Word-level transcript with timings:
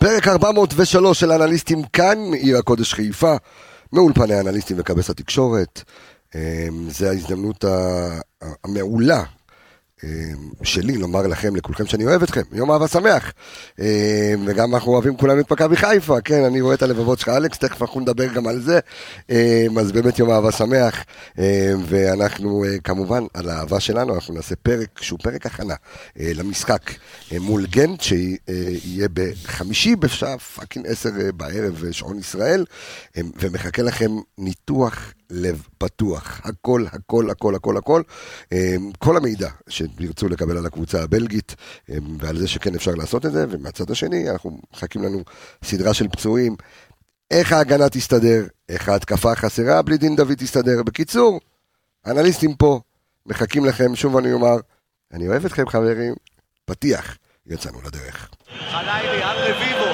פרק 0.00 0.28
403 0.28 1.20
של 1.20 1.32
אנליסטים 1.32 1.82
כאן, 1.82 2.18
עיר 2.32 2.58
הקודש 2.58 2.94
חיפה, 2.94 3.34
מאולפני 3.92 4.40
אנליסטים 4.40 4.76
וכבש 4.80 5.10
התקשורת. 5.10 5.82
אה, 6.34 6.68
זו 6.88 7.06
ההזדמנות 7.06 7.64
המעולה 8.64 9.22
שלי 10.62 10.96
לומר 10.96 11.26
לכם, 11.26 11.56
לכולכם, 11.56 11.86
שאני 11.86 12.04
אוהב 12.04 12.22
אתכם, 12.22 12.42
יום 12.52 12.70
אהבה 12.70 12.88
שמח. 12.88 13.32
אה, 13.80 14.34
וגם 14.46 14.74
אנחנו 14.74 14.92
אוהבים 14.92 15.16
כולנו 15.16 15.40
את 15.40 15.52
מכבי 15.52 15.76
חיפה, 15.76 16.20
כן, 16.20 16.44
אני 16.44 16.60
רואה 16.60 16.74
את 16.74 16.82
הלבבות 16.82 17.18
שלך, 17.18 17.28
אלכס, 17.28 17.58
תכף 17.58 17.82
אנחנו 17.82 18.00
נדבר 18.00 18.26
גם 18.26 18.46
על 18.46 18.60
זה. 18.60 18.80
אה, 19.30 19.66
אז 19.80 19.92
באמת 19.92 20.18
יום 20.18 20.30
אהבה 20.30 20.52
שמח, 20.52 21.04
ואנחנו 21.86 22.64
אה, 22.64 22.78
כמובן, 22.84 23.24
על 23.34 23.48
האהבה 23.48 23.80
שלנו, 23.80 24.14
אנחנו 24.14 24.34
נעשה 24.34 24.56
פרק 24.56 25.02
שהוא 25.02 25.18
פרק 25.22 25.46
הכנה 25.46 25.74
אה, 26.20 26.32
למשחק 26.34 26.90
אה, 27.32 27.38
מול 27.38 27.66
גנט, 27.66 28.00
שיהיה 28.00 29.08
בחמישי 29.12 29.96
בשעה 29.96 30.38
fucking 30.38 30.86
עשר 30.86 31.10
בערב, 31.36 31.84
שעון 31.90 32.18
ישראל, 32.18 32.64
ומחכה 33.16 33.82
לכם 33.82 34.10
ניתוח 34.38 35.12
לב 35.30 35.62
פתוח, 35.78 36.40
הכל, 36.44 36.84
הכל, 36.92 37.30
הכל, 37.30 37.54
הכל, 37.54 37.76
הכל. 37.76 38.02
אה, 38.52 38.76
כל 38.98 39.16
המידע 39.16 39.48
שתרצו 39.68 40.28
לקבל 40.28 40.58
על 40.58 40.66
הקבוצה 40.66 41.02
הבלגית, 41.02 41.54
אה, 41.90 41.96
ועל 42.18 42.38
זה 42.38 42.48
שכן 42.48 42.74
אפשר 42.74 42.90
לעשות 42.90 43.26
את 43.26 43.32
זה, 43.32 43.44
ומהצד 43.50 43.90
השני, 43.90 44.30
אנחנו 44.30 44.60
מחכים 44.72 45.02
לנו 45.02 45.22
סדרה 45.64 45.94
של 45.94 46.08
פצועים. 46.08 46.56
איך 47.30 47.52
ההגנה 47.52 47.88
תסתדר, 47.88 48.46
איך 48.68 48.88
ההתקפה 48.88 49.32
החסרה 49.32 49.82
בלי 49.82 49.98
דין 49.98 50.16
דוד 50.16 50.34
תסתדר. 50.34 50.82
בקיצור, 50.82 51.40
אנליסטים 52.06 52.54
פה, 52.54 52.80
מחכים 53.26 53.64
לכם, 53.64 53.96
שוב 53.96 54.16
אני 54.16 54.32
אומר, 54.32 54.56
אני 55.12 55.28
אוהב 55.28 55.44
אתכם 55.46 55.68
חברים, 55.68 56.14
פתיח, 56.64 57.16
יצאנו 57.46 57.78
לדרך. 57.82 58.28
חלילי 58.70 59.22
על 59.22 59.36
רביבו, 59.38 59.90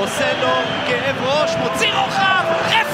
עושה 0.00 0.40
לו 0.40 0.86
כאב 0.86 1.16
ראש, 1.16 1.50
מוציא 1.50 1.92
רוחב, 1.94 2.44
רפאלוב! 2.64 2.87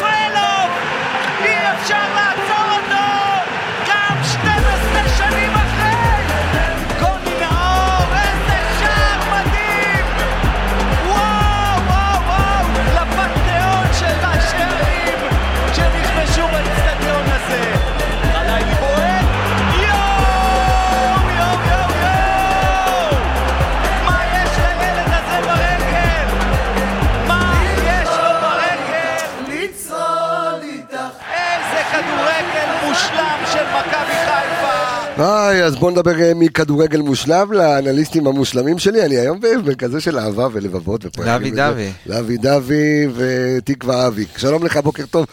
היי, 35.24 35.64
אז 35.64 35.76
בואו 35.76 35.90
נדבר 35.90 36.20
אה, 36.20 36.32
מכדורגל 36.34 37.00
מושלם 37.00 37.52
לאנליסטים 37.52 38.26
המושלמים 38.26 38.78
שלי, 38.78 39.04
אני 39.04 39.18
היום 39.18 39.40
בכזה 39.40 40.00
של 40.00 40.18
אהבה 40.18 40.48
ולבבות. 40.52 41.04
לוי 41.18 41.50
וזה. 41.50 41.56
דווי. 41.56 41.92
לוי 42.06 42.36
דווי 42.36 43.08
ותקווה 43.14 44.06
אבי. 44.06 44.24
שלום 44.36 44.64
לך, 44.64 44.76
בוקר 44.76 45.06
טוב. 45.06 45.26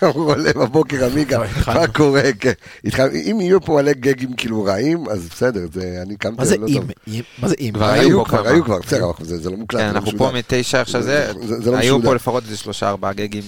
הוא 0.00 0.24
עולה 0.32 0.52
בבוקר, 0.52 1.04
עמיגה, 1.06 1.38
מה 1.66 1.86
קורה? 1.86 2.22
כן. 2.40 2.52
אם 3.14 3.38
יהיו 3.40 3.60
פה 3.60 3.72
מלא 3.72 3.92
גגים 3.92 4.32
כאילו 4.32 4.64
רעים, 4.64 5.08
אז 5.10 5.28
בסדר, 5.28 5.60
זה 5.72 5.98
אני 6.02 6.16
קמתי. 6.16 6.36
מה 6.38 6.44
זה 6.44 6.56
לא 6.56 6.66
אם? 6.66 7.22
מה 7.38 7.48
זה 7.48 7.54
אם? 7.60 7.70
כבר 7.74 7.90
היו 7.90 8.24
כבר. 8.24 8.48
היו 8.48 8.64
כבר, 8.64 8.78
בסדר, 8.78 9.10
זה 9.20 9.50
לא 9.50 9.56
מוקלט. 9.56 9.80
כן, 9.80 9.86
לא 9.86 9.90
אנחנו 9.90 10.18
פה. 10.18 10.30
מתשע 10.34 10.80
עכשיו 10.80 11.02
לא 11.64 11.76
היו. 11.76 12.02
פה 12.02 12.14
לפחות 12.14 12.44
איזה 12.44 12.56
שלושה 12.56 12.88
ארבעה 12.88 13.12
גגים 13.12 13.42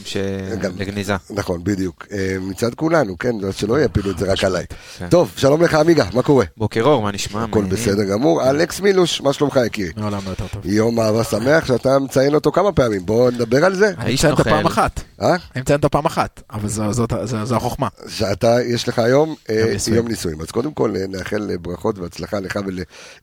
לגניזה. 0.78 1.14
נכון, 1.30 1.64
בדיוק. 1.64 2.06
אה, 2.12 2.36
מצד 2.40 2.74
כולנו, 2.74 3.18
כן, 3.18 3.32
שלא 3.52 3.80
יפילו 3.80 4.10
את 4.10 4.18
זה 4.18 4.32
רק 4.32 4.44
עליי. 4.44 4.64
כן. 4.98 5.08
טוב, 5.08 5.32
שלום 5.36 5.62
לך 5.62 5.73
עמיגה, 5.80 6.04
מה 6.14 6.22
קורה? 6.22 6.44
בוקר 6.56 6.82
אור, 6.82 7.02
מה 7.02 7.12
נשמע? 7.12 7.44
הכל. 7.44 7.64
בסדר 7.64 8.04
גמור. 8.04 8.50
אלכס 8.50 8.80
מילוש, 8.80 9.20
מה 9.20 9.32
שלומך 9.32 9.58
יקירי? 9.66 9.90
מעולם 9.96 10.20
לא 10.24 10.30
יותר 10.30 10.46
טוב. 10.46 10.62
יום 10.66 11.00
אהבה 11.00 11.24
שמח 11.24 11.66
שאתה 11.66 11.98
מציין 11.98 12.34
אותו 12.34 12.52
כמה 12.52 12.72
פעמים, 12.72 13.06
בואו 13.06 13.30
נדבר 13.30 13.64
על 13.64 13.74
זה. 13.74 13.90
אני 13.98 14.14
מציין 14.14 14.32
אותו. 14.32 14.44
פעם 14.44 14.66
אחת. 14.66 15.00
אה? 15.22 15.28
אני 15.54 15.60
מציין 15.62 15.76
אותו 15.76 15.90
פעם 15.90 16.06
אחת, 16.06 16.42
אבל 16.50 16.68
זו- 16.68 17.56
החוכמה. 17.56 17.88
שאתה, 18.08 18.56
יש 18.66 18.88
לך 18.88 18.98
היום 18.98 19.34
אה, 19.50 19.64
יום 19.92 20.08
נישואים. 20.08 20.40
אז 20.40 20.50
קודם 20.50 20.72
כל 20.72 20.96
אה, 20.96 21.04
נאחל 21.08 21.50
אה, 21.50 21.58
ברכות 21.58 21.98
והצלחה 21.98 22.40
לך 22.40 22.58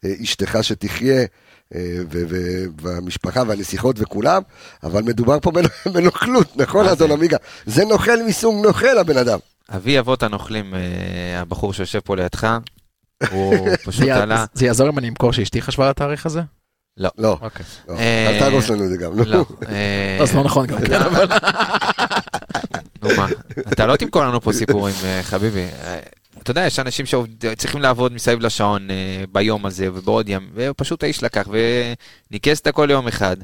ולאשתך 0.03 0.57
שתחיה. 0.61 1.21
אה, 1.75 1.79
והמשפחה 2.81 3.43
והנסיכות 3.47 3.95
וכולם, 3.99 4.41
אבל 4.83 5.01
מדובר 5.03 5.37
פה 5.39 5.51
בנ- 5.51 5.89
בנוכלות, 5.93 6.57
נכון 6.57 6.85
אדון 6.85 7.07
זה? 7.07 7.13
עמיגה? 7.13 7.37
זה 7.65 7.85
נוכל 7.85 8.23
מסוג 8.27 8.65
נוכל 8.65 8.97
הבן 8.97 9.17
אדם. 9.17 9.39
אבי 9.75 9.99
אבות 9.99 10.23
הנוכלים, 10.23 10.73
אה, 10.75 10.79
הבחור 11.41 11.73
שיושב 11.73 11.99
פה 11.99 12.15
לידך, 12.15 12.57
הוא 13.31 13.67
פשוט 13.85 14.07
עלה. 14.09 14.45
זה 14.53 14.65
יעזור 14.65 14.89
אם 14.89 14.97
אני 14.97 15.09
אמכור 15.09 15.33
שאשתי 15.33 15.61
חשבה 15.61 15.83
על 15.83 15.89
התאריך 15.89 16.25
הזה? 16.25 16.41
לא, 16.97 17.11
אוקיי. 17.41 17.65
לא, 17.89 17.93
אה, 17.97 18.29
אל 18.29 18.39
תהרוס 18.39 18.69
לנו 18.69 18.83
את 18.83 18.89
זה 18.89 18.97
גם. 18.97 19.15
נו. 19.15 19.23
לא. 19.23 19.45
אה, 19.69 20.17
אז 20.21 20.35
לא 20.35 20.43
נכון 20.43 20.67
גם 20.67 20.77
כן, 20.79 20.85
אתה- 20.85 21.05
אבל... 21.07 21.27
נו 23.03 23.09
מה, 23.17 23.27
אתה 23.71 23.85
לא 23.85 23.95
תמכור 23.95 24.21
לנו 24.23 24.41
פה 24.41 24.53
סיפורים, 24.53 24.95
חביבי. 25.21 25.65
אתה 26.43 26.51
יודע, 26.51 26.65
יש 26.65 26.79
אנשים 26.79 27.05
שצריכים 27.05 27.81
לעבוד 27.81 28.13
מסביב 28.13 28.39
לשעון 28.39 28.87
ביום 29.31 29.65
הזה 29.65 29.87
ובעוד 29.93 30.29
ים, 30.29 30.49
ופשוט 30.55 31.03
האיש 31.03 31.23
לקח 31.23 31.47
וניקס 32.31 32.59
את 32.59 32.67
הכל 32.67 32.87
יום 32.91 33.07
אחד. 33.07 33.37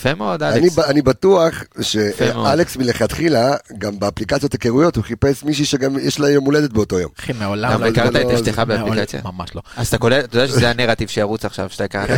יפה 0.00 0.14
מאוד, 0.14 0.42
אני, 0.42 0.60
אלכס. 0.60 0.78
ב- 0.78 0.80
אני 0.80 1.02
בטוח. 1.02 1.64
שאלכס 1.80 2.76
מלכתחילה, 2.76 3.54
גם 3.78 3.98
באפליקציות 3.98 4.52
היכרויות, 4.52 4.96
הוא 4.96 5.04
חיפש 5.04 5.44
מישהי 5.44 5.64
שגם 5.64 5.98
יש 5.98 6.20
לה 6.20 6.30
יום 6.30 6.44
הולדת 6.44 6.72
באותו 6.72 7.00
יום. 7.00 7.10
אחי, 7.20 7.32
מעולם 7.32 7.72
גם 7.72 7.82
לא 7.82 7.86
הכרת 7.86 8.12
זה 8.12 8.22
את 8.22 8.30
אשתך 8.30 8.58
באפליקציה? 8.58 9.20
ממש 9.24 9.50
לא. 9.54 9.62
אז 9.76 9.88
אתה 9.88 9.98
קולט, 9.98 10.24
אתה 10.24 10.36
יודע 10.36 10.48
שזה 10.48 10.70
הנרטיב 10.70 11.08
שירוץ 11.08 11.44
עכשיו, 11.44 11.70
שאתה 11.70 11.84
הכרת? 11.84 12.08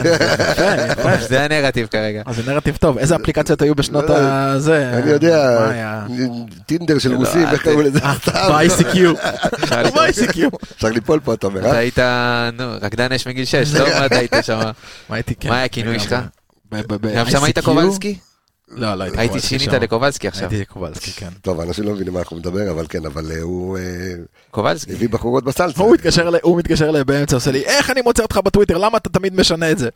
יפה. 0.90 1.16
זה 1.28 1.44
הנרטיב 1.44 1.86
כרגע. 1.86 2.22
אז 2.26 2.36
זה 2.36 2.52
נרטיב 2.52 2.76
טוב. 2.76 2.98
איזה 2.98 3.16
אפליקציות 3.16 3.62
היו 3.62 3.74
בשנות 3.74 4.04
לא, 4.08 4.16
הזה? 4.18 4.90
אני 5.02 5.10
יודע? 5.10 5.68
טינדר 6.66 6.98
של 6.98 7.14
רוסים, 7.14 7.48
איך 7.48 7.62
קראו 7.62 7.82
לזה? 7.82 7.98
אה. 7.98 8.14
ב-ICQ. 8.24 8.98
לקרוא. 9.62 9.90
ב-ICQ. 9.90 10.38
אפשר 10.76 10.88
ליפול 10.88 11.20
פה, 11.24 11.34
אתה 11.34 11.46
אומר, 11.46 11.60
אתה 11.60 11.72
אה? 11.72 11.78
היית, 11.78 11.98
נו, 12.58 12.64
רקדן 12.82 13.12
אש 13.12 13.28
מגיל 13.28 13.44
6, 13.44 13.74
לא? 13.74 13.88
מה 13.88 14.06
אתה 14.06 14.18
היית 14.18 14.32
שם? 14.42 14.60
מה 15.08 15.16
הייתי 15.16 15.34
כן. 15.34 15.48
מה 15.48 15.56
היה 15.56 15.64
הכינוי 15.64 16.00
שלך? 16.00 16.16
גם 17.16 17.30
שם 17.30 17.44
היית? 17.44 17.58
קובלסקי? 17.58 18.18
לא, 18.76 18.94
לא 18.94 19.04
הייתי 19.04 19.18
הייתי 19.18 19.28
קובלסקי 19.28 19.48
שינית 19.58 19.70
שם. 19.70 19.82
לקובלסקי 19.82 20.28
עכשיו. 20.28 20.50
הייתי 20.50 20.64
קובלסקי, 20.64 21.10
כן. 21.10 21.28
טוב, 21.42 21.60
אנשים 21.60 21.84
לא 21.84 21.92
מבינים 21.92 22.12
מה 22.12 22.18
אנחנו 22.18 22.36
מדבר, 22.36 22.70
אבל 22.70 22.86
כן, 22.88 23.06
אבל 23.06 23.32
אה, 23.32 23.40
הוא 23.40 23.78
אה, 23.78 23.82
קובלסקי. 24.50 24.92
הביא 24.92 25.08
בחורות 25.08 25.44
בסלסה. 25.44 25.82
הוא 25.82 26.58
מתקשר 26.58 26.88
אליי, 26.88 27.04
באמצע, 27.04 27.36
עושה 27.36 27.50
לי, 27.50 27.64
איך 27.64 27.90
אני 27.90 28.00
מוצא 28.00 28.22
אותך 28.22 28.36
בטוויטר, 28.44 28.78
למה 28.78 28.98
אתה 28.98 29.08
תמיד 29.08 29.34
משנה 29.34 29.70
את 29.70 29.78
זה? 29.78 29.88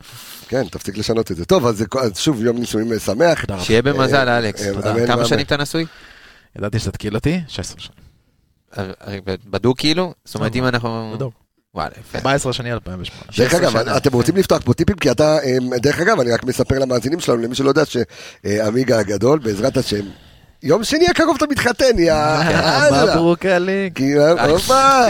כן, 0.49 0.69
תפסיק 0.69 0.99
לשנות 0.99 1.31
את 1.31 1.37
זה. 1.37 1.45
טוב, 1.45 1.67
אז 1.67 1.85
שוב, 2.15 2.45
יום 2.45 2.59
נישואים 2.59 2.93
אה, 2.93 2.99
שמח. 2.99 3.45
שיהיה 3.59 3.83
במזל, 3.83 4.29
אלכס. 4.29 4.63
כמה. 5.07 5.25
שנים 5.25 5.47
אתה 5.47 5.57
נשוי? 5.57 5.87
ידעתי 6.59 6.79
שתתקיל 6.79 7.15
אותי, 7.15 7.41
16 7.49 7.81
שנים. 7.81 9.23
בדוק 9.51 9.79
כאילו? 9.79 10.15
זאת 10.25 10.35
אומרת, 10.35 10.57
אם 10.57 10.65
אנחנו... 10.65 11.13
בדוק. 11.17 11.46
וואלה, 11.77 11.91
יפה. 12.01 12.19
14 12.19 12.53
שני 12.53 12.73
2008. 12.73 13.23
דרך 13.39 13.51
16 13.51 13.61
אגב, 13.61 13.71
שנה. 13.83 13.97
אתם 13.97 14.13
רוצים 14.13 14.37
לפתוח 14.37 14.63
פה 14.65 14.75
טיפים? 14.75 14.97
כי 14.97 15.11
אתה, 15.11 15.39
אה, 15.45 15.57
דרך 15.79 16.01
אגב, 16.01 16.21
אני 16.21 16.33
רק 16.33 16.45
מספר 16.45 16.79
למאזינים 16.79 17.21
שלנו, 17.21 17.43
למי 17.43 17.55
שלא 17.55 17.69
יודע, 17.69 17.83
שעמיגה 17.85 18.99
הגדול, 18.99 19.39
בעזרת 19.39 19.77
השם, 19.77 20.01
יום 20.63 20.85
שני 20.85 21.07
הקרוב 21.09 21.37
אתה 21.37 21.45
מתחתן, 21.51 21.99
יא 21.99 22.13
אללה. 22.13 23.15
מברוק. 23.15 23.39
כי, 23.95 24.15
הופה. 24.49 25.01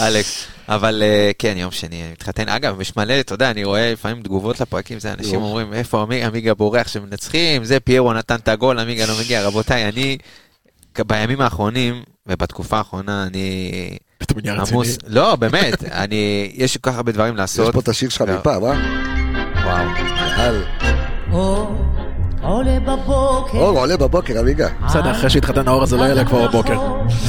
אלכס. 0.06 0.44
אבל 0.68 1.02
אה, 1.06 1.30
כן, 1.38 1.54
יום 1.56 1.70
שני, 1.70 2.02
אני 2.02 2.12
מתחתן. 2.12 2.48
אגב, 2.48 2.80
יש 2.80 2.96
מלא, 2.96 3.20
אתה 3.20 3.34
יודע, 3.34 3.50
אני 3.50 3.64
רואה 3.64 3.92
לפעמים 3.92 4.22
תגובות 4.22 4.60
לפרקים, 4.60 4.98
זה 5.00 5.12
אנשים. 5.18 5.42
אומרים, 5.42 5.72
איפה 5.72 6.02
עמי- 6.02 6.24
עמיגה 6.24 6.54
בורח 6.54 6.88
שמנצחים, 6.88 7.64
זה 7.64 7.80
פיירו 7.80 8.12
נתן 8.12 8.34
את 8.34 8.48
הגול, 8.48 8.78
עמיגה 8.78 9.06
לא 9.06 9.14
מגיע. 9.20 9.42
רבותיי, 9.46 9.88
אני, 9.88 10.18
בימים 10.98 11.40
האחרונים, 11.40 12.02
ובתקופה 12.26 12.78
האחרונה, 12.78 13.26
אני 13.26 13.70
פתאום 14.24 14.40
נהיה 14.44 14.62
רציני. 14.62 14.80
לא, 15.06 15.36
באמת, 15.36 15.84
אני, 16.02 16.52
יש 16.54 16.76
כל 16.76 16.90
כך 16.90 16.96
הרבה 16.96 17.12
דברים 17.12 17.34
יש 17.34 17.38
לעשות. 17.38 17.74
פה 17.74 17.80
את 17.80 17.88
השיר 17.88 18.08
שלך 18.08 18.20
לא. 18.20 18.34
מפעם, 18.34 18.64
אה? 18.64 18.74
וואו. 19.64 19.86
אור 21.32 21.84
עולה 22.44 22.80
בבוקר. 22.80 23.58
אור, 23.58 23.78
עולה 23.78 23.96
בבוקר, 23.96 24.38
עמיגה. 24.38 24.68
בסדר, 24.86 25.10
אחרי 25.10 25.30
שהתחתן 25.30 25.68
האור 25.68 25.82
הזה 25.82 25.96
לא 25.96 26.02
יעלה 26.02 26.24
כבר 26.24 26.48
בבוקר. 26.48 26.80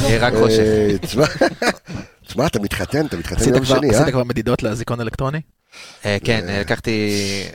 יהיה 0.02 0.26
רק 0.26 0.34
חושך. 0.34 0.58
אה, 0.58 0.98
תשמע, 1.00 1.24
תשמע, 2.26 2.46
אתה 2.46 2.60
מתחתן, 2.60 3.06
אתה 3.06 3.16
מתחתן 3.16 3.54
יום 3.54 3.64
שני, 3.64 3.90
אה? 3.90 4.00
עשית 4.00 4.12
כבר 4.12 4.24
מדידות 4.24 4.62
לאזיקון 4.62 5.00
אלקטרוני? 5.00 5.40
אה, 6.04 6.16
כן, 6.24 6.48
אה, 6.48 6.60
לקחתי, 6.60 7.10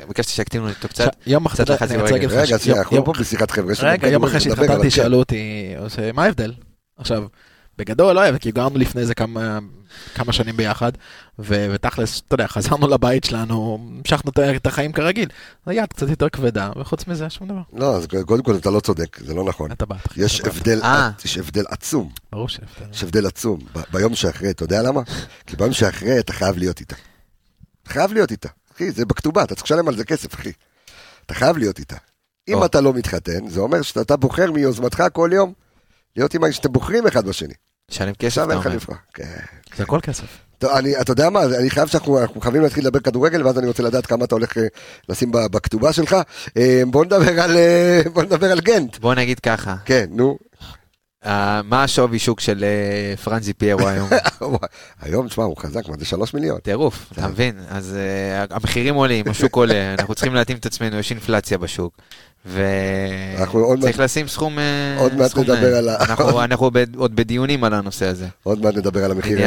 ביקשתי 0.08 0.32
שיקטינו 0.32 0.70
אותו 0.70 0.88
קצת. 0.88 1.16
יום 1.28 1.46
אחרי, 1.46 1.66
קצת 1.66 1.70
לחצי 1.74 1.94
אני 1.94 2.02
רוצה 2.02 2.14
ברגל. 2.14 2.28
להגיד 2.28 2.38
לך, 2.38 2.50
רגע, 2.50 2.60
שנייה, 2.60 2.80
אנחנו 2.80 3.06
פה 3.06 3.14
בשיחת 3.20 3.52
חבר'ה. 3.52 3.72
יש 3.72 3.84
רגע, 3.84 4.08
יום 4.08 4.24
אחרי 4.24 4.40
שהתחתנתי. 4.40 4.90
שאלו 4.90 5.18
אותי, 5.18 5.74
מה 6.14 6.24
ההבדל? 6.24 6.54
עכשיו, 6.98 7.24
בגדול 7.78 8.16
לא 8.16 8.20
היה, 8.20 8.38
כי 8.40 8.52
גרנו 8.52 8.78
לפני 8.78 9.06
זה 9.06 9.16
כמה, 9.16 9.60
כמה 10.16 10.34
שנים 10.34 10.58
ביחד, 10.58 10.92
ו- 11.40 11.68
ותכלס, 11.74 12.22
אתה 12.28 12.34
יודע, 12.34 12.48
חזרנו 12.48 12.88
לבית 12.88 13.24
שלנו, 13.24 13.80
המשכנו 13.98 14.32
את 14.56 14.66
החיים 14.68 14.92
כרגיל. 14.92 15.30
היד 15.66 15.86
קצת 15.94 16.10
יותר 16.10 16.30
כבדה, 16.30 16.72
וחוץ 16.80 17.08
מזה, 17.08 17.30
שום 17.30 17.48
דבר. 17.48 17.62
לא, 17.74 17.96
אז 17.96 18.08
קודם 18.26 18.44
כל 18.44 18.56
אתה 18.56 18.70
לא 18.70 18.80
צודק, 18.80 19.18
זה 19.26 19.34
לא 19.34 19.44
נכון. 19.44 19.72
אתה 19.72 19.86
באת. 19.86 20.18
יש 20.18 20.40
אתה. 20.40 20.50
הבדל, 20.50 20.80
אה. 20.84 21.12
יש 21.26 21.38
הבדל 21.38 21.64
עצום, 21.68 22.10
ברור 22.32 22.50
שהבדל. 22.50 22.92
יש 22.94 23.04
הבדל 23.04 23.28
עצום. 23.28 23.60
ב- 23.76 23.82
ביום 23.92 24.16
שאחרי, 24.16 24.50
אתה 24.50 24.64
יודע 24.64 24.82
למה? 24.82 25.02
כי 25.48 25.56
ביום 25.56 25.74
שאחרי 25.74 26.20
אתה 26.20 26.34
חייב 26.34 26.58
להיות 26.58 26.80
איתה. 26.80 26.96
אתה 27.84 27.90
חייב 27.94 28.14
להיות 28.14 28.32
איתה. 28.32 28.50
אחי, 28.76 28.92
זה 28.92 29.06
בכתובה, 29.06 29.44
אתה 29.44 29.56
צריך 29.56 29.66
לשלם 29.66 29.88
על 29.88 29.98
זה 29.98 30.06
כסף, 30.06 30.36
אחי. 30.36 30.52
אתה 31.26 31.34
חייב 31.34 31.58
להיות 31.58 31.80
איתה. 31.80 31.98
אם. 32.48 32.64
אתה 32.66 32.82
לא 32.82 32.94
מתחתן, 32.94 33.48
זה 33.48 33.60
אומר 33.60 33.82
שאתה 33.82 34.18
בוחר 34.18 34.52
מיוזמתך 34.52 35.04
כל 35.14 35.30
יום 35.34 35.54
להיות 36.16 36.34
עם 36.34 36.44
האיש 36.44 36.56
שאתם 36.56 36.72
בוחרים 36.72 37.08
אחד 37.08 37.28
בשני. 37.28 37.54
שלם 37.92 38.14
כסף, 38.14 38.28
עכשיו 38.28 38.52
אין 38.52 38.60
לך. 38.60 38.66
לבחור. 38.66 38.96
כן. 39.14 39.24
זה 39.76 39.84
הכל 39.84 40.00
כסף. 40.02 40.26
אני, 40.64 41.02
אתה 41.02 41.12
יודע 41.12 41.30
מה, 41.30 41.44
אני 41.44 41.70
חייב 41.70 41.88
שאנחנו 41.88 42.20
אנחנו 42.20 42.42
חייבים 42.42 42.62
להתחיל 42.62 42.84
לדבר 42.88 43.00
כדורגל, 43.00 43.46
ואז 43.46 43.60
אני 43.60 43.68
רוצה 43.68 43.84
לדעת 43.84 44.06
כמה 44.06 44.26
אתה 44.26 44.36
הולך 44.36 44.58
אה, 44.58 44.64
לשים 45.10 45.32
בכתובה 45.32 45.94
שלך. 45.94 46.16
אה, 46.58 46.84
בוא 46.88 47.06
נדבר 47.06 47.42
על, 47.42 47.58
אה, 47.58 48.02
בוא 48.14 48.24
נדבר 48.24 48.52
על 48.52 48.60
גנט. 48.60 48.98
בוא 48.98 49.16
נגיד 49.16 49.40
ככה, 49.40 49.76
כן, 49.86 50.06
נו. 50.10 50.38
אה, 51.26 51.62
מה 51.64 51.84
השווי 51.84 52.20
שוק 52.20 52.40
של 52.40 52.64
אה, 52.64 53.18
פרנזי 53.18 53.54
פיירו 53.54 53.88
היום? 53.88 54.10
היום, 55.02 55.28
תשמע, 55.28 55.44
הוא 55.44 55.58
חזק, 55.58 55.88
מה 55.88 55.96
זה 56.00 56.06
שלוש 56.06 56.34
מיליון? 56.34 56.60
טירוף, 56.60 57.06
אתה 57.12 57.28
מבין? 57.28 57.60
אז 57.70 57.96
אה, 57.96 58.46
המחירים 58.56 58.96
עולים, 58.96 59.26
השוק 59.30 59.56
עולה, 59.56 59.94
אנחנו 59.94 60.16
צריכים 60.16 60.34
להתאים 60.34 60.58
את 60.58 60.66
עצמנו, 60.66 60.98
יש 61.00 61.12
אינפלציה 61.12 61.58
בשוק. 61.58 61.98
וצריך 62.46 64.00
לשים 64.00 64.28
סכום... 64.28 64.60
אה, 64.60 64.96
עוד 65.00 65.16
מעט 65.16 65.38
נדבר. 65.38 65.76
על 65.76 65.90
ה- 65.90 65.96
אנחנו- 65.96 66.40
עוד 66.98 67.16
בדיונים 67.16 67.64
על 67.64 67.74
הנושא 67.74 68.06
הזה. 68.06 68.26
עוד 68.44 68.62
מעט 68.64 68.76
נדבר 68.76 69.06
על 69.06 69.12
המחיר, 69.12 69.40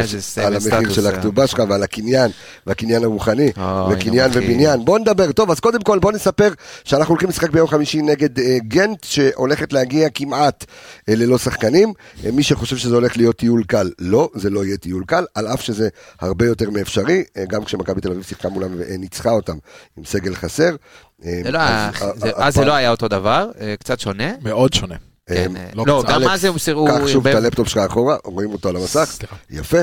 של 0.90 1.06
אה. 1.06 1.12
הכתובה 1.12 1.46
שלך 1.46 1.62
ועל 1.68 1.82
הקניין, 1.82 2.30
והקניין 2.66 3.04
הרוחני, 3.04 3.52
וקניין. 3.92 4.30
ובניין. 4.34 4.84
בוא 4.84 4.98
נדבר, 4.98 5.32
טוב, 5.32 5.50
אז 5.50 5.60
קודם 5.60 5.82
כל 5.82 5.98
בוא 5.98 6.12
נספר 6.12 6.48
שאנחנו 6.84 7.12
הולכים 7.12 7.28
לשחק 7.28 7.50
ביום 7.50 7.68
חמישי 7.68 8.02
נגד 8.02 8.38
אה, 8.38 8.56
גנט, 8.68 9.04
שהולכת 9.04 9.72
להגיע 9.72 10.08
כמעט 10.14 10.64
אה, 11.08 11.14
ללא 11.14 11.38
שחקנים. 11.38 11.92
אה, 12.24 12.30
מי 12.30 12.42
שחושב 12.42 12.76
שזה 12.76 12.94
הולך 12.94 13.16
להיות 13.16 13.36
טיול 13.36 13.64
קל, 13.64 13.90
לא, 13.98 14.28
זה 14.34 14.50
לא 14.50 14.64
יהיה 14.64 14.76
טיול 14.76 15.04
קל, 15.06 15.24
על 15.34 15.46
אף 15.46 15.60
שזה 15.62 15.88
הרבה 16.20 16.46
יותר 16.46 16.70
מאפשרי, 16.70 17.24
אה, 17.36 17.44
גם 17.48 17.64
כשמכבי 17.64 18.00
תל 18.00 18.10
אביב 18.10 18.22
שיחקה 18.22 18.48
מולם 18.48 18.70
וניצחה 18.78 19.30
אותם 19.30 19.56
עם 19.96 20.04
סגל 20.04 20.34
חסר. 20.34 20.76
אה, 21.24 21.40
זה 21.44 21.50
לא 21.50 21.58
אז, 21.58 21.94
זה- 22.16 22.30
אה, 22.30 22.46
אז 22.46 22.54
זה 22.54 22.64
לא 22.64 22.72
היה 22.72 22.90
אותו 22.90 23.08
דבר, 23.08 23.50
אה, 23.60 23.74
קצת 23.78 24.00
שונה. 24.00 24.32
מאוד 24.42 24.72
שונה. 24.72 24.94
אה, 25.30 25.34
כן, 25.34 25.56
אה, 25.56 25.68
לא 25.74 25.84
לא. 25.86 26.04
גם 26.08 26.22
אז 26.22 26.44
הם 26.44 26.58
סירו... 26.58 26.86
קח 26.86 27.06
שוב 27.06 27.26
את 27.26 27.34
הלפטופ 27.34 27.68
שלך 27.68 27.82
אחורה, 27.90 28.16
רואים 28.24 28.52
אותו 28.52 28.68
על 28.68 28.76
המסך. 28.76 29.16
יפה. 29.50 29.78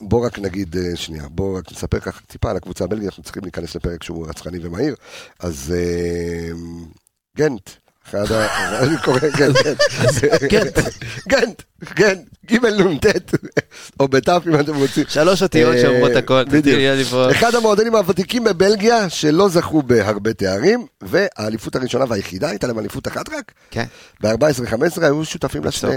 בוא 0.00 0.26
רק 0.26 0.38
נגיד, 0.38 0.76
אה, 0.76 0.96
שנייה, 0.96 1.24
בוא 1.28 1.58
רק 1.58 1.72
נספר 1.72 1.98
ככה 2.00 2.20
טיפה 2.26 2.50
על 2.50 2.56
הקבוצה 2.56 2.84
הבלגית, 2.84 3.08
אנחנו 3.08 3.22
צריכים 3.22 3.42
להיכנס 3.42 3.74
לפרק 3.76 4.02
שהוא 4.02 4.28
רצחני 4.28 4.58
ומהיר. 4.62 4.94
אז 5.40 5.74
גנט, 7.38 7.70
אחד 8.08 8.32
ה... 8.32 8.46
אני 8.82 8.96
קורא 9.04 9.18
גנט, 9.36 9.56
גנט, 10.42 10.78
גנט, 11.26 11.62
גנט, 11.94 12.28
ג' 12.50 12.66
נ' 12.66 12.98
ט', 12.98 13.34
או 14.00 14.08
בת' 14.08 14.28
אם 14.28 14.60
אתם 14.60 14.76
רוצים. 14.76 15.04
שלוש 15.08 15.42
אותיות 15.42 15.74
אה, 15.74 15.80
שאומרות 15.80 16.16
הכל, 16.16 16.44
בדיוק. 16.44 16.78
אחד 17.30 17.54
המועדונים 17.54 17.94
הוותיקים 17.94 18.44
בבלגיה 18.44 19.10
שלא 19.10 19.48
זכו 19.48 19.82
בהרבה 19.82 20.32
תארים, 20.32 20.86
והאליפות 21.02 21.76
הראשונה 21.76 22.04
והיחידה 22.08 22.48
הייתה 22.50 22.66
להם 22.66 22.78
אליפות 22.78 23.08
אחת 23.08 23.28
רק, 23.28 23.52
כן. 23.70 23.84
ב-14-15 24.22 25.02
היו 25.02 25.24
שותפים 25.24 25.64
לשני... 25.64 25.90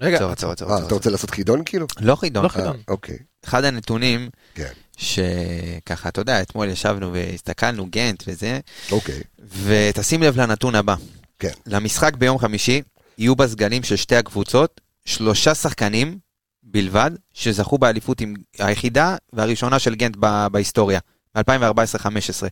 רגע, 0.00 0.16
עצור, 0.16 0.30
עצור, 0.30 0.52
עצור. 0.52 0.72
אה. 0.72 0.78
אתה 0.86 0.94
רוצה 0.94 1.10
לעשות 1.10 1.30
חידון 1.30 1.62
כאילו? 1.64 1.86
לא 2.00 2.16
חידון. 2.16 2.44
לא 2.44 2.48
חידון. 2.48 2.76
אה, 2.76 2.82
אוקיי, 2.88 3.18
אחד 3.44 3.64
הנתונים 3.64 4.28
כן, 4.54 4.72
שככה, 4.96 6.08
אתה 6.08 6.20
יודע, 6.20 6.42
אתמול 6.42 6.68
ישבנו 6.68 7.12
והסתכלנו, 7.12 7.86
גנט 7.90 8.24
וזה, 8.26 8.60
אוקיי, 8.90 9.20
ותשים 9.64 10.22
לב 10.22 10.40
לנתון 10.40 10.74
הבא. 10.74 10.94
כן. 11.38 11.52
למשחק 11.66 12.16
ביום 12.16 12.38
חמישי 12.38 12.82
יהיו 13.18 13.36
בסגלים 13.36 13.82
של 13.82 13.96
שתי 13.96 14.16
הקבוצות 14.16 14.80
שלושה 15.04 15.54
שחקנים 15.54 16.18
בלבד 16.62 17.10
שזכו 17.34 17.78
באליפות 17.78 18.20
עם 18.20 18.34
היחידה 18.58 19.16
והראשונה 19.32 19.78
של 19.78 19.94
גנט 19.94 20.16
ב- 20.20 20.46
בהיסטוריה, 20.52 21.00
ב-2014-2015. 21.36 22.46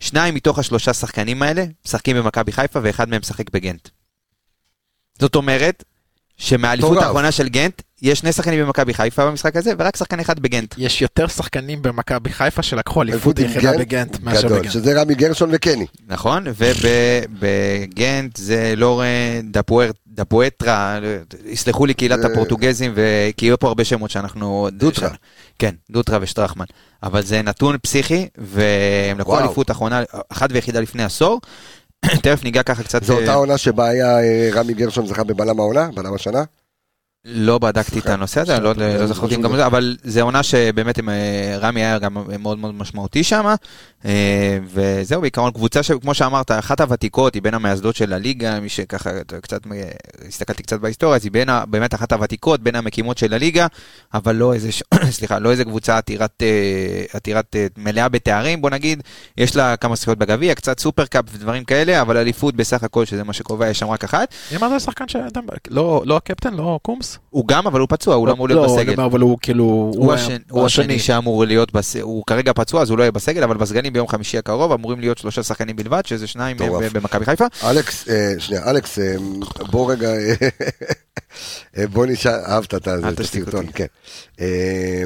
שניים 0.00 0.34
מתוך 0.34 0.58
השלושה 0.58 0.94
שחקנים 0.94 1.42
האלה 1.42 1.64
משחקים 1.86 2.16
במכבי 2.16 2.52
חיפה 2.52 2.80
ואחד 2.82 3.08
מהם 3.08 3.20
משחק 3.20 3.50
בגנט. 3.50 3.88
זאת 5.18 5.34
אומרת 5.34 5.84
שמהאליפות. 6.38 6.98
האחרונה 6.98 7.32
של 7.32 7.48
גנט 7.48 7.82
יש 8.02 8.18
שני 8.18 8.32
שחקנים 8.32 8.64
במכבי 8.64 8.94
חיפה 8.94 9.26
במשחק 9.26 9.56
הזה 9.56 9.72
ורק 9.78 9.96
שחקן 9.96 10.20
אחד 10.20 10.40
בגנט. 10.40 10.74
יש 10.78 11.02
יותר 11.02 11.26
שחקנים 11.26 11.82
במכבי 11.82 12.30
חיפה 12.30 12.62
שלקחו 12.62 13.02
אליפות 13.02 13.38
יחידה 13.38 13.72
גנט 13.72 13.80
בגנט 13.80 14.20
מאשר 14.22 14.48
בגנט. 14.48 14.72
שזה 14.72 15.00
רמי 15.00 15.14
גרשון 15.14 15.50
וקני. 15.52 15.86
נכון? 16.06 16.44
ובגנט 16.46 18.36
זה 18.36 18.74
לורן 18.76 19.06
דפואטרה, 20.06 20.98
יסלחו 21.44 21.86
לי 21.86 21.94
קהילת 21.94 22.24
הפורטוגזים, 22.24 22.92
וכי 22.94 23.46
יהיו 23.46 23.58
פה 23.58 23.68
הרבה 23.68 23.84
שמות 23.84 24.10
שאנחנו... 24.10 24.68
דוטרה. 24.72 25.08
כן, 25.58 25.74
דוטרה 25.90 26.18
ושטרחמן. 26.20 26.64
אבל 27.02 27.22
זה 27.22 27.42
נתון 27.42 27.76
פסיכי, 27.82 28.28
והם 28.38 29.18
לקחו. 29.18 29.38
אליפות 29.38 29.70
אחרונה, 29.70 30.02
אחת 30.28 30.50
ויחידה 30.52 30.80
לפני 30.80 31.04
עשור. 31.04 31.40
תכף 32.06 32.44
ניגע 32.44 32.62
ככה 32.62 32.82
קצת... 32.82 33.04
זו 33.04 33.18
אותה 33.20 33.30
אה, 33.30 33.34
עונה 33.34 33.58
שבה 33.58 33.88
היה 33.88 34.18
אה, 34.20 34.50
רמי 34.52 34.74
גרשון 34.74 35.06
זכה 35.06 35.24
בבלם 35.24 35.60
העונה, 35.60 35.88
בלם 35.94 36.14
השנה. 36.14 36.44
לא 37.30 37.58
בדקתי 37.58 37.98
את 37.98 38.06
הנושא 38.06 38.40
הזה, 38.40 38.60
לא 38.60 38.74
לא 38.74 39.06
זכרתי 39.06 39.36
גם 39.36 39.52
את 39.52 39.56
זה, 39.56 39.66
אבל 39.66 39.96
זה 40.02 40.22
עונה 40.22 40.42
שבאמת 40.42 40.98
עם, 40.98 41.08
אה, 41.08 41.58
רמי 41.60 41.80
היה 41.80 41.98
גם 41.98 42.16
מאוד 42.38 42.58
מאוד 42.58 42.74
משמעותי 42.74 43.24
שם, 43.24 43.54
אה, 44.04 44.58
וזהו 44.64 45.20
בעיקרון 45.20 45.50
קבוצה 45.50 45.82
שכמו 45.82 46.14
שאמרת, 46.14 46.50
אחת 46.50 46.80
הוותיקות, 46.80 47.34
היא 47.34 47.42
בין 47.42 47.54
המייסדות 47.54 47.96
של 47.96 48.12
הליגה, 48.12 48.60
מי 48.60 48.68
שככה 48.68 49.10
קצת, 49.42 49.60
אה, 49.72 49.90
הסתכלתי 50.28 50.62
קצת 50.62 50.80
בהיסטוריה, 50.80 51.16
אז 51.16 51.24
היא 51.24 51.32
בין, 51.32 51.48
באמת 51.70 51.94
אחת 51.94 52.12
הוותיקות, 52.12 52.60
בין 52.60 52.74
המקימות 52.74 53.18
של 53.18 53.34
הליגה, 53.34 53.66
אבל 54.14 54.36
לא 54.36 54.54
איזה, 54.54 54.68
סליחה, 55.10 55.38
לא 55.38 55.50
איזה 55.50 55.64
קבוצה 55.64 55.98
עתירת, 55.98 56.42
אה, 56.42 57.04
עתירת 57.12 57.56
אה, 57.56 57.66
מלאה 57.76 58.08
בתארים, 58.08 58.60
בוא 58.60 58.70
נגיד, 58.70 59.02
יש 59.36 59.56
לה 59.56 59.76
כמה 59.76 59.96
זכויות 59.96 60.18
בגביע, 60.18 60.54
קצת 60.54 60.80
סופרקאפ 60.80 61.24
ודברים 61.32 61.64
כאלה, 61.64 62.00
אבל 62.00 62.16
אליפות 62.16 62.56
בסך 62.56 62.82
הכל, 62.82 63.04
שזה 63.04 63.24
מה 63.24 63.32
שקובע, 63.32 63.68
יש 63.68 63.78
שם 63.78 63.88
רק 63.88 64.04
אחת. 64.04 64.34
מי 64.50 64.56
אמר 64.56 64.68
זה 64.68 64.80
שחקן 64.80 65.08
שאתה... 65.08 65.40
לא 65.70 66.02
לא 66.06 66.16
הקפטן, 66.16 66.54
לא 66.54 66.80
קומס? 66.82 67.17
הוא 67.30 67.48
גם, 67.48 67.66
אבל 67.66 67.80
הוא 67.80 67.88
פצוע, 67.90 68.14
הוא 68.14 68.26
לא 68.26 68.32
אמור 68.32 68.48
להיות 68.48 68.62
לא, 68.62 68.74
בסגל. 68.74 68.86
אני 68.86 68.94
אומר, 68.94 69.06
אבל 69.06 69.20
הוא 69.20 69.38
כאילו... 69.42 69.92
הוא, 70.50 70.66
השני, 70.66 70.98
שאמור 70.98 71.44
להיות. 71.44 71.72
הוא 72.02 72.24
כרגע 72.26 72.52
פצוע 72.52 72.82
אז 72.82 72.90
הוא 72.90 72.98
לא 72.98 73.02
יהיה 73.02 73.12
בסגל, 73.12 73.42
אבל 73.42 73.56
בסגלים 73.56 73.92
ביום 73.92 74.08
חמישי 74.08 74.38
הקרוב 74.38 74.72
אמורים 74.72 75.00
להיות 75.00 75.18
שלושה 75.18 75.42
שחקנים 75.42 75.76
בלבד, 75.76 76.06
שזה 76.06 76.26
שניים. 76.26 76.56
במכבי 76.92 77.24
חיפה. 77.24 77.44
אלכס, 77.64 78.08
אה, 78.08 78.34
שנייה, 78.38 78.70
אלכס, 78.70 78.98
אה, 78.98 79.14
בוא 79.70 79.92
רגע, 79.92 80.08
אה, 80.08 80.34
בוא 81.92 82.06
נשאל, 82.06 82.32
אהבת 82.32 82.74
את 82.74 82.88
הסרטון. 83.20 83.66
כן. 83.74 83.86
אה, 84.40 85.02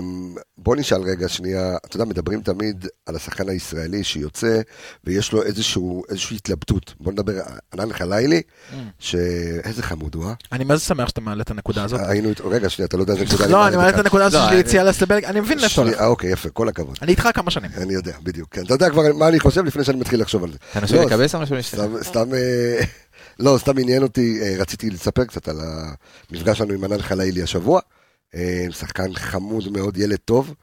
בוא 0.58 0.76
נשאל 0.76 1.02
רגע 1.02 1.28
שנייה, 1.28 1.76
אתה 1.86 1.96
יודע, 1.96 2.04
מדברים 2.04 2.40
תמיד 2.42 2.86
על 3.06 3.16
השחקן 3.16 3.48
הישראלי 3.48 4.04
שיוצא 4.04 4.60
ויש 5.04 5.32
לו 5.32 5.42
איזשהו, 5.42 6.02
איזושהי 6.08 6.36
התלבטות. 6.36 6.94
בוא 7.00 7.12
נדבר, 7.12 7.32
ענן 7.74 7.92
חלילי, 7.92 8.42
שאיזה 8.98 9.82
חמוד 9.82 10.14
הוא, 10.14 10.24
אה? 10.26 10.32
אני 10.52 10.64
זה 10.76 10.84
שמח 10.84 11.08
שאתה 11.08 11.20
מעלה 11.20 11.42
את 11.42 11.50
הנקודה 11.50 11.84
הזאת. 11.84 12.00
היינו, 12.04 12.28
איתו- 12.28 12.48
רגע, 12.48 12.68
שנייה, 12.70 12.86
אתה 12.86 12.96
לא 12.96 13.02
יודע 13.02 13.12
איזה 13.12 13.24
נקודה 13.24 13.46
לא, 13.46 13.66
אני 13.68 13.76
מעלה 13.76 13.88
את. 13.88 13.94
הנקודה 13.94 14.24
הזאת 14.24 14.40
לא, 14.44 14.50
של 14.50 14.56
יציאה 14.56 14.84
לסטבלג, 14.84 15.24
אני 15.24 15.40
מבין 15.40 15.58
לאיפה 15.58 15.72
אתה 15.72 15.80
הולך. 15.80 15.94
שנייה, 15.94 16.08
אוקיי, 16.08 16.30
יפה, 16.32 16.50
כל 16.50 16.68
הכבוד. 16.68 16.96
אני 17.02 17.10
איתך 17.10 17.28
כמה 17.34 17.50
שנים. 17.50 17.70
אני 17.76 17.94
יודע, 17.94 18.12
בדיוק, 18.22 18.48
כן. 18.54 18.62
אתה 18.64 18.74
יודע 18.74 18.90
כבר 18.90 19.02
מה 19.14 19.28
אני 19.28 19.40
חושב 19.40 19.64
לפני 19.64 19.84
שאני 19.84 19.98
מתחיל 20.00 20.20
לחשוב 20.20 20.44
על 20.44 20.52
זה. 20.52 20.58
אתה 20.72 20.80
נשוי 20.80 20.98
לא, 20.98 21.04
לשתי? 21.58 21.76
סתם, 22.02 22.34
אה, 22.34 22.80
לא, 23.38 23.56
סתם 23.58 23.78
עניין 23.78 24.02
אותי, 24.02 24.38
אה, 24.42 24.54
רציתי 24.58 24.90
לספר 24.90 25.24
קצת 25.24 25.48
על 25.48 25.56
המפגש 26.30 26.58
שלנו 26.58 26.72
עם 26.74 26.84
ענן 26.84 27.02
חלילי 27.02 27.42
השבוע. 27.42 27.80
אה, 28.34 28.66
שחקן 28.70 29.14
חמוד 29.14 29.72
מאוד, 29.72 29.96
ילד 29.96 30.18
טוב. 30.24 30.54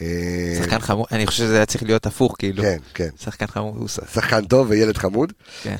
אה, 0.00 0.58
שחקן 0.62 0.78
חמור, 0.78 1.06
אני 1.12 1.26
חושב 1.26 1.38
שזה 1.44 1.56
היה 1.56 1.66
צריך 1.66 1.82
להיות 1.82 2.06
הפוך, 2.06 2.36
כאילו. 2.38 2.62
כן, 2.62 2.78
כן. 2.94 3.08
שחקן 3.20 3.46
חמור, 3.46 3.76
הוא 3.76 3.88
ס- 3.88 3.98
שחקן 4.14 4.44
טוב 4.44 4.70
וילד 4.70 4.96
חמוד. 4.96 5.32
כן. 5.62 5.76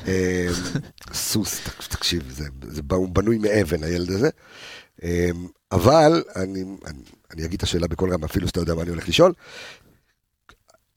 סוס, 1.13 1.61
תקשיב, 1.89 2.23
זה, 2.31 2.43
זה 2.67 2.81
בנוי 2.83 3.37
מאבן, 3.37 3.83
הילד 3.83 4.11
הזה. 4.11 4.29
אבל, 5.71 6.23
אני, 6.35 6.63
אני, 6.85 6.99
אני 7.33 7.45
אגיד 7.45 7.57
את 7.57 7.63
השאלה 7.63 7.87
בקול 7.87 8.13
רם, 8.13 8.23
אפילו 8.23 8.47
שאתה 8.47 8.59
יודע 8.59 8.75
מה 8.75 8.81
אני 8.81 8.89
הולך 8.89 9.09
לשאול. 9.09 9.33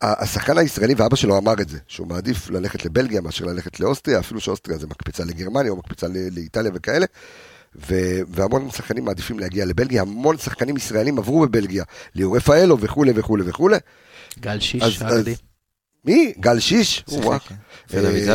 השחקן 0.02 0.58
הישראלי, 0.58 0.94
ואבא 0.96 1.16
שלו 1.16 1.38
אמר 1.38 1.54
את 1.60 1.68
זה, 1.68 1.78
שהוא 1.86 2.06
מעדיף 2.06 2.50
ללכת 2.50 2.84
לבלגיה 2.84 3.20
מאשר 3.20 3.44
ללכת 3.44 3.80
לאוסטריה, 3.80 4.18
אפילו 4.20 4.40
שאוסטריה 4.40 4.78
זה 4.78 4.86
מקפצה 4.86 5.24
לגרמניה 5.24 5.70
או 5.72 5.76
מקפצה 5.76 6.06
לאיטליה 6.30 6.70
וכאלה. 6.74 7.06
ו- 7.88 8.20
והמון 8.28 8.70
שחקנים 8.70 9.04
מעדיפים 9.04 9.38
להגיע 9.38 9.64
לבלגיה, 9.64 10.02
המון 10.02 10.38
שחקנים 10.38 10.76
ישראלים 10.76 11.18
עברו 11.18 11.40
בבלגיה, 11.40 11.84
ליאור 12.14 12.36
רפאלו 12.36 12.78
וכולי 12.80 13.12
וכולי 13.14 13.42
וכולי. 13.46 13.76
גל 14.40 14.50
אז- 14.56 14.62
שיש, 14.62 14.82
אז- 14.82 15.02
האגדי. 15.02 15.34
מי? 16.04 16.32
גל 16.40 16.58
שיש? 16.60 17.04
שיחק. 17.10 17.40
כן. 17.48 17.54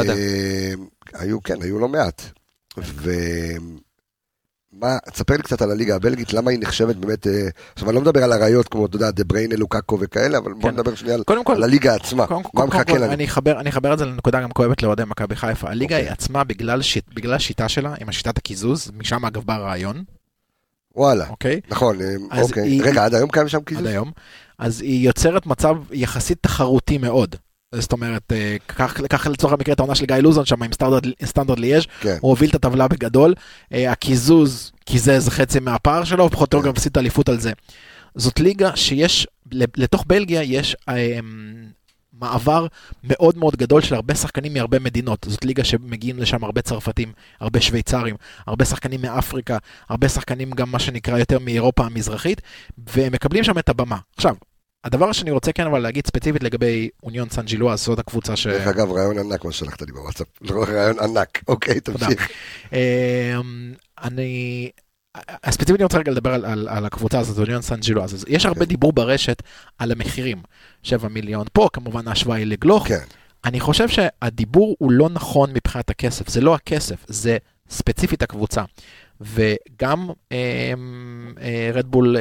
אה, 0.10 0.74
היו, 1.14 1.44
כן, 1.44 1.62
היו 1.62 1.80
לא 1.80 1.88
מעט. 1.88 2.22
ו... 2.78 3.12
מה, 4.80 4.98
תספר 5.14 5.34
לי 5.38 5.44
קצת 5.44 5.62
על 5.62 5.72
הליגה 5.72 5.96
הבלגית, 5.96 6.34
למה 6.34 6.52
היא 6.52 6.60
נחשבת 6.60 6.96
באמת, 6.96 7.28
אה, 7.28 7.48
עכשיו 7.74 7.90
אני 7.90 7.96
לא 7.96 8.02
מדבר 8.02 8.24
על 8.24 8.34
אריות 8.34 8.68
כמו, 8.68 8.86
אתה 8.86 8.96
יודע, 8.96 9.12
דה 9.12 9.24
בריינה, 9.24 9.56
לוקאקו 9.56 9.98
וכאלה, 10.02 10.38
אבל 10.38 10.54
בוא 10.54 10.62
כן. 10.62 10.76
נדבר 10.76 10.96
שנייה 10.96 11.16
על- 11.16 11.64
הליגה 11.64 11.96
עצמה, 11.96 12.26
מה 12.54 12.66
מחכה 12.66 12.94
לנו? 12.98 13.14
אני 13.14 13.26
אחבר, 13.70 13.94
את 13.94 14.00
זה 14.00 14.06
לנקודה 14.06 14.42
גם 14.42 14.52
כואבת 14.52 14.84
לאוהדי 14.84 15.04
מכבי 15.08 15.36
חיפה. 15.36 15.70
הליגה 15.70 15.96
אוקיי. 15.96 16.08
היא 16.08 16.14
עצמה 16.14 16.44
בגלל, 16.44 16.82
שיט, 16.82 17.06
בגלל 17.14 17.34
השיטה 17.34 17.70
שלה, 17.70 17.94
עם 18.02 18.10
השיטת 18.10 18.38
הקיזוז, 18.38 18.92
משם 18.98 19.26
אגב 19.26 19.44
בא 19.46 19.54
הרעיון, 19.54 20.04
וואלה, 20.96 21.30
אוקיי? 21.30 21.62
נכון, 21.70 21.98
אה, 22.02 22.42
אוקיי, 22.42 22.82
רגע, 22.82 23.06
עד 23.06 23.14
היום 23.16 23.30
קיים 23.30 23.48
שם 23.48 23.60
קיזוז? 23.62 23.84
עד 23.86 23.90
היום. 23.90 24.12
אז 24.60 24.82
היא 24.82 25.06
יוצרת 25.08 25.46
מצב 25.46 25.76
יחסית 25.92 26.38
תחרותי 26.42 26.98
מאוד. 26.98 27.36
זאת 27.76 27.92
אומרת, 27.92 28.32
אה, 28.32 28.58
קח 28.68 29.02
קח 29.10 29.28
לצורך 29.28 29.54
המקרה 29.54 29.74
את 29.74 29.80
העונה 29.80 29.96
של 29.96 30.06
גיא 30.06 30.16
לוזון 30.16 30.46
שם 30.46 30.64
עם 30.64 30.72
סטנדרט, 31.26 31.60
ליאז', 31.60 31.84
כן, 32.00 32.18
הוא 32.22 32.30
הוביל 32.30 32.50
את 32.50 32.56
הטבלה 32.56 32.88
בגדול, 32.88 33.34
אה, 33.74 33.92
הקיזוז 33.92 34.72
קיזז 34.86 35.30
חצי 35.30 35.60
מהפער 35.60 36.04
שלו, 36.04 36.26
ופחות 36.26 36.54
או 36.54 36.58
יותר 36.58 36.64
כן. 36.64 36.66
גם 36.66 36.72
הפסיד 36.78 36.92
את 36.92 36.98
האליפות 36.98 37.30
על 37.30 37.40
זה. 37.40 37.52
זאת 38.16 38.40
ליגה 38.40 38.76
שיש, 38.76 39.28
לתוך 39.52 40.04
בלגיה 40.08 40.44
יש 40.44 40.76
אה, 40.90 41.20
מעבר 42.20 42.68
מאוד 43.04 43.38
מאוד 43.38 43.56
גדול 43.56 43.82
של 43.82 43.96
הרבה 43.96 44.16
שחקנים 44.16 44.54
מהרבה 44.54 44.80
מדינות. 44.80 45.26
זאת 45.30 45.46
ליגה 45.46 45.64
שמגיעים 45.64 46.20
לשם 46.20 46.44
הרבה 46.44 46.62
צרפתים, 46.62 47.12
הרבה 47.40 47.62
שוויצרים, 47.62 48.16
הרבה 48.48 48.66
שחקנים 48.66 49.02
מאפריקה, 49.02 49.58
הרבה 49.90 50.10
שחקנים 50.10 50.52
גם 50.52 50.72
מה 50.72 50.80
שנקרא 50.80 51.18
יותר 51.18 51.40
מאירופה 51.40 51.86
המזרחית, 51.86 52.42
והם 52.78 53.14
מקבלים 53.14 53.44
שם 53.44 53.58
את 53.58 53.70
הבמה. 53.70 53.98
עכשיו, 54.16 54.36
הדבר 54.84 55.12
שאני 55.12 55.32
רוצה 55.32 55.52
כן 55.52 55.66
אבל 55.66 55.80
להגיד 55.80 56.08
ספציפית 56.08 56.44
לגבי 56.44 56.90
אוניון 57.04 57.30
סן 57.30 57.46
ג'ילואס, 57.46 57.86
זאת 57.86 58.00
הקבוצה 58.00 58.36
ש... 58.36 58.48
דרך 58.48 58.68
אגב, 58.68 58.92
רעיון 58.92 59.20
ענק 59.20 59.46
מה 59.46 59.52
שלחת 59.52 59.82
לי 59.82 59.92
בוואטסאפ, 59.92 60.28
לא, 60.42 60.64
רעיון 60.64 61.00
ענק, 61.00 61.44
אוקיי, 61.48 61.80
תמשיך. 61.80 62.30
אמ, 62.74 63.74
אני... 64.04 64.72
ספציפית 65.50 65.76
אני 65.76 65.84
רוצה 65.84 65.98
רגע 65.98 66.12
לדבר 66.12 66.34
על, 66.34 66.46
על, 66.46 66.68
על 66.70 66.86
הקבוצה 66.86 67.20
הזאת, 67.20 67.38
אוניון 67.40 67.62
סן 67.62 67.80
ג'ילואס. 67.80 68.14
אז 68.14 68.26
יש 68.28 68.46
הרבה 68.46 68.60
כן. 68.60 68.66
דיבור 68.66 68.94
ברשת 68.94 69.44
על 69.78 69.92
המחירים. 69.92 70.38
7 70.84 71.08
מיליון 71.08 71.48
פה, 71.54 71.70
כמובן 71.74 72.08
ההשוואה 72.08 72.38
היא 72.38 72.46
לגלוך. 72.46 72.88
כן, 72.88 73.00
אני 73.46 73.60
חושב 73.60 73.90
שהדיבור 73.90 74.76
הוא 74.80 74.92
לא 74.92 75.10
נכון 75.10 75.54
מבחינת 75.54 75.90
הכסף, 75.90 76.30
זה 76.30 76.42
לא 76.42 76.56
הכסף, 76.56 77.06
זה 77.08 77.38
ספציפית 77.70 78.24
הקבוצה. 78.24 78.64
וגם 79.22 80.10
רדבול 81.74 82.16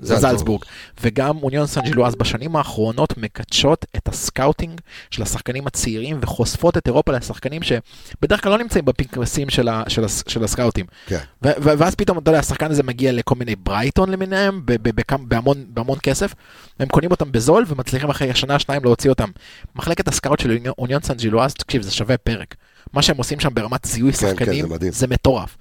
זלצבורג. 0.00 0.30
זלצבורג 0.32 0.62
וגם 1.00 1.36
אוניון 1.42 1.66
סן 1.66 1.80
ג'ילואס 1.80 2.14
בשנים 2.14 2.56
האחרונות 2.56 3.18
מקדשות 3.18 3.84
את 3.96 4.08
ה 4.08 4.16
scouting 4.16 4.80
של 5.10 5.22
השחקנים 5.22 5.66
הצעירים 5.66 6.18
וחושפות 6.20 6.76
את 6.76 6.86
אירופה 6.86 7.12
לשחקנים 7.12 7.62
שבדרך 7.62 8.42
כלל 8.42 8.52
לא 8.52 8.58
נמצאים 8.58 8.84
בפנקסים 8.84 9.50
של, 9.50 9.68
ה, 9.68 9.82
של, 9.88 10.04
הס, 10.04 10.24
של 10.28 10.44
הסקאוטים. 10.44 10.86
כן. 11.06 11.18
ו- 11.44 11.48
ו- 11.62 11.78
ואז 11.78 11.94
פתאום, 11.94 12.18
אתה 12.18 12.30
יודע, 12.30 12.38
השחקן 12.38 12.70
הזה 12.70 12.82
מגיע 12.82 13.12
לכל 13.12 13.34
מיני 13.34 13.56
ברייטון 13.56 14.10
למיניהם, 14.10 14.60
ב- 14.64 14.72
ב- 14.88 14.94
בכמה- 14.94 15.24
בהמון, 15.28 15.64
בהמון 15.68 15.98
כסף, 16.02 16.34
הם 16.78 16.88
קונים 16.88 17.10
אותם 17.10 17.32
בזול 17.32 17.64
ומצליחים 17.68 18.10
אחרי 18.10 18.34
שנה, 18.34 18.58
שניים 18.58 18.84
להוציא 18.84 19.10
אותם. 19.10 19.28
מחלקת 19.76 20.08
הסקאוט 20.08 20.40
של 20.40 20.58
אוניון- 20.78 21.02
סן 21.02 21.14
ג'ילואס, 21.14 21.54
תקשיב, 21.54 21.82
זה 21.82 21.90
שווה 21.90 22.16
פרק. 22.16 22.54
מה 22.92 23.02
שהם 23.02 23.16
עושים 23.16 23.40
שם 23.40 23.48
ברמת 23.54 23.84
זיהוי 23.84 24.12
כן, 24.12 24.18
כן, 24.18 24.26
שחקנים, 24.30 24.68
זה 24.68 24.74
מדהים. 24.74 24.92
זה 24.92 25.06
מטורף. 25.06 25.56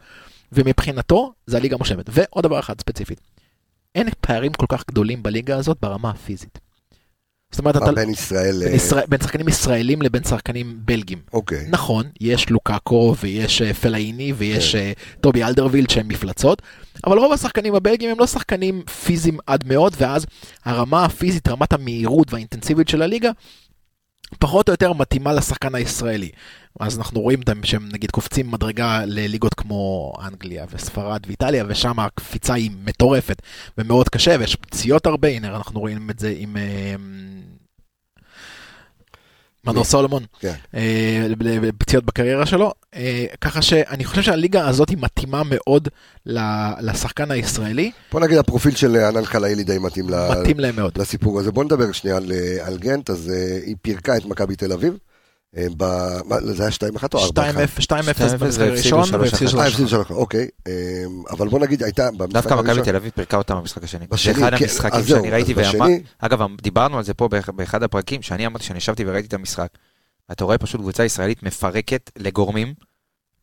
ומבחינתו, 0.52 1.34
זה 1.48 1.58
הליגה 1.58 1.76
המושלמת. 1.76 2.06
ועוד 2.10 2.44
דבר 2.44 2.60
אחד 2.60 2.80
ספציפית, 2.80 3.22
אין 3.96 4.10
פערים 4.22 4.54
כל 4.54 4.66
כך 4.70 4.84
גדולים 4.88 5.24
בליגה 5.24 5.58
הזאת 5.58 5.78
ברמה 5.82 6.10
הפיזית. 6.10 6.60
זאת 7.52 7.60
אומרת, 7.60 7.76
אתה... 7.78 7.92
בין 7.92 8.10
ישראל... 8.10 8.60
בין, 8.64 8.76
ישראל, 8.76 9.04
בין 9.10 9.22
שחקנים 9.22 9.48
ישראלים 9.48 10.02
לבין 10.02 10.24
שחקנים 10.24 10.80
בלגים. 10.86 11.20
אוקיי, 11.34 11.66
נכון, 11.70 12.06
יש 12.22 12.50
לוקאקו 12.50 13.16
ויש 13.22 13.62
אה, 13.62 13.74
פלאיני 13.74 14.34
ויש 14.34 14.76
כן. 14.76 14.82
אה, 14.82 14.92
טובי 15.22 15.44
אלדרווילד 15.44 15.90
שהם 15.90 16.08
מפלצות, 16.08 16.62
אבל 17.08 17.18
רוב 17.18 17.34
השחקנים 17.34 17.76
הבלגים 17.76 18.10
הם 18.10 18.20
לא 18.20 18.28
שחקנים 18.28 18.84
פיזיים 19.06 19.38
עד 19.48 19.68
מאוד, 19.68 19.96
ואז 19.98 20.26
הרמה 20.66 21.06
הפיזית, 21.06 21.48
רמת 21.48 21.74
המהירות 21.74 22.34
והאינטנסיביות 22.34 22.88
של 22.88 23.02
הליגה, 23.02 23.32
פחות 24.40 24.70
או 24.70 24.74
יותר 24.74 24.94
מתאימה 24.94 25.34
לשחקן 25.34 25.76
הישראלי. 25.76 26.30
אז 26.80 26.98
אנחנו 26.98 27.22
רואים 27.22 27.40
שהם 27.64 27.90
נגיד 27.92 28.12
קופצים 28.12 28.52
מדרגה 28.52 29.06
לליגות 29.06 29.54
כמו 29.54 30.14
אנגליה 30.28 30.66
וספרד 30.72 31.22
ואיטליה, 31.28 31.64
ושם 31.68 32.00
הקפיצה 32.00 32.54
היא 32.54 32.72
מטורפת 32.84 33.42
ומאוד 33.78 34.10
קשה, 34.10 34.36
ויש 34.40 34.56
פציעות 34.56 35.06
הרבה, 35.06 35.28
הנה 35.28 35.56
אנחנו 35.56 35.80
רואים 35.80 36.10
את 36.10 36.20
זה 36.20 36.34
עם... 36.38 36.58
מנור 39.66 39.84
סולומון, 39.84 40.24
כן. 40.40 40.54
אה, 40.76 41.28
פציעות 41.78 42.06
בקריירה 42.06 42.46
שלו, 42.46 42.72
אה, 42.96 43.26
ככה 43.42 43.62
שאני 43.62 44.06
חושב 44.06 44.22
שהליגה 44.22 44.68
הזאת 44.68 44.90
היא 44.90 44.98
מתאימה 45.02 45.42
מאוד 45.46 45.88
לשחקן 46.80 47.32
הישראלי, 47.32 47.92
בוא 48.12 48.20
נגיד 48.20 48.38
הפרופיל 48.38 48.76
של 48.76 48.96
ענן 48.96 49.26
חלאילי 49.26 49.64
די 49.64 49.78
מתאים. 49.78 50.10
לסיפור 50.98 51.40
הזה. 51.40 51.52
בוא 51.52 51.64
נדבר 51.64 51.92
שנייה 51.92 52.18
על, 52.18 52.32
אה, 52.32 52.78
גנט, 52.78 53.10
אז 53.10 53.32
היא 53.66 53.76
פירקה 53.82 54.18
את 54.18 54.26
מכבי 54.26 54.56
תל 54.56 54.72
אביב. 54.72 54.98
אה, 55.58 55.66
ב... 55.78 55.84
זה 56.54 56.64
היה 56.64 56.72
2-1 56.72 57.04
או 57.14 57.20
4-1? 57.28 57.32
2-0 57.32 57.36
2-0 57.82 57.94
והפסידו 58.06 58.38
במשחק 58.46 58.62
הראשון, 58.62 59.04
3-1. 59.04 59.16
והפסידו 59.18 59.60
אה, 59.60 59.66
3-1. 59.66 59.68
הפסידו 59.68 59.90
שלוש, 59.90 60.12
אוקיי. 60.12 60.48
אה, 60.68 60.74
אבל 61.32 61.48
בוא 61.48 61.60
נגיד, 61.60 61.84
הייתה 61.84 62.12
במשחק 62.12 62.34
דווקא 62.34 62.54
מכבי 62.54 62.82
תל 62.84 62.96
אביב 62.96 63.12
פירקה 63.16 63.38
אותם 63.38 63.56
במשחק 63.56 63.84
השני. 63.84 64.08
בשני, 64.08 64.34
זה 64.34 64.40
אחד 64.42 64.56
כן, 64.56 64.64
המשחקים 64.64 65.04
שאני 65.04 65.30
ראיתי, 65.30 65.54
אגב, 66.20 66.40
דיברנו 66.62 66.98
על 66.98 67.04
זה 67.04 67.14
פה 67.14 67.28
באח- 67.28 67.50
באחד 67.50 67.84
הפרקים, 67.84 68.22
שאני 68.22 68.46
אמרתי 68.48 68.64
שאני 68.64 68.78
ישבתי 68.78 69.04
וראיתי 69.08 69.28
את 69.28 69.34
המשחק. 69.34 69.68
אתה 70.32 70.44
רואה 70.44 70.58
פשוט 70.58 70.82
קבוצה 70.82 71.06
ישראלית 71.06 71.44
מפרקת 71.44 72.12
לגורמים, 72.18 72.74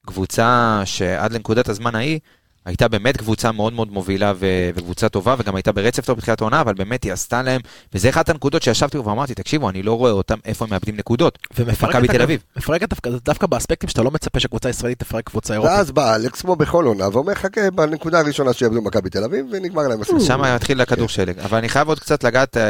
קבוצה 0.07 0.83
שעד 0.85 1.33
לנקודת 1.33 1.69
הזמן 1.69 1.95
ההיא, 1.95 2.19
הייתה 2.67 2.89
באמת 2.89 3.17
קבוצה 3.17 3.53
מאוד 3.53 3.73
מאוד 3.73 3.93
מובילה 3.93 4.33
ו- 4.37 4.47
וקבוצה 4.75 5.09
טובה, 5.09 5.35
וגם 5.39 5.57
הייתה 5.57 5.73
ברצף 5.73 6.05
טוב 6.05 6.17
בתחילת 6.19 6.41
העונה, 6.41 6.61
אבל 6.61 6.75
באמת 6.75 7.05
היא 7.05 7.13
עשתה 7.13 7.43
להם, 7.43 7.61
וזה 7.95 8.09
אחת 8.09 8.29
הנקודות 8.29 8.63
שישבתי 8.63 8.99
ואמרתי, 8.99 9.35
תקשיבו, 9.35 9.71
אני 9.71 9.83
לא 9.83 9.93
רואה 9.93 10.11
אותם, 10.11 10.35
איפה 10.45 10.65
הם 10.65 10.71
מאבדים 10.71 10.97
נקודות. 10.97 11.39
ומפרקת, 11.59 11.95
מכבי 11.97 12.09
תל 12.09 12.23
אביב. 12.23 12.43
מפרקת 12.57 12.89
דווקא, 12.89 13.11
דווקא 13.25 13.47
באספקטים 13.47 13.89
שאתה 13.89 14.03
לא 14.03 14.11
מצפה 14.11 14.41
שקבוצה 14.41 14.69
ישראלית 14.69 14.99
תפרק 14.99 15.25
קבוצה 15.25 15.55
אירופית. 15.55 15.73
ואז 15.77 15.91
בא 15.91 16.15
אלכס 16.17 16.41
כמו 16.41 16.57
בכל 16.57 16.85
עונה 16.85 17.09
ואומר 17.13 17.35
חכה 17.35 17.71
בנקודה 17.71 18.19
הראשונה 18.21 18.53
שיאבדו 18.53 18.83
מכבי 18.83 19.11
תל 19.11 19.25
אביב 19.25 19.47
ונגמר 19.53 19.83
להם 19.89 20.01
הסיפור. 20.03 20.21
שם 20.21 20.41
מתחיל 20.55 20.81
הכדור 20.81 21.09
שלג. 21.09 21.39
אבל 21.39 21.59
אני 21.59 21.69
חייב 21.69 21.89
עוד 21.89 22.01
קצת 22.01 22.25
לגעת, 22.25 22.57
אה, 22.57 22.63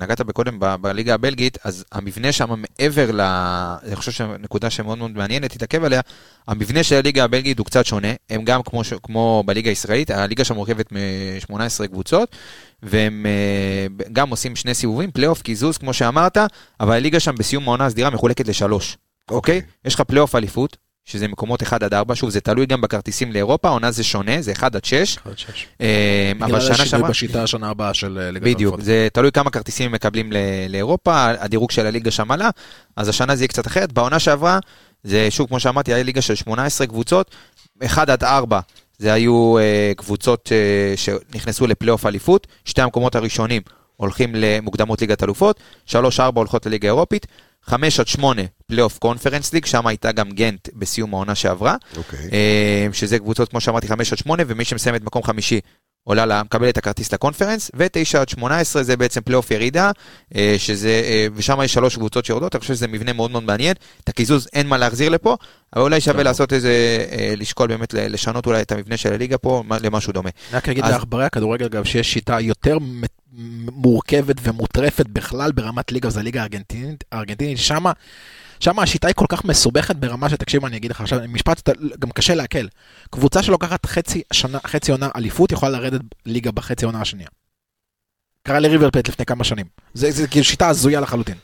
נגעת 0.00 0.20
בקודם 0.20 0.56
ב- 0.60 0.74
בליגה 0.80 1.14
הבלגית, 1.14 1.58
אז 1.64 1.84
המבנה 1.92 2.32
שם 2.32 2.48
מעבר 2.78 3.10
ל... 3.12 3.20
אני 3.86 3.96
חושב 3.96 4.12
שנקודה 4.12 4.70
שמאוד 4.70 4.98
מאוד 4.98 5.10
מעניינת, 5.10 5.52
תתעכב 5.52 5.84
עליה, 5.84 6.00
המבנה 6.48 6.82
של 6.82 6.96
הליגה 6.96 7.24
הבלגית 7.24 7.58
הוא 7.58 7.66
קצת 7.66 7.86
שונה, 7.86 8.08
הם 8.30 8.44
גם 8.44 8.62
כמו, 8.62 8.84
ש- 8.84 8.92
כמו 9.30 9.42
בליגה 9.42 9.70
הישראלית, 9.70 10.10
הליגה 10.10 10.44
שם 10.44 10.54
מורכבת 10.54 10.92
מ-18 10.92 11.86
קבוצות, 11.86 12.36
והם 12.82 13.26
אה, 13.26 14.04
גם 14.12 14.30
עושים 14.30 14.56
שני 14.56 14.74
סיבובים, 14.74 15.10
פלייאוף, 15.10 15.42
קיזוז, 15.42 15.78
כמו 15.78 15.92
שאמרת, 15.92 16.38
אבל 16.80 16.96
הליגה 16.96 17.20
שם 17.20 17.34
בסיום 17.34 17.68
העונה 17.68 17.86
הסדירה 17.86 18.10
מחולקת 18.10 18.48
לשלוש, 18.48 18.96
אוקיי? 19.30 19.62
יש 19.84 19.94
לך 19.94 20.00
פלייאוף 20.00 20.34
אליפות, 20.34 20.76
שזה 21.04 21.28
מקומות 21.28 21.62
1 21.62 21.82
עד 21.82 21.94
4, 21.94 22.14
שוב, 22.14 22.30
זה 22.30 22.40
תלוי 22.40 22.66
גם 22.66 22.80
בכרטיסים 22.80 23.32
לאירופה, 23.32 23.68
העונה 23.68 23.90
זה 23.90 24.04
שונה, 24.04 24.42
זה 24.42 24.52
1 24.52 24.74
עד 24.74 24.84
6, 24.84 25.18
אה, 25.80 26.32
אבל 26.40 26.60
שנה 26.60 26.86
שעברה... 26.86 27.08
בשיטה 27.10 27.42
השנה 27.42 27.70
הבאה 27.70 27.94
של 27.94 28.18
אה, 28.18 28.30
ליגת 28.30 28.46
בדיוק. 28.46 28.80
זה 28.80 29.08
תלוי 29.12 29.32
כמה 29.32 29.50
כרטיסים 29.50 29.86
הם 29.86 29.92
מקבלים 29.92 30.32
לאירופה, 30.68 31.26
הדירוג 31.28 31.70
של 31.70 31.86
הליגה 31.86 32.10
שם 32.10 32.30
עלה, 32.30 32.50
אז 32.96 33.08
השנה 33.08 33.36
זה 33.36 33.42
יהיה 33.42 33.48
קצת 33.48 33.66
אחרת. 33.66 33.92
בעונה 33.92 34.18
שעברה, 34.18 34.58
זה 35.04 35.30
שוב, 35.30 35.48
כמו 35.48 35.60
שאמרתי, 35.60 35.94
היה 35.94 36.02
ליגה 36.02 36.22
של 36.22 36.34
18 36.34 36.86
קבוצות, 36.86 37.34
1 37.84 38.08
עד 38.08 38.24
4 38.24 38.60
זה 39.00 39.12
היו 39.12 39.58
אה, 39.58 39.92
קבוצות 39.96 40.52
אה, 40.52 40.96
שנכנסו 40.96 41.66
לפלייאוף 41.66 42.06
אליפות, 42.06 42.46
שתי 42.64 42.82
המקומות 42.82 43.14
הראשונים 43.14 43.62
הולכים 43.96 44.34
למוקדמות 44.34 45.00
ליגת 45.00 45.22
אלופות, 45.22 45.60
3-4 45.88 45.92
הולכות 46.34 46.66
לליגה 46.66 46.88
האירופית, 46.88 47.26
5 47.64 48.00
עד 48.00 48.06
8 48.06 48.42
פלייאוף 48.66 48.98
קונפרנס 48.98 49.52
ליג, 49.52 49.64
שם 49.64 49.86
הייתה 49.86 50.12
גם 50.12 50.30
גנט 50.30 50.68
בסיום 50.74 51.14
העונה 51.14 51.34
שעברה. 51.34 51.76
אוקיי. 51.96 52.28
אה, 52.32 52.86
שזה 52.92 53.18
קבוצות, 53.18 53.48
כמו 53.48 53.60
שאמרתי, 53.60 53.88
5 53.88 54.12
עד 54.12 54.18
8, 54.18 54.42
ומי 54.46 54.64
שמסיים 54.64 54.94
את 54.94 55.04
מקום 55.04 55.22
חמישי 55.22 55.60
עולה, 56.04 56.26
לה- 56.26 56.42
מקבל 56.42 56.68
את 56.68 56.78
הכרטיס 56.78 57.12
לקונפרנס, 57.12 57.70
ו-9 57.76 57.88
עד 58.20 58.28
18 58.28 58.82
זה 58.82 58.96
בעצם 58.96 59.20
פלייאוף 59.20 59.50
ירידה, 59.50 59.90
אה, 60.34 60.54
שזה, 60.58 60.88
אה, 61.04 61.26
ושם 61.34 61.58
יש 61.64 61.72
שלוש 61.74 61.96
קבוצות 61.96 62.24
שיורדות, 62.24 62.54
אני 62.54 62.60
חושב 62.60 62.74
שזה 62.74 62.88
מבנה 62.88 63.12
מאוד 63.12 63.30
מאוד 63.30 63.42
מעניין, 63.42 63.74
את 64.04 64.08
הקיזוז 64.08 64.48
אין 64.52 64.66
מה 64.66 64.78
להחזיר 64.78 65.08
לפה, 65.08 65.36
אבל 65.76 65.82
אולי 65.82 66.00
שווה 66.00 66.14
נכון. 66.14 66.24
לעשות 66.24 66.52
איזה, 66.52 66.70
אה, 67.12 67.34
לשקול 67.36 67.68
באמת 67.68 67.94
לשנות 67.94 68.46
אולי 68.46 68.62
את 68.62 68.72
המבנה 68.72 68.96
של 68.96 69.12
הליגה 69.12 69.38
פה 69.38 69.62
למשהו 69.82 70.12
דומה. 70.12 70.30
רק 70.52 70.68
אגיד 70.68 70.84
אז- 70.84 70.90
לעכברי 70.92 71.24
הכדורגל, 71.24 71.64
אגב, 71.64 71.84
שיש 71.84 72.12
שיטה 72.12 72.40
יותר 72.40 72.78
מורכבת 73.72 74.36
ומוטרפת 74.42 75.06
בכלל 75.06 75.52
ברמת 75.52 75.92
ליגה, 75.92 76.10
זה 76.10 76.20
הליגה 76.20 76.40
הארגנטינית, 76.40 77.04
הארגנטינית, 77.12 77.58
שמה... 77.58 77.92
שם 78.60 78.78
השיטה 78.78 79.06
היא 79.08 79.14
כל 79.14 79.26
כך 79.28 79.44
מסובכת 79.44 79.96
ברמה 79.96 80.28
שתקשיב, 80.30 80.64
אני 80.64 80.76
אגיד 80.76 80.90
לך 80.90 81.00
עכשיו, 81.00 81.20
משפט 81.28 81.58
שאתה- 81.58 81.72
גם 81.98 82.10
קשה 82.10 82.34
לעכל. 82.34 82.66
קבוצה 83.10 83.42
שלוקחת 83.42 83.86
חצי, 83.86 84.22
שנה, 84.32 84.58
חצי 84.66 84.92
עונה 84.92 85.08
אליפות 85.16 85.52
יכולה 85.52 85.72
לרדת 85.72 86.00
ליגה 86.26 86.50
בחצי 86.50 86.84
עונה 86.84 87.00
השנייה. 87.00 87.28
קרה 88.42 88.58
לריבר 88.58 88.90
פלט 88.90 89.08
לפני 89.08 89.26
כמה 89.26 89.44
שנים. 89.44 89.66
זה, 89.94 90.10
זה 90.10 90.26
כאילו 90.28 90.44
שיטה 90.44 90.68
הזויה 90.68 91.00
לחלוטין. 91.00 91.34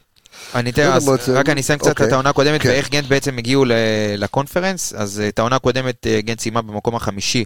אני 0.54 0.70
אתן, 0.70 0.88
לא 0.88 0.94
אז 0.94 1.08
בעצם- 1.08 1.32
רק 1.34 1.48
אני 1.48 1.60
אסיים 1.60 1.78
קצת 1.78 1.88
אוקיי. 1.90 2.06
את 2.06 2.12
העונה 2.12 2.30
הקודמת 2.30 2.62
כן. 2.62 2.68
ואיך 2.68 2.90
גנט 2.90 3.04
בעצם 3.08 3.38
הגיעו 3.38 3.64
ל- 3.64 3.72
לקונפרנס, 4.16 4.94
אז 4.94 5.22
את 5.28 5.38
העונה 5.38 5.56
הקודמת 5.56 6.06
אה, 6.06 6.20
גנט 6.20 6.40
סיימה 6.40 6.62
במקום 6.62 6.94
החמישי. 6.96 7.44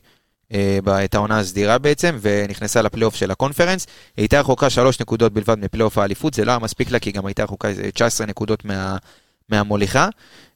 אה, 0.53 0.79
ב- 0.85 0.89
את 0.89 1.15
העונה 1.15 1.39
הסדירה 1.39 1.79
בעצם, 1.79 2.19
ונכנסה 2.21 2.83
לפלייאוף 2.83 3.15
של 3.15 3.31
הקונפרנס. 3.31 3.87
היא 4.17 4.23
הייתה 4.23 4.41
רחוקה 4.41 4.71
שלוש 4.71 5.01
נקודות 5.01 5.33
בלבד 5.33 5.59
מפלייאוף 5.59 5.99
האליפות, 5.99 6.35
זה 6.35 6.45
לא 6.45 6.51
היה 6.51 6.59
מספיק 6.59 6.91
לה, 6.91 6.99
כי 6.99 7.13
גם 7.13 7.27
הייתה 7.27 7.45
רחוקה 7.45 7.69
איזה 7.69 7.91
19 7.91 8.27
נקודות 8.27 8.65
מה, 8.65 8.97
מהמוליכה, 9.51 10.09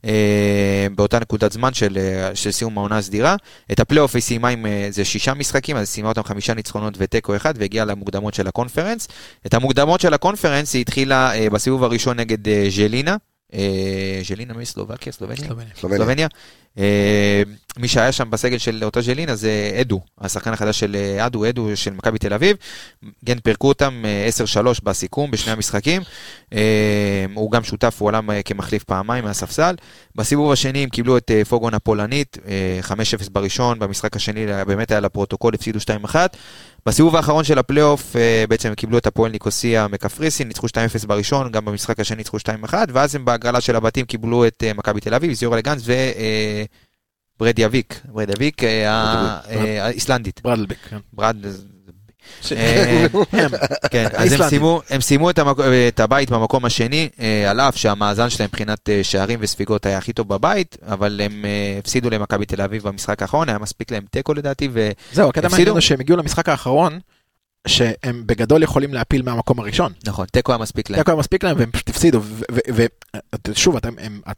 אה, 0.04 0.86
באותה 0.94 1.18
נקודת 1.18 1.52
זמן 1.52 1.74
של, 1.74 1.98
אה, 1.98 2.34
של 2.34 2.50
סיום 2.50 2.78
העונה 2.78 2.98
הסדירה. 2.98 3.36
את 3.72 3.80
הפלייאוף 3.80 4.14
היא 4.14 4.22
סיימה 4.22 4.48
עם 4.48 4.66
אה, 4.66 4.84
איזה 4.84 5.04
שישה 5.04 5.34
משחקים, 5.34 5.76
אז 5.76 5.80
היא 5.80 5.86
סיימה 5.86 6.08
אותם 6.08 6.22
חמישה 6.22 6.54
ניצחונות 6.54 6.94
ותיקו 6.98 7.36
אחד, 7.36 7.54
והגיעה 7.56 7.84
למוקדמות 7.84 8.34
של 8.34 8.46
הקונפרנס. 8.46 9.08
את 9.46 9.54
המוקדמות 9.54 10.00
של 10.00 10.14
הקונפרנס 10.14 10.74
היא 10.74 10.80
התחילה 10.80 11.34
אה, 11.34 11.50
בסיבוב 11.50 11.84
הראשון 11.84 12.20
נגד 12.20 12.48
אה, 12.48 12.66
ז'לינה. 12.70 13.16
אה, 13.54 14.20
ז'לינה 14.24 14.54
מסלובקיה, 14.54 15.12
סלובניה? 15.12 15.46
סלובניה. 15.46 15.68
סלובניה. 15.76 15.98
סלובניה. 15.98 16.28
אה, 16.78 17.42
מי 17.76 17.88
שהיה 17.88 18.12
שם 18.12 18.30
בסגל 18.30 18.58
של 18.58 18.84
אותה 18.84 19.00
ז'לינה 19.00 19.34
זה 19.34 19.78
אדו, 19.80 20.00
השחקן 20.20 20.52
החדש 20.52 20.80
של 20.80 20.96
אה, 20.96 21.26
אדו, 21.26 21.48
אדו 21.48 21.68
של 21.74 21.90
מכבי 21.92 22.18
תל 22.18 22.32
אביב. 22.32 22.56
גנט 23.24 23.44
פירקו 23.44 23.68
אותם 23.68 24.02
אה, 24.04 24.28
10-3 24.62 24.80
בסיכום 24.82 25.30
בשני 25.30 25.52
המשחקים. 25.52 26.02
אה, 26.52 27.26
הוא 27.34 27.50
גם 27.50 27.64
שותף, 27.64 27.96
הוא 27.98 28.08
עלה 28.08 28.20
אה, 28.30 28.42
כמחליף 28.42 28.84
פעמיים 28.84 29.24
מהספסל. 29.24 29.74
בסיבוב 30.14 30.52
השני 30.52 30.82
הם 30.82 30.88
קיבלו 30.88 31.16
את 31.16 31.30
אה, 31.30 31.44
פוגון 31.44 31.74
הפולנית, 31.74 32.38
אה, 32.46 32.80
5-0 32.82 33.30
בראשון, 33.32 33.78
במשחק 33.78 34.16
השני 34.16 34.52
אה, 34.52 34.64
באמת 34.64 34.90
היה 34.90 35.00
לפרוטוקול, 35.00 35.54
הפסידו 35.54 35.78
2-1. 35.78 36.14
בסיבוב 36.86 37.16
האחרון 37.16 37.44
של 37.44 37.58
הפלייאוף 37.58 38.16
אה, 38.16 38.44
בעצם 38.48 38.68
הם 38.68 38.74
קיבלו 38.74 38.98
את 38.98 39.06
אפואל 39.06 39.32
ניקוסיה 39.32 39.88
מקפריסין, 39.88 40.48
ניצחו 40.48 40.66
2-0 40.66 40.70
בראשון, 41.06 41.52
גם 41.52 41.64
במשחק 41.64 42.00
השני 42.00 42.16
ניצחו 42.16 42.36
2-1, 42.36 42.74
ואז 42.92 43.14
הם 43.14 43.24
בהגרלה 43.24 43.60
של 43.60 43.76
הבתים 43.76 44.06
קיבלו 44.06 44.46
את 44.46 44.62
אה, 44.66 44.72
מכבי 44.74 45.00
תל 45.00 45.14
אביב, 45.14 45.32
זוריה 45.32 45.58
לוהנסק 45.58 45.82
וברידאבליק, 47.36 48.00
ברידאבליק 48.04 48.64
אה, 48.64 48.90
ה- 48.92 49.40
אה, 49.50 49.84
האיסלנדית, 49.86 50.40
ברידאבליק, 50.42 50.76
כן. 50.90 51.73
אה, 52.52 53.06
הם. 53.32 53.50
כן, 53.90 54.06
אז 54.12 54.32
הם. 54.32 54.48
סיימו, 54.48 54.82
הם 54.90 55.00
סיימו 55.00 55.30
את, 55.30 55.38
המק... 55.38 55.56
את 55.88 56.00
הבית 56.00 56.30
במקום 56.30 56.64
השני, 56.64 57.08
אה, 57.20 57.50
על 57.50 57.60
אף 57.60 57.76
שהמאזן 57.76 58.30
שלהם 58.30 58.48
מבחינת 58.52 58.88
אה, 58.88 59.00
שערים 59.04 59.38
וספיגות 59.42 59.86
היה 59.86 59.98
הכי 59.98 60.12
טוב 60.12 60.28
בבית, 60.28 60.76
אבל 60.86 61.20
הם 61.24 61.44
אה, 61.44 61.76
הפסידו 61.78 62.10
למכבי 62.10 62.46
תל 62.46 62.62
אביב 62.62 62.82
במשחק 62.82 63.22
האחרון, 63.22 63.48
היה 63.48 63.58
מספיק 63.58 63.90
להם 63.90 64.04
תיקו 64.10 64.34
לדעתי, 64.34 64.68
ו... 64.72 64.90
זהו, 65.12 65.28
הקטע? 65.28 65.48
מעניין 65.48 65.80
שהם 65.80 66.00
הגיעו 66.00 66.18
למשחק 66.18 66.48
האחרון, 66.48 66.98
שהם 67.66 68.22
בגדול 68.26 68.62
יכולים 68.62 68.94
להפיל 68.94 69.22
מהמקום 69.22 69.58
הראשון. 69.60 69.92
נכון, 70.06 70.26
תיקו 70.26 70.52
היה 70.52 70.58
מספיק 70.58 70.90
להם. 70.90 71.00
תיקו 71.00 71.10
היה 71.10 71.18
מספיק 71.18 71.44
להם 71.44 71.56
והם 71.58 71.70
פשוט 71.70 71.88
הפסידו, 71.88 72.20
ושוב, 73.48 73.76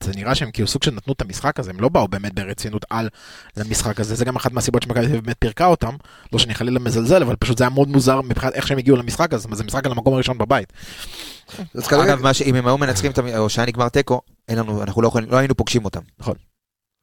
זה 0.05 0.13
נראה 0.15 0.35
שהם 0.35 0.51
כאילו 0.51 0.69
סוג 0.69 0.83
של 0.83 0.91
נתנו 0.91 1.13
את 1.13 1.23
המשחק 1.23 1.61
הזה, 1.61 1.71
הם 1.71 1.81
לא 1.81 1.89
באו 1.89 2.09
באמת 2.09 2.35
ברצינות 2.35 2.85
על 2.91 3.09
למשחק 3.57 4.01
הזה, 4.01 4.15
זה 4.15 4.25
גם 4.25 4.37
אחת 4.37 4.53
מהסיבות 4.53 4.83
שמכבי 4.83 5.09
באמת 5.09 5.37
פירקה 5.39 5.67
אותם, 5.67 5.95
לא 6.33 6.39
שאני 6.39 6.55
חלילה 6.55 6.81
מזלזל, 6.81 7.23
אבל 7.23 7.37
פשוט 7.37 7.59
זה 7.59 7.65
היה 7.65 7.71
מאוד 7.71 7.89
מוזר 7.89 8.21
מבחינת 8.21 8.55
איך 8.55 8.67
שהם 8.67 8.79
הגיעו 8.79 8.97
למשחק 8.97 9.35
הזה, 9.35 9.49
זה 9.53 9.65
משחק 9.65 9.87
על 9.87 9.93
המקום 9.93 10.15
הראשון 10.15 10.39
בבית. 10.39 10.73
אגב, 11.93 12.27
אם 12.45 12.55
הם 12.55 12.67
היו 12.67 12.79
מנצחים, 12.79 13.13
או 13.39 13.49
שהיה 13.49 13.67
נגמר 13.67 13.89
תיקו, 13.89 14.21
אנחנו 14.49 15.03
לא 15.03 15.11
לא 15.29 15.37
היינו 15.37 15.55
פוגשים 15.55 15.85
אותם. 15.85 16.01
נכון. 16.19 16.35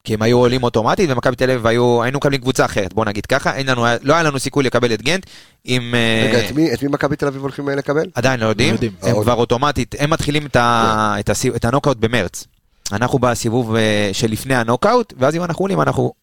כי 0.03 0.13
הם 0.13 0.21
היו 0.21 0.37
עולים 0.37 0.63
אוטומטית, 0.63 1.09
ומכבי 1.11 1.35
תל 1.35 1.51
אביב 1.51 1.67
היו, 1.67 2.03
היינו 2.03 2.17
מקבלים 2.17 2.41
קבוצה 2.41 2.65
אחרת, 2.65 2.93
בוא 2.93 3.05
נגיד 3.05 3.25
ככה, 3.25 3.55
אין 3.55 3.67
לנו, 3.67 3.85
לא 4.01 4.13
היה 4.13 4.23
לנו 4.23 4.39
סיכוי 4.39 4.63
לקבל 4.63 4.93
את 4.93 5.01
גנט, 5.01 5.25
אם... 5.65 5.95
אה, 5.95 6.27
רגע, 6.29 6.45
את 6.45 6.51
מי- 6.51 6.73
את 6.73 6.83
מי 6.83 6.89
מכבי 6.89 7.15
תל 7.15 7.27
אביב 7.27 7.41
הולכים 7.41 7.69
אה, 7.69 7.75
לקבל? 7.75 8.05
עדיין 8.15 8.39
לא 8.39 8.45
יודעים, 8.45 8.69
לא 8.69 8.73
יודעים. 8.73 8.91
הם 9.01 9.15
אה, 9.15 9.21
כבר 9.21 9.33
אוטומטית, 9.33 9.95
הם 9.99 10.09
מתחילים 10.09 10.45
את 10.45 10.55
ה- 10.55 11.15
את 11.19 11.29
הסיב- 11.29 11.53
את 11.55 11.65
הנוקאוט 11.65 11.97
במרץ. 11.97 12.47
אנחנו 12.91 13.19
בסיבוב 13.19 13.75
אה, 13.75 14.09
שלפני 14.13 14.55
הנוקאוט, 14.55 15.13
ואז 15.17 15.35
אם 15.35 15.43
אנחנו 15.43 15.63
עולים, 15.63 15.81
אנחנו 15.81 16.13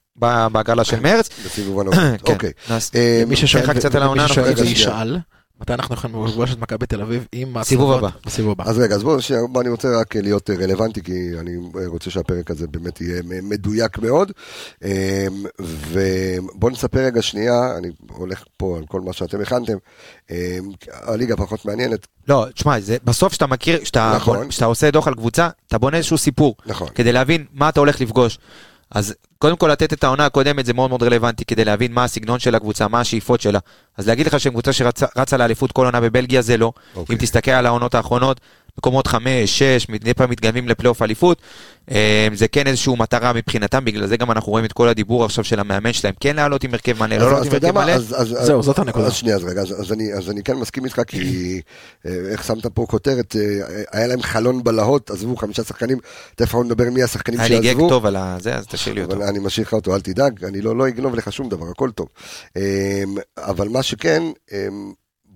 בהגרלה 0.53 0.85
של 0.85 1.01
מרץ. 1.01 1.29
בסיבוב 1.47 1.81
הנוקאוט. 1.81 2.05
כן. 2.25 2.33
אוקיי. 2.33 2.53
מי 4.65 4.75
ששואל 4.75 5.19
מתי 5.61 5.73
אנחנו 5.75 5.95
יכולים 5.95 6.25
לפגוש 6.27 6.53
את 6.53 6.59
מכבי 6.59 6.87
תל 6.87 7.01
אביב 7.03 7.27
עם 7.33 7.63
סיבוב 7.63 7.91
ההצלחות 7.93 7.99
הבא. 8.15 8.27
בסיבוב 8.27 8.51
הבא. 8.61 8.71
אז 8.71 8.79
רגע, 8.79 8.95
אז 8.95 9.03
בואו, 9.03 9.19
בוא, 9.53 9.61
אני 9.63 9.71
רוצה 9.71 10.01
רק 10.01 10.17
להיות 10.17 10.51
רלוונטי, 10.51 11.03
כי 11.03 11.13
אני 11.39 11.57
רוצה 11.87 12.11
שהפרק 12.11 12.51
הזה 12.51 12.67
באמת 12.67 13.01
יהיה 13.01 13.23
מדויק 13.43 13.99
מאוד. 13.99 14.33
אה, 14.85 15.27
ובואו 15.61 16.73
נספר 16.73 16.99
רגע 17.01 17.23
שנייה, 17.23 17.77
אני 17.79 17.89
הולך 18.11 18.45
פה 18.57 18.77
על 18.79 18.85
כל 18.87 19.01
מה 19.01 19.13
שאתם 19.13 19.41
הכנתם. 19.41 19.77
אה, 20.31 20.59
הליגה 21.03 21.37
פחות 21.37 21.65
מעניינת, 21.65 22.07
לא, 22.29 22.47
תשמע, 22.55 22.81
זה- 22.81 22.97
בסוף 23.05 23.33
כשאתה 23.33 23.47
מכיר, 23.47 23.79
כשאתה 23.83 24.13
נכון. 24.17 24.49
כשאתה 24.49 24.65
עושה 24.65 24.91
דוח 24.91 25.09
על 25.09 25.15
קבוצה, 25.15 25.49
אתה 25.69 25.79
בונה 25.79 25.97
איזשהו 25.97 26.19
סיפור. 26.19 26.55
נכון. 26.67 26.89
כדי 26.95 27.13
להבין 27.13 27.45
מה 27.53 27.69
אתה 27.69 27.81
הולך 27.81 28.01
לפגוש. 28.01 28.39
אז 28.91 29.15
קודם 29.39 29.57
כל 29.57 29.69
לתת 29.69 29.93
את 29.93 30.05
העונה 30.05 30.27
הקודמת 30.27 30.67
זה 30.67 30.73
מאוד 30.73 30.91
מאוד 30.91 31.03
רלוונטי 31.03 31.45
כדי 31.45 31.65
להבין 31.65 31.93
מה 31.93 32.05
הסגנון 32.05 32.39
של 32.39 32.55
הקבוצה, 32.55 32.89
מה 32.89 33.01
השאיפות 33.01 33.41
שלה. 33.41 33.59
אז 33.97 34.09
להגיד 34.09 34.27
לך 34.27 34.41
שהם 34.41 34.53
קבוצה 34.53 34.73
שרצה 34.73 35.37
לאליפות 35.37 35.73
כל 35.73 35.85
עונה 35.85 36.01
בבלגיה 36.01 36.43
זה 36.43 36.57
לא. 36.57 36.73
אוקיי. 36.97 37.15
אם 37.15 37.21
תסתכל 37.21 37.51
על 37.51 37.67
העונות 37.67 37.95
האחרונות, 37.95 38.41
מקומות 38.79 39.07
חמש, 39.07 39.59
שש, 39.59 39.87
מדי 39.89 40.15
פעם 40.15 40.31
מתגנבים 40.31 40.69
לפלייאוף 40.69 41.03
אליפות, 41.03 41.41
אה, 41.91 42.29
זה 42.35 42.49
כן 42.49 42.67
איזושהי 42.67 42.93
מטרה 42.99 43.33
מבחינתם, 43.33 43.85
בגלל 43.85 44.07
זה 44.07 44.17
גם 44.17 44.31
אנחנו 44.31 44.51
רואים 44.53 44.65
את 44.65 44.73
כל 44.73 44.89
הדיבור 44.89 45.25
עכשיו 45.25 45.45
של 45.45 45.61
המאמן 45.61 45.93
שלהם, 45.93 46.15
כן 46.21 46.37
לעלות 46.37 46.65
עם 46.65 46.73
הרכב 46.75 46.99
מלא, 47.03 47.15
אז- 47.15 47.23
לא 47.23 47.27
לעלות 47.31 47.43
עם 47.47 47.49
אתה 47.49 47.57
יודע 47.57 47.69
הרכב 47.81 47.81
מלא. 47.85 47.99
זהו, 48.45 48.63
זאת 48.63 48.79
הנקודה. 48.79 49.07
אז 49.07 49.13
שנייה, 49.15 49.37
אז 49.37 49.45
רגע, 49.45 49.61
אז- 49.61 49.93
אני- 50.31 50.43
כן 50.43 50.57
מסכים 50.57 50.85
איתך, 50.85 51.01
כי 51.07 51.61
אה, 52.07 52.13
איך 52.31 52.45
שמת 52.45 52.67
פה 52.67 52.87
כותרת, 52.89 53.37
אה, 53.37 53.43
היה 53.93 54.07
להם 54.07 54.23
חלון 54.23 54.65
בלהות, 54.65 55.11
עזבו 55.11 55.37
חמישה 55.37 55.65
שחקנים, 55.65 55.99
תכף 56.35 56.49
אנחנו 56.55 56.63
נדבר 56.63 56.91
מי 56.91 57.03
השחקנים 57.03 57.41
היה 57.41 57.49
לי 57.49 57.59
גג 57.59 57.65
שעזבו. 57.65 57.89
טוב 57.89 58.07
על 58.07 58.17
הזה, 58.17 58.55
אז 58.55 58.67
תשאיר 58.67 58.95
לי 58.95 59.03
אותו. 59.03 59.29
אני 59.29 59.39
משאיר 59.39 59.67
לך 59.67 59.73
אותו, 59.75 59.95
אל 59.95 60.01
תדאג, 60.01 60.45
אני 60.45 60.61
לא, 60.61 60.77
לא 60.77 60.89
אגנוב 60.89 61.15
לך 61.15 61.33
שום 61.33 61.49
דבר, 61.49 61.67
הכל 61.71 61.91
טוב. 61.91 62.07
אבל 63.39 63.69
מה 63.69 63.83
שכן, 63.83 64.23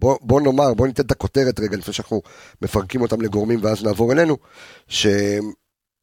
בוא, 0.05 0.19
בוא 0.21 0.41
נאמר, 0.41 0.75
בוא 0.75 0.87
ניתן 0.87 1.03
את 1.03 1.11
הכותרת 1.11 1.61
רגע 1.61 1.77
לפני 1.77 1.95
שאנחנו 1.95 2.23
מפרקים 2.63 3.03
אותם 3.03 3.21
לגורמים 3.21 3.61
ואז 3.63 3.85
נעבור 3.85 4.13
אלינו, 4.13 4.37
שהם 4.89 5.53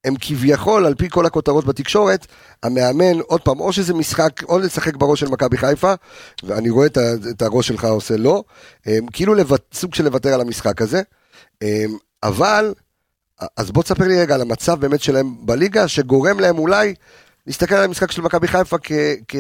הם 0.04 0.14
כביכול, 0.22 0.86
על 0.86 0.96
פי 0.96 1.10
כל 1.10 1.26
הכותרות 1.26 1.66
בתקשורת, 1.66 2.28
המאמן, 2.64 3.20
עוד 3.20 3.42
פעם, 3.42 3.60
או 3.60 3.74
שזה 3.74 3.94
משחק, 3.94 4.44
או 4.44 4.60
לשחק 4.60 4.96
בראש 4.96 5.20
של 5.20 5.28
מכבי 5.28 5.58
חיפה, 5.58 5.94
ואני 6.44 6.70
רואה 6.70 6.86
את, 6.86 6.98
את 7.30 7.42
הראש 7.42 7.68
שלך 7.68 7.86
עושה 7.86 8.18
לא, 8.18 8.44
אמ, 8.88 9.06
כאילו 9.14 9.36
לוות, 9.36 9.62
סוג 9.74 9.96
של 9.96 10.04
לוותר 10.04 10.34
על 10.34 10.42
המשחק 10.42 10.82
הזה, 10.82 11.02
אמ, 11.62 11.98
אבל, 12.24 12.74
אז 13.58 13.72
בוא 13.72 13.84
תספר 13.84 14.08
לי 14.08 14.22
רגע 14.22 14.36
על 14.36 14.42
המצב 14.42 14.80
באמת 14.80 15.02
שלהם 15.02 15.46
בליגה, 15.46 15.88
שגורם 15.88 16.40
להם 16.40 16.60
אולי 16.60 16.94
להסתכל 17.48 17.76
על 17.76 17.84
המשחק 17.84 18.12
של 18.12 18.22
מכבי 18.22 18.48
חיפה 18.48 18.78
כ... 18.84 18.92
כ... 19.28 19.36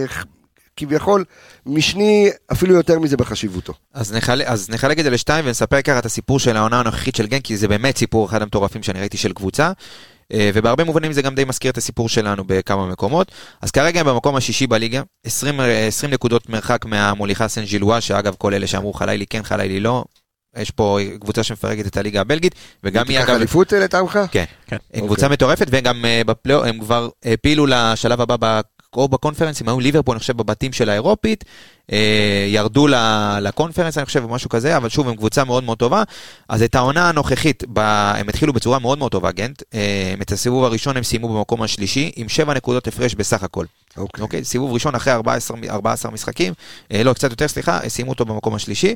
כביכול 0.75 1.25
משני 1.65 2.29
אפילו 2.51 2.75
יותר 2.75 2.99
מזה 2.99 3.17
בחשיבותו. 3.17 3.73
אז 3.93 4.13
נחלק, 4.13 4.47
אז 4.47 4.69
נחלק 4.69 4.99
את 4.99 5.03
זה 5.03 5.09
לשתיים 5.09 5.45
ונספר 5.45 5.81
ככה 5.81 5.99
את 5.99 6.05
הסיפור 6.05 6.39
של 6.39 6.57
העונה 6.57 6.79
הנוכחית 6.79 7.15
של 7.15 7.27
גן, 7.27 7.39
כי 7.39 7.57
זה 7.57 7.67
באמת 7.67 7.97
סיפור 7.97 8.25
אחד 8.25 8.41
המטורפים 8.41 8.83
שאני 8.83 8.99
ראיתי 8.99 9.17
של 9.17 9.33
קבוצה. 9.33 9.71
אה, 10.33 10.49
ובהרבה 10.53 10.83
מובנים 10.83 11.13
זה 11.13 11.21
גם 11.21 11.35
די 11.35 11.43
מזכיר 11.43 11.71
את 11.71 11.77
הסיפור 11.77 12.09
שלנו 12.09 12.43
בכמה 12.47 12.87
מקומות. 12.87 13.31
אז 13.61 13.71
כרגע 13.71 13.99
הם 13.99 14.05
במקום 14.05 14.35
השישי 14.35 14.67
בליגה, 14.67 15.01
20, 15.25 15.59
אה, 15.59 15.87
20 15.87 16.13
נקודות 16.13 16.49
מרחק 16.49 16.85
מהמוליכה 16.85 17.47
סן 17.47 17.63
ג'ילואה, 17.63 18.01
שאגב 18.01 18.35
כל 18.37 18.53
אלה 18.53 18.67
שאמרו 18.67 18.93
חלילי 18.93 19.25
כן, 19.27 19.43
חלילי 19.43 19.79
לא, 19.79 20.03
יש 20.57 20.71
פה 20.71 20.99
קבוצה 21.19 21.43
שמפרקת 21.43 21.87
את 21.87 21.97
הליגה 21.97 22.21
הבלגית, 22.21 22.55
וגם 22.83 23.05
היא 23.09 23.19
אגב... 23.19 23.29
אליפות 23.29 23.73
אה, 23.73 23.79
לטעמך? 23.79 24.19
כן, 24.31 24.43
כן. 24.67 24.77
הם 24.93 25.05
קבוצה 25.05 25.29
מטורפת, 25.29 25.67
וגם 25.69 26.05
אה, 26.05 26.21
בפלייאוף, 26.25 26.65
הם 26.65 26.79
כבר 26.79 27.09
העפילו 27.25 27.65
לשלב 27.65 28.21
הבא 28.21 28.61
או 28.95 29.07
בקונפרנס, 29.07 29.61
הם 29.61 29.67
היו 29.69 29.79
ליברפול, 29.79 30.15
אני 30.15 30.19
חושב, 30.19 30.37
בבתים 30.37 30.73
של 30.73 30.89
האירופית, 30.89 31.43
אה, 31.91 32.45
ירדו 32.47 32.87
לקונפרנס, 33.41 33.97
אני 33.97 34.05
חושב, 34.05 34.23
או 34.23 34.29
משהו 34.29 34.49
כזה, 34.49 34.77
אבל 34.77 34.89
שוב, 34.89 35.09
הם 35.09 35.15
קבוצה 35.15 35.43
מאוד 35.43 35.63
מאוד 35.63 35.77
טובה. 35.77 36.03
אז 36.49 36.63
את 36.63 36.75
העונה 36.75 37.09
הנוכחית, 37.09 37.63
הם 37.75 38.29
התחילו 38.29 38.53
בצורה 38.53 38.79
מאוד 38.79 38.97
מאוד 38.97 39.11
טובה, 39.11 39.31
גנט. 39.31 39.63
אה, 39.73 40.13
את 40.21 40.31
הסיבוב 40.31 40.63
הראשון 40.63 40.97
הם 40.97 41.03
סיימו 41.03 41.29
במקום 41.29 41.61
השלישי, 41.61 42.11
עם 42.15 42.29
7 42.29 42.53
נקודות 42.53 42.87
הפרש 42.87 43.15
בסך 43.15 43.43
הכל. 43.43 43.65
אוקיי. 43.97 44.21
אוקיי, 44.21 44.43
סיבוב 44.43 44.73
ראשון 44.73 44.95
אחרי 44.95 45.13
14, 45.13 45.57
מ- 45.57 45.63
14 45.69 46.11
משחקים, 46.11 46.53
אה, 46.93 47.03
לא, 47.03 47.13
קצת 47.13 47.29
יותר, 47.31 47.47
סליחה, 47.47 47.79
סיימו 47.89 48.09
אותו 48.09 48.25
במקום 48.25 48.55
השלישי. 48.55 48.95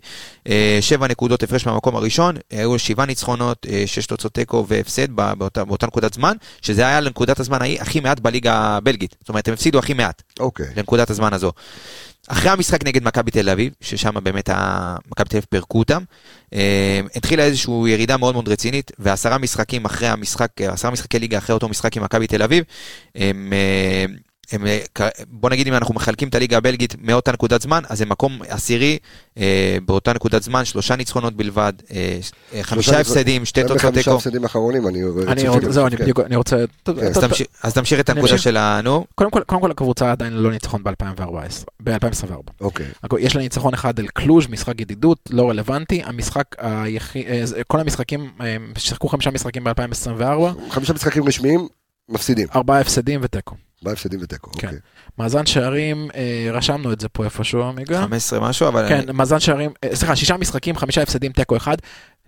אה, 0.49 0.77
שבע 0.81 1.07
נקודות 1.07 1.43
הפרש 1.43 1.65
מהמקום 1.65 1.95
הראשון, 1.95 2.35
אה, 2.53 2.59
היו 2.59 2.79
שבעה 2.79 3.05
ניצחונות, 3.05 3.65
אה, 3.69 3.83
שש 3.85 4.05
תוצאות 4.05 4.33
תיקו 4.33 4.65
והפסד 4.67 5.11
ב- 5.15 5.33
באותה, 5.33 5.65
באותה 5.65 5.87
נקודת 5.87 6.13
זמן, 6.13 6.35
שזה 6.61 6.87
היה 6.87 7.01
לנקודת 7.01 7.39
הזמן 7.39 7.59
הכי 7.79 7.99
מעט 7.99 8.19
בליגה 8.19 8.53
הבלגית. 8.55 9.15
זאת 9.19 9.29
אומרת, 9.29 9.47
הם 9.47 9.53
הפסידו 9.53 9.79
הכי 9.79 9.93
מעט 9.93 10.21
אוקיי. 10.39 10.65
לנקודת 10.75 11.09
הזמן 11.09 11.33
הזו. 11.33 11.51
אחרי 12.27 12.49
המשחק 12.49 12.85
נגד 12.85 13.03
מכבי 13.03 13.31
תל 13.31 13.49
אביב, 13.49 13.73
ששם 13.81 14.23
באמת 14.23 14.49
מכבי 15.11 15.29
תל 15.29 15.37
אביב 15.37 15.45
פירקו 15.49 15.79
אותם, 15.79 16.03
אה, 16.53 17.01
התחילה 17.15 17.43
איזושהי 17.43 17.73
ירידה 17.87 18.17
מאוד 18.17 18.33
מאוד 18.33 18.49
רצינית, 18.49 18.91
ועשרה 18.99 19.37
משחקים 19.37 19.85
אחרי 19.85 20.07
המשחק, 20.07 20.61
עשרה 20.61 20.91
משחקי 20.91 21.19
ליגה 21.19 21.37
אחרי 21.37 21.53
אותו 21.53 21.69
משחק 21.69 21.97
עם 21.97 22.03
מכבי 22.03 22.27
תל 22.27 22.43
אביב, 22.43 22.63
הם, 23.15 23.53
אה, 23.53 24.05
הם, 24.51 24.67
אה, 24.67 24.79
בוא 25.29 25.49
נגיד 25.49 25.67
אם 25.67 25.73
אנחנו 25.73 25.95
מחלקים 25.95 26.27
את 26.27 26.35
הליגה 26.35 26.57
הבלגית 26.57 26.95
מאותה 27.01 27.31
נקודת 27.31 27.61
זמן, 27.61 27.83
אז 27.89 28.01
הם 28.01 28.09
מקום 28.09 28.39
עשירי 28.49 28.97
אה, 29.37 29.77
באותה 29.85 30.13
נקודת 30.13 30.43
זמן, 30.43 30.65
שלושה 30.65 30.95
ניצחונות 30.95 31.33
בלבד, 31.35 31.73
אה, 31.91 32.19
אה, 32.53 32.63
חמישה 32.63 32.99
הפסדים, 32.99 33.45
שתי 33.45 33.61
הם 33.61 33.67
תוצאות 33.67 33.93
תיקו. 33.93 34.11
הפסדים 34.15 34.43
אחרונים, 34.45 34.87
אני... 34.87 34.99
אני 35.27 35.43
גם- 35.43 35.71
זהו, 35.71 35.87
אני 35.87 35.97
כן. 35.97 36.03
בדיוק, 36.03 36.19
אני 36.19 36.35
רוצה... 36.35 36.57
אז 36.85 37.17
תמשיך- 37.17 37.47
אז 37.63 37.73
תמשיך 37.73 37.99
את 37.99 38.09
אני 38.09 38.19
הנקודה. 38.19 38.37
של 38.37 38.57
ה... 38.57 38.81
נו, 38.83 39.05
קודם 39.15 39.31
כל, 39.31 39.41
קודם 39.45 39.61
כל 39.61 39.71
הקבוצה 39.71 40.11
עדיין 40.11 40.33
ללא 40.33 40.51
ניצחון 40.51 40.83
ב-2014, 40.83 41.23
ב-2024. 41.83 42.51
אוקיי. 42.61 42.85
יש 43.19 43.35
לה 43.35 43.41
ניצחון 43.41 43.73
אחד 43.73 43.99
על 43.99 44.07
קלוז', 44.07 44.47
משחק 44.47 44.81
ידידות, 44.81 45.19
לא 45.29 45.49
רלוונטי. 45.49 46.01
המשחק 46.05 46.43
היחיד, 46.57 47.25
כל 47.67 47.79
המשחקים, 47.79 48.29
אה, 48.41 48.55
שיחקו 48.77 49.07
חמישה 49.07 49.31
משחקים 49.31 49.63
ב-2024, 49.63 50.21
חמישה 50.69 50.93
משחקים 50.93 51.23
רשמיים, 51.27 51.67
מפסידים. 52.09 52.47
ארבעה 52.55 52.79
הפסדים 52.79 53.19
ותיקו. 53.23 53.55
ארבעה 53.85 53.93
הפסדים 53.93 54.19
ותיקו, 54.23 54.51
כן. 54.51 54.67
אוקיי. 54.67 54.79
מאזן 55.19 55.45
שערים, 55.45 56.07
אה, 56.15 56.47
רשמנו 56.51 56.93
את 56.93 56.99
זה 56.99 57.09
פה 57.09 57.23
איפשהו, 57.23 57.63
עמיגה. 57.63 58.01
15 58.01 58.39
משהו, 58.39 58.67
אבל... 58.67 58.89
כן, 58.89 59.05
מאזן 59.13 59.39
שערים, 59.39 59.71
אה, 59.83 59.95
סליחה, 59.95 60.15
שישה 60.15 60.37
משחקים, 60.37 60.77
חמישה 60.77 61.01
הפסדים, 61.01 61.31
תיקו 61.31 61.57
אחד. 61.57 61.75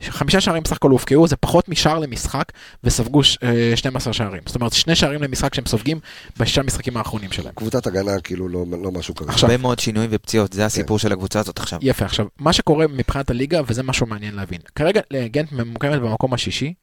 חמישה 0.10 0.41
שערים 0.41 0.63
בסך 0.63 0.76
הכל 0.76 0.89
הופקעו, 0.91 1.28
זה 1.28 1.36
פחות 1.36 1.70
משער 1.70 2.00
למשחק, 2.00 2.43
וספגו 2.84 3.24
ש- 3.24 3.38
אה, 3.43 3.72
12 3.76 4.13
שערים. 4.13 4.41
זאת 4.46 4.56
אומרת, 4.56 4.74
שני 4.74 4.96
שערים 4.96 5.24
למשחק 5.24 5.54
שהם 5.54 5.65
סופגים 5.65 6.00
בשישה 6.39 6.63
משחקים 6.63 6.98
האחרונים 6.98 7.32
שלהם. 7.32 7.54
קבוצת 7.56 7.88
הגנה, 7.88 8.12
כאילו, 8.24 8.50
לא 8.50 8.65
לא 8.84 8.91
משהו 8.91 9.15
כזה. 9.15 9.30
עכשיו- 9.30 9.50
הרבה 9.50 9.62
מאוד 9.62 9.80
שינויים 9.80 10.10
ופציעות, 10.13 10.54
זה 10.54 10.65
הסיפור 10.65 11.00
של 11.00 11.12
הקבוצה 11.12 11.39
הזאת 11.39 11.60
עכשיו. 11.60 11.80
יפה, 11.82 12.06
עכשיו, 12.06 12.26
מה 12.39 12.54
שקורה 12.54 12.88
מבחינת 12.88 13.30
הליגה, 13.30 13.62
וזה 13.67 13.84
משהו 13.84 14.06
מעניין 14.06 14.36
להבין. 14.36 14.60
כרגע 14.76 15.02
גנט 15.32 15.52
ממוקמת 15.52 16.00
במקום 16.02 16.34
השישי, 16.34 16.74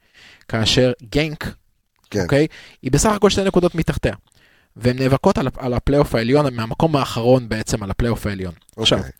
כאשר 0.48 0.92
גנק, 1.12 1.54
כן. 2.10 2.22
אוקיי, 2.22 2.46
היא 2.82 2.90
בסך 2.92 3.10
הכל 3.10 3.30
שתי 3.30 3.44
נקודות 3.44 3.74
מתחתיה. 3.74 4.14
והן 4.76 4.98
נאבקות 4.98 5.38
על, 5.38 5.48
על 5.58 5.74
הפלייאוף 5.74 6.14
העליון, 6.14 6.54
מהמקום 6.54 6.96
האחרון 6.96 7.48
בעצם 7.48 7.82
על 7.82 7.90
הפלייאוף 7.90 8.26
העליון. 8.26 8.54
עכשיו, 8.76 8.98
אוקיי. 8.98 9.12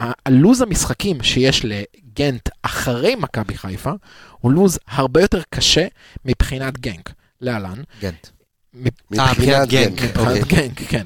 ה- 0.00 0.12
הלוז 0.26 0.60
המשחקים 0.62 1.22
שיש 1.22 1.62
לגנט 1.64 2.48
אחרי 2.62 3.14
מכבי 3.14 3.56
חיפה, 3.56 3.92
הוא 4.40 4.52
לוז 4.52 4.78
הרבה 4.88 5.20
יותר 5.20 5.40
קשה 5.50 5.86
מבחינת 6.24 6.78
גנק. 6.78 7.12
להלן, 7.40 7.82
גנט. 8.00 8.26
מ- 8.74 8.86
אה, 9.18 9.30
מבחינת 9.32 9.68
גנק. 9.68 10.00
גנק. 10.00 10.16
אוקיי. 10.16 10.40
מבחינת 10.40 10.46
גנק, 10.74 10.88
כן. 10.88 11.04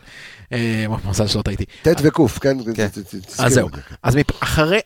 אה, 0.52 0.86
מזל 1.04 1.26
שלא 1.26 1.42
טעיתי. 1.42 1.64
ט' 1.82 1.86
וק', 2.02 2.16
כן? 2.40 2.56
כן. 2.74 2.88
אז 3.38 3.52
זהו. 3.52 3.68
זה. 3.74 3.80
אז 4.02 4.16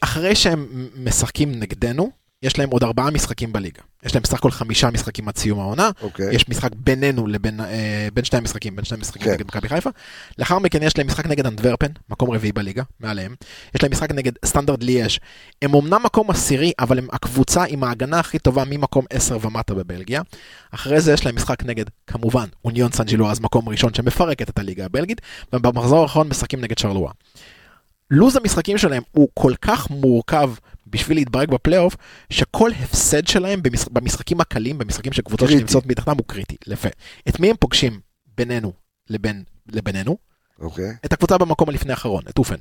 אחרי 0.02 0.34
שהם 0.34 0.88
משחקים 0.96 1.52
נגדנו, 1.60 2.10
יש 2.42 2.58
להם 2.58 2.70
עוד 2.70 2.84
ארבעה 2.84 3.10
משחקים 3.10 3.52
בליגה. 3.52 3.82
יש 4.02 4.14
להם 4.14 4.22
בסך 4.22 4.38
הכל 4.38 4.50
חמישה 4.50 4.90
משחקים 4.90 5.28
עד 5.28 5.36
סיום 5.36 5.60
העונה. 5.60 5.90
אוקיי. 6.02 6.34
יש 6.34 6.48
משחק 6.48 6.70
בינינו 6.76 7.26
לבין 7.26 7.60
אה, 7.60 8.08
בין 8.14 8.24
שני 8.24 8.38
המשחקים, 8.38 8.76
בין 8.76 8.84
שני 8.84 8.98
המשחקים 8.98 9.22
כן. 9.22 9.32
נגד 9.32 9.46
מכבי 9.46 9.68
חיפה. 9.68 9.90
לאחר 10.38 10.58
מכן 10.58 10.82
יש 10.82 10.98
להם 10.98 11.06
משחק 11.06 11.26
נגד 11.26 11.46
אנדוורפן, 11.46 11.86
מקום 12.10 12.30
רביעי 12.30 12.52
בליגה, 12.52 12.82
מעליהם. 13.00 13.34
יש 13.74 13.82
להם 13.82 13.92
משחק 13.92 14.12
נגד 14.12 14.32
סטנדרט 14.44 14.82
ליאז'. 14.82 15.10
הם 15.62 15.74
אמנם 15.74 16.02
מקום 16.04 16.30
עשירי, 16.30 16.72
אבל 16.78 16.98
הם 16.98 17.06
הקבוצה 17.12 17.64
עם 17.64 17.84
ההגנה 17.84 18.20
הכי 18.20 18.38
טובה 18.38 18.64
ממקום 18.70 19.04
10 19.10 19.38
ומטה 19.42 19.74
בבלגיה. 19.74 20.22
אחרי 20.70 21.00
זה 21.00 21.12
יש 21.12 21.26
להם 21.26 21.36
משחק 21.36 21.64
נגד, 21.64 21.84
כמובן, 22.06 22.46
אוניון 22.64 22.92
סן 22.92 23.04
ג'ילו, 23.04 23.30
אז 23.30 23.40
מקום 23.40 23.68
ראשון 23.68 23.94
שמפרקת 23.94 24.50
את 24.50 24.58
הליגה 24.58 24.84
הבלגית, 24.84 25.20
ובמחזור 25.52 26.02
האחרון 26.02 26.28
משחקים 26.28 26.60
נגד 26.60 26.78
שרלואה. 26.78 27.12
לוז 28.10 28.36
המשחקים 28.36 28.78
שלהם 28.78 29.02
הוא 29.12 29.28
כל 29.34 29.52
כך 29.62 29.90
מורכב 29.90 30.50
בשביל 30.90 31.18
להתברג 31.18 31.50
בפלייאוף, 31.50 31.96
שכל 32.30 32.70
הפסד 32.82 33.26
שלהם 33.26 33.62
במש... 33.62 33.84
במשחקים 33.92 34.40
הקלים, 34.40 34.78
במשחקים 34.78 35.12
של 35.12 35.22
קבוצות. 35.22 35.48
שנמצאות 35.48 35.86
מתחתם 35.86 36.16
הוא 36.16 36.24
קריטי. 36.26 36.56
יפה. 36.66 36.88
את 37.28 37.40
מי 37.40 37.50
הם 37.50 37.56
פוגשים 37.60 38.00
בינינו 38.36 38.72
לבין, 39.10 39.42
לבינינו? 39.72 40.16
אוקיי. 40.60 40.96
את 41.04 41.12
הקבוצה 41.12 41.38
במקום 41.38 41.68
הלפני 41.68 41.92
האחרון, 41.92 42.22
את 42.28 42.38
אופן. 42.38 42.56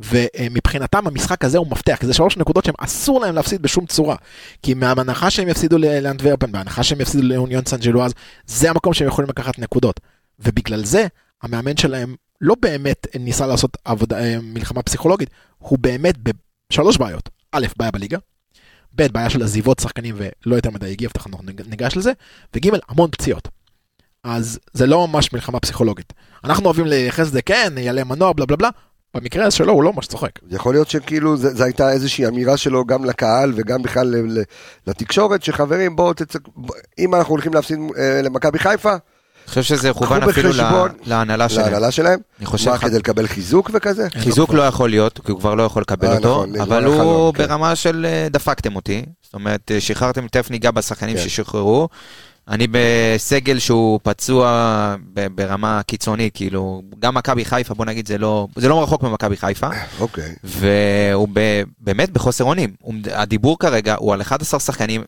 ומבחינתם 0.00 1.06
המשחק 1.06 1.44
הזה 1.44 1.58
הוא 1.58 1.66
מפתח, 1.70 1.96
כי 2.00 2.06
זה 2.06 2.14
שלוש 2.14 2.36
נקודות 2.36 2.64
שהם 2.64 2.74
אסור 2.78 3.20
להם 3.20 3.34
להפסיד 3.34 3.62
בשום 3.62 3.86
צורה. 3.86 4.16
כי 4.62 4.74
מההנחה 4.74 5.30
שהם 5.30 5.48
יפסידו 5.48 5.78
ל- 5.78 6.00
לאנטוורפן, 6.00 6.52
בהנחה 6.52 6.82
שהם 6.82 7.00
יפסידו 7.00 7.22
לאוניון 7.22 7.64
סן 7.64 7.76
ג'לואז, 7.76 8.12
זה 8.46 8.70
המקום 8.70 8.94
שהם 8.94 9.08
יכולים 9.08 9.30
לקחת 9.30 9.58
נקודות. 9.58 10.00
ובגלל 10.38 10.84
זה, 10.84 11.06
המאמן 11.42 11.76
שלהם 11.76 12.14
לא 12.40 12.54
באמת 12.60 13.06
ניסה 13.20 13.46
לעשות 13.46 13.76
עבודה, 13.84 14.18
אה, 14.18 14.38
מלחמה 14.42 14.82
פסיכולוגית, 14.82 15.30
הוא 15.58 15.78
באמת 15.78 16.18
בשלוש 16.70 16.96
בעיות. 16.96 17.28
א', 17.52 17.66
בעיה 17.76 17.90
בליגה, 17.90 18.18
ב', 18.94 19.06
בעיה 19.06 19.30
של 19.30 19.42
עזיבות 19.42 19.78
שחקנים 19.78 20.14
ולא 20.18 20.56
יותר 20.56 20.70
מדי 20.70 20.90
הגיע, 20.90 21.08
תכף 21.08 21.26
אנחנו 21.26 21.52
ניגש 21.66 21.96
לזה, 21.96 22.12
וג', 22.54 22.68
המון 22.88 23.10
פציעות. 23.10 23.48
אז 24.24 24.58
זה 24.72 24.86
לא 24.86 25.08
ממש 25.08 25.32
מלחמה 25.32 25.60
פסיכולוגית. 25.60 26.12
אנחנו 26.44 26.64
אוהבים 26.64 26.86
לייחס 26.86 27.28
את 27.28 27.32
זה, 27.32 27.42
כן, 27.42 27.72
יעלה 27.78 28.04
מנוע, 28.04 28.32
בלה 28.32 28.46
בלה 28.46 28.56
בלה, 28.56 28.70
במקרה 29.14 29.50
שלו 29.50 29.72
הוא 29.72 29.82
לא 29.82 29.92
ממש 29.92 30.06
צוחק. 30.06 30.30
יכול 30.50 30.74
להיות 30.74 30.90
שכאילו 30.90 31.36
זו 31.36 31.64
הייתה 31.64 31.92
איזושהי 31.92 32.26
אמירה 32.26 32.56
שלו 32.56 32.84
גם 32.84 33.04
לקהל 33.04 33.52
וגם 33.56 33.82
בכלל 33.82 34.14
לתקשורת, 34.86 35.42
שחברים 35.42 35.96
בואו 35.96 36.14
תצא, 36.14 36.38
אם 36.98 37.14
אנחנו 37.14 37.30
הולכים 37.30 37.54
להפסיד 37.54 37.78
אה, 37.98 38.22
למכבי 38.22 38.58
חיפה, 38.58 38.94
אני 39.46 39.50
חושב 39.50 39.62
שזה 39.62 39.92
כוון 39.92 40.20
קחו 40.20 40.30
אפילו 40.30 40.50
להנהלה 41.06 41.48
שלהם. 41.48 41.66
להנהלה 41.66 41.90
שלהם, 41.90 42.18
אני 42.38 42.46
חושב 42.46 42.70
מה 42.70 42.78
כדי 42.78 42.98
לקבל 42.98 43.26
חיזוק 43.26 43.70
וכזה? 43.74 44.08
חיזוק 44.18 44.54
לא 44.54 44.62
יכול 44.62 44.90
להיות, 44.90 45.20
כי 45.24 45.32
הוא 45.32 45.40
כבר 45.40 45.54
לא 45.54 45.62
יכול 45.62 45.82
לקבל 45.82 46.08
אה, 46.08 46.16
אותו, 46.16 46.46
נכון, 46.46 46.60
אבל 46.60 46.84
נגמר 46.84 47.02
הוא 47.02 47.34
כן. 47.34 47.46
ברמה 47.46 47.76
של 47.76 48.06
אה, 48.08 48.28
דפקתם 48.30 48.76
אותי, 48.76 49.04
זאת 49.22 49.34
אומרת, 49.34 49.70
אה, 49.70 49.80
שחררתם, 49.80 50.28
תכף 50.28 50.50
ניגע 50.50 50.70
בשחקנים 50.70 51.16
כן. 51.16 51.22
ששחררו. 51.22 51.88
אני 52.48 52.66
בסגל 52.70 53.58
שהוא 53.58 54.00
פצוע 54.02 54.94
ברמה 55.34 55.80
קיצונית, 55.86 56.34
כאילו, 56.34 56.82
גם 56.98 57.14
מכבי 57.14 57.44
חיפה, 57.44 57.74
בוא 57.74 57.84
נגיד, 57.84 58.08
זה 58.08 58.18
לא, 58.18 58.46
זה 58.56 58.68
לא 58.68 58.82
רחוק 58.82 59.02
ממכבי 59.02 59.36
חיפה, 59.36 59.68
אוקיי. 60.00 60.34
והוא 60.44 61.28
ב, 61.32 61.62
באמת 61.80 62.10
בחוסר 62.10 62.44
אונים. 62.44 62.70
הדיבור 63.12 63.58
כרגע 63.58 63.94
הוא 63.98 64.14
על 64.14 64.20
11 64.20 64.60
שחקנים, 64.60 65.04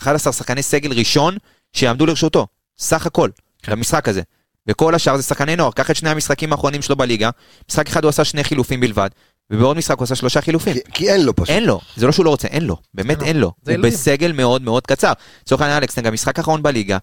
11 0.00 0.32
שחקני 0.32 0.62
סגל 0.62 0.92
ראשון 0.92 1.36
שיעמדו 1.72 2.06
לרשותו, 2.06 2.46
סך 2.78 3.06
הכל, 3.06 3.28
במשחק 3.68 4.08
הזה. 4.08 4.22
וכל 4.68 4.94
השאר 4.94 5.16
זה 5.16 5.22
שחקני 5.22 5.56
נוער, 5.56 5.72
קח 5.72 5.90
את 5.90 5.96
שני 5.96 6.10
המשחקים 6.10 6.52
האחרונים 6.52 6.82
שלו 6.82 6.96
בליגה, 6.96 7.30
משחק 7.70 7.88
אחד 7.88 8.04
הוא 8.04 8.08
עשה 8.08 8.24
שני 8.24 8.44
חילופים 8.44 8.80
בלבד, 8.80 9.08
ובעוד 9.50 9.76
משחק 9.76 9.96
הוא 9.98 10.04
עשה 10.04 10.14
שלושה 10.14 10.40
חילופים. 10.40 10.74
כי- 10.74 10.80
כי 10.92 11.10
אין 11.10 11.24
לו 11.24 11.36
פשוט. 11.36 11.50
אין 11.50 11.64
לו, 11.64 11.80
זה 11.96 12.06
לא 12.06 12.12
שהוא 12.12 12.24
לא 12.24 12.30
רוצה, 12.30 12.48
אין 12.48 12.64
לו, 12.64 12.76
באמת 12.94 13.18
אין 13.20 13.28
אין 13.28 13.36
לו. 13.36 13.52
הוא 13.66 13.72
ילדים. 13.72 13.90
בסגל 13.90 14.32
מאוד 14.32 14.62
מאוד 14.62 14.86
קצר. 14.86 15.12
לצורך 15.42 15.60
העניין 15.60 15.82
אלכס, 15.82 15.98
נגד 15.98 16.10
משחק 16.10 16.38
האחרון 16.38 16.62
בליגה, 16.62 16.98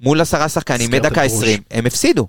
מול 0.00 0.20
עשרה 0.20 0.48
שחקנים, 0.48 0.90
מדקה. 0.90 1.22
20, 1.22 1.60
הם 1.70 1.86
הפסידו. 1.86 2.26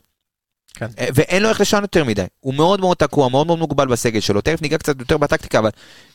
כן. 0.73 0.87
אה, 0.99 1.07
ואין 1.13 1.43
לו 1.43 1.49
איך 1.49 1.61
לשנות 1.61 1.83
יותר 1.83 2.03
מדי. 2.03 2.25
הוא 2.39 2.53
מאוד 2.53 2.79
מאוד 2.79 2.97
תקוע, 2.97 3.29
מאוד 3.29 3.47
מאוד 3.47 3.59
מוגבל 3.59 3.87
בסגל 3.87 4.19
שלו. 4.19 4.41
תכף 4.41 4.61
ניגע 4.61 4.77
קצת 4.77 4.99
יותר 4.99 5.17
בטקטיקה, 5.17 5.59
אבל 5.59 5.69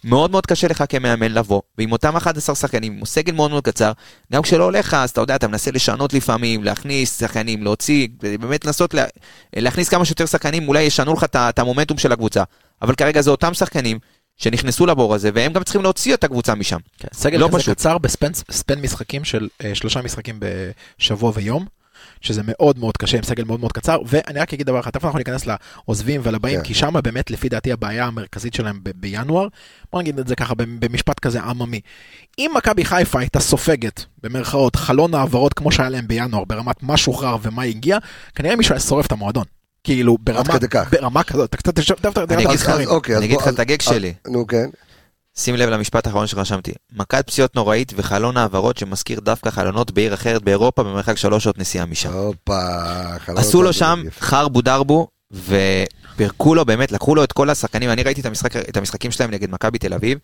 מאוד 0.05 0.31
מאוד 0.31 0.47
קשה 0.47 0.69
לך 0.69 0.85
כמאמן 0.89 1.33
לבוא, 1.33 1.63
ועם 1.79 1.93
אותם 1.93 2.17
11 2.17 2.55
שחקנים, 2.55 2.93
עם 2.93 3.05
סגל 3.05 3.33
מאוד 3.33 3.51
מאוד 3.51 3.65
קצר, 3.65 3.93
גם 4.33 4.43
כשלא 4.43 4.65
הולך, 4.65 4.95
אז 4.95 5.11
אתה 5.11 5.21
יודע, 5.21 5.37
אתה 5.37 5.49
מנסה 5.49 5.71
לשנות 5.71 6.13
לפעמים, 6.13 6.65
להכניס 6.65 7.21
שחקנים, 7.21 7.63
להוציא, 7.63 8.09
באמת 8.41 8.65
לנסות 8.65 8.95
לה, 8.95 9.05
להכניס 9.57 9.89
כמה 9.89 10.05
שיותר 10.05 10.27
שחקנים, 10.27 10.69
אולי 10.69 10.83
ישנו 10.83 11.13
לך 11.13 11.27
את 11.35 11.59
המומנטום 11.59 11.99
של 11.99 12.13
הקבוצה. 12.13 12.43
אבל 12.83 12.95
כרגע 12.95 13.23
זה 13.23 13.31
אותם 13.31 13.55
שחקנים 13.55 13.99
שנכנסו 14.37 14.87
לבור 14.87 15.15
הזה, 15.15 15.31
והם 15.35 15.53
גם 15.53 15.65
צריכים 15.65 15.83
להוציא 15.83 16.15
את 16.15 16.25
הקבוצה 16.25 16.55
משם. 16.55 16.79
כן, 16.99 17.09
סגל 17.13 17.39
לא 17.39 17.49
כזה 17.49 17.59
פשוט. 17.59 17.79
קצר 17.79 17.99
בספן 17.99 18.33
ספן 18.35 18.81
משחקים 18.81 19.25
של 19.25 19.49
אה, 19.65 19.75
שלושה 19.75 20.03
משחקים 20.03 20.41
בשבוע 20.99 21.33
ויום. 21.35 21.67
שזה 22.21 22.43
מאוד 22.45 22.79
מאוד 22.79 22.97
קשה 22.97 23.17
עם 23.17 23.23
סגל 23.23 23.45
מאוד 23.45 23.61
מאוד 23.61 23.73
קצר 23.73 23.99
ואני 24.07 24.41
רק 24.41 24.55
אגיד 24.55 24.67
דבר 24.67 24.81
אחד 24.81 24.91
תכף 24.91 25.05
אנחנו 25.05 25.19
ניכנס 25.19 25.43
לעוזבים 25.47 26.21
ולבאים 26.25 26.59
כן. 26.59 26.65
כי 26.65 26.75
שם 26.75 26.95
באמת 27.05 27.31
לפי 27.31 27.49
דעתי 27.49 27.73
הבעיה 27.73 28.05
המרכזית 28.07 28.55
שלהם 28.55 28.79
ב- 28.83 28.91
בינואר 28.97 29.49
בוא 29.93 30.01
נגיד 30.03 30.19
את 30.19 30.29
זה 30.29 30.37
ככה 30.37 30.55
במשפט 30.55 31.19
כזה 31.21 31.41
עממי. 31.41 31.81
אם 32.39 32.51
מכבי 32.57 32.85
חיפה 32.85 33.21
הייתה 33.21 33.41
סופגת 33.41 34.05
במרכאות 34.23 34.77
חלון 34.77 35.15
העברות 35.15 35.55
כמו 35.55 35.73
שהיה 35.73 35.89
להם 35.89 36.09
בינואר 36.09 36.45
ברמת 36.45 36.83
מה 36.83 36.97
שוחרר 36.97 37.37
ומה 37.43 37.63
הגיע 37.63 37.99
כנראה 38.35 38.57
מישהו 38.57 38.73
היה 38.75 38.81
שורף 38.81 39.07
את 39.07 39.13
המועדון. 39.13 39.45
כאילו 39.85 40.17
ברמה. 40.21 40.41
ברמה 40.93 41.23
כזאת, 41.23 41.49
אתה 41.49 41.57
קצת 41.57 41.79
תשב, 41.79 41.95
אני 42.31 42.45
אגיד 42.47 42.61
לך. 42.61 42.73
אוקיי, 42.87 43.17
אני 43.17 43.25
אגיד 43.25 43.41
לך 43.41 43.49
את 43.49 43.59
הגג 43.59 43.81
אז- 43.81 43.87
שלי. 43.87 44.13
נו 44.29 44.47
כן. 44.47 44.67
שים 45.37 45.55
לב 45.57 45.69
למשפט 45.69 46.07
האחרון 46.07 46.27
שרשמתי. 46.27 46.73
מכת 46.97 47.27
פציעות 47.27 47.55
נוראית 47.57 47.93
וחלון 47.97 48.37
העברות 48.37 48.79
שמזכיר 48.79 49.21
דווקא 49.21 49.51
חלונות 49.51 49.91
בעיר 49.91 50.15
אחרת 50.15 50.43
באירופה 50.43 50.83
במרחק 50.83 51.17
שלוש 51.17 51.45
שעות 51.45 51.59
נסיעה 51.59 51.87
משם. 51.87 52.13
הופה. 52.13 52.59
חלום 53.19 53.39
עשו 53.39 53.63
לו 53.63 53.73
שם. 53.73 54.03
חרבו 54.21 54.61
דרבו, 54.63 55.09
ופירקו 55.33 56.55
לו 56.55 56.65
באמת, 56.65 56.93
לקחו 56.93 57.15
לו 57.15 57.25
את 57.25 57.33
כל 57.33 57.51
השחקנים, 57.51 57.91
אני 57.91 58.03
ראיתי 58.03 58.21
את, 58.21 58.27
המשחק, 58.27 58.57
את 58.57 58.77
המשחקים 58.77 59.11
שלהם 59.11 59.31
נגד 59.31 59.51
מכבי 59.51 59.79
תל 59.79 59.95
אביב. 59.95 60.19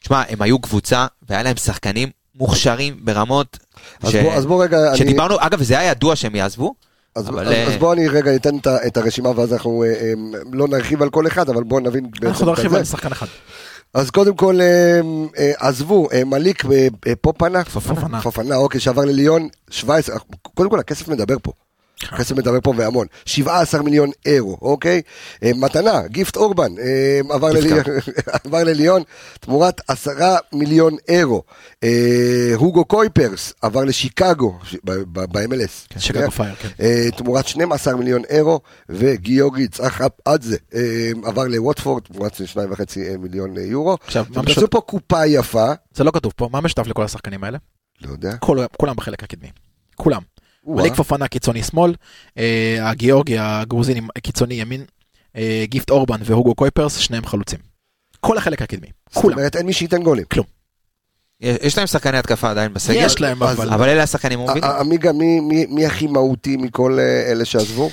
שמע, 0.00 0.22
הם 0.28 0.42
היו 0.42 0.58
קבוצה, 0.58 1.06
והיה 1.28 1.42
להם 1.42 1.56
שחקנים 1.56 2.08
מוכשרים 2.34 2.96
ברמות, 3.04 3.58
אז 4.02 4.10
ש... 4.10 4.16
בוא- 4.16 4.32
אז 4.34 4.46
בוא 4.46 4.64
רגע, 4.64 4.88
אני- 4.88 4.98
שדיברנו, 4.98 5.34
אגב, 5.40 5.62
זה 5.62 5.78
היה 5.78 5.90
ידוע 5.90 6.16
שהם 6.16 6.34
יעזבו, 6.34 6.74
אז, 7.16 7.28
אבל, 7.28 7.46
אז, 7.46 7.52
אה, 7.52 7.66
אז 7.66 7.76
בוא 7.76 7.92
אני 7.92 8.08
רגע 8.08 8.34
אתן 8.36 8.50
את, 8.86 8.96
הרשימה 8.96 9.30
ואז 9.36 9.52
אנחנו 9.52 9.84
אה, 9.84 9.88
אה, 9.88 10.12
לא 10.52 10.68
נרחיב 10.68 11.02
על 11.02 11.10
כל 11.10 11.26
אחד, 11.26 11.48
אבל 11.48 11.62
בוא 11.62 11.80
נבין 11.80 12.10
אנחנו 12.22 12.46
נרחיב. 12.46 12.74
על 12.74 12.84
שחקן 12.84 13.12
אחד. 13.12 13.26
אז 13.94 14.10
קודם 14.10 14.36
כל, 14.36 14.60
אה, 14.60 15.00
אה, 15.38 15.52
עזבו, 15.58 16.08
אה, 16.12 16.24
מליק 16.24 16.64
פופנה. 17.20 18.22
פופנה, 18.22 18.56
אוקיי, 18.56 18.80
שעבר 18.80 19.04
לליון, 19.04 19.48
17, 19.70 20.18
קודם 20.42 20.70
כל 20.70 20.78
הכסף 20.80 21.08
מדבר 21.08 21.36
פה. 21.42 21.52
אחרי 22.04 22.24
זה 22.24 22.34
מדבר 22.34 22.60
פה 22.62 22.72
והמון, 22.76 23.06
17 23.26 23.82
מיליון 23.82 24.10
אירו, 24.26 24.58
אוקיי? 24.62 25.02
אה, 25.42 25.50
מתנה, 25.56 26.02
גיפט 26.06 26.36
אורבן, 26.36 26.78
אה, 26.78 27.20
עבר, 27.30 27.52
ללי... 27.52 27.70
עבר 28.44 28.64
לליון 28.64 29.02
תמורת 29.40 29.80
10 29.88 30.10
מיליון 30.52 30.96
אירו. 31.08 31.42
אה, 31.84 32.52
הוגו 32.54 32.84
קויפרס 32.84 33.52
עבר 33.62 33.84
לשיקגו, 33.84 34.58
ב-MLS. 34.84 35.86
כן, 35.88 36.00
שיקגו 36.00 36.30
פייר, 36.30 36.54
כן. 36.54 36.68
תמורת 37.16 37.46
12 37.46 37.96
מיליון 37.96 38.22
אירו, 38.30 38.60
וגיאורגי 38.88 39.66
עד 40.24 40.42
זה, 40.42 40.56
עבר 41.24 41.44
לווטפורד 41.44 42.02
תמורת 42.02 42.34
2.5 42.34 42.38
מיליון 43.18 43.54
יורו. 43.58 43.96
עכשיו, 44.04 44.24
הם 44.34 44.44
עשו 44.48 44.70
פה 44.70 44.80
קופה 44.80 45.26
יפה, 45.26 45.72
זה 45.94 46.04
לא 46.04 46.10
כתוב 46.10 46.32
פה, 46.36 46.48
מה 46.52 46.60
משותף 46.60 46.86
לכל 46.86 47.04
השחקנים 47.04 47.44
האלה? 47.44 47.58
לא 48.02 48.10
יודע. 48.10 48.36
כולם 48.76 48.96
בחלק 48.96 49.22
הקדמי. 49.22 49.48
כולם. 49.96 50.20
מליק 50.66 50.94
פופנה 50.94 51.28
קיצוני 51.28 51.62
שמאל, 51.62 51.94
אה, 52.38 52.78
הגיאורגי 52.82 53.36
הגרוזיני 53.38 54.00
קיצוני 54.22 54.54
ימין, 54.54 54.84
אה, 55.36 55.64
גיפט 55.68 55.90
אורבן 55.90 56.20
והוגו 56.24 56.54
קויפרס, 56.54 56.96
שניהם 56.96 57.26
חלוצים. 57.26 57.58
כל 58.20 58.38
החלק 58.38 58.62
הקדמי, 58.62 58.86
זאת 59.10 59.22
כולם. 59.22 59.38
אומרת, 59.38 59.56
אין 59.56 59.66
מי 59.66 59.72
שייתן 59.72 60.02
גולים. 60.02 60.24
יש 61.40 61.78
להם 61.78 61.86
שחקני 61.86 62.18
התקפה 62.18 62.50
עדיין 62.50 62.74
בסגל, 62.74 62.96
יש 63.04 63.20
להם 63.20 63.42
אבל... 63.42 63.70
אבל 63.70 63.88
אלה 63.88 64.02
השחקנים 64.02 64.38
המובילים. 64.38 64.64
עמיגה, 64.70 65.12
מי- 65.12 65.40
מי 65.40 65.66
מי 65.66 65.86
הכי 65.86 66.06
מהותי 66.06 66.56
מכל 66.56 66.98
אה, 67.00 67.32
אלה 67.32 67.44
שעזבו? 67.44 67.90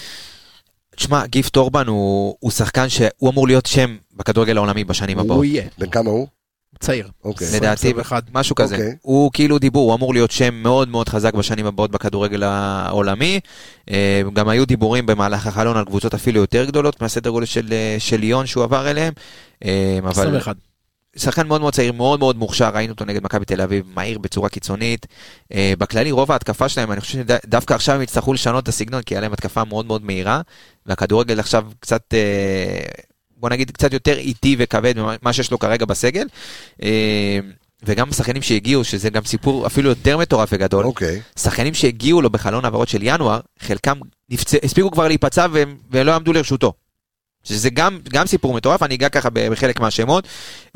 תשמע, 0.96 1.26
גיפט 1.26 1.58
אורבן 1.58 1.88
הוא 1.88 2.52
שחקן 2.52 2.90
שהוא 2.90 3.30
אמור 3.30 3.48
להיות 3.48 3.66
שם 3.66 3.98
בכדורגל 4.14 4.58
העולמי 4.58 4.84
בשנים 4.84 5.20
הבאות. 5.20 5.38
הוא 5.38 5.46
יהיה, 5.46 5.64
בן 5.78 5.90
כמה 5.90 6.10
הוא? 6.10 6.28
צעיר. 6.80 7.10
אוקיי. 7.24 7.48
לדעתי, 7.48 7.88
21. 7.88 8.24
משהו 8.34 8.56
כזה. 8.56 8.76
אוקיי. 8.76 8.96
הוא 9.02 9.32
כאילו 9.34 9.60
דיבור, 9.60 9.90
הוא 9.90 9.98
אמור 9.98 10.14
להיות 10.14 10.32
שם 10.32 10.54
מאוד 10.54 10.90
מאוד 10.90 11.10
חזק 11.10 11.34
בשנים 11.34 11.66
הבאות 11.66 11.92
בכדורגל 11.92 12.44
העולמי. 12.44 13.40
אה, 13.92 14.22
גם 14.34 14.50
היו 14.50 14.66
דיבורים 14.66 15.06
במהלך 15.06 15.48
החלון 15.48 15.78
על 15.78 15.86
קבוצות 15.86 16.14
אפילו 16.14 16.42
יותר 16.42 16.66
גדולות 16.66 17.02
מהסדר 17.02 17.30
גודל 17.30 17.46
של, 17.46 17.68
אה, 17.72 17.96
של 18.00 18.18
ליון 18.18 18.46
שהוא 18.46 18.64
עבר 18.64 18.90
אליהם. 18.92 19.14
אה, 19.66 19.98
אבל 20.00 20.12
21. 20.12 20.56
שחקן 21.16 21.48
מאוד 21.48 21.62
מאוד 21.62 21.74
צעיר, 21.74 21.94
מאוד 21.94 22.20
מאוד 22.20 22.38
מוכשר, 22.38 22.70
ראינו 22.74 22.94
אותו 22.94 23.06
נגד 23.06 23.24
מכבי 23.24 23.46
תל 23.46 23.62
אביב, 23.62 23.86
מהיר 23.96 24.18
בצורה 24.18 24.50
קיצונית. 24.50 25.06
בכללי, 25.54 26.12
רוב 26.12 26.32
ההתקפה 26.32 26.70
שלהם, 26.70 26.92
אני 26.92 27.02
חושב 27.02 27.14
שדווקא 27.14 27.74
עכשיו 27.74 27.96
הם 27.96 28.02
יצטרכו 28.02 28.34
לשנות 28.34 28.64
את 28.64 28.68
הסגנון, 28.68 29.02
כי 29.02 29.16
היה 29.16 29.22
להם 29.22 29.34
התקפה 29.34 29.64
מאוד 29.64 29.86
מאוד 29.86 30.04
מהירה, 30.04 30.42
והכדורגל 30.86 31.40
עכשיו 31.40 31.66
קצת, 31.80 32.14
בוא 33.38 33.50
נגיד, 33.50 33.72
קצת 33.72 33.94
יותר 33.94 34.18
איטי 34.18 34.56
וכבד 34.60 34.94
ממה 34.98 35.34
שיש 35.34 35.52
לו 35.52 35.60
כרגע 35.60 35.86
בסגל. 35.86 36.28
אה, 36.84 37.40
וגם 37.84 38.12
שחקנים 38.12 38.42
שהגיעו, 38.42 38.84
שזה 38.84 39.10
גם 39.10 39.26
סיפור 39.26 39.68
אפילו 39.68 39.90
יותר 39.90 40.18
מטורף 40.18 40.50
וגדול, 40.52 40.86
אוקיי. 40.86 41.22
שחקנים 41.40 41.74
שהגיעו 41.74 42.22
לו 42.22 42.30
בחלון 42.30 42.66
העברות 42.66 42.88
של 42.88 43.00
ינואר, 43.02 43.40
חלקם 43.60 44.00
נפצע, 44.30 44.58
הספיקו 44.64 44.92
כבר 44.92 45.08
להיפצע 45.08 45.48
והם, 45.52 45.78
ולא 45.92 46.16
עמדו 46.16 46.34
לרשותו. 46.34 46.74
שזה 47.44 47.70
גם, 47.70 48.00
גם 48.10 48.28
סיפור 48.28 48.54
מטורף, 48.54 48.84
אני 48.84 48.96
אגע 48.96 49.10
ככה 49.10 49.30
בחלק 49.30 49.80
מהשמות. 49.80 50.28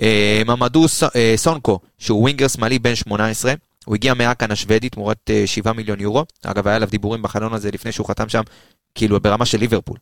אה, 0.02 0.42
ממדו 0.46 0.88
ס- 0.88 1.04
אה, 1.04 1.34
סונקו, 1.36 1.80
שהוא 1.98 2.22
ווינגר 2.22 2.48
שמאלי 2.48 2.80
בן 2.80 2.96
18, 2.96 3.54
הוא 3.86 3.96
הגיע 3.96 4.14
מאקן 4.14 4.52
השוודי 4.52 4.90
תמורת 4.90 5.18
אה, 5.30 5.44
7 5.46 5.74
מיליון 5.74 6.00
יורו. 6.00 6.26
אגב, 6.44 6.68
היה 6.68 6.76
עליו 6.76 6.90
דיבורים 6.90 7.22
בחלון 7.22 7.54
הזה 7.54 7.72
לפני 7.72 7.92
שהוא 7.92 8.08
חתם 8.08 8.30
שם, 8.30 8.42
כאילו 8.96 9.20
ברמה 9.20 9.46
של 9.46 9.60
ליברפול. 9.60 9.98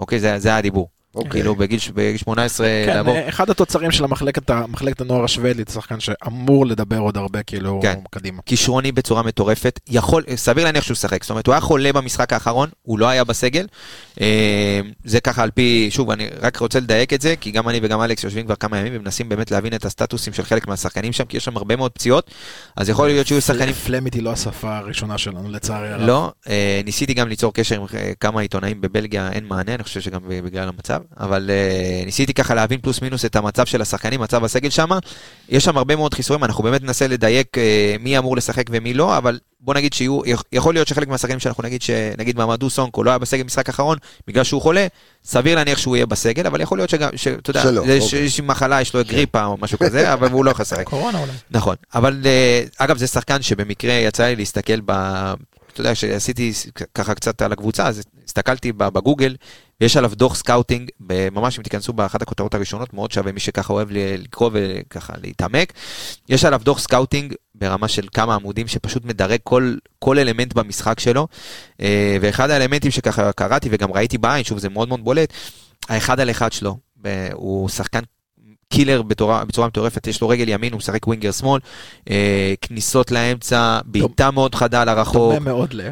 אוקיי, 0.00 0.20
זה, 0.20 0.38
זה 0.38 0.48
היה 0.48 0.58
הדיבור. 0.58 0.88
אוקיי. 1.16 1.30
כאילו 1.30 1.54
בגיל, 1.54 1.78
ש- 1.78 1.88
בגיל 1.88 2.16
18 2.16 2.66
כן, 2.86 2.94
לעבור. 2.96 3.14
אה, 3.14 3.28
אחד 3.28 3.50
התוצרים 3.50 3.90
של 3.90 4.04
המחלקת 4.04 4.50
מחלקת 4.50 5.00
הנוער 5.00 5.24
השוודית, 5.24 5.68
שחקן 5.68 6.00
שאמור 6.00 6.66
לדבר 6.66 6.98
עוד 6.98 7.16
הרבה 7.16 7.42
כאילו 7.42 7.80
כן. 7.82 7.98
קדימה. 8.10 8.42
כישרוני 8.46 8.92
בצורה 8.92 9.22
מטורפת, 9.22 9.80
יכול, 9.88 10.22
סביר 10.36 10.64
להניח 10.64 10.84
שהוא 10.84 10.94
שחק, 10.94 11.22
זאת 11.24 11.30
אומרת 11.30 11.46
הוא 11.46 11.52
היה 11.52 11.60
חולה 11.60 11.92
במשחק 11.92 12.32
האחרון, 12.32 12.68
הוא 12.82 12.98
לא 12.98 13.08
היה 13.08 13.24
בסגל, 13.24 13.66
אה, 14.20 14.80
זה 15.04 15.20
ככה 15.20 15.42
על 15.42 15.50
פי, 15.50 15.88
שוב 15.90 16.10
אני 16.10 16.28
רק 16.42 16.56
רוצה 16.56 16.80
לדייק 16.80 17.12
את 17.12 17.20
זה, 17.20 17.34
כי 17.40 17.50
גם 17.50 17.68
אני 17.68 17.80
וגם 17.82 18.02
אלכס 18.02 18.24
יושבים 18.24 18.46
כבר 18.46 18.54
כמה 18.54 18.78
ימים 18.78 18.92
ומנסים 18.96 19.28
באמת 19.28 19.50
להבין 19.50 19.74
את 19.74 19.84
הסטטוסים 19.84 20.32
של 20.32 20.42
חלק 20.42 20.66
מהשחקנים 20.66 21.12
שם, 21.12 21.24
כי 21.24 21.36
יש 21.36 21.44
שם 21.44 21.56
הרבה 21.56 21.76
מאוד 21.76 21.92
פציעות, 21.92 22.30
אז 22.76 22.88
יכול 22.88 23.06
להיות 23.06 23.26
שיהיו 23.26 23.40
שחקנים, 23.40 23.74
פלמית 23.74 24.14
היא 24.14 24.22
לא 24.22 24.32
השפה 24.32 24.76
הראשונה 24.76 25.18
שלנו 25.18 25.48
לצערי 25.48 25.88
הרב. 25.88 26.00
לא, 26.06 26.32
אה, 26.48 26.80
ניסיתי 26.84 27.14
גם 27.14 27.28
ליצור 27.28 27.54
קשר 27.54 27.80
עם 27.80 27.86
אה, 27.94 28.12
כמה 28.20 28.40
עיתונאים 28.40 28.80
בבלגיה, 28.80 29.32
אין 29.32 29.44
מענה, 29.44 29.74
אני 29.74 29.82
חושב 29.82 30.00
שגם 30.00 30.20
בגלל 30.44 30.68
המצב, 30.68 31.00
אבל 31.20 31.50
אה, 31.50 32.02
ניסיתי 32.04 32.34
ככה 32.34 32.54
להבין 32.54 32.80
פלוס 32.80 33.02
מינוס 33.02 33.24
את 33.24 33.36
המצב 33.36 33.66
של 33.66 33.82
השחקנים, 33.82 34.20
מצב 34.20 34.44
הסגל 34.44 34.70
שם, 34.70 34.88
יש 35.48 35.64
שם 35.64 35.76
הרבה 35.76 35.96
מאוד 35.96 36.14
חיסורים, 36.14 36.44
אנחנו 36.44 36.64
באמת 36.64 36.82
ננסה 36.82 37.06
לדייק 37.06 37.58
אה, 37.58 37.96
מי 38.00 38.18
אמור 38.18 38.36
לשחק 38.36 38.64
ומי 38.70 38.94
לא, 38.94 39.18
אבל 39.18 39.38
בוא 39.60 39.74
נגיד 39.74 39.92
שיהיו, 39.92 40.20
יכול 40.52 40.74
להיות 40.74 40.88
שחלק 40.88 41.08
מהשחקנים 41.08 41.40
שאנחנו 41.40 41.62
נגיד 41.62 41.82
שנגיד 41.82 42.36
מעמדו 42.36 42.70
סונקו 42.70 43.04
לא 43.04 43.10
היה 43.10 43.18
בסגל 43.18 43.42
משחק 43.42 43.68
אחרון 43.68 43.98
בגלל 44.26 44.44
שהוא 44.44 44.62
חולה, 44.62 44.86
סביר 45.24 45.54
להניח 45.54 45.78
שהוא 45.78 45.96
יהיה 45.96 46.06
בסגל, 46.06 46.46
אבל 46.46 46.60
יכול 46.60 46.78
להיות 46.78 46.90
שגם, 46.90 47.10
שאתה 47.16 47.50
יודע, 47.50 47.62
יש 47.86 48.04
אוקיי. 48.04 48.24
יש 48.24 48.40
מחלה, 48.40 48.80
יש 48.80 48.94
לו 48.94 49.00
גריפה 49.04 49.44
או 49.44 49.56
משהו 49.60 49.78
כזה, 49.78 50.08
אבל 50.12 50.30
הוא 50.30 50.44
לא 50.44 50.50
יכול 50.50 50.62
לשחק. 50.62 50.84
קורונה 50.84 51.18
אולי. 51.18 51.32
נכון, 51.50 51.76
אבל 51.94 52.22
אה, 52.24 52.62
אגב 52.78 52.96
זה 52.96 53.06
שחקן 53.06 53.42
שבמקרה 53.42 53.92
יצא 53.92 54.24
לי 54.24 54.36
להסתכל 54.36 54.80
ב... 54.84 54.92
אתה 55.72 55.80
יודע, 55.80 55.94
כשעשיתי 55.94 56.52
ככה 56.94 57.14
קצת 57.14 57.42
על 57.42 57.52
הקבוצה, 57.52 57.86
אז 57.86 58.02
הסתכלתי 58.38 58.72
בגוגל, 58.72 59.36
ויש 59.80 59.96
עליו 59.96 60.12
דוח 60.14 60.34
סקאוטינג, 60.34 60.90
ממש 61.32 61.58
אם 61.58 61.62
תיכנסו 61.62 61.92
באחת 61.92 62.22
הכותרות 62.22 62.54
הראשונות, 62.54 62.94
מאוד 62.94 63.12
שווה 63.12 63.32
מי 63.32 63.40
שככה 63.40 63.72
אוהב 63.72 63.88
לקרוא 63.92 64.50
וככה 64.52 65.12
להתעמק. 65.22 65.72
יש 66.28 66.44
עליו 66.44 66.60
דוח 66.64 66.78
סקאוטינג 66.78 67.34
ברמה 67.54 67.88
של 67.88 68.06
כמה 68.14 68.34
עמודים 68.34 68.68
שפשוט 68.68 69.04
מדרג 69.04 69.38
כל, 69.42 69.74
כל 69.98 70.18
אלמנט 70.18 70.54
במשחק 70.54 71.00
שלו, 71.00 71.26
אה, 71.80 72.16
ואחד 72.20 72.50
האלמנטים 72.50 72.90
שככה 72.90 73.32
קראתי 73.32 73.68
וגם 73.72 73.92
ראיתי 73.92 74.18
בעין, 74.18 74.44
שוב 74.44 74.58
זה 74.58 74.68
מאוד 74.68 74.88
מאוד 74.88 75.04
בולט, 75.04 75.32
האחד 75.88 76.20
על 76.20 76.30
אחד 76.30 76.52
שלו, 76.52 76.76
הוא 77.32 77.68
שחקן 77.68 78.00
קילר 78.68 79.02
בצורה, 79.02 79.44
בצורה 79.44 79.66
מטורפת, 79.68 80.06
יש 80.06 80.20
לו 80.20 80.28
רגל 80.28 80.48
ימין, 80.48 80.72
הוא 80.72 80.78
משחק 80.78 81.06
ווינגר 81.06 81.32
שמאל, 81.32 81.60
אה, 82.10 82.54
כניסות 82.60 83.10
לאמצע, 83.10 83.80
בעיטה 83.84 84.30
מאוד 84.30 84.54
חדה 84.54 84.84
לרחוק. 84.84 85.34
דומה 85.34 85.38
מאוד 85.38 85.74
ל... 85.74 85.90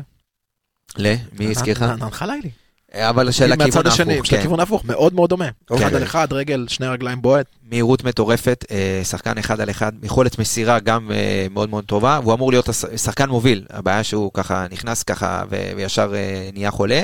ל? 0.96 1.14
מי 1.38 1.46
הזכיר 1.46 1.74
לך? 1.76 1.82
ננחלה 1.82 2.34
לי. 2.42 2.50
אבל 2.94 3.30
של 3.30 3.52
הכיוון 3.52 3.66
מהצד 3.66 3.86
השני, 3.86 4.12
ההפוך, 4.12 4.26
של 4.26 4.36
כן. 4.36 4.38
הכיוון 4.38 4.60
ההפוך, 4.60 4.84
מאוד 4.84 5.14
מאוד 5.14 5.30
דומה. 5.30 5.48
אוקיי. 5.70 5.86
אחד 5.86 5.94
על 5.94 6.02
אחד, 6.02 6.32
רגל, 6.32 6.66
שני 6.68 6.86
רגליים 6.86 7.22
בועט. 7.22 7.46
מהירות 7.70 8.04
מטורפת, 8.04 8.64
אה, 8.70 9.00
שחקן 9.04 9.38
אחד 9.38 9.60
על 9.60 9.70
אחד, 9.70 9.92
יכולת 10.02 10.38
מסירה 10.38 10.78
גם 10.78 11.10
אה, 11.10 11.46
מאוד 11.50 11.70
מאוד 11.70 11.84
טובה, 11.84 12.20
והוא 12.22 12.34
אמור 12.34 12.52
להיות 12.52 12.68
שחקן 12.96 13.28
מוביל, 13.28 13.64
הבעיה 13.70 14.04
שהוא 14.04 14.30
ככה 14.34 14.66
נכנס 14.70 15.02
ככה 15.02 15.42
וישר 15.76 16.12
אה, 16.14 16.48
נהיה 16.52 16.70
חולה. 16.70 17.02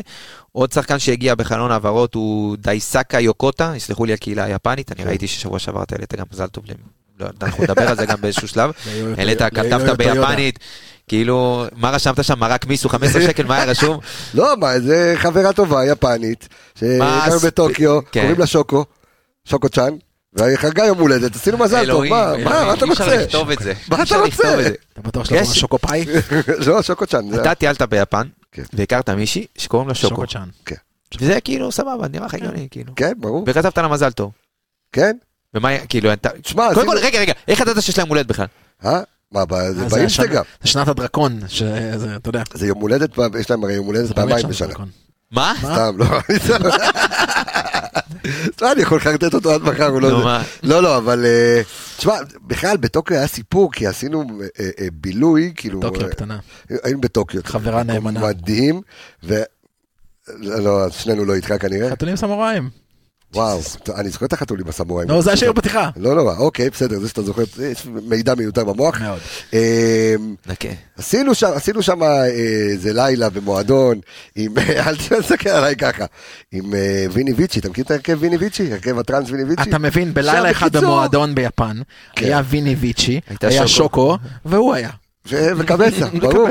עוד 0.52 0.72
שחקן 0.72 0.98
שהגיע 0.98 1.34
בחלון 1.34 1.70
העברות 1.70 2.14
הוא 2.14 2.56
דייסקה 2.56 3.20
יוקוטה, 3.20 3.72
יסלחו 3.76 4.04
לי 4.04 4.12
הקהילה 4.12 4.44
היפנית, 4.44 4.92
אני 4.92 5.04
ראיתי 5.04 5.26
ששבוע 5.26 5.58
שעבר 5.58 5.82
אתה 5.82 5.94
העלית 5.94 6.14
גם 6.14 6.26
מזל 6.32 6.46
טוב, 6.46 6.64
לא, 7.20 7.26
אנחנו 7.42 7.64
נדבר 7.64 7.88
על 7.88 7.96
זה 7.96 8.06
גם 8.06 8.20
באיזשהו 8.20 8.48
שלב, 8.48 8.70
העלית, 9.18 9.42
כתבת 9.42 9.96
ביפנית, 9.96 10.58
כאילו, 11.10 11.66
מה 11.76 11.90
רשמת 11.90 12.24
שם, 12.24 12.38
מרק 12.38 12.66
מיסו 12.66 12.88
15 12.88 13.22
שקל, 13.28 13.46
מה 13.46 13.56
היה 13.56 13.64
רשום? 13.64 13.98
לא, 14.34 14.56
מה, 14.56 14.80
זה 14.80 15.14
חברה 15.16 15.52
טובה, 15.52 15.84
יפנית, 15.86 16.48
שגרנו 16.78 17.38
בטוקיו, 17.46 18.00
כן. 18.12 18.20
קוראים 18.20 18.38
לה 18.38 18.46
שוקו, 18.46 18.84
שוקו 19.44 19.68
צ'אן, 19.68 19.94
והיא 20.32 20.56
חגגה 20.56 20.86
יום 20.86 20.98
הולדת, 20.98 21.36
עשינו 21.36 21.58
מזל 21.58 21.86
טוב, 21.86 22.04
מה, 22.04 22.32
מה, 22.44 22.64
מה 22.64 22.74
אתה 22.74 22.84
אי 22.84 22.92
אפשר 22.92 23.04
רוצה? 23.04 23.16
לכתוב 23.16 23.50
את 23.50 23.58
זה, 23.58 23.72
מה 23.88 24.02
אתה 24.02 24.16
רוצה? 24.16 24.70
אתה 24.92 25.02
בטוח 25.02 25.24
שאתה 25.24 25.36
קוראים 25.38 25.54
שוקו 25.54 25.78
פאי? 25.78 26.04
לא, 26.66 26.82
שוקו 26.82 27.06
צ'אן, 27.06 27.34
אתה 27.34 27.54
טיילת 27.54 27.82
ביפן, 27.82 28.26
כן. 28.52 28.62
והכרת 28.72 29.10
מישהי 29.10 29.46
שקוראים 29.58 29.88
לה 29.88 29.94
שוקו. 29.94 30.14
שוקו 30.14 30.26
צ'אן. 30.26 30.48
וזה 31.20 31.40
כאילו 31.40 31.72
סבבה, 31.72 32.08
נראה 32.08 32.26
לך 32.26 32.34
הגיוני, 32.34 32.68
כאילו. 32.70 32.92
כן, 32.96 33.12
ברור, 33.16 33.44
וכתבת 33.46 33.78
לה 33.78 33.88
מזל 33.88 34.10
טוב. 34.10 34.30
כן, 34.92 35.16
ומה, 35.54 35.86
כאילו, 35.86 36.12
אתה... 36.12 36.28
תשמע, 36.42 36.74
קודם 36.74 36.86
כל, 36.86 36.98
רגע, 36.98 37.20
רגע, 37.20 37.32
איך 37.48 37.60
ידעת 37.60 37.82
שיש 37.82 37.98
להם 37.98 38.08
הולדת 38.08 38.26
בכלל? 38.26 38.46
מה, 39.32 39.40
אה, 39.40 39.44
באינסטגרם, 39.90 40.44
זה 40.62 40.68
שנת 40.68 40.88
הדרקון, 40.88 41.40
שזה, 41.48 42.16
אתה 42.16 42.28
יודע. 42.28 42.42
זה 42.54 42.66
יום 42.66 42.80
הולדת, 42.80 43.10
יש 43.40 43.50
להם 43.50 43.64
הרי 43.64 43.74
יום 43.74 43.86
הולדת 43.86 44.12
פעמיים 44.12 44.48
בשנה. 44.48 44.74
מה? 45.30 45.54
סתם, 45.58 45.96
לא, 45.98 46.06
סתם, 48.56 48.66
אני 48.72 48.82
יכול 48.82 48.98
לחרטט 48.98 49.34
אותו 49.34 49.50
עד 49.50 49.62
מחר, 49.62 49.86
הוא 49.86 50.00
לא? 50.00 50.38
לא, 50.62 50.82
לא, 50.82 50.96
אבל... 50.96 51.24
אה, 51.24 51.62
תשמע, 51.96 52.14
בכלל 52.46 52.76
בטוקיו 52.76 53.16
היה 53.16 53.26
סיפור, 53.26 53.72
כי 53.72 53.86
עשינו 53.86 54.24
אה, 54.60 54.86
בילוי, 54.92 55.52
כאילו... 55.56 55.80
טוקיו 55.80 56.06
הקטנה. 56.06 56.38
היינו 56.82 57.00
בטוקיו. 57.00 57.40
חברה 57.44 57.82
נאמנה. 57.82 58.20
מדהים, 58.20 58.80
ו... 59.24 59.42
לא, 60.28 60.58
לא, 60.58 60.90
שנינו 60.90 61.24
לא 61.24 61.34
איתך 61.34 61.54
כנראה. 61.60 61.90
חתולים 61.90 62.16
סמוראים. 62.16 62.70
וואו, 63.34 63.60
אני 63.98 64.10
זוכר 64.10 64.26
את 64.26 64.32
החתולים 64.32 64.68
הסמוראים. 64.68 65.08
נו, 65.08 65.22
זה 65.22 65.32
השיר 65.32 65.52
בפתיחה. 65.52 65.90
לא 65.96 66.14
נורא, 66.14 66.36
אוקיי, 66.36 66.70
בסדר, 66.70 66.98
זה 66.98 67.08
שאתה 67.08 67.22
זוכר, 67.22 67.42
יש 67.62 67.86
מידע 68.02 68.34
מיותר 68.34 68.64
במוח. 68.64 69.00
מאוד. 69.00 69.18
נקה. 70.46 70.68
עשינו 70.98 71.82
שם, 71.82 72.02
אה, 72.02 72.26
איזה 72.26 72.92
לילה 72.92 73.30
במועדון, 73.30 74.00
עם, 74.36 74.54
אל 74.86 74.96
תסתכל 74.96 75.48
עליי 75.48 75.76
ככה, 75.76 76.04
עם 76.52 76.74
אה, 76.74 77.06
ויני 77.12 77.32
ויצ'י, 77.32 77.60
אתה 77.60 77.68
מכיר 77.68 77.84
את 77.84 77.90
ההרכב 77.90 78.16
ויני 78.20 78.36
ויצ'י? 78.36 78.72
הרכב 78.72 78.98
הטראנס 78.98 79.30
ויני 79.30 79.44
ויצ'י? 79.44 79.62
אתה 79.62 79.78
מבין, 79.78 80.14
בלילה 80.14 80.50
אחד 80.50 80.76
במועדון 80.76 81.34
ביפן, 81.34 81.80
כן. 82.16 82.26
היה 82.26 82.42
ויני 82.48 82.74
ויצ'י, 82.74 83.20
היה 83.40 83.68
שוקו. 83.68 83.68
שוקו, 83.68 84.16
והוא 84.44 84.74
היה. 84.74 84.90
וקבסה, 85.26 86.06
ברור. 86.22 86.48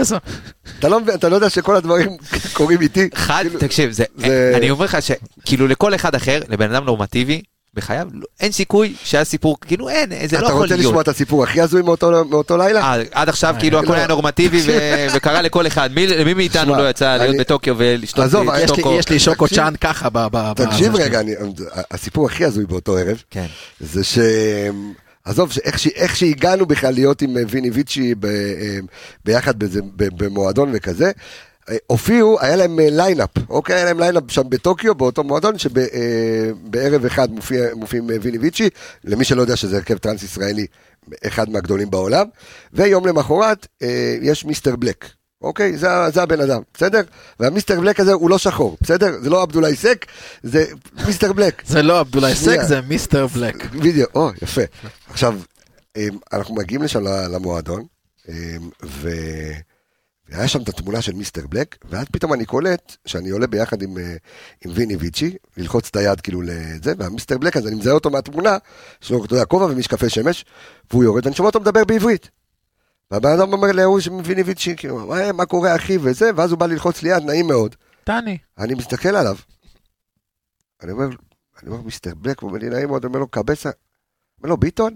אתה 0.80 0.90
לא 0.90 1.00
מבין, 1.00 1.16
אתה 1.16 1.30
לא 1.30 1.36
יודע 1.36 1.50
שכל 1.50 1.76
הדברים 1.76 2.10
קורים 2.54 2.82
איתי. 2.82 3.10
חד, 3.16 3.42
כאילו, 3.44 3.60
תקשיב, 3.60 3.92
זה, 3.92 4.04
זה- 4.18 4.54
אני 4.58 4.70
אומר 4.70 4.86
לך 4.86 4.98
שכאילו 5.02 5.68
לכל 5.68 5.96
אחד 5.96 6.16
אחר, 6.16 6.42
לבן 6.50 6.72
אדם 6.76 6.86
נורמטיבי, 6.86 7.42
בחייו, 7.74 8.08
לא- 8.14 8.26
אין 8.40 8.52
סיכוי 8.52 8.94
שהיה 9.04 9.24
סיפור, 9.24 9.58
כאילו 9.68 9.90
אין, 9.90 10.10
זה 10.28 10.38
לא 10.38 10.46
אתה 10.46 10.52
יכול 10.54 10.62
רוצה 10.62 10.76
לשמוע 10.76 10.92
להיות. 10.94 11.04
את 11.04 11.08
הסיפור 11.08 11.44
הכי 11.44 11.62
הזוי 11.62 11.82
מאותו 11.82 12.58
לילה? 12.58 12.82
אה, 12.82 13.02
עד 13.12 13.30
עכשיו 13.30 13.56
כאילו 13.60 13.78
לא. 13.82 13.84
הכל 13.84 13.96
היה 13.96 14.08
נורמטיבי 14.08 14.62
ו- 14.68 15.08
וקרה 15.16 15.42
לכל 15.42 15.68
אחד, 15.68 15.90
מי 16.26 16.34
מאיתנו 16.34 16.76
לא 16.76 16.90
יצא 16.90 17.18
להיות 17.18 17.36
בטוקיו 17.40 17.76
ולשתות 17.78 18.26
עזוב, 18.26 18.50
אה, 18.50 18.58
יש 18.58 18.64
יש 18.64 18.70
לי- 18.72 18.76
שוקו? 18.78 18.94
יש 19.00 19.10
לי 19.10 19.20
שוקו 19.20 19.46
תקשיב. 19.48 19.58
צ'אן 19.64 19.74
ככה 19.82 20.08
תקשיב 20.56 20.96
רגע, 20.96 21.22
הסיפור 21.92 22.26
הכי 22.26 22.46
הזוי 22.46 22.66
באותו 22.66 22.98
ערב, 22.98 23.24
כן. 23.32 23.46
זה 23.80 24.04
ש... 24.04 24.20
עזוב, 25.30 25.52
שאיך, 25.52 25.80
ש... 25.80 25.88
איך 25.88 26.16
שהגענו 26.16 26.66
בכלל 26.66 26.94
להיות 26.94 27.22
עם 27.22 27.38
אה, 27.38 27.44
ויני 27.50 27.70
ויצ'י 27.70 28.16
ב... 28.16 28.26
אה, 28.26 28.80
ביחד 29.26 29.60
בזה. 29.60 29.80
במועדון 29.96 30.72
וכזה, 30.74 31.12
אה, 31.70 31.76
הופיעו, 31.88 32.38
היה 32.42 32.56
להם 32.56 32.80
ליינאפ, 32.80 33.30
אוקיי? 33.50 33.76
היה 33.76 33.86
להם 33.86 34.00
ליינאפ 34.00 34.24
שם 34.28 34.50
בטוקיו, 34.50 34.96
באותו 34.96 35.24
מועדון, 35.24 35.58
שבערב 35.58 37.06
אחד 37.06 37.32
מופיע, 37.32 37.76
מופיעים 37.76 38.08
ויני 38.22 38.38
ויצ'י, 38.38 38.70
למי 39.04 39.26
שלא 39.26 39.42
יודע 39.42 39.56
שזה 39.56 39.76
הרכב 39.76 39.98
טרנס 39.98 40.24
ישראלי, 40.24 40.66
אחד 41.28 41.50
מהגדולים 41.50 41.90
בעולם, 41.90 42.26
ויום 42.74 43.08
למחרת 43.08 43.68
יש 44.22 44.46
מיסטר 44.46 44.76
בלק. 44.76 45.19
אוקיי, 45.42 45.78
זה, 45.78 45.88
זה 46.14 46.24
הבן 46.24 46.42
אדם, 46.42 46.62
בסדר? 46.74 47.02
והמיסטר 47.40 47.80
בלק 47.80 48.00
הזה 48.00 48.14
הוא 48.14 48.30
לא 48.30 48.38
שחור, 48.38 48.78
בסדר? 48.82 49.16
זה 49.22 49.30
לא 49.30 49.42
עבדולאי 49.42 49.76
סק, 49.76 50.06
זה 50.44 50.66
מיסטר 51.06 51.34
בלק. 51.34 51.62
זה 51.74 51.82
לא 51.82 52.00
עבדולאי 52.00 52.36
סק. 52.36 52.62
זה 52.62 52.82
מיסטר 52.82 53.28
בלק. 53.28 53.66
בדיוק, 53.72 54.10
או, 54.16 54.30
יפה. 54.42 54.62
עכשיו, 55.10 55.40
אמ, 55.98 56.18
אנחנו 56.34 56.56
מגיעים 56.56 56.84
לשם 56.84 57.04
למועדון, 57.04 57.84
אמ, 58.30 58.34
ו... 58.84 59.10
והיה 60.32 60.48
שם 60.48 60.62
את 60.62 60.70
התמונה 60.70 61.02
של 61.02 61.14
מיסטר 61.14 61.48
בלק, 61.48 61.76
ואז 61.90 62.06
פתאום 62.12 62.34
אני 62.34 62.46
קולט 62.46 62.96
שאני 63.06 63.30
עולה 63.30 63.48
ביחד 63.48 63.82
עם, 63.82 63.98
אה, 63.98 64.16
עם 64.66 64.72
ויני 64.76 64.96
ויצ'י, 64.96 65.36
ללחוץ 65.58 65.88
את 65.88 65.96
היד 65.96 66.22
כאילו 66.22 66.42
לזה, 66.42 66.94
והמיסטר 66.98 67.38
בלק 67.38 67.58
הזה, 67.58 67.70
אני 67.70 67.76
מזהה 67.76 67.94
אותו 67.94 68.10
מהתמונה, 68.10 68.58
יש 69.04 69.12
לו, 69.12 69.26
אתה 69.26 69.34
יודע, 69.34 69.46
כובע 69.46 69.66
ומשקפי 69.66 70.10
שמש, 70.10 70.46
והוא 70.92 71.04
יורד, 71.04 71.26
ואני 71.26 71.36
שומע 71.36 71.48
אותו 71.48 71.60
מדבר 71.60 71.86
בעברית. 71.86 72.30
והבן 73.12 73.30
אדם 73.40 73.54
אומר 73.54 73.72
להוא 73.72 74.00
ויני 74.24 74.42
ויצ'י, 74.42 74.76
כאילו, 74.78 75.08
"מה- 75.34 75.46
קורה 75.46 75.76
אחי 75.76 75.98
וזה, 76.02 76.30
ואז 76.36 76.52
הוא 76.52 76.60
בא 76.60 76.66
ללחוץ 76.66 77.04
לי 77.04 77.10
יד, 77.10 77.24
נעים 77.24 77.48
מאוד. 77.48 77.76
טני. 78.04 78.38
אני 78.58 78.74
מסתכל 78.74 79.16
עליו. 79.16 79.36
אני 80.84 80.92
אומר, 80.92 81.08
אני 81.64 81.70
אומר, 81.70 81.82
מיסטר 81.82 82.16
בלק, 82.16 82.40
הוא 82.40 82.50
אומר 82.50 82.60
לי, 82.60 82.70
נעים 82.70 82.90
מאוד, 82.90 83.06
אומר 83.06 83.20
לו, 83.20 83.28
קבסה. 83.28 83.70
אומר 84.40 84.50
לו, 84.50 84.58
ביטון? 84.58 84.96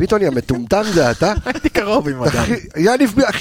ביטון, 0.00 0.22
יא 0.22 0.30
מטומטם 0.30 0.82
זה 0.94 1.10
אתה? 1.10 1.32
הייתי 1.46 1.68
קרוב 1.68 2.08
עם 2.08 2.22
אדם. 2.22 2.36
אחי, 2.36 2.54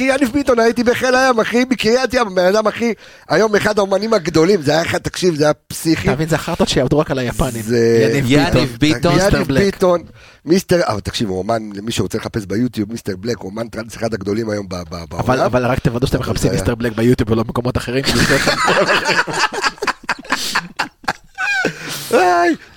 יניב, 0.03 0.31
ביטון, 0.33 0.59
הייתי 0.59 0.83
בחיל 0.83 1.15
הים, 1.15 1.39
אחי, 1.39 1.65
בקריית 1.65 2.13
ים, 2.13 2.35
בן 2.35 2.45
אדם, 2.45 2.67
אחי, 2.67 2.93
היום 3.29 3.55
אחד 3.55 3.77
האומנים 3.79 4.13
הגדולים, 4.13 4.61
זה 4.61 4.71
היה 4.71 4.81
אחד, 4.81 4.97
תקשיב, 4.97 5.35
זה 5.35 5.43
היה 5.43 5.53
פסיכי. 5.53 6.07
אתה 6.07 6.15
מבין, 6.15 6.29
זה 6.29 6.35
החרטות 6.35 6.69
שיעבדו 6.69 6.99
רק 6.99 7.11
על 7.11 7.19
היפנים. 7.19 7.61
זה- 7.61 8.19
יניב 8.25 8.77
ביטון. 8.79 9.13
מיסטר 9.15 9.43
בלק. 9.43 9.63
ביטון, 9.63 10.01
מיסטר, 10.45 10.81
אבל 10.87 10.99
תקשיב, 10.99 11.29
הוא 11.29 11.37
אומן, 11.37 11.69
למי 11.75 11.91
שרוצה 11.91 12.17
לחפש 12.17 12.45
ביוטיוב, 12.45 12.91
מיסטר 12.91 13.15
בלק, 13.19 13.37
הוא 13.39 13.49
אומן 13.51 13.67
טרנס 13.67 13.95
אחד 13.97 14.13
הגדולים 14.13 14.49
היום 14.49 14.67
בעולם. 14.69 15.43
אבל 15.45 15.65
רק 15.65 15.79
תוודאו 15.79 16.07
שאתם 16.07 16.19
מחפשים 16.19 16.51
מיסטר 16.51 16.75
בלק 16.75 16.95
ביוטיוב 16.95 17.31
ולא 17.31 17.43
במקומות 17.43 17.77
אחרים. 17.77 18.03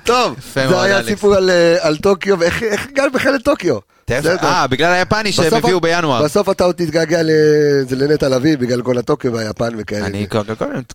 טוב, 0.04 0.36
זה 0.54 0.82
היה. 0.82 1.02
סיפור 1.02 1.34
על, 1.34 1.50
אה, 1.50 1.76
על 1.80 1.96
טוקיו, 1.96 2.38
ואיך 2.38 2.62
איך 2.62 2.86
הגענו 2.90 3.12
בכלל 3.12 3.34
לטוקיו. 3.34 3.78
אה, 4.10 4.66
בגלל 4.66 4.92
היפני 4.92 5.32
שהם 5.32 5.54
הביאו 5.54 5.80
בינואר. 5.80 6.24
בסוף 6.24 6.50
אתה 6.50 6.64
עוד 6.64 6.74
תתגעגע 6.74 7.20
לנטע 7.90 8.28
לביא 8.28 8.58
בגלל 8.58 8.82
כל 8.82 8.98
הטוקיו 8.98 9.32
והיפן 9.32 9.68
וכאלה. 9.78 10.06
אני 10.06 10.26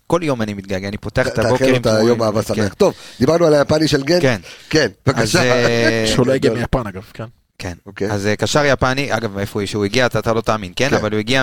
כל- 0.06 0.20
יום 0.22 0.42
אני 0.42 0.54
מתגעגע, 0.54 0.88
אני 0.88 0.96
פותח 0.98 1.26
את 1.26 1.38
הבוקר 1.38 1.64
עם 1.66 1.74
את 1.74 1.86
היום 1.86 2.22
אהבה 2.22 2.42
כן. 2.42 2.54
שמח. 2.54 2.74
טוב, 2.74 2.94
דיברנו 3.20 3.46
על 3.46 3.54
היפני 3.54 3.88
של 3.88 4.02
גן? 4.02 4.20
כן. 4.20 4.40
כן, 4.70 4.86
אז 5.06 5.12
בבקשה. 5.14 5.42
אה, 5.42 6.04
שהוא 6.14 6.26
לא 6.26 6.32
הגיע. 6.32 6.52
מיפן 6.52 6.86
אגב, 6.86 7.02
כן. 7.14 7.24
כן. 7.58 7.72
אוקיי. 7.86 8.10
אז 8.10 8.26
אה, 8.26 8.36
קשר 8.36 8.64
יפני, 8.64 9.16
אגב, 9.16 9.38
איפה 9.38 9.60
הוא 9.60 9.66
שהוא 9.66 9.84
הגיע, 9.84 10.06
אתה 10.06 10.18
אתה 10.18 10.32
לא 10.32 10.40
תאמין, 10.40 10.72
כן? 10.76 10.88
כן. 10.90 10.96
אבל 10.96 11.12
הוא 11.12 11.18
הגיע 11.18 11.42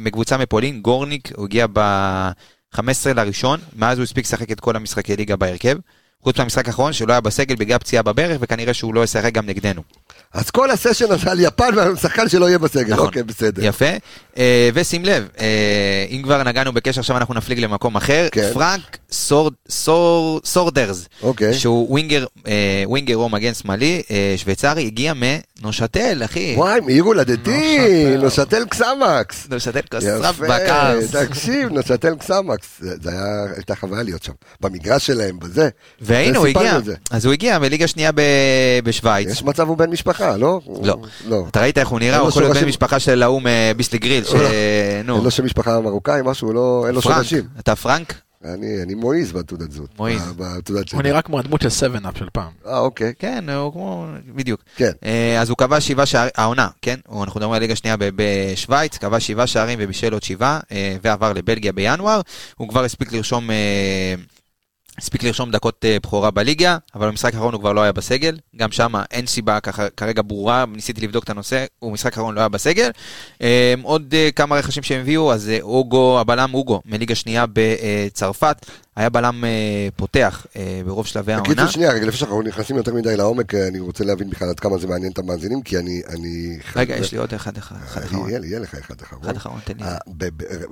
מקבוצה 0.00 0.36
מפולין, 0.36 0.80
גורניק, 0.80 1.28
הוא 1.36 1.44
הגיע 1.44 1.66
ב-15 2.78 3.14
לראשון, 3.14 3.60
מאז 3.76 3.98
הוא 3.98 4.02
הספיק 4.02 4.24
לשחק 4.24 4.52
את 4.52 4.60
כל 4.60 4.76
המשחקי 4.76 5.16
ליגה 5.16 5.36
בהרכב. 5.36 5.76
חוץ 6.22 6.38
מהמשחק 6.38 6.66
האחרון 6.68 6.92
שלא 6.92 7.12
היה 7.12 7.20
בסגל 7.20 7.54
בגלל 7.54 7.78
פציעה 7.78 8.02
בברך, 8.02 8.38
וכנראה 8.40 8.74
שהוא 8.74 8.94
לא 8.94 9.04
ישחק 9.04 9.32
גם 9.32 9.46
נגדנו. 9.46 9.82
אז 10.34 10.50
כל 10.50 10.70
הסשן 10.70 11.12
הזה 11.12 11.30
על 11.30 11.40
יפן 11.40 11.70
והשחקן 11.76 12.28
שלא 12.28 12.46
יהיה 12.46 12.58
בסגל. 12.58 12.92
נכון. 12.92 13.06
אוקיי, 13.06 13.22
בסדר. 13.22 13.64
יפה. 13.64 13.84
אה, 14.38 14.70
ושים 14.74 15.04
לב, 15.04 15.28
אה, 15.40 15.46
אם 16.10 16.22
כבר 16.22 16.42
נגענו 16.42 16.72
בקשר, 16.72 17.00
עכשיו 17.00 17.16
אנחנו 17.16 17.34
נפליג 17.34 17.58
למקום 17.60 17.96
אחר. 17.96 18.28
כן. 18.32 18.50
פרנק 18.54 18.98
סורד- 19.12 19.52
סור- 19.70 20.40
סורדרס, 20.44 21.08
אוקיי. 21.22 21.54
שהוא 21.54 21.90
ווינגר, 21.90 22.24
אה, 22.46 22.52
ווינגר 22.86 23.16
או 23.16 23.28
מגן 23.28 23.54
שמאלי, 23.54 24.02
אה, 24.10 24.34
שוויצרי, 24.36 24.86
הגיע 24.86 25.12
מנשאטל, 25.16 26.20
אחי. 26.24 26.54
וואי, 26.56 26.80
מעיר 26.80 27.02
הולדתי, 27.04 27.78
נושתל 28.18 28.64
קסמקס. 28.64 29.46
נושתל 29.50 29.80
בקרס. 30.48 31.10
תקשיב, 31.10 31.68
נושתל 31.68 32.14
קסמקס. 32.14 32.80
היה, 33.06 33.24
הייתה 33.56 33.74
חוויה 33.74 34.02
להיות 34.02 34.22
שם. 34.22 34.32
במגרש 34.60 35.06
שלהם, 35.06 35.38
בזה. 35.38 35.68
והנה 36.08 36.38
הוא 36.38 36.46
הגיע. 36.46 36.78
אז 37.10 37.24
הוא 37.24 37.32
הגיע 37.32 37.58
בליגה 37.58 37.86
שנייה 37.86 38.12
ב- 38.12 38.20
בשוויץ. 38.84 39.28
יש 39.28 39.42
מצב 39.42 39.68
הוא 39.68 39.76
בן 39.78 39.90
משפחה, 39.90 40.36
לא? 40.36 40.60
לא. 40.82 40.96
לא. 41.26 41.44
אתה 41.50 41.60
ראית 41.60 41.78
איך 41.78 41.88
הוא 41.88 41.98
נראה, 42.00 42.12
אין 42.14 42.20
הוא 42.20 42.28
יכול 42.28 42.42
להיות 42.42 42.56
בן 42.56 42.64
משפחה 42.68 42.98
של 43.00 43.22
ההוא 43.22 43.42
מביסלי 43.44 43.98
גריל, 43.98 44.24
ש... 44.24 44.34
אין 44.34 45.06
נו, 45.06 45.24
לו 45.24 45.30
שם 45.30 45.44
משפחה 45.44 45.80
מרוקאי, 45.80 46.20
משהו, 46.24 46.52
לא, 46.52 46.84
אין 46.86 46.94
לו 46.94 47.02
פרנק, 47.02 47.14
שורשים. 47.16 47.44
אתה 47.58 47.76
פרנק? 47.76 48.14
אני 48.44 48.82
אני 48.82 48.94
מועיז 48.94 49.32
בתעודת 49.32 49.70
זהות. 49.72 49.88
מועיז. 49.98 50.22
בתעודת 50.36 50.92
הוא. 50.92 51.02
נראה 51.02 51.22
כמו 51.22 51.38
הדמות 51.38 51.60
של 51.62 51.68
7-up 51.68 52.18
של 52.18 52.28
פעם. 52.32 52.50
אה, 52.66 52.78
אוקיי. 52.78 53.12
כן, 53.18 53.44
הוא 53.50 53.72
כמו, 53.72 54.06
בדיוק. 54.34 54.60
כן. 54.76 54.90
אה, 55.04 55.40
אז 55.40 55.48
הוא 55.48 55.56
קבע 55.58 55.80
שבעה 55.80 56.06
שערים, 56.06 56.30
העונה, 56.36 56.68
כן? 56.82 56.96
הוא- 57.06 57.24
אנחנו 57.24 57.38
מדברים 57.40 57.54
על 57.54 57.60
ליגה 57.60 57.76
שנייה 57.76 57.96
ב- 57.96 58.08
בשוויץ, 58.16 58.96
קבע 58.96 59.20
שבעה 59.20 59.46
שערים 59.46 59.78
ובישל 59.82 60.12
עוד 60.12 60.22
שבעה, 60.22 60.60
אה, 60.72 60.96
ועבר 61.02 61.32
לבלגיה 61.32 61.72
בינואר. 61.72 62.20
הוא 62.56 62.68
כבר 62.68 62.84
הספיק 62.84 63.12
לרשום... 63.12 63.50
הספיק 64.98 65.22
לרשום 65.22 65.50
דקות 65.50 65.84
אה, 65.84 65.96
בכורה 66.02 66.30
בליגה, 66.30 66.76
אבל 66.94 67.08
במשחק 67.08 67.34
האחרון 67.34 67.54
הוא 67.54 67.60
כבר 67.60 67.72
לא 67.72 67.80
היה 67.80 67.92
בסגל. 67.92 68.38
גם 68.56 68.70
שם 68.72 68.92
אין 69.10 69.26
סיבה 69.26 69.60
ככה 69.60 69.90
כרגע 69.90 70.22
ברורה, 70.26 70.64
ניסיתי 70.72 71.00
לבדוק 71.00 71.24
את 71.24 71.30
הנושא, 71.30 71.64
הוא 71.78 71.90
במשחק 71.90 72.12
האחרון 72.12 72.34
לא 72.34 72.40
היה 72.40 72.48
בסגל. 72.48 72.90
אה, 73.42 73.74
עוד 73.82 74.14
אה, 74.14 74.28
כמה 74.36 74.56
רכשים 74.56 74.82
שהם 74.82 75.00
הביאו, 75.00 75.32
אז 75.32 75.48
אה, 75.48 75.58
אוגו, 75.60 76.20
הבלם 76.20 76.54
אוגו, 76.54 76.82
מליגה 76.84 77.14
שנייה 77.14 77.44
בצרפת, 77.52 78.66
היה 78.96 79.10
בלם 79.10 79.44
פותח 79.96 80.46
ברוב 80.86 81.06
שלבי 81.06 81.32
העונה. 81.32 81.48
בקיצור, 81.48 81.66
שנייה, 81.66 81.92
רגע, 81.92 82.06
לפני 82.06 82.18
שאנחנו 82.18 82.42
נכנסים 82.42 82.76
יותר 82.76 82.94
מדי 82.94 83.16
לעומק, 83.16 83.54
אני 83.54 83.80
רוצה 83.80 84.04
להבין 84.04 84.30
בכלל 84.30 84.48
עד 84.48 84.60
כמה 84.60 84.78
זה 84.78 84.86
מעניין 84.86 85.12
את 85.12 85.18
המאזינים, 85.18 85.62
כי 85.62 85.78
אני... 85.78 86.02
אני 86.08 86.58
רגע, 86.76 86.96
יש 86.96 87.12
לי 87.12 87.18
עוד 87.18 87.34
אחד 87.34 87.56
אחד 87.56 87.76
אחרון. 87.76 88.30
יהיה 88.44 88.58
לך 88.58 88.74
אחד 88.74 89.00
אחרון. 89.02 89.22
אחד 89.24 89.36
אחרון, 89.36 89.60
תן 89.64 89.72
לי. 89.78 89.84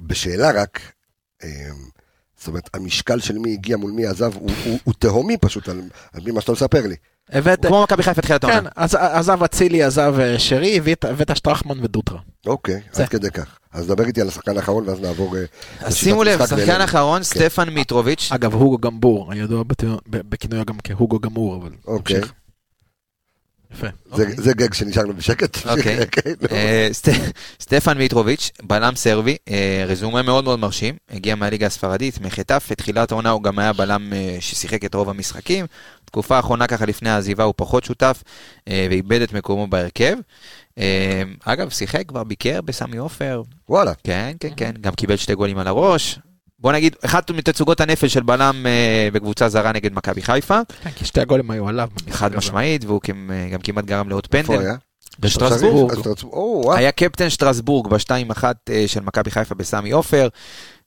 בשאלה 0.06 0.50
רק, 0.50 0.80
אה, 1.44 1.48
זאת 2.38 2.48
אומרת, 2.48 2.70
המשקל 2.74 3.20
של 3.20 3.38
מי 3.38 3.52
הגיע 3.52 3.76
מול 3.76 3.90
מי 3.92 4.06
עזב 4.06 4.34
הוא- 4.34 4.50
הוא 4.64 4.78
הוא 4.84 4.94
תהומי 4.98 5.36
פשוט, 5.36 5.68
על 5.68 5.80
על 6.12 6.20
פי 6.24 6.30
מה 6.30 6.40
שאתה 6.40 6.52
מספר 6.52 6.86
לי. 6.86 6.94
הבאת, 7.32 7.66
כמו 7.66 7.82
מכבי 7.82 8.02
חיפה 8.02 8.22
תחילת 8.22 8.44
העונה. 8.44 8.60
כן, 8.60 8.66
אז- 8.76 8.94
עזב 9.00 9.42
אצילי, 9.42 9.82
עזב 9.82 10.14
אה, 10.20 10.38
שרי, 10.38 10.76
הבאת- 10.78 11.04
הבאת 11.04 11.36
שטרחמן 11.36 11.84
ודוטרה. 11.84 12.18
אוקיי, 12.46 12.80
זה. 12.92 13.02
עד 13.02 13.08
כדי 13.08 13.30
כך. 13.30 13.58
אז 13.72 13.86
דבר 13.86 14.04
איתי 14.04 14.20
על 14.20 14.28
השחקן 14.28 14.56
האחרון, 14.56 14.88
ואז 14.88 15.00
נעבור... 15.00 15.36
אה, 15.36 15.44
אז 15.80 15.96
שימו 15.96 16.24
לב, 16.24 16.46
שחקן. 16.46 16.80
אחרון, 16.80 17.22
סטפן 17.22 17.68
מיטרוביץ', 17.68 18.28
אגב, 18.32 18.54
הוגו 18.54 18.78
גמבור, 18.78 19.32
הידוע 19.32 19.62
בת- 19.62 19.84
ב- 19.84 19.96
בכינויו 20.28 20.64
גם 20.64 20.76
כהוגו 20.84 21.18
גמור, 21.18 21.56
אבל... 21.56 21.70
אוקיי. 21.86 22.20
יפה. 23.72 23.86
זה- 24.36 24.52
גג 24.54 24.74
שנשארנו 24.74 25.14
בשקט. 25.14 25.56
אוקיי. 25.70 25.96
נו. 26.40 26.48
אה, 26.56 26.88
סט- 26.92 27.08
סטפן 27.60 27.98
מיטרוביץ', 27.98 28.50
בלם 28.62 28.96
סרבי, 28.96 29.36
אה, 29.50 29.84
רזומה 29.88 30.22
מאוד 30.22 30.44
מאוד 30.44 30.58
מרשים, 30.58 30.94
הגיע 31.10 31.34
מהליגה 31.34 31.66
הספרדית, 31.66 32.20
מחטף, 32.20 32.66
בתחילת 32.70 33.12
העונה 33.12 33.30
הוא 33.30 33.42
גם 33.42 33.58
היה 33.58 33.72
בלם 33.72 34.12
אה, 34.12 34.36
ששיחק 34.40 34.84
את 34.84 34.94
רוב 34.94 35.08
המשחקים, 35.08 35.66
תקופה 36.04 36.36
האחרונה 36.36 36.66
ככה 36.66 36.86
לפני 36.86 37.10
העזיבה 37.10 37.44
הוא 37.44 37.54
פחות 37.56 37.84
שותף, 37.84 38.22
אה, 38.68 38.86
ואיבד 38.90 39.20
את 39.22 39.32
מקומו 39.32 39.66
בהרכב. 39.66 40.16
אה, 40.78 41.22
אגב, 41.44 41.70
שיחק 41.70 42.02
כבר, 42.08 42.24
ביקר 42.24 42.60
בסמי 42.60 42.96
עופר, 42.96 43.42
וואלה. 43.68 43.92
כן, 44.04 44.32
כן, 44.40 44.48
כן, 44.56 44.72
גם 44.80 44.94
קיבל 44.94 45.16
שתי 45.16 45.34
גולים 45.34 45.58
על 45.58 45.66
הראש. 45.66 46.18
בוא 46.58 46.72
נגיד, 46.72 46.96
אחת 47.04 47.30
מתצוגות 47.30 47.80
הנפל 47.80 48.08
של 48.08 48.22
בלם 48.22 48.66
אה, 48.66 49.08
בקבוצה 49.12 49.48
זרה 49.48 49.72
נגד 49.72 49.92
מכבי 49.94 50.22
חיפה, 50.22 50.60
כן, 50.82 50.90
כי 50.90 51.04
שתי 51.04 51.20
הגולים 51.20 51.50
היו 51.50 51.68
עליו. 51.68 51.88
חד. 52.10 52.36
משמעית, 52.36 52.84
והוא 52.84 53.00
כמ- 53.00 53.30
גם 53.52 53.60
כמעט 53.60 53.84
גרם 53.84 54.08
לעוד 54.08 54.26
איפה 54.34 54.46
פנדל. 54.48 54.60
היה? 54.62 54.74
בשטרסבורג. 55.18 55.92
היה 56.78 56.92
קפטן 56.92 57.30
שטרסבורג 57.30 57.88
ב-2-1 57.88 58.44
אה, 58.70 58.84
של 58.86 59.00
מכבי 59.00 59.30
חיפה 59.30 59.54
בסמי 59.54 59.90
עופר. 59.90 60.28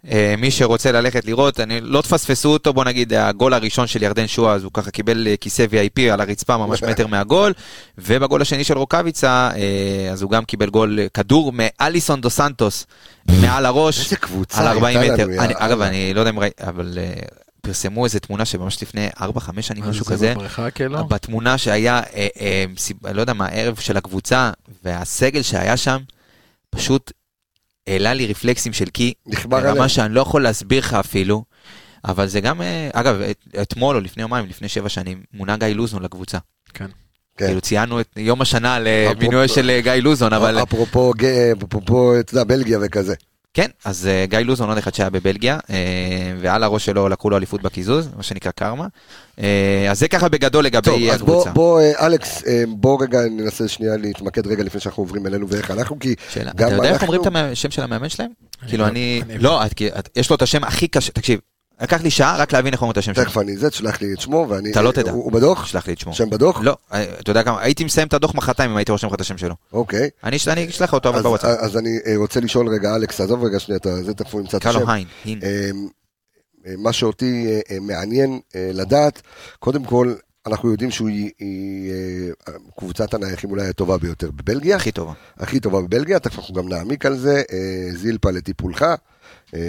אה, 0.08 0.36
מי 0.38 0.52
שרוצה 0.52 0.91
ללכת 0.91 1.26
לראות, 1.26 1.60
אני, 1.60 1.82
לא 1.82 2.02
תפספסו 2.02 2.50
אותו, 2.50 2.74
בוא 2.74 2.84
נגיד, 2.84 3.14
הגול 3.14 3.54
הראשון 3.54 3.88
של 3.88 4.04
ירדן 4.04 4.28
שואה, 4.28 4.54
אז 4.54 4.64
הוא 4.64 4.72
ככה 4.74 4.91
קיבל 4.91 5.28
אה, 5.28 5.38
כיסא 5.38 5.66
VIP 5.72 6.02
על 6.12 6.22
הרצפה 6.22 6.58
ממש 6.58 6.84
מטר 6.84 7.08
מהגול, 7.14 7.54
ובגול 7.97 8.41
השני 8.41 8.64
של 8.64 8.78
רוקאביצה, 8.78 9.50
אה, 9.56 10.12
אז 10.12 10.22
הוא 10.22 10.32
גם 10.32 10.45
קיבל 10.45 10.70
גול, 10.70 11.00
כדור 11.14 11.54
מאליסון 11.56 12.22
דו 12.22 12.30
סנטוס, 12.30 12.86
מעל 13.41 13.66
הראש, 13.66 14.00
איזה 14.00 14.16
קבוצה 14.16 14.62
על 14.62 14.68
40 14.68 15.00
הייתה 15.00 15.14
מטר. 15.14 15.43
אני, 15.43 15.54
אגב. 15.58 15.82
אני 15.82 16.14
לא 16.14 16.20
יודע 16.20 16.32
אם 16.32 16.39
ראית, 16.39 16.62
אבל 16.62 16.97
פרסמו 17.62 18.06
איזה 18.06 18.20
תמונה 18.20 18.45
שממש 18.45 18.84
לפני 18.84 19.10
4-5 19.18 19.62
שנים, 19.62 19.84
משהו 19.84 20.06
זה 20.06 20.12
כזה. 20.12 20.34
בבריכה 20.36 20.72
כאילו? 20.72 21.08
בתמונה 21.08 21.58
שהיה, 21.58 22.02
אה, 22.16 22.28
אה, 22.41 22.66
לא 23.14 23.22
יודע 23.22 23.34
מה, 23.34 23.47
ערב 23.47 23.76
של 23.76 23.97
הקבוצה, 23.97 24.52
והסגל 24.84 25.41
שהיה 25.41 25.78
שם, 25.78 26.00
פשוט 26.70 27.12
העלה 27.90 28.14
לי 28.14 28.28
רפלקסים 28.28 28.74
של 28.74 28.86
קי. 28.90 29.14
ברמה 29.74 29.90
שאני 29.90 30.14
לא 30.14 30.22
יכול 30.22 30.44
להסביר 30.44 30.80
לך 30.80 30.94
אפילו, 30.94 31.44
אבל 32.06 32.28
זה 32.28 32.40
גם, 32.42 32.62
אה, 32.62 32.90
אגב, 32.94 33.22
את- 33.22 33.48
אתמול 33.62 33.96
או 33.96 34.02
לפני 34.02 34.24
יומיים, 34.24 34.46
לפני 34.46 34.68
שבע 34.70 34.90
שנים, 34.90 35.24
מונה 35.34 35.58
גיא 35.58 35.68
לוזון 35.68 36.04
לקבוצה. 36.04 36.38
כן. 36.74 36.86
כן. 37.38 37.46
כאילו 37.46 37.62
ציינו 37.62 38.00
את 38.00 38.08
יום 38.18 38.42
השנה 38.42 38.78
למינויו 38.80 39.44
אפרופו- 39.46 39.56
של 39.56 39.70
אה, 39.70 39.82
גיא 39.82 39.92
לוזון, 39.92 40.34
אבל 40.34 40.64
אפרופו, 40.64 41.12
ג- 41.18 41.26
אפרופו, 41.64 42.20
אתה 42.20 42.34
יודע, 42.34 42.44
בלגיה 42.44 42.80
וכזה. 42.82 43.14
כן, 43.54 43.68
אז 43.86 44.08
אה, 44.08 44.26
גיא 44.26 44.39
לוזון 44.39 44.70
עוד 44.70 44.78
אחד 44.78 44.93
שהיה 44.93 45.10
בבלגיה, 45.10 45.60
אה, 45.70 45.76
ועל 46.41 46.64
הראש 46.64 46.86
שלו 46.86 47.10
לקחו 47.10 47.30
לו 47.30 47.38
אליפות 47.38 47.62
בקיזוז, 47.62 48.10
מה 48.18 48.24
שנקרא 48.24 48.52
קרמה. 48.52 48.88
אה, 49.39 49.88
אז 49.91 50.00
זה 50.00 50.08
ככה 50.08 50.30
בגדול 50.30 50.70
טוב, 50.70 50.74
לגבי 50.76 51.12
אז 51.12 51.22
בוא, 51.22 51.34
הקבוצה. 51.36 51.52
בוא, 51.52 51.82
אלכס, 52.00 52.43
בוא 52.68 53.04
רגע 53.04 53.20
ננסה 53.32 53.68
שנייה 53.68 53.97
להתמקד 53.97 54.47
רגע 54.47 54.64
לפני 54.64 54.82
שאנחנו 54.82 55.04
עוברים 55.04 55.28
אלינו 55.28 55.50
ואיך 55.50 55.72
אנחנו, 55.72 56.00
כי 56.00 56.16
שאלה, 56.30 56.52
גם 56.56 56.68
אתה 56.68 56.76
יודע 56.76 56.89
איך 56.89 57.04
אנחנו- 57.04 57.16
אומרים 57.16 57.38
את 57.38 57.52
השם 57.52 57.72
של 57.72 57.82
המאמן 57.82 58.10
שלהם? 58.10 58.30
כאילו 58.68 58.84
לא- 58.84 58.89
אני, 58.89 59.22
אני- 59.26 59.38
לא, 59.38 59.66
את- 59.66 59.74
כי 59.74 59.88
את- 59.88 60.10
יש 60.16 60.30
לו 60.30 60.36
את 60.36 60.41
השם 60.41 60.64
הכי 60.64 60.88
קשה, 60.88 61.12
תקשיב, 61.12 61.39
לקח 61.82 62.02
לי 62.02 62.10
שעה 62.12 62.38
רק 62.38 62.54
להבין 62.54 62.74
איך 62.74 62.82
אומרים 62.82 62.92
את 62.92 62.98
השם 62.98 63.14
שלו. 63.14 63.24
תכף 63.24 63.38
אני 63.38 63.58
זה, 63.58 63.70
תשלח 63.70 64.02
לי 64.02 64.14
את 64.14 64.22
שמו, 64.22 64.46
ואני... 64.50 64.72
אתה 64.72 64.82
לא 64.82 64.92
תדע. 64.92 65.12
הוא 65.12 65.32
בדוח? 65.32 65.66
שלח 65.66 65.88
לי 65.88 65.94
את 65.94 66.00
שמו. 66.00 66.14
שם 66.14 66.30
בדוח? 66.30 66.60
לא, 66.62 66.78
אה, 66.94 67.04
אתה 67.20 67.32
יודע 67.32 67.44
כמה, 67.44 67.62
הייתי 67.62 67.84
מסיים 67.84 68.08
את 68.08 68.14
הדוח 68.14 68.36
מחרתיים 68.36 68.72
אם 68.72 68.78
הייתי 68.78 68.92
רושם 68.92 69.08
לך 69.08 69.14
את 69.14 69.22
השם 69.22 69.38
שלו. 69.38 69.56
אוקיי. 69.74 70.10
אני 70.24 70.38
אש- 70.38 70.48
אני 70.48 70.68
אשלח 70.70 70.94
אותו 70.94 71.10
אבל 71.10 71.18
אז- 71.18 71.24
בוואטסאפ. 71.24 71.60
אז 71.60 71.78
אני 71.78 71.98
אה, 72.08 72.14
רוצה 72.18 72.40
לשאול 72.40 72.68
רגע, 72.70 72.96
אלכס, 72.96 73.22
עזוב 73.22 73.44
רגע 73.44 73.60
שנייה, 73.60 73.80
זה 74.02 74.14
תכף 74.14 74.34
הוא 74.34 74.42
ימצא 74.42 74.58
את 74.58 74.66
השם. 74.66 74.90
הין. 74.90 75.40
אה, 75.44 75.70
מה 76.78 76.94
שאותי 76.94 77.48
מעניין 77.82 78.40
לדעת, 78.56 79.22
קודם 79.60 79.84
כל, 79.84 80.14
אנחנו 80.48 80.72
יודעים 80.72 80.90
היא, 81.40 81.92
אה, 82.48 82.54
קבוצת 82.80 83.14
הנייחים 83.14 83.52
אולי 83.52 83.68
הטובה 83.68 83.98
ביותר 83.98 84.32
בבלגיה, 84.32 84.76
הכי 84.76 84.92
טובה. 84.92 85.14
הכי 85.38 85.60
טובה 85.60 85.82
בבלגיה, 85.82 86.20
תכף 86.20 86.40
אנחנו 86.40 86.54
גם 86.54 86.70
נעמיק 86.70 87.06
על 87.06 87.18
זה, 87.18 87.42
זילפה 87.96 88.32
לטיפולך. 88.32 88.86
אה, 89.56 89.60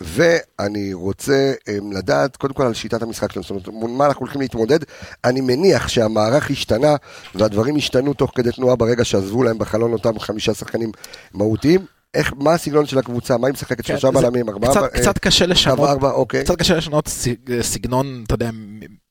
ואני 0.00 0.94
רוצה 0.94 1.52
אה, 1.68 1.78
לדעת 1.92 2.36
קודם 2.36 2.54
כל 2.54 2.62
על 2.66 2.74
שיטת 2.74 3.02
המשחק 3.02 3.32
שלנו, 3.32 3.42
זאת 3.42 3.50
אומרת, 3.50 3.68
מול 3.68 3.90
מה 3.90 4.06
אנחנו 4.06 4.20
הולכים 4.20 4.40
להתמודד. 4.40 4.78
אני 5.24 5.40
מניח 5.40 5.88
שהמערך 5.88 6.50
השתנה 6.50 6.96
והדברים 7.34 7.76
השתנו 7.76 8.14
תוך 8.14 8.32
כדי 8.34 8.52
תנועה 8.52 8.76
ברגע 8.76 9.04
שעזבו 9.04 9.42
להם 9.42 9.58
בחלון 9.58 9.92
אותם 9.92 10.18
חמישה 10.18 10.54
שחקנים 10.54 10.92
מהותיים. 11.34 11.80
איך, 12.14 12.32
מה 12.38 12.52
הסגנון 12.52 12.86
של 12.86 12.98
הקבוצה, 12.98 13.36
מה 13.36 13.46
היא 13.46 13.52
משחקת, 13.52 13.80
כן, 13.86 13.98
שלושה 13.98 14.10
בלמים, 14.10 14.48
ארבעה, 14.48 14.70
קצת- 14.70 14.82
אה, 14.82 14.88
קצת 14.88 15.18
קשה 15.18 15.44
קו 15.44 15.50
לשנות 15.50 15.78
ארבע, 15.88 16.10
אוקיי. 16.10 16.44
קצת 16.44 16.56
קשה 16.56 16.76
לשנות 16.76 17.08
סג- 17.08 17.60
סגנון, 17.62 18.24
אתה 18.26 18.34
יודע, 18.34 18.50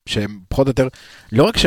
שהם 0.05 0.39
פחות 0.49 0.67
או 0.67 0.69
יותר, 0.69 0.87
לא 1.31 1.43
רק 1.43 1.57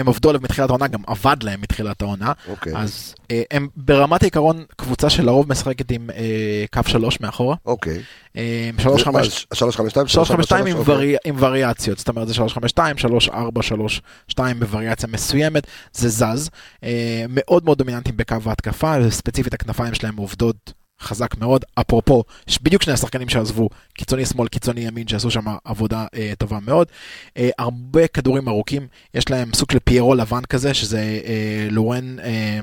שהם 0.00 0.08
עבדו 0.08 0.28
עליו 0.28 0.40
מתחילת 0.40 0.70
העונה, 0.70 0.86
גם 0.86 1.00
עבד 1.06 1.36
להם 1.42 1.60
מתחילת 1.60 2.02
העונה, 2.02 2.32
אוקיי. 2.48 2.72
אז 2.76 3.14
אה, 3.30 3.42
הם 3.50 3.68
ברמת 3.76 4.22
העיקרון 4.22 4.64
קבוצה 4.76 5.10
שלרוב 5.10 5.50
משחקת 5.50 5.90
עם 5.90 6.10
אה, 6.10 6.64
קו 6.72 6.80
שלוש 6.86 7.20
מאחורה, 7.20 7.56
אוקיי. 7.66 8.02
אה, 8.36 8.70
שלוש 8.78 9.04
זה 9.04 9.10
מה, 9.10 9.18
חמש... 9.18 9.46
שלוש 9.54 9.76
חמש 9.76 9.90
שתיים? 9.90 10.06
שלוש 10.06 10.30
חמש 10.30 10.44
שתיים 10.44 10.66
עם, 10.66 10.76
אוקיי. 10.76 10.94
ורי... 10.94 11.16
עם 11.24 11.36
וריאציות, 11.38 11.98
זאת 11.98 12.08
אומרת 12.08 12.28
זה 12.28 12.34
שלוש 12.34 12.52
חמש 12.54 12.70
שתיים, 12.70 12.98
שלוש 12.98 13.28
ארבע, 13.28 13.62
שלוש 13.62 14.02
שתיים 14.28 14.60
בווריאציה 14.60 15.08
מסוימת, 15.08 15.66
זה 15.92 16.08
זז, 16.08 16.50
אה, 16.84 17.24
מאוד 17.28 17.64
מאוד 17.64 17.78
דומיננטיים 17.78 18.16
בקו 18.16 18.36
ההתקפה, 18.46 19.10
ספציפית 19.10 19.54
הכנפיים 19.54 19.94
שלהם 19.94 20.16
עובדות 20.16 20.72
חזק 21.00 21.36
מאוד, 21.38 21.64
אפרופו, 21.80 22.24
ש- 22.46 22.58
בדיוק 22.62 22.82
שני 22.82 22.92
השחקנים 22.92 23.28
שעזבו, 23.28 23.68
קיצוני 23.94 24.26
שמאל, 24.26 24.48
קיצוני 24.48 24.80
ימין, 24.80 25.08
שעשו 25.08 25.30
שם 25.30 25.44
עבודה 25.64 26.06
אה, 26.14 26.32
טובה 26.38 26.58
מאוד, 26.60 26.88
אה, 27.36 27.48
הרבה 27.58 28.06
כדורים 28.06 28.48
ארוכים, 28.48 28.86
יש 29.14 29.30
להם 29.30 29.50
סוג 29.54 29.70
של 29.72 29.78
פיירו 29.84 30.14
לבן 30.14 30.44
כזה, 30.44 30.74
שזה 30.74 30.98
אה, 31.24 31.68
לורן, 31.70 32.18
אה, 32.18 32.58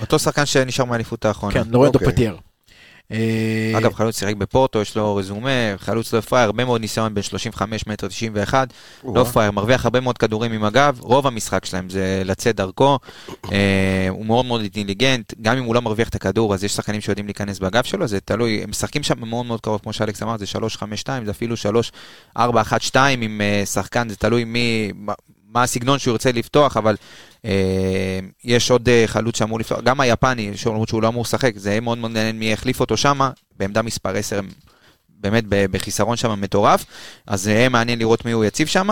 אותו 0.00 0.18
שחקן 0.18 0.46
שנשאר 0.46 0.84
מהאליפות 0.84 1.24
האחרונה. 1.24 1.54
כן, 1.54 1.70
לורן 1.70 1.88
אוקיי. 1.88 2.06
דופטייר. 2.06 2.36
אה, 3.12 3.72
אגב, 3.78 3.94
חלוץ 3.94 4.18
שיחק 4.18 4.36
בפורטו, 4.36 4.82
יש 4.82 4.96
לו 4.96 5.16
רזומה, 5.16 5.76
חלוץ 5.76 6.14
לא 6.14 6.20
פראייר, 6.20 6.46
הרבה 6.46 6.64
מאוד 6.64 6.80
ניסיון 6.80 7.14
בין 7.14 7.22
35 7.22 7.86
מטר 7.86 8.08
91, 8.08 8.68
לא. 9.04 9.24
פראייר, 9.24 9.50
מרוויח 9.50 9.84
הרבה 9.84 10.00
מאוד 10.00 10.18
כדורים 10.18 10.52
עם 10.52 10.64
הגב, 10.64 10.98
רוב 11.00 11.26
המשחק 11.26 11.64
שלהם 11.64 11.90
זה 11.90 12.22
לצאת 12.24 12.56
דרכו, 12.56 12.98
אה, 13.52 14.06
הוא 14.08 14.26
מאוד 14.26 14.44
מאוד 14.44 14.60
אינטליגנט, 14.60 15.34
גם 15.42 15.56
אם 15.56 15.64
הוא 15.64 15.74
לא 15.74 15.82
מרוויח 15.82 16.08
את 16.08 16.14
הכדור, 16.14 16.54
אז 16.54 16.64
יש 16.64 16.72
שחקנים 16.72 17.00
שיודעים 17.00 17.26
להיכנס 17.26 17.58
בגב 17.58 17.84
שלו, 17.84 18.08
זה 18.08 18.20
תלוי, 18.20 18.62
הם 18.62 18.70
משחקים 18.70 19.02
שם 19.02 19.28
מאוד 19.28 19.46
מאוד 19.46 19.60
קרוב, 19.60 19.80
כמו 19.82 19.92
שאלכס 19.92 20.22
אמר, 20.22 20.36
זה 20.36 20.44
3-5-2, 20.44 21.08
זה 21.24 21.30
אפילו 21.30 21.56
3-4-1-2 22.36 22.40
עם 23.20 23.40
אה, 23.40 23.62
שחקן, 23.66 24.08
זה 24.08 24.16
תלוי 24.16 24.44
מי, 24.44 24.92
מה- 25.52 25.62
הסגנון 25.62 25.98
שהוא 25.98 26.12
ירצה 26.12 26.32
לפתוח, 26.32 26.76
אבל 26.76 26.96
אה, 27.44 27.50
יש 28.44 28.70
עוד 28.70 28.88
אה, 28.88 29.04
חלוץ 29.06 29.38
שאמור 29.38 29.60
לפתוח, 29.60 29.80
גם 29.84 30.00
היפני, 30.00 30.56
שאומרים 30.56 30.86
שהוא 30.86 31.02
לא 31.02 31.08
אמור 31.08 31.22
לשחק, 31.22 31.52
זה 31.56 31.80
מאוד 31.80 31.98
מאוד 31.98 32.10
מעניין 32.10 32.38
מי 32.38 32.52
יחליף 32.52 32.80
אותו 32.80 32.96
שמה, 32.96 33.30
בעמדה 33.58 33.82
מספר 33.82 34.16
10 34.16 34.38
הם 34.38 34.48
באמת 35.20 35.44
בחיסרון 35.48 36.16
שם 36.16 36.40
מטורף, 36.40 36.84
אז 37.26 37.48
יהיה 37.48 37.68
מעניין 37.68 37.98
לראות 37.98 38.24
מי 38.24 38.32
הוא 38.32 38.44
יציב 38.44 38.66
שם, 38.66 38.88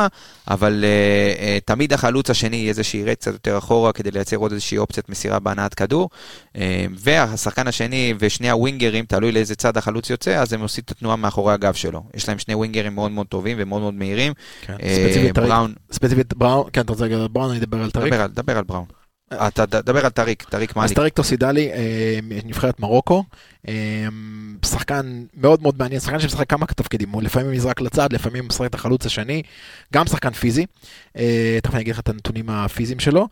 אבל 0.49 0.85
uh, 0.85 1.41
uh, 1.41 1.65
תמיד 1.65 1.93
החלוץ 1.93 2.31
השני 2.31 2.57
יהיה 2.57 2.73
זה 2.73 2.85
שירד 2.85 3.15
קצת 3.15 3.33
יותר 3.33 3.59
אחורה 3.59 3.93
כדי 3.93 4.11
לייצר 4.11 4.37
עוד 4.37 4.53
איזושהי 4.53 4.79
אופציית 4.79 5.09
מסירה 5.09 5.39
בהנעת 5.39 5.75
כדור, 5.75 6.11
uh, 6.55 6.59
והשחקן 6.99 7.69
השני 7.69 8.15
ושני 8.19 8.51
הווינגרים, 8.51 9.05
תלוי 9.05 9.33
לאיזה 9.33 9.55
צד 9.55 9.77
החלוץ 9.77 10.11
יוצא, 10.11 10.31
אז 10.37 10.53
הם 10.53 10.61
עושים 10.61 10.83
את 10.85 10.91
התנועה 10.91 11.17
מאחורי 11.17 11.53
הגב 11.55 11.75
שלו. 11.75 12.03
יש 12.15 12.29
להם 12.29 12.39
שני 12.39 12.55
ווינגרים 12.55 12.95
מאוד 12.95 13.11
מאוד 13.11 13.27
טובים 13.27 13.57
ומאוד 13.61 13.81
מאוד 13.83 13.95
מהירים. 13.95 14.33
כן, 14.67 14.77
אה, 14.83 15.05
ספציפית 15.07 15.39
בראון, 15.39 15.75
ספציפית 15.93 16.35
בראון, 16.35 16.69
כן, 16.73 16.81
אתה 16.81 16.93
רוצה 16.93 17.05
להגיד 17.05 17.19
על 17.19 17.29
בראון, 17.29 17.51
אני 17.51 17.59
אדבר 17.59 17.83
על 17.83 17.91
טריק. 17.91 18.13
דבר 18.13 18.23
על- 18.23 18.31
דבר 18.31 18.59
על 18.59 18.65
בראון. 18.65 18.85
אתה 19.35 19.67
דבר 19.67 20.05
על 20.05 20.11
טריק, 20.11 20.43
טריק 20.43 20.71
אז 20.71 20.77
מאליק. 20.77 20.97
טריק 20.97 21.15
טיסודאלי, 21.15 21.73
אה, 21.73 22.19
נבחרת 22.45 22.81
מרוקו, 22.81 23.25
אה, 23.69 24.07
שחקן 24.67 25.25
מאוד 25.35 25.63
מאוד 25.63 25.75
מעניין, 25.79 26.01
שחקן 26.01 26.21
שמשחק 26.21 26.51
כמה 26.51 26.67
תפקידים, 26.67 27.11
הוא 27.11 27.23
לפעמים 27.23 27.53
נזרק 27.53 27.81
לצד, 27.81 28.13
לפעמים 28.13 28.43
הוא 28.43 28.49
משחק 28.49 28.67
את 28.67 28.75
החלוץ 28.75 29.07
השני, 29.07 29.43
גם 29.95 30.07
שחקן 30.07 30.31
פיזי, 30.33 30.67
אה, 31.19 31.59
תכף 31.63 31.75
אני 31.75 31.83
אגיד 31.83 31.95
לך 31.95 32.01
את 32.01 32.09
הנתונים 32.09 32.51
הפיזיים 32.51 33.01
שלו, 33.01 33.29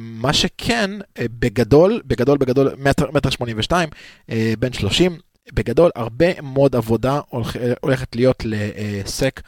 מה 0.00 0.32
שכן, 0.32 0.90
בגדול, 1.20 2.00
בגדול, 2.06 2.38
בגדול, 2.38 2.74
מטר 2.78 3.10
מטר 3.12 3.30
שמונים 3.30 3.58
ושתיים, 3.58 3.88
אה, 4.30 4.52
בן 4.58 4.72
שלושים, 4.72 5.16
בגדול 5.52 5.90
הרבה 5.96 6.26
מאוד 6.42 6.76
עבודה 6.76 7.20
הולכ- 7.34 7.56
הולכת 7.80 8.16
להיות 8.16 8.42
לסק 8.44 9.40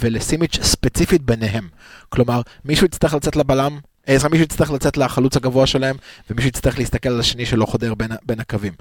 ולסימיץ' 0.00 0.58
ספציפית 0.62 1.22
ביניהם. 1.22 1.68
כלומר, 2.08 2.40
מישהו 2.64 2.86
יצטרך 2.86 3.14
לצאת 3.14 3.36
לבלם, 3.36 3.78
אה, 4.08 4.12
סליחה, 4.12 4.28
מישהו 4.28 4.44
יצטרך 4.44 4.70
לצאת 4.70 4.96
לחלוץ 4.96 5.36
הגבוה 5.36 5.66
שלהם, 5.66 5.96
ומישהו 6.30 6.48
יצטרך 6.48 6.78
להסתכל 6.78 7.08
על 7.08 7.20
השני 7.20 7.46
שלא 7.46 7.66
חודר 7.66 7.94
בין, 7.94 8.10
בין 8.26 8.40
הקווים. 8.40 8.72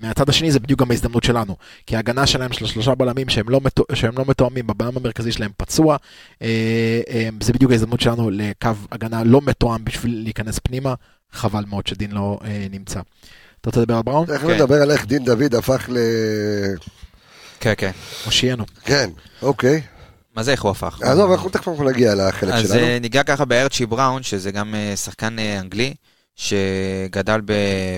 מהצד 0.00 0.28
השני 0.28 0.50
זה 0.50 0.60
בדיוק 0.60 0.80
גם 0.80 0.90
ההזדמנות 0.90 1.24
שלנו, 1.24 1.56
כי 1.86 1.96
ההגנה 1.96 2.26
שלהם 2.26 2.52
של 2.52 2.66
שלושה 2.66 2.94
בלמים 2.94 3.28
שהם 3.28 3.48
לא, 3.48 3.60
מתו, 3.60 3.84
שהם 3.92 4.18
לא 4.18 4.24
מתואמים, 4.28 4.70
הבלם 4.70 4.96
המרכזי 4.96 5.32
שלהם 5.32 5.50
פצוע, 5.56 5.96
אה, 6.42 7.00
אה, 7.10 7.28
זה 7.42 7.52
בדיוק 7.52 7.72
ההזדמנות 7.72 8.00
שלנו 8.00 8.30
לקו 8.30 8.70
הגנה 8.92 9.24
לא 9.24 9.40
מתואם 9.44 9.84
בשביל 9.84 10.20
להיכנס 10.22 10.58
פנימה, 10.58 10.94
חבל 11.32 11.64
מאוד 11.68 11.86
שדין 11.86 12.10
לא 12.10 12.38
אה, 12.44 12.66
נמצא. 12.70 13.00
אתה 13.60 13.70
רוצה 13.70 13.80
לדבר 13.80 13.96
על 13.96 14.02
בראון? 14.02 14.26
תכף 14.26 14.46
כן. 14.46 14.54
נדבר 14.54 14.82
על 14.82 14.90
איך 14.90 15.06
דין 15.06 15.24
דוד 15.24 15.54
הפך 15.54 15.88
ל... 15.88 15.98
כן, 17.60 17.72
כן. 17.76 17.90
הושיענו. 18.24 18.64
כן, 18.84 19.10
אוקיי. 19.42 19.82
מה 20.34 20.42
זה 20.42 20.52
איך 20.52 20.62
הוא 20.62 20.70
הפך? 20.70 20.98
עזוב, 21.02 21.32
אנחנו 21.32 21.50
תכף 21.50 21.80
נגיע 21.80 22.14
לחלק 22.14 22.52
אז 22.54 22.68
שלנו. 22.68 22.80
אה, 22.80 22.98
ניגע 22.98 23.22
ככה 23.22 23.44
בארצ'י 23.44 23.86
בראון, 23.86 24.22
שזה 24.22 24.50
גם 24.50 24.74
אה, 24.74 24.96
שחקן 24.96 25.38
אה, 25.38 25.60
אנגלי, 25.60 25.94
שגדל 26.36 27.40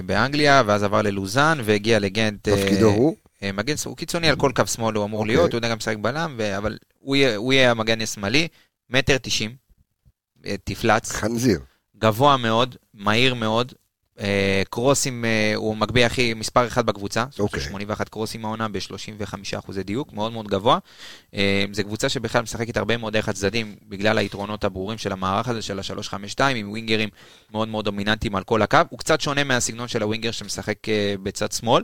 באנגליה, 0.06 0.62
ואז 0.66 0.82
עבר 0.82 1.02
ללוזאן, 1.02 1.58
והגיע 1.64 1.98
לגנט. 1.98 2.48
תפקידו 2.48 2.88
הוא? 2.88 3.16
מגן, 3.54 3.74
הוא 3.84 3.96
קיצוני 3.96 4.28
על 4.28 4.36
כל 4.36 4.50
קו 4.56 4.66
שמאל, 4.66 4.94
הוא 4.94 5.04
אמור 5.04 5.20
אוקיי. 5.20 5.36
להיות, 5.36 5.52
הוא 5.52 5.58
יודע 5.58 5.68
גם 5.68 5.76
לשחק 5.76 5.96
בלם, 5.96 6.34
ו- 6.38 6.56
אבל 6.58 6.78
הוא 6.98 7.16
יהיה- 7.16 7.36
הוא 7.36 7.52
יהיה 7.52 7.70
המגן 7.70 8.00
השמאלי, 8.00 8.48
מטר 8.90 9.16
תשעים, 9.18 9.54
תפלץ, 10.64 11.12
חנזיר. 11.12 11.60
גבוה 11.98 12.36
מאוד, 12.36 12.76
מהיר 12.94 13.34
מאוד, 13.34 13.72
קרוסים, 14.70 15.24
אה, 15.24 15.52
הוא 15.54 15.76
מגביה 15.76 16.06
הכי 16.06 16.34
מספר 16.34 16.66
אחד 16.66 16.86
בקבוצה, 16.86 17.24
אוקיי. 17.38 17.60
81 17.60 18.08
קרוסים 18.08 18.44
העונה 18.44 18.68
ב-35 18.68 19.58
אחוזי 19.58 19.82
דיוק, 19.82 20.12
מאוד 20.12 20.32
מאוד 20.32 20.48
גבוה. 20.48 20.78
אה, 21.34 21.64
זו 21.72 21.84
קבוצה 21.84 22.08
שבכלל 22.08 22.42
משחקת 22.42 22.76
הרבה 22.76 22.96
מאוד 22.96 23.12
דרך 23.12 23.28
הצדדים, 23.28 23.74
בגלל 23.88 24.18
היתרונות 24.18 24.64
הברורים 24.64 24.98
של 24.98 25.12
המערך 25.12 25.48
הזה 25.48 25.62
של 25.62 25.78
ה-352, 25.78 26.42
עם 26.42 26.70
ווינגרים 26.70 27.08
מאוד 27.52 27.68
מאוד 27.68 27.84
דומיננטיים 27.84 28.36
על 28.36 28.44
כל 28.44 28.62
הקו. 28.62 28.78
הוא 28.90 28.98
קצת 28.98 29.20
שונה 29.20 29.44
מהסגנון 29.44 29.88
של 29.88 30.02
הווינגר 30.02 30.30
שמשחק 30.30 30.88
אה, 30.88 31.14
בצד 31.22 31.52
שמאל. 31.52 31.82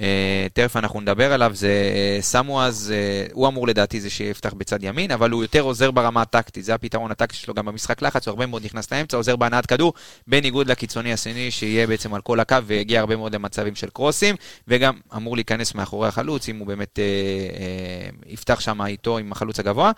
אה, 0.00 0.46
תכף 0.52 0.76
אנחנו 0.76 1.00
נדבר 1.00 1.32
עליו, 1.32 1.50
זה 1.54 1.68
אה, 1.68 2.18
סמואז, 2.22 2.92
אה, 2.96 3.26
הוא 3.32 3.48
אמור 3.48 3.66
לדעתי 3.66 4.00
זה 4.00 4.10
שיפתח 4.10 4.54
בצד 4.54 4.84
ימין, 4.84 5.10
אבל 5.10 5.30
הוא 5.30 5.44
יותר 5.44 5.60
עוזר 5.60 5.90
ברמה 5.90 6.22
הטקטית, 6.22 6.64
זה 6.64 6.74
הפתרון 6.74 7.10
הטקטי 7.10 7.36
שלו 7.36 7.54
גם 7.54 7.66
במשחק 7.66 8.02
לחץ, 8.02 8.28
הוא 8.28 8.32
הרבה 8.32 8.46
מאוד 8.46 8.64
נכנס 8.64 8.92
לאמצע, 8.92 9.16
עוזר 9.16 9.36
בהנעת 9.36 9.66
כדור, 9.66 9.92
בניגוד 10.26 10.66
לקיצוני 10.66 11.12
השני 11.12 11.50
שיהיה 11.50 11.86
בעצם 11.86 12.14
על 12.14 12.20
כל 12.20 12.40
הקו 12.40 12.56
ויגיע 12.66 13.00
הרבה 13.00 13.16
מאוד 13.16 13.34
למצבים 13.34 13.74
של 13.74 13.88
קרוסים, 13.90 14.36
וגם 14.68 14.94
אמור 15.16 15.36
להיכנס 15.36 15.74
מאחורי 15.74 16.08
החלוץ, 16.08 16.48
אם 16.48 16.58
הוא 16.58 16.66
באמת 16.66 16.98
אה, 16.98 17.04
אה, 17.04 18.08
יפתח 18.26 18.60
שם 18.60 18.82
איתו 18.82 19.18
עם 19.18 19.32
החלוץ 19.32 19.58
הגבוה. 19.60 19.92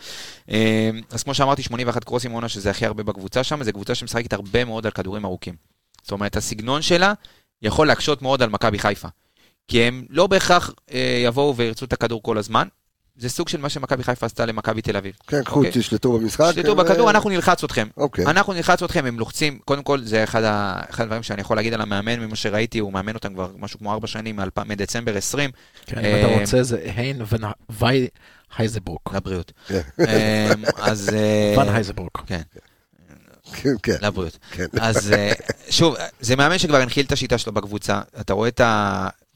אה, 0.50 0.90
אז 1.10 1.22
כמו 1.22 1.34
שאמרתי, 1.34 1.62
81 1.62 2.04
קרוסים 2.04 2.32
עונה 2.32 2.48
שזה 2.48 2.70
הכי 2.70 2.86
הרבה 2.86 3.02
בקבוצה 3.02 3.44
שם, 3.44 3.64
זו 3.64 3.72
קבוצה 3.72 3.94
שמשחקת 3.94 4.32
הרבה 4.32 4.64
מאוד 4.64 4.86
על 4.86 4.92
כדורים 4.92 5.24
ארוכים. 5.24 5.54
זאת 6.02 6.12
אומרת, 6.12 6.36
הסגנון 6.36 6.82
שלה 6.82 7.12
יכול 7.62 7.86
להקשות 7.86 8.22
מאוד 8.22 8.42
על 8.42 8.48
מכבי 8.48 8.78
חיפה. 8.78 9.08
כי 9.68 9.82
הם 9.82 10.04
לא 10.10 10.26
בהכרח 10.26 10.70
אה, 10.92 11.22
יבואו 11.24 11.56
וירצו 11.56 11.84
את 11.84 11.92
הכדור 11.92 12.22
כל 12.22 12.38
הזמן. 12.38 12.68
זה 13.16 13.28
סוג 13.28 13.48
של 13.48 13.60
מה 13.60 13.68
שמכבי 13.68 14.02
חיפה 14.04 14.26
עשתה 14.26 14.46
למכבי 14.46 14.82
תל 14.82 14.96
אביב. 14.96 15.14
כן, 15.26 15.44
קחו, 15.44 15.56
אוקיי. 15.58 15.70
תשלטו 15.74 16.18
במשחק. 16.18 16.44
תשלטו 16.52 16.72
ו- 16.72 16.74
בכדור, 16.74 17.10
אנחנו 17.10 17.30
נלחץ 17.30 17.64
אתכם. 17.64 17.88
אוקיי. 17.96 18.26
אנחנו 18.26 18.52
נלחץ 18.52 18.82
אתכם, 18.82 19.06
הם 19.06 19.18
לוחצים, 19.18 19.58
קודם 19.64 19.82
כל 19.82 20.02
זה 20.02 20.24
אחד, 20.24 20.42
ה, 20.44 20.80
אחד 20.90 21.02
הדברים 21.04 21.22
שאני 21.22 21.40
יכול 21.40 21.56
להגיד 21.56 21.74
על 21.74 21.80
המאמן, 21.80 22.20
ממה 22.20 22.36
שראיתי, 22.36 22.78
הוא 22.78 22.92
מאמן 22.92 23.14
אותם 23.14 23.34
כבר 23.34 23.50
משהו 23.58 23.78
כמו 23.78 23.92
ארבע 23.92 24.06
שנים, 24.06 24.40
מאלפ- 24.40 24.64
מדצמבר 24.64 25.16
20, 25.16 25.50
כן, 25.86 25.98
אם 25.98 26.04
אתה 26.04 26.32
אה, 26.32 26.40
רוצה 26.40 26.62
זה 26.62 26.78
היין 26.96 27.22
ון 27.80 28.08
הייזברוק. 28.58 29.14
לבריאות. 29.14 29.52
כן. 29.68 29.80
אה, 30.00 30.50
אז... 30.76 31.10
אה, 31.14 31.54
ון 31.62 31.68
הייזברוק. 31.74 32.22
כן, 32.26 32.40
כן, 33.54 33.70
כן. 33.82 33.96
לבריאות. 34.02 34.38
כן. 34.50 34.66
אז 34.80 35.12
אה, 35.12 35.32
שוב, 35.70 35.94
זה 36.20 36.36
מאמן 36.36 36.58
שכבר 36.58 36.76
הנחיל 36.80 37.06
את 37.06 37.12
השיטה 37.12 37.38
שלו 37.38 37.52
בקבוצה, 37.52 38.00
אתה 38.20 38.32
רואה 38.32 38.48
את 38.48 38.60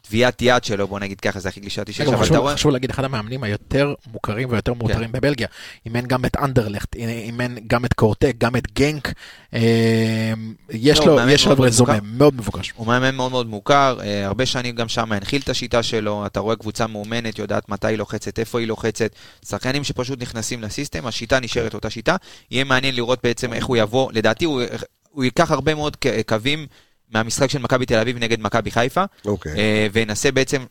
הטביעת 0.03 0.43
יד 0.43 0.65
שלו, 0.65 0.89
בוא 0.89 1.01
נגיד 1.01 1.21
ככה, 1.21 1.41
זה 1.41 1.49
הכי 1.49 1.61
קלישאתי 1.61 1.93
שיש, 1.93 2.09
אבל 2.09 2.27
אתה 2.27 2.39
רואה... 2.39 2.55
חשוב 2.55 2.73
להגיד, 2.73 2.91
אחד 2.91 3.05
המאמנים 3.05 3.43
היותר 3.43 3.95
מוכרים 4.13 4.49
ויותר 4.51 4.75
מאותרים 4.75 5.13
בבלגיה. 5.13 5.47
אימן 5.87 6.07
גם 6.07 6.25
את 6.25 6.37
אנדרלכט, 6.37 6.95
אימן 6.97 7.55
גם 7.67 7.85
את 7.85 7.93
קורטק, 7.93 8.35
גם 8.39 8.57
את 8.57 8.73
גנק. 8.73 9.13
אה, 9.55 10.33
יש 10.71 10.99
לא, 10.99 11.07
לו 11.07 11.57
לו 11.57 11.63
רזומה. 11.63 11.99
מאוד 12.03 12.35
מבוקש. 12.35 12.73
הוא 12.77 12.87
מאמן 12.87 13.15
מאוד 13.15 13.31
מאוד 13.31 13.47
מוכר, 13.47 13.99
אה, 14.03 14.27
הרבה 14.27 14.47
שנים 14.47 14.75
גם 14.75 14.89
שם 14.89 15.13
הנחיל 15.13 15.43
את 15.45 15.49
השיטה 15.49 15.83
שלו, 15.83 16.27
אתה 16.27 16.41
רואה 16.41 16.57
קבוצה 16.57 16.87
מאומנת, 16.87 17.39
יודעת 17.39 17.69
מתי 17.69 17.87
היא 17.87 17.99
לוחצת, 17.99 18.39
איפה 18.39 18.61
היא 18.61 18.69
לוחצת, 18.69 19.11
שחקנים 19.49 19.85
שפשוט 19.85 20.23
נכנסים 20.23 20.63
לסיסטם, 20.63 21.07
השיטה 21.07 21.41
נשארת 21.41 21.75
אותה 21.75 21.91
שיטה, 21.91 22.17
יהיה 22.51 22.65
מעניין 22.65 22.95
לראות 22.95 23.19
בעצם 23.23 23.53
איך 23.53 23.67
הוא 23.67 23.77
יבוא, 23.77 24.13
לדעתי 24.13 24.45
הוא, 24.45 24.63
הוא 25.11 25.25
ייקח 25.25 25.51
הרבה 25.51 25.75
מאוד 25.75 25.97
קווים 26.27 26.67
מהמשחק 27.13 27.51
של 27.51 27.59
מכבי 27.59 27.87
תל 27.87 27.99
אביב 27.99 28.19
נגד 28.19 28.41
מכבי 28.41 28.71
חיפה, 28.71 29.05
אוקיי. 29.25 29.53
אה, 29.57 29.87
וינסה 29.93 30.33
בעצם 30.33 30.65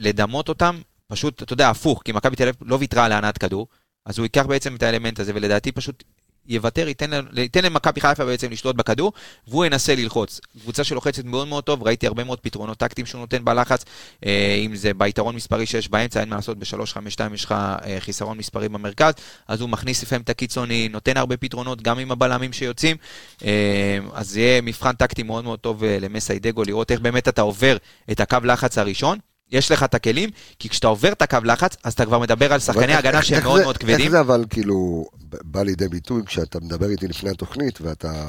לדמות 0.00 0.48
אותם, 0.48 0.76
פשוט, 1.06 1.42
אתה 1.42 1.52
יודע, 1.52 1.70
הפוך, 1.70 2.02
כי 2.04 2.12
מכבי 2.12 2.36
תל 2.36 2.42
אביב 2.42 2.56
לא 2.60 2.76
ויתרה 2.80 3.04
על 3.04 3.12
הענת 3.12 3.38
כדור, 3.38 3.66
אז 4.06 4.18
הוא 4.18 4.24
ייקח 4.24 4.46
בעצם 4.46 4.74
את 4.74 4.82
האלמנט 4.82 5.20
הזה, 5.20 5.32
ולדעתי 5.34 5.72
פשוט 5.72 6.04
יוותר, 6.48 6.88
ייתן, 6.88 7.64
למכבי 7.64 8.00
חיפה 8.00 8.24
בעצם 8.24 8.50
לשלוט 8.50 8.76
בכדור, 8.76 9.12
והוא 9.48 9.64
ינסה 9.64 9.94
ללחוץ. 9.94 10.40
קבוצה 10.62 10.84
שלוחצת 10.84 11.24
מאוד 11.24 11.48
מאוד 11.48 11.64
טוב, 11.64 11.82
ראיתי 11.82 12.06
הרבה 12.06 12.24
מאוד 12.24 12.40
פתרונות 12.40 12.78
טקטיים 12.78 13.06
שהוא 13.06 13.20
נותן 13.20 13.44
בלחץ, 13.44 13.84
אה, 14.26 14.54
אם 14.66 14.76
זה 14.76 14.94
ביתרון 14.94 15.36
מספרי 15.36 15.66
שיש 15.66 15.88
באמצע, 15.88 16.20
אין 16.20 16.28
מה 16.28 16.36
לעשות, 16.36 16.58
ב-3-5-2 16.58 17.34
יש 17.34 17.44
לך 17.44 17.52
אה, 17.52 17.96
חיסרון 17.98 18.38
מספרי 18.38 18.68
במרכז, 18.68 19.14
אז 19.48 19.60
הוא 19.60 19.68
מכניס 19.68 20.02
לפעמים 20.02 20.22
את 20.22 20.30
הקיצוני, 20.30 20.88
נותן 20.88 21.16
הרבה 21.16 21.36
פתרונות, 21.36 21.82
גם 21.82 21.98
עם 21.98 22.12
הבלמים 22.12 22.52
שיוצאים, 22.52 22.96
אה, 23.44 23.98
אז 24.12 24.30
זה 24.30 24.40
יהיה 24.40 24.60
מבחן 24.60 24.92
טקטי 24.92 25.22
מאוד 25.22 25.44
מאוד 25.44 25.58
טוב 25.58 25.84
למסיידגו, 25.84 26.64
לראות 26.64 26.90
איך 26.90 27.00
באמת 27.00 27.28
אתה 27.28 27.42
עובר 27.42 27.76
את 28.10 28.20
הקו 28.20 28.38
לחץ 28.44 28.78
הראשון. 28.78 29.18
יש 29.50 29.70
לך 29.70 29.82
את 29.82 29.94
הכלים, 29.94 30.30
כי 30.58 30.68
כשאתה 30.68 30.86
עובר 30.86 31.12
את 31.12 31.22
הקו 31.22 31.38
לחץ, 31.44 31.76
אז 31.84 31.92
אתה 31.92 32.04
כבר 32.04 32.18
מדבר 32.18 32.52
על 32.52 32.60
שחקני 32.60 32.94
הגנה 32.94 33.22
שהם 33.22 33.42
מאוד 33.42 33.62
מאוד 33.62 33.78
כבדים. 33.78 34.00
איך 34.00 34.10
זה 34.10 34.20
אבל 34.20 34.44
כאילו 34.50 35.06
בא 35.22 35.62
לידי 35.62 35.88
ביטוי 35.88 36.22
כשאתה 36.26 36.60
מדבר 36.60 36.90
איתי 36.90 37.08
לפני 37.08 37.30
התוכנית 37.30 37.80
ואתה 37.80 38.26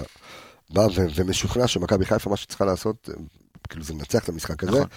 בא 0.69 0.87
ומשוכנע 1.15 1.67
שמכבי 1.67 2.05
חיפה 2.05 2.29
מה 2.29 2.37
שצריכה 2.37 2.65
לעשות, 2.65 3.09
כאילו 3.69 3.83
זה 3.83 3.93
לנצח 3.93 4.23
את 4.23 4.29
המשחק 4.29 4.63
הזה, 4.63 4.71
נכון, 4.71 4.87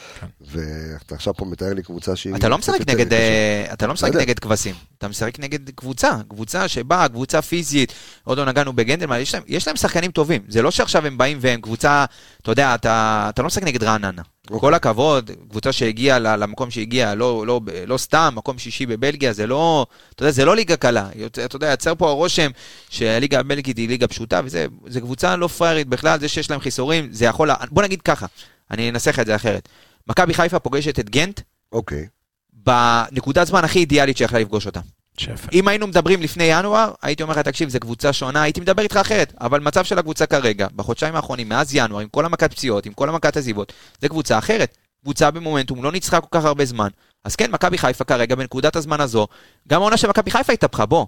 ואתה 0.41 1.14
עכשיו 1.14 1.35
פה 1.35 1.45
מתאר 1.45 1.73
לי 1.73 1.83
קבוצה 1.83 2.16
שהיא... 2.16 2.37
אתה 2.37 2.49
לא 2.49 2.59
משחק 2.59 2.81
נגד. 2.89 3.12
אה, 3.12 3.64
אתה 3.73 3.87
לא 3.87 3.93
משחק. 3.93 4.14
נגד 4.14 4.39
כבשים, 4.39 4.75
אתה 4.99 5.09
משחק 5.09 5.39
נגד 5.39 5.70
קבוצה, 5.70 6.11
קבוצה 6.29 6.68
שבאה, 6.68 7.09
קבוצה 7.09 7.43
פיזית, 7.43 7.93
עוד 8.25 8.39
לא 8.39 8.45
נגענו 8.45 8.73
בגנדלמן, 8.73 9.20
יש 9.47 9.66
להם, 9.66 9.77
שחקנים 9.77 10.11
טובים, 10.11 10.43
זה 10.49 10.62
לא 10.62 10.70
שעכשיו 10.70 11.07
הם 11.07 11.18
באים 11.18 11.39
והם 11.41 11.61
קבוצה, 11.61 12.05
אתה 12.43 12.53
יודע, 12.53 12.75
אתה, 12.75 13.27
אתה 13.29 13.43
לא 13.43 13.47
משחק 13.47 13.62
נגד 13.62 13.83
רעננה. 13.83 14.23
אוקיי. 14.51 14.61
כל 14.61 14.74
הכבוד, 14.74 15.30
קבוצה 15.51 15.72
שהגיעה 15.72 16.18
למקום 16.18 16.70
שהגיעה, 16.70 17.14
לא, 17.14 17.47
לא, 17.47 17.61
לא 17.86 17.99
סתם, 17.99 18.32
מקום 18.36 18.59
שישי 18.59 18.86
בבלגיה, 18.86 19.32
זה 19.32 19.47
לא, 19.47 19.86
אתה 20.14 20.22
יודע, 20.22 20.30
זה 20.32 20.45
לא 20.45 20.57
ליגה 20.57 20.76
קלה. 20.76 21.09
אתה 21.45 21.57
יודע, 21.57 21.72
יצר 21.72 21.95
פה 21.95 22.09
הרושם 22.09 22.51
שהליגה 22.90 23.40
הבלגית 23.40 23.76
היא 23.76 23.88
ליגה 23.88 24.09
פשוטה, 24.09 24.40
וזה 24.45 24.66
זה 24.86 25.01
קבוצה 25.01 25.36
לא 25.36 25.49
פראיירית 25.49 25.86
בכלל, 25.88 26.20
זה 26.20 26.28
שיש 26.28 26.51
להם 26.51 26.61
חיסורים, 26.61 27.09
זה 27.12 27.24
יכול, 27.24 27.49
לה- 27.49 27.55
בוא 27.70 27.82
נגיד 27.82 28.03
ככה, 28.03 28.26
אני 28.70 28.90
אנסח 28.90 29.18
את 29.18 29.26
זה 29.26 29.36
אחרת. 29.36 29.68
מכבי 30.09 30.34
חיפה 30.34 30.59
פוגשת 30.59 30.99
את 30.99 31.11
גנט, 31.11 31.40
אוקיי. 31.72 32.07
בנקודת 32.53 33.47
זמן 33.47 33.64
הכי 33.64 33.78
אידיאלית 33.78 34.16
שיכלה 34.16 34.38
לפגוש 34.38 34.66
אותה. 34.66 34.80
שפל. 35.17 35.49
אם 35.53 35.69
היינו 35.69 35.87
מדברים 35.87 36.23
לפני 36.23 36.45
ינואר, 36.45 36.93
הייתי 37.03 37.23
אומר 37.23 37.35
לך, 37.35 37.39
תקשיב, 37.39 37.69
זו 37.69 37.81
קבוצה 37.81 38.13
שונה, 38.13 38.43
הייתי 38.43 38.61
מדבר 38.61 38.83
איתך 38.83 38.97
אחרת. 38.97 39.35
אבל 39.41 39.61
מצב 39.61 39.85
של 39.85 39.99
הקבוצה 39.99 40.27
כרגע, 40.27 40.67
בחודשיים 40.77 41.17
האחרונים, 41.17 41.49
מאז 41.49 41.75
ינואר, 41.75 42.01
עם 42.01 42.09
כל 42.09 42.25
המכת 42.25 42.51
פציעות, 42.53 42.87
עם 42.87 42.93
כל 42.93 43.09
המכת 43.09 43.37
עזיבות, 43.37 43.73
זו 44.03 44.09
קבוצה 44.09 44.39
אחרת. 44.39 44.77
קבוצה 45.03 45.31
במומנטום, 45.31 45.85
לא 45.85 45.93
ניצחה 45.93 46.21
כל 46.21 46.39
כך 46.39 46.45
הרבה 46.45 46.65
זמן. 46.65 46.89
אז 47.25 47.37
כן, 47.37 47.51
מכבי 47.51 47.79
חיפה 47.79 48.05
כרגע, 48.05 48.35
בנקודת 48.35 48.77
הזמן 48.77 49.01
הזו, 49.01 49.27
גם 49.69 49.81
העונה 49.81 49.97
של 49.97 50.09
מכבי 50.09 50.31
חיפה 50.31 50.53
התהפכה, 50.53 50.87
בוא. 50.87 51.07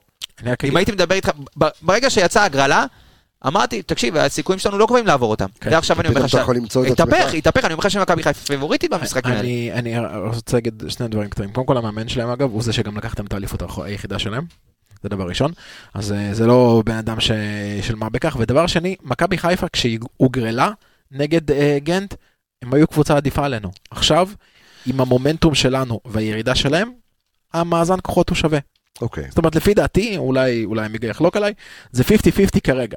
אם 0.65 0.77
הייתי 0.77 0.93
מדבר 0.93 1.15
איתך, 1.15 1.31
ברגע 1.83 2.11
שיצאה 2.11 2.45
הגרלה, 2.45 2.87
אמרתי, 3.47 3.82
תקשיב, 3.82 4.16
הסיכויים 4.16 4.59
שלנו 4.59 4.78
לא 4.78 4.86
קרובים 4.86 5.07
לעבור 5.07 5.30
אותם. 5.30 5.47
כן, 5.61 5.70
ועכשיו 5.72 6.01
אני 6.01 6.09
אומר 6.09 6.24
לך, 6.24 6.34
את 6.86 7.01
התהפך. 7.01 7.34
התהפך, 7.34 7.64
אני 7.64 7.72
אומר 7.72 7.80
לך 7.84 7.90
שמכבי 7.90 8.22
חיפה 8.22 8.47
פיבוריטית 8.47 8.90
במשחקים 8.90 9.32
האלה. 9.32 9.78
אני, 9.78 9.99
רוצה 10.26 10.57
להגיד 10.57 10.82
שני 10.88 11.09
דברים 11.09 11.30
קטנים. 11.30 11.53
קודם 11.53 11.66
כל 11.66 11.76
המאמן 11.76 12.09
שלהם 12.09 12.28
אגב, 12.28 12.51
הוא 12.53 12.62
זה 12.62 12.72
שגם 12.72 12.97
לקחתם 12.97 13.26
את 13.26 13.32
האליפות 13.32 13.62
היחידה 13.84 14.18
שלהם. 14.18 14.45
זה 15.03 15.09
דבר 15.09 15.28
ראשון. 15.28 15.53
אז 15.95 16.12
אה, 16.12 16.34
זה 16.34 16.47
לא 16.47 16.82
בן 16.86 16.95
אדם 16.97 17.20
ש... 17.20 17.30
של 17.82 17.95
מה 17.95 18.09
בכך. 18.09 18.36
ודבר 18.40 18.66
שני, 18.66 18.97
מכבי 19.03 19.38
חיפה 19.38 19.66
כשהיא 19.72 19.99
הוגרלה 20.16 20.70
נגד 21.11 21.51
אה, 21.51 21.78
גנט, 21.82 22.14
הם 22.62 22.74
היו 22.74 22.86
קבוצה 22.86 23.16
עדיפה 23.16 23.45
עלינו. 23.45 23.70
עכשיו, 23.90 24.28
עם 24.86 25.01
המומנטום 25.01 25.55
שלנו 25.55 26.01
והירידה 26.05 26.55
שלהם, 26.55 26.90
המאזן 27.53 27.97
כוחות 28.03 28.28
הוא 28.28 28.36
שווה. 28.36 28.59
אוקיי. 29.01 29.24
זאת 29.28 29.38
אומרת, 29.38 29.57
לפי 29.57 29.74
דעתי, 29.74 30.16
אולי, 30.16 30.64
אולי 30.64 30.88
מיגה 30.88 31.09
יחלוק 31.09 31.36
עליי, 31.36 31.55
זה 31.92 32.03
50-50 32.03 32.61
כרגע. 32.64 32.97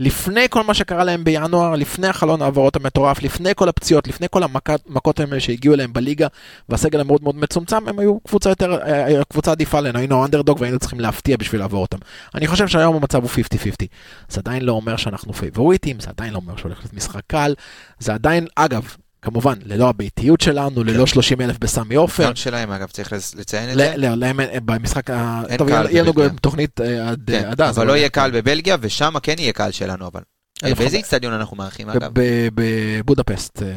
לפני 0.00 0.46
כל 0.50 0.62
מה 0.62 0.74
שקרה 0.74 1.04
להם 1.04 1.24
בינואר, 1.24 1.74
לפני 1.74 2.06
החלון 2.06 2.42
העברות 2.42 2.76
המטורף, 2.76 3.22
לפני 3.22 3.50
כל 3.56 3.68
הפציעות, 3.68 4.08
לפני 4.08 4.26
כל 4.30 4.42
המכות 4.42 5.20
האלה 5.20 5.40
שהגיעו 5.40 5.74
אליהם 5.74 5.92
בליגה, 5.92 6.26
והסגל 6.68 7.00
המאוד 7.00 7.22
מאוד 7.22 7.36
מצומצם, 7.36 7.88
הם 7.88 7.98
היו 7.98 8.20
קבוצה 8.20 8.50
יותר, 8.50 8.78
אה, 8.82 9.24
קבוצה 9.28 9.50
עדיפה 9.50 9.78
עלינו, 9.78 9.98
היינו 9.98 10.24
אנדרדוג 10.24 10.60
והיינו 10.60 10.78
צריכים 10.78 11.00
להפתיע 11.00 11.36
בשביל 11.36 11.60
לעבור 11.60 11.82
אותם. 11.82 11.98
אני 12.34 12.46
חושב 12.46 12.68
שהיום 12.68 12.96
המצב 12.96 13.22
הוא 13.22 13.30
50-50. 13.30 13.86
זה 14.28 14.40
עדיין 14.40 14.64
לא 14.64 14.72
אומר 14.72 14.96
שאנחנו 14.96 15.32
פייבוריטים, 15.32 16.00
זה 16.00 16.08
עדיין 16.08 16.32
לא 16.32 16.38
אומר 16.38 16.56
שהולך 16.56 16.78
להיות 16.78 16.94
משחק 16.94 17.22
קל, 17.26 17.54
זה 17.98 18.14
עדיין, 18.14 18.46
אגב, 18.56 18.96
כמובן, 19.22 19.54
ללא 19.64 19.88
הביתיות 19.88 20.40
שלנו, 20.40 20.84
ללא 20.84 21.06
30 21.06 21.40
אלף 21.40 21.58
בסמי 21.58 21.94
עופר. 21.94 22.26
גם 22.26 22.34
שלהם, 22.34 22.70
אגב, 22.70 22.88
צריך 22.90 23.12
לצ- 23.12 23.34
לציין 23.38 23.70
את 23.70 23.74
זה. 23.74 23.94
לא, 23.96 24.14
להם 24.14 24.40
במשחק, 24.64 25.10
ה- 25.10 25.42
טוב, 25.58 25.68
יהיה 25.68 26.02
לנו. 26.02 26.14
גם 26.14 26.36
תוכנית 26.36 26.80
אה, 26.80 27.08
עד 27.10 27.22
כן, 27.26 27.44
עד 27.50 27.60
אז. 27.60 27.78
אבל 27.78 27.86
לא 27.86 27.96
יהיה 27.96 28.08
קהל 28.08 28.30
בבלגיה, 28.30 28.76
ושם 28.80 29.14
כן 29.22 29.34
יהיה 29.38 29.52
קהל 29.52 29.70
שלנו, 29.70 30.06
אבל. 30.06 30.20
אלף 30.64 30.78
באיזה 30.78 30.96
איצטדיון 30.96 31.32
אנחנו 31.32 31.56
מארחים, 31.56 31.88
אגב? 31.90 32.10
בבודפסט. 32.54 33.62
אה, 33.62 33.68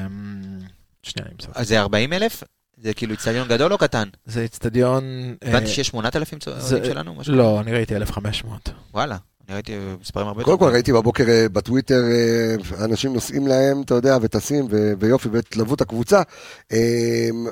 שנייה, 1.03 1.27
אני 1.27 1.35
מסתכל. 1.39 1.63
זה 1.63 1.79
40 1.81 2.13
אלף? 2.13 2.43
זה 2.77 2.93
כאילו 2.93 3.11
איצטדיון 3.11 3.47
גדול 3.47 3.73
או 3.73 3.77
קטן? 3.77 4.07
זה 4.25 4.41
איצטדיון... 4.41 5.03
אה, 5.43 5.49
הבנתי 5.49 5.67
שיש 5.67 5.87
8,000 5.87 6.39
זה- 6.41 6.69
צועדים 6.69 6.91
שלנו? 6.91 7.15
לא, 7.27 7.59
אני 7.61 7.71
ראיתי 7.73 7.95
1,500. 7.95 8.69
וואלה, 8.93 9.17
אני 9.47 9.55
ראיתי 9.55 9.77
מספרים 10.01 10.27
הרבה 10.27 10.43
קודם 10.43 10.57
כל. 10.59 10.69
ראיתי 10.73 10.93
בבוקר 10.93 11.23
אה, 11.29 11.45
בטוויטר 11.49 12.01
אה, 12.03 12.55
אנשים 12.85 13.13
נוסעים 13.13 13.47
להם, 13.47 13.81
אתה 13.81 13.93
יודע, 13.93 14.17
וטסים 14.21 14.67
ויופי, 14.99 15.29
והתלוו 15.29 15.73
את 15.75 15.81
הקבוצה. 15.81 16.21
אה, 16.73 16.77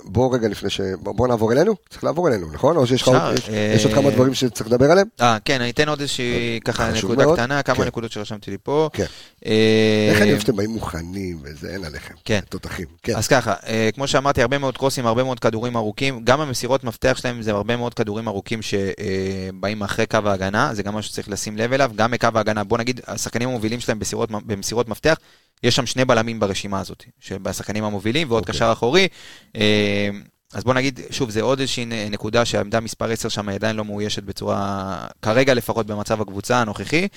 בוא 0.03 0.35
רגע 0.35 0.47
לפני 0.47 0.69
ש... 0.69 0.81
בוא 0.99 1.13
בוא 1.13 1.27
נעבור 1.27 1.51
אלינו? 1.51 1.75
צריך 1.89 2.03
לעבור 2.03 2.27
אלינו, 2.27 2.51
נכון? 2.53 2.77
או 2.77 2.87
שיש 2.87 3.03
עוד- 3.03 3.15
אה, 3.49 3.75
כמה 3.95 4.11
דברים 4.11 4.33
שצריך 4.33 4.67
לדבר 4.67 4.91
עליהם? 4.91 5.07
אה, 5.21 5.37
כן, 5.45 5.61
אני 5.61 5.69
אתן 5.69 5.89
עוד 5.89 5.99
איזושהי 5.99 6.59
ככה 6.65 6.91
חשוב 6.91 7.11
נקודה. 7.11 7.33
קטנה, 7.33 7.63
כמה 7.63 7.75
כן. 7.75 7.83
נקודות 7.83 8.11
שרשמתי 8.11 8.51
לי 8.51 8.57
פה. 8.63 8.89
כן. 8.93 9.05
אה, 9.45 10.09
איך 10.11 10.21
אני 10.21 10.29
אוהב 10.29 10.41
שאתם 10.41 10.55
באים 10.55 10.69
מוכנים 10.69 11.39
וזה, 11.43 11.69
אין 11.69 11.83
עליכם. 11.85 12.13
כן. 12.25 12.39
תותחים. 12.49 12.85
כן. 13.03 13.15
אז 13.15 13.27
ככה, 13.27 13.53
אה, 13.67 13.89
כמו 13.95 14.07
שאמרתי, 14.07 14.41
הרבה 14.41 14.57
מאוד 14.57 14.77
קרוסים, 14.77 15.05
הרבה 15.05 15.23
מאוד 15.23 15.39
כדורים 15.39 15.77
ארוכים, 15.77 16.21
גם 16.23 16.41
המסירות 16.41 16.83
מפתח 16.83 17.17
שלהם 17.21 17.41
זה 17.41 17.51
הרבה 17.51 17.75
מאוד 17.77 17.93
כדורים 17.93 18.27
ארוכים 18.27 18.59
שבאים 18.61 19.81
אחרי 19.83 20.05
קו 20.05 20.17
ההגנה, 20.25 20.69
זה 20.73 20.83
גם 20.83 20.95
משהו 20.95 21.11
שצריך 21.11 21.29
לשים 21.29 21.57
לב 21.57 21.73
אליו. 21.81 21.95
גם 21.95 22.11
מקו 22.11 22.27
ההגנה. 22.35 22.63
בוא 22.63 22.77
נגיד, 22.77 23.01
השחקנים 23.07 23.49
המובילים 23.49 23.79
שלהם 23.79 23.99
בסירות, 23.99 24.29
במסירות 24.31 24.89
מפתח, 24.89 25.15
יש 25.63 25.75
שם 25.75 25.85
שני 25.85 26.05
בלמים 26.05 26.39
ברשימה 26.39 26.79
הזאת, 26.79 27.03
שבשחקנים 27.19 27.83
המובילים 27.83 28.31
ועוד 28.31 28.43
אוקיי. 28.43 28.55
קשר 28.55 28.71
אחורי. 28.71 29.07
אה, 29.55 30.09
אז 30.53 30.63
בוא 30.63 30.73
נגיד, 30.73 30.99
שוב, 31.09 31.29
זה 31.29 31.41
עוד 31.41 31.59
איזושהי 31.59 31.85
נקודה 31.85 32.45
שהעמדה 32.45 32.79
מספר 32.79 33.11
10 33.11 33.29
שם 33.29 33.49
עדיין 33.49 33.75
לא 33.75 33.85
מאוישת 33.85 34.23
בצורה, 34.23 35.07
כרגע 35.21 35.53
לפחות 35.53 35.85
במצב 35.85 36.21
הקבוצה 36.21 36.57
הנוכחי. 36.57 37.07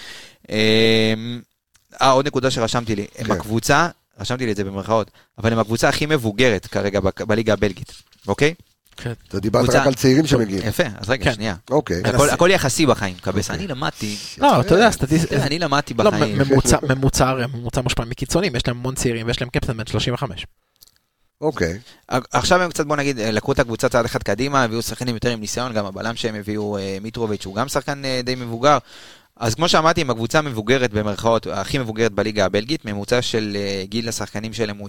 אה, 0.51 1.15
אה, 2.03 2.11
עוד 2.11 2.27
נקודה 2.27 2.51
שרשמתי 2.51 2.97
לי, 2.97 3.07
הם 3.19 3.27
כן. 3.27 3.33
הקבוצה, 3.33 3.89
רשמתי 4.21 4.47
לי 4.47 4.53
את 4.53 4.57
זה 4.57 4.65
במרכאות, 4.65 5.11
אבל 5.39 5.53
הם 5.53 5.59
הקבוצה 5.59 5.89
הכי 5.89 6.07
מבוגרת 6.07 6.67
כרגע 6.67 7.01
ב- 7.01 7.23
בליגה 7.27 7.53
הבלגית, 7.53 7.93
אוקיי? 8.29 8.55
אתה 9.29 9.41
דיברת 9.41 9.69
רק 9.71 9.87
על 9.87 9.95
צעירים 9.95 10.27
שמגיעים. 10.27 10.63
יפה, 10.69 10.83
אז 10.99 11.11
רגע, 11.11 11.25
כן. 11.25 11.35
שנייה. 11.35 11.55
אוקיי. 11.71 12.03
הכל- 12.05 12.31
הכל 12.31 12.49
יחסי 12.53 12.87
בחיים, 12.87 13.15
קבס. 13.21 13.51
אני 13.51 13.67
למדתי, 13.67 14.17
לא, 14.39 14.61
אתה 14.61 14.75
יודע, 14.75 14.91
סטטיסט... 14.91 15.29
כן, 15.29 15.41
אני 15.47 15.59
למדתי 15.59 15.95
לא, 15.95 16.11
בחיים. 16.11 16.39
ממוצע, 16.39 16.77
ממוצע, 16.89 17.29
הרי 17.29 17.45
ממוצע 17.47 17.81
מושפע 17.81 18.05
מקיצונים, 18.05 18.57
יש 18.57 18.69
להם 18.69 18.77
המון 18.77 18.95
צעירים 18.95 19.27
ויש 19.27 19.41
להם 19.41 19.51
קפטן 19.51 19.77
בן 19.77 19.87
35. 19.87 20.47
אוקיי. 21.41 21.79
עכשיו 22.33 22.63
הם 22.63 22.71
קצת, 22.71 22.87
בוא 22.87 22.97
נגיד, 22.97 23.19
לקחו 23.21 23.53
את 23.53 23.59
הקבוצה 23.59 23.89
צעד 23.89 24.05
אחד 24.05 24.23
קדימה, 24.23 24.65
הביאו 24.65 24.83
שחקנים 24.83 25.15
יותר 25.15 25.31
עם 25.31 25.41
ניסיון, 25.41 25.73
גם 25.73 25.87
הבלם 25.87 26.17
שהם 26.17 26.35
הביאו, 26.35 26.77
אה, 26.79 26.99
מיטרוביץ', 27.03 27.47
הוא 27.47 27.55
גם 27.55 27.69
שחקן 27.69 28.05
אה, 28.05 28.21
די 28.25 28.35
מבוגר. 28.35 28.79
אז 29.37 29.55
כמו 29.55 29.69
שאמרתי, 29.69 30.01
עם 30.01 30.11
הקבוצה 30.11 30.39
המבוגרת 30.39 30.91
במרכאות, 30.93 31.47
הכי 31.47 31.79
מבוגרת 31.79 32.13
בליגה 32.13 32.45
הבלגית, 32.47 32.85
ממוצע 32.85 33.23
של 33.23 33.57
אה, 33.57 33.85
גיל 33.87 34.09
השחקנים 34.09 34.53
שלהם 34.53 34.77
הוא 34.79 34.89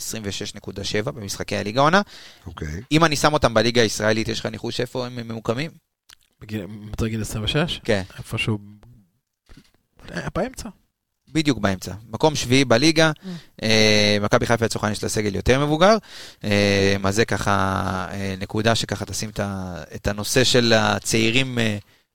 26.7 1.05 1.11
במשחקי 1.11 1.57
הליגה 1.57 1.81
העונה. 1.81 2.01
אוקיי. 2.47 2.81
אם 2.91 3.05
אני 3.05 3.15
שם 3.15 3.33
אותם 3.33 3.53
בליגה 3.53 3.81
הישראלית, 3.81 4.27
יש 4.27 4.39
לך 4.39 4.45
ניחוש 4.45 4.79
איפה 4.81 5.05
הם 5.05 5.15
ממוקמים? 5.27 5.71
בגיל- 6.41 6.65
יותר 6.89 7.07
גיל 7.07 7.21
26? 7.21 7.79
כן. 7.83 8.01
איפשהו... 8.17 8.57
אה, 10.11 10.27
באמצע. 10.35 10.69
בדיוק 11.33 11.57
באמצע. 11.59 11.93
מקום 12.09 12.35
שביעי 12.35 12.65
בליגה, 12.65 13.11
אה, 13.63 14.17
מכבי 14.21 14.45
חיפה 14.45 14.65
לצורך 14.65 14.83
העניין 14.83 14.95
יש 14.97 15.03
לה 15.03 15.09
סגל 15.09 15.35
יותר 15.35 15.65
מבוגר, 15.65 15.97
אה, 16.43 16.95
אז 17.03 17.15
זה 17.15 17.25
ככה 17.25 18.07
נקודה 18.39 18.75
שככה 18.75 19.05
תשים 19.05 19.29
את 19.95 20.07
הנושא 20.07 20.43
של 20.43 20.73
הצעירים, 20.73 21.57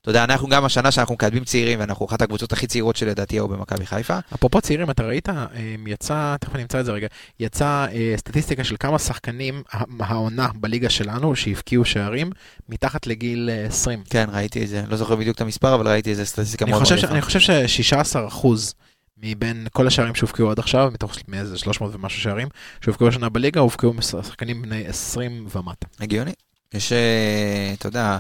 אתה 0.03 0.11
יודע, 0.11 0.25
אנחנו 0.25 0.49
גם 0.49 0.65
השנה 0.65 0.91
שאנחנו 0.91 1.15
מקדמים 1.15 1.45
צעירים, 1.45 1.81
ואנחנו 1.81 2.07
אחת 2.07 2.23
הקבוצות 2.23 2.53
הכי 2.53 2.67
צעירות 2.67 2.97
שלדעתי 2.97 3.37
היו 3.37 3.49
במכבי 3.49 3.87
חיפה. 3.87 4.19
אפרופו 4.35 4.61
צעירים, 4.61 4.91
אתה 4.91 5.03
ראית, 5.03 5.29
אה, 5.29 5.47
יצא, 5.87 6.37
תכף 6.41 6.55
אני 6.55 6.63
אמצא 6.63 6.81
את 6.81 6.85
זה 6.85 6.93
רגע, 6.93 7.07
יצא 7.41 7.87
אה, 7.93 8.15
סטטיסטיקה 8.17 8.65
של 8.65 8.77
כמה 8.81 8.99
שחקנים 8.99 9.63
העונה 10.01 10.49
בליגה 10.55 10.91
שלנו 10.91 11.37
שהבקיעו 11.37 11.85
שערים 11.85 12.31
מתחת 12.69 13.07
לגיל 13.07 13.51
אה, 13.53 13.67
20. 13.67 14.03
כן, 14.11 14.27
ראיתי 14.33 14.65
את 14.65 14.69
זה, 14.69 14.85
לא 14.89 14.97
זוכר 14.97 15.17
בדיוק 15.17 15.37
את 15.37 15.41
המספר, 15.41 15.75
אבל 15.75 15.89
ראיתי 15.89 16.11
איזה 16.11 16.25
סטטיסטיקה 16.25 16.67
מאוד 16.67 16.83
יפה. 16.83 17.07
אני 17.07 17.23
חושב 17.23 17.41
ש-16 17.67 18.29
אחוז 18.29 18.75
מבין 19.23 19.67
כל 19.73 19.87
השערים 19.87 20.15
שהובקעו 20.15 20.51
עד 20.51 20.59
עכשיו, 20.59 20.91
מתוך 20.95 21.17
מאיזה 21.29 21.59
300 21.59 21.95
ומשהו 21.95 22.23
שערים 22.23 22.49
שהובקעו 22.85 23.09
השנה 23.09 23.29
בליגה, 23.29 23.61
הובקעו 23.61 23.93
משחקנים 23.93 24.63
בני 24.63 24.87
20 24.87 25.47
ומטה. 25.55 25.87
הגיוני. 26.01 26.33
יש, 26.75 26.93
אה, 26.93 27.75
אתה 27.79 27.89
יודע, 27.89 28.19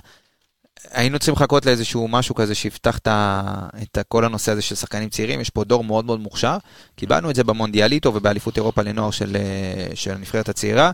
היינו 0.90 1.18
צריכים 1.18 1.34
לחכות 1.34 1.66
לאיזשהו 1.66 2.08
משהו 2.08 2.34
כזה 2.34 2.54
שיפתח 2.54 2.98
את, 2.98 3.98
כל 4.08 4.24
הנושא 4.24 4.52
הזה 4.52 4.62
של 4.62 4.74
שחקנים 4.74 5.08
צעירים, 5.08 5.40
יש 5.40 5.50
פה 5.50 5.64
דור 5.64 5.84
מאוד 5.84 6.04
מאוד 6.04 6.20
מוכשר, 6.20 6.56
קיבלנו 6.96 7.30
את 7.30 7.34
זה 7.34 7.44
במונדיאליטו 7.44 8.14
ובאליפות 8.14 8.56
אירופה 8.56 8.82
לנוער 8.82 9.10
של, 9.10 9.36
אה, 9.36 9.96
של 9.96 10.10
הנבחרת 10.10 10.48
הצעירה, 10.48 10.90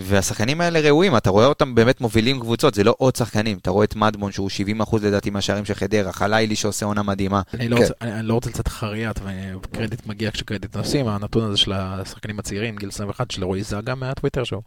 והשחקנים 0.00 0.60
האלה 0.60 0.80
ראויים, 0.80 1.16
אתה 1.16 1.30
רואה 1.30 1.46
אותם 1.46 1.74
באמת 1.74 2.00
מובילים 2.00 2.40
קבוצות, 2.40 2.74
זה 2.74 2.84
לא 2.84 2.94
עוד 2.98 3.16
שחקנים, 3.16 3.58
אתה 3.58 3.70
רואה 3.70 3.84
את 3.84 3.96
מדמון 3.96 4.32
שהוא 4.32 4.50
70% 4.86 4.96
לדעתי 5.02 5.30
מהשערים 5.30 5.64
של 5.64 5.74
חדרה, 5.74 6.12
חלילי 6.12 6.56
שעושה 6.56 6.86
עונה 6.86 7.02
מדהימה, 7.02 7.42
אני 7.54 7.68
לא, 7.68 7.76
כן. 7.76 7.82
רוצה, 7.82 7.94
אני, 8.00 8.12
אני 8.12 8.26
לא 8.26 8.34
רוצה 8.34 8.50
לצאת 8.50 8.68
חריית, 8.68 9.20
וקרדיט 9.54 10.06
מגיע 10.06 10.30
כשקרדיט 10.30 10.76
נוסעים, 10.76 11.08
הנתון 11.08 11.44
הזה 11.44 11.56
של 11.56 11.72
השחקנים 11.72 12.38
הצעירים, 12.38 12.76
גיל 12.76 12.88
21, 12.88 13.30
של 13.30 13.44
רועי 13.44 13.62
זגה 13.62 13.94
מהטוויטר 13.94 14.44
שלו. 14.44 14.62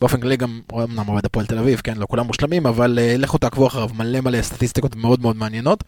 באופן 0.00 0.20
כללי 0.20 0.36
גם, 0.36 0.60
אמנם 0.72 1.08
אוהד 1.08 1.24
הפועל 1.24 1.46
תל 1.46 1.58
אביב, 1.58 1.80
כן, 1.84 1.96
לא 1.96 2.06
כולם 2.06 2.26
מושלמים, 2.26 2.66
אבל 2.66 2.98
אה, 2.98 3.14
לכו 3.18 3.38
תעקבו 3.38 3.66
אחריו, 3.66 3.88
מלא 3.94 4.20
מלא 4.20 4.42
סטטיסטיקות 4.42 4.96
מאוד 4.96 5.20
מאוד 5.20 5.36
מעניינות. 5.36 5.84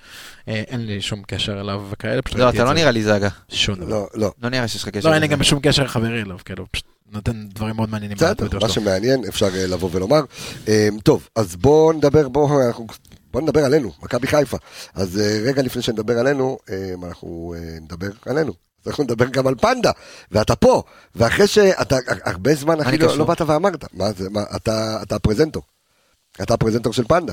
אה, 0.48 0.62
אין 0.68 0.86
לי 0.86 1.00
שום 1.00 1.22
קשר 1.26 1.60
אליו 1.60 1.82
וכאלה, 1.90 2.20
לא, 2.34 2.48
אתה 2.48 2.62
את 2.62 2.66
לא. 2.66 2.72
נראה 2.72 2.90
לי 2.90 3.02
זאגה, 3.02 3.28
שום 3.48 3.74
דבר. 3.74 3.88
לא, 3.88 4.08
לא. 4.14 4.32
לא 4.42 4.48
נראה 4.48 4.68
שיש 4.68 4.82
לך 4.82 4.88
קשר. 4.88 5.08
לא, 5.08 5.14
אין 5.14 5.22
לי. 5.22 5.28
גם 5.28 5.42
שום 5.42 5.60
קשר 5.60 5.86
חברי 5.86 6.22
אליו, 6.22 6.38
כאילו, 6.44 6.66
פשוט 6.70 6.86
נותן 7.12 7.48
דברים 7.48 7.76
מאוד 7.76 7.90
מעניינים 7.90 8.16
בסדר, 8.16 8.58
מה. 8.60 8.68
שמעניין 8.68 9.24
אפשר 9.28 9.46
אה, 9.54 9.66
לבוא 9.66 9.88
ולומר. 9.92 10.20
אה, 10.68 10.88
טוב, 11.04 11.28
אז 11.36 11.56
בואו 11.56 11.92
נדבר, 11.92 12.28
בואו 12.28 12.66
אנחנו- 12.66 12.86
בואו 13.32 13.44
נדבר 13.44 13.64
עלינו, 13.64 13.92
מכבי 14.02 14.26
חיפה. 14.26 14.56
אז 14.94 15.20
אה, 15.20 15.38
רגע 15.44 15.62
לפני 15.62 15.82
שנדבר 15.82 16.18
עלינו, 16.18 16.58
אה, 16.70 16.90
אנחנו 17.08 17.54
אה, 17.56 17.78
נדבר 17.80 18.08
עלינו. 18.26 18.52
אז 18.82 18.88
אנחנו 18.88 19.04
נדבר 19.04 19.26
גם 19.28 19.46
על 19.46 19.54
פנדה, 19.60 19.90
ואתה 20.30 20.56
פה, 20.56 20.82
ואחרי 21.14 21.46
שאתה 21.46 21.96
הרבה 22.24 22.54
זמן, 22.54 22.80
אחי, 22.80 22.98
לא? 22.98 23.18
לא 23.18 23.24
באת 23.24 23.40
ואמרת, 23.40 23.84
מה 23.94 24.12
זה, 24.12 24.30
מה, 24.30 24.42
אתה 24.56 24.98
אתה 25.02 25.16
הפרזנטור. 25.16 25.62
אתה 26.42 26.54
הפרזנטור 26.54 26.92
של 26.92 27.04
פנדה. 27.04 27.32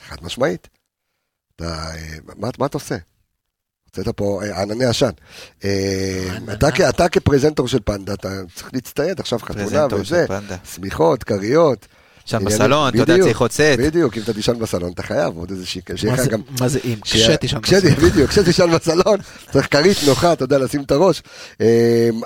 חד 0.00 0.16
משמעית. 0.22 0.68
אתה, 1.56 1.84
מה 2.36 2.48
מה 2.58 2.66
אתה 2.66 2.76
עושה? 2.76 2.96
הוצאת 3.86 4.08
פה 4.16 4.40
אה, 4.44 4.62
ענני 4.62 4.84
עשן. 4.84 5.10
אה. 5.64 6.28
אתה 6.88 7.08
כפרזנטור 7.08 7.68
של 7.68 7.78
פנדה, 7.84 8.14
אתה 8.14 8.28
צריך 8.54 8.70
להצטייד 8.74 9.20
עכשיו 9.20 9.38
חתונה 9.38 9.86
וזה. 10.00 10.26
שמיכות, 10.74 11.24
כריות. 11.24 11.86
שם 12.26 12.44
בסלון, 12.44 12.88
אתה 12.88 13.12
יודע, 13.12 13.22
צריך 13.22 13.40
עוד 13.40 13.52
סט. 13.52 13.60
בדיוק, 13.78 14.16
אם 14.16 14.22
אתה 14.22 14.32
תישן 14.32 14.58
בסלון, 14.58 14.92
אתה 14.92 15.02
חייב 15.02 15.36
עוד 15.36 15.50
איזה. 15.50 15.66
שיהיה 15.66 15.82
מה 16.60 16.68
זה- 16.68 16.78
אם? 16.84 16.94
כשתישן 17.02 17.60
כשת- 17.60 17.84
בסלון. 17.84 18.10
בדיוק, 18.10 18.30
כשתישן 18.30 18.70
בסלון, 18.70 19.18
צריך 19.52 19.68
כרית 19.70 19.96
נוחה, 20.06 20.32
אתה 20.32 20.44
יודע, 20.44 20.58
לשים 20.58 20.82
את 20.82 20.90
הראש. 20.90 21.22
אמ, 21.60 21.66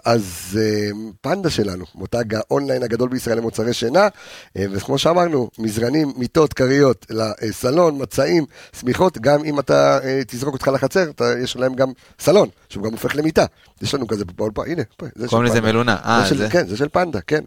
אז 0.05 0.59
אמ, 0.93 1.11
פנדה 1.21 1.51
שלנו, 1.51 1.85
מותג 1.95 2.35
האונליין 2.35 2.83
הגדול 2.83 3.09
בישראל 3.09 3.39
למוצרי 3.39 3.73
שינה, 3.73 4.09
אמ, 4.57 4.63
וכמו 4.73 4.99
שאמרנו, 4.99 5.51
מזרנים, 5.59 6.13
מיטות, 6.17 6.53
כריות, 6.53 7.07
לסלון, 7.43 8.03
מצעים, 8.03 8.45
שמיכות, 8.81 9.19
גם 9.19 9.45
אם 9.45 9.59
אתה 9.61 9.99
אה, 10.05 10.21
תזרוק 10.27 10.55
אותך 10.55 10.69
לחצר, 10.75 11.11
יש 11.43 11.57
להם 11.57 11.75
גם 11.75 11.89
סלון, 12.21 12.49
שהוא 12.69 12.85
גם 12.85 12.91
הופך 12.91 13.17
למיטה. 13.17 13.45
יש 13.83 13.95
לנו 13.95 14.07
כזה 14.07 14.25
באולפן, 14.37 14.63
הנה, 14.67 14.83
פה, 14.97 15.07
זה 15.17 15.25
של 15.25 15.31
קוראים 15.31 15.49
לזה. 15.51 15.61
מלונה. 15.61 15.97
אה, 16.05 16.21
זה 16.23 16.29
של- 16.29 16.39
זה? 16.39 16.49
כן, 16.51 16.67
זה 16.69 16.77
של 16.77 16.89
פנדה, 16.93 17.21
כן. 17.27 17.41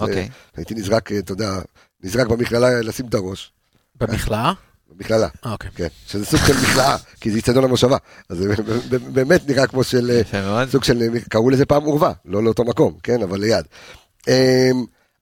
אוקיי. 0.00 0.28
הייתי 0.56 0.74
נזרק, 0.74 1.12
אתה 1.12 1.32
יודע, 1.32 1.60
נזרק 2.02 2.26
במכללה 2.26 2.80
לשים 2.80 3.06
את 3.06 3.14
הראש, 3.14 3.52
במכלאה? 4.00 4.52
במכללה. 4.90 5.28
אה, 5.46 5.52
אוקיי. 5.52 5.70
כן, 5.74 5.86
שזה 6.06 6.26
סוג 6.26 6.40
של 6.46 6.52
מכלאה, 6.62 6.96
כי 7.20 7.30
זה 7.30 7.38
אצטדיון 7.38 7.64
המושבה. 7.64 7.96
אז 8.28 8.38
זה 8.38 8.98
באמת 8.98 9.48
נראה 9.48 9.66
כמו 9.66 9.84
של, 9.84 10.10
אה, 10.10 10.18
יפה 10.18 10.40
מאוד. 10.42 10.68
סוג 10.68 10.84
של, 10.84 11.02
אה, 11.02 11.20
קראו 11.28 11.50
לזה 11.50 11.66
פעם 11.66 11.82
עורבה, 11.82 12.12
לא 12.24 12.42
לאותו 12.42 12.64
מקום, 12.64 12.94
כן, 13.02 13.22
אבל 13.22 13.40
ליד. 13.40 13.64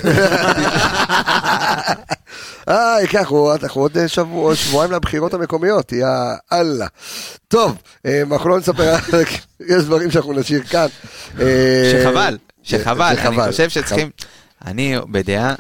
אה, 2.69 2.97
ייקח, 3.01 3.33
אנחנו 3.63 3.81
עוד 3.81 3.99
אה, 3.99 4.09
שבוע, 4.09 4.57
שבועיים 4.57 4.93
לבחירות 4.93 5.35
המקומיות, 5.35 5.93
יא 5.93 6.07
אללה. 6.53 6.87
טוב, 7.49 7.77
אה, 8.07 8.23
אנחנו 8.33 8.49
לא 8.49 8.59
נספר, 8.59 8.97
יש 9.61 9.85
דברים 9.85 10.11
שאנחנו 10.11 10.33
נשאיר 10.33 10.63
כאן. 10.63 10.87
אה, 11.41 12.01
שחבל, 12.03 12.39
שחבל, 12.63 13.15
אני. 13.19 13.51
חושב 13.51 13.69
שצריכים, 13.69 14.11
אני 14.67 14.97
בדעה 15.11 15.55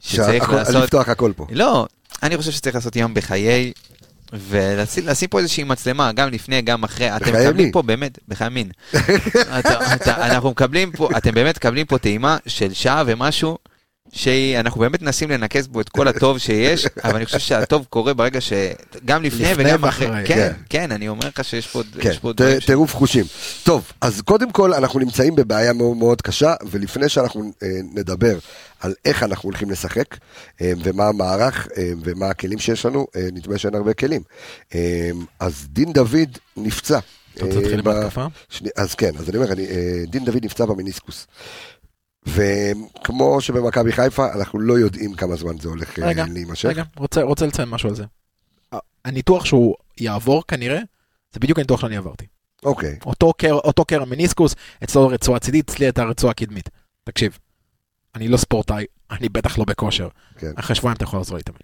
שצריך 0.00 0.50
לעשות, 0.50 0.82
לפתוח 0.82 1.08
הכל 1.08 1.32
פה. 1.36 1.46
לא, 1.50 1.86
אני 2.22 2.36
חושב 2.36 2.50
שצריך 2.50 2.74
לעשות 2.74 2.96
יום 2.96 3.14
בחיי 3.14 3.72
ולשים 4.32 5.06
לשים 5.06 5.28
פה 5.28 5.38
איזושהי 5.38 5.64
מצלמה, 5.64 6.12
גם 6.12 6.28
לפני, 6.28 6.62
גם 6.62 6.84
אחרי, 6.84 7.16
אתם 7.16 7.32
מקבלים 7.32 7.66
מי? 7.66 7.72
פה 7.72 7.82
באמת, 7.82 8.18
בחיי 8.28 8.48
מין. 8.48 8.70
אנחנו 10.06 10.50
מקבלים 10.50 10.92
פה, 10.92 11.08
אתם 11.16 11.34
באמת 11.34 11.56
מקבלים 11.56 11.86
פה 11.86 11.98
טעימה 11.98 12.36
של 12.46 12.72
שעה 12.72 13.02
ומשהו, 13.06 13.58
שאנחנו 14.12 14.80
באמת 14.80 15.02
מנסים 15.02 15.30
לנקז 15.30 15.66
בו 15.68 15.80
את 15.80 15.88
כל 15.88 16.08
הטוב 16.08 16.38
שיש, 16.38 16.86
אבל 17.04 17.16
אני 17.16 17.24
חושב 17.26 17.38
שהטוב 17.38 17.86
קורה 17.90 18.14
ברגע 18.14 18.40
ש... 18.40 18.52
גם 19.04 19.22
לפני 19.22 19.50
לפני 19.52 19.64
וגם 19.70 19.84
אחרי. 19.84 20.06
כן, 20.06 20.24
כן. 20.24 20.52
כן, 20.68 20.92
אני 20.92 21.08
אומר 21.08 21.28
לך 21.28 21.44
שיש 21.44 21.66
פה 21.66 21.82
כן, 22.00 22.12
פה 22.20 22.32
דברים 22.32 22.60
ש- 22.60 22.66
טירוף 22.66 22.94
חושים. 22.94 23.24
טוב, 23.62 23.92
אז 24.00 24.20
קודם 24.20 24.52
כל 24.52 24.74
אנחנו 24.74 25.00
נמצאים 25.00 25.36
בבעיה 25.36 25.72
מאוד 25.72 25.96
מאוד 25.96 26.22
קשה, 26.22 26.54
ולפני 26.70 27.08
שאנחנו 27.08 27.52
אה, 27.62 27.68
נדבר 27.94 28.38
על 28.80 28.94
איך 29.04 29.22
אנחנו 29.22 29.46
הולכים 29.48 29.70
לשחק, 29.70 30.16
אה, 30.60 30.72
ומה 30.84 31.04
המערך, 31.08 31.68
אה, 31.76 31.90
ומה 32.04 32.26
הכלים 32.28 32.58
שיש 32.58 32.86
לנו, 32.86 33.06
אה, 33.16 33.28
נדמה 33.32 33.58
שאין 33.58 33.74
הרבה 33.74 33.94
כלים. 33.94 34.22
אה, 34.74 35.10
אז 35.40 35.66
דין 35.70 35.92
דוד 35.92 36.18
נפצע. 36.56 36.98
אתה 37.34 37.44
רוצה 37.44 37.58
להתחיל 37.58 37.78
עם 37.78 37.88
אה, 37.88 37.96
ההתקפה? 37.98 38.26
שני- 38.48 38.68
אז 38.76 38.94
כן, 38.94 39.10
אז 39.18 39.28
אני 39.28 39.36
אומר, 39.38 39.52
אני, 39.52 39.66
אה, 39.66 39.76
דין 40.08 40.24
דוד 40.24 40.44
נפצע 40.44 40.64
במיניסקוס. 40.66 41.26
וכמו 42.26 43.40
שבמכבי 43.40 43.92
חיפה, 43.92 44.32
אנחנו 44.32 44.58
לא 44.58 44.78
יודעים 44.78 45.14
כמה 45.14 45.36
זמן 45.36 45.58
זה 45.58 45.68
הולך 45.68 45.98
אה, 45.98 46.06
רגע, 46.08 46.24
להימשך. 46.28 46.68
רגע, 46.68 46.82
רוצה, 46.96 47.22
רוצה 47.22 47.46
לציין 47.46 47.68
משהו 47.68 47.88
על 47.88 47.94
זה. 47.94 48.04
הניתוח 49.04 49.44
שהוא 49.44 49.74
יעבור 50.00 50.42
כנראה, 50.48 50.78
זה 51.32 51.40
בדיוק 51.40 51.58
הניתוח 51.58 51.80
שאני 51.80 51.96
עברתי. 51.96 52.26
אוקיי, 52.64 52.98
אותו 53.06 53.32
קר, 53.32 53.54
אותו 53.54 53.84
קרע 53.84 54.04
מניסקוס, 54.04 54.54
אצלו 54.84 55.08
רצועה 55.08 55.38
צידית, 55.38 55.70
אצלי 55.70 55.86
הייתה 55.86 56.04
רצועה 56.04 56.34
קדמית. 56.34 56.68
תקשיב, 57.04 57.38
אני 58.14 58.28
לא 58.28 58.36
ספורטאי, 58.36 58.84
אני 59.10 59.28
בטח 59.28 59.58
לא 59.58 59.64
בכושר. 59.64 60.08
כן. 60.38 60.52
אחרי 60.56 60.76
שבועיים 60.76 60.96
אתה 60.96 61.04
יכול 61.04 61.20
לחזור 61.20 61.36
להתאמן. 61.36 61.58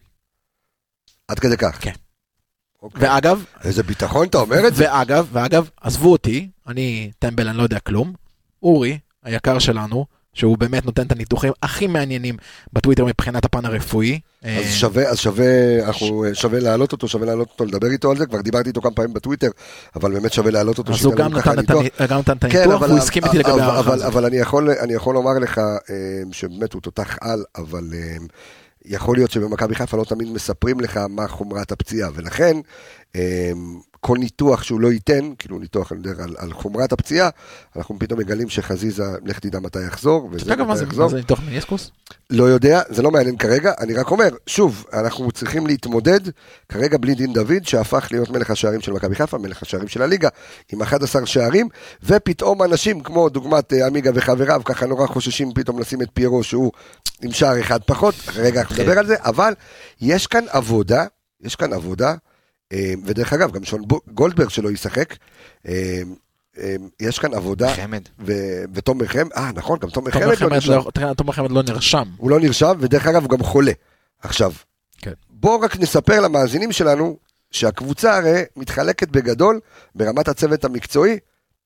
עד 1.28 1.38
כדי 1.38 1.56
כך. 1.56 1.78
כן. 1.80 1.92
אוקיי. 2.82 3.09
ואגב, 3.09 3.44
איזה 3.64 3.82
ביטחון 3.82 4.28
אתה 4.28 4.38
אומר 4.38 4.68
את 4.68 4.74
זה? 4.74 4.84
ואגב, 4.84 5.28
ואגב, 5.32 5.70
עזבו 5.80 6.12
אותי, 6.12 6.50
אני 6.66 7.11
טמבל, 7.18 7.48
אני 7.48 7.59
לא 7.59 7.62
יודע 7.62 7.78
כלום. 7.78 8.12
אורי, 8.62 8.98
היקר 9.22 9.59
שלנו, 9.59 10.06
שהוא 10.39 10.59
באמת 10.59 10.86
נותן 10.86 11.03
את 11.03 11.12
הניתוחים 11.12 11.53
הכי 11.62 11.86
מעניינים 11.86 12.36
בטוויטר 12.72 13.05
מבחינת 13.05 13.45
הפן 13.45 13.64
הרפואי. 13.64 14.20
אז 14.43 14.49
אה, 14.49 14.70
שווה, 14.72 15.09
אז 15.09 15.18
שווה, 15.18 15.47
אנחנו, 15.86 16.24
שווה 16.32 16.61
להעלות 16.61 16.93
אותו, 16.93 17.09
שווה 17.09 17.26
להעלות 17.26 17.49
אותו, 17.53 17.64
לדבר 17.64 17.91
איתו 17.91 18.11
על 18.11 18.16
זה, 18.16 18.26
כבר 18.26 18.41
דיברתי 18.41 18.68
איתו 18.68 18.80
כמה 18.80 18.91
פעמים 18.91 19.14
בטוויטר, 19.14 19.51
אבל 19.97 20.12
באמת 20.12 20.32
שווה 20.32 20.51
להעלות 20.51 20.78
אותו. 20.78 20.93
אז 20.93 21.05
הוא 21.05 21.14
גם 21.14 21.32
נתן 21.34 21.59
את 21.59 21.70
כן, 22.51 22.59
הניתוח, 22.59 22.74
אבל- 22.74 22.86
והוא 22.89 22.99
הסכים 22.99 23.24
איתי 23.24 23.39
לגבי 23.39 23.61
ההערכה 23.61 23.95
הזאת. 23.95 24.07
אבל 24.07 24.24
אני 24.24 24.36
יכול, 24.36 24.70
אני 24.70 24.95
יכול 24.95 25.14
לומר 25.14 25.39
לך 25.39 25.59
אה, 25.59 25.64
שבאמת 26.32 26.72
הוא 26.72 26.82
תותח 26.82 27.18
על, 27.20 27.45
אבל 27.57 27.91
אה, 27.95 28.16
יכול 28.84 29.16
להיות 29.16 29.30
שבמכבי 29.30 29.74
חיפה 29.74 29.97
לא 29.97 30.05
תמיד 30.05 30.28
מספרים 30.28 30.80
לך 30.80 31.01
מה 31.09 31.28
חומרת 31.28 31.72
הפציעה, 31.72 32.11
ולכן 32.14 32.57
אה, 33.16 33.53
כל 34.01 34.18
ניתוח 34.18 34.62
שהוא 34.62 34.80
לא 34.80 34.92
ייתן, 34.92 35.30
כאילו 35.38 35.59
ניתוח 35.59 35.92
יודע, 35.92 36.11
על, 36.24 36.34
על 36.38 36.53
חומרת 36.53 36.92
הפציעה, 36.92 37.28
אנחנו 37.76 37.99
פתאום 37.99 38.20
מגלים 38.20 38.49
שחזיזה, 38.49 39.05
לך 39.24 39.38
תדע 39.38 39.61
מתי 39.61 39.86
יחזור, 39.86 40.26
אתה 40.26 40.36
וזה 40.36 40.44
יודע 40.44 40.55
גם 40.55 40.68
מה 40.68 40.76
זה 40.76 40.84
יחזור. 40.84 41.05
מה 41.05 41.11
זה 41.11 41.16
ניתוח 41.16 41.40
מניסקוס? 41.40 41.90
לא 42.30 42.44
יודע, 42.44 42.80
זה 42.88 43.03
לא 43.03 43.11
מעניין 43.11 43.36
כרגע, 43.36 43.72
אני 43.80 43.94
רק 43.94 44.11
אומר, 44.11 44.28
שוב, 44.46 44.84
אנחנו 44.92 45.32
צריכים 45.32 45.66
להתמודד 45.66 46.20
כרגע 46.68 46.99
בלי 46.99 47.14
דין 47.14 47.32
דוד, 47.32 47.64
שהפך 47.64 48.09
להיות 48.11 48.30
מלך 48.30 48.51
השערים 48.51 48.80
של 48.80 48.92
מכבי 48.92 49.14
חיפה, 49.14 49.38
מלך 49.38 49.62
השערים 49.62 49.88
של 49.88 50.03
הליגה, 50.03 50.28
עם 50.72 50.82
11 50.82 51.26
שערים, 51.26 51.68
ופתאום 52.03 52.62
אנשים 52.62 53.01
כמו 53.01 53.28
דוגמת 53.28 53.72
אה, 53.72 53.86
עמיגה 53.86 54.11
וחבריו, 54.14 54.61
ככה 54.64 54.86
נורא 54.86 55.07
חוששים 55.07 55.53
פתאום 55.55 55.78
לשים 55.78 56.03
את 56.03 56.09
פיירו 56.14 56.42
שהוא 56.42 56.72
עם 57.22 57.32
שער 57.32 57.61
אחד 57.61 57.82
פחות, 57.82 58.14
רגע 58.34 58.61
אנחנו 58.61 58.76
כן. 58.76 58.82
נדבר 58.82 58.99
על 58.99 59.07
זה, 59.07 59.16
אבל 59.18 59.55
יש 60.01 60.26
כאן 60.26 60.44
עבודה, 60.49 61.05
יש 61.40 61.57
כאן 61.57 61.72
עבודה, 61.72 62.14
ודרך 63.04 63.32
אגב, 63.32 63.52
גם 63.52 63.64
שון 63.64 63.82
גולדברג 64.14 64.48
שלא 64.48 64.70
ישחק, 64.70 65.16
אה, 65.68 66.02
אה, 66.58 66.76
יש 67.00 67.18
כאן 67.18 67.34
עבודה, 67.34 67.74
חמד. 67.74 68.02
ו- 68.26 68.64
ותומר 68.74 69.06
חמד, 69.06 69.32
אה 69.36 69.50
נכון, 69.54 69.78
גם 69.78 69.88
תומר 69.90 70.10
חמד 70.10 70.22
לא 70.40 70.48
נרשם. 70.50 70.72
לא- 70.72 71.14
תומר 71.14 71.32
חמד 71.32 71.50
לא 71.50 71.62
נרשם. 71.62 72.04
הוא 72.16 72.30
לא 72.30 72.40
נרשם, 72.40 72.72
ודרך 72.80 73.06
אגב 73.06 73.22
הוא 73.22 73.30
גם 73.30 73.42
חולה. 73.42 73.72
עכשיו, 74.22 74.52
כן. 74.98 75.12
בואו 75.30 75.60
רק 75.60 75.76
נספר 75.76 76.20
למאזינים 76.20 76.72
שלנו 76.72 77.16
שהקבוצה 77.50 78.16
הרי 78.16 78.42
מתחלקת 78.56 79.08
בגדול 79.08 79.60
ברמת 79.94 80.28
הצוות 80.28 80.64
המקצועי, 80.64 81.18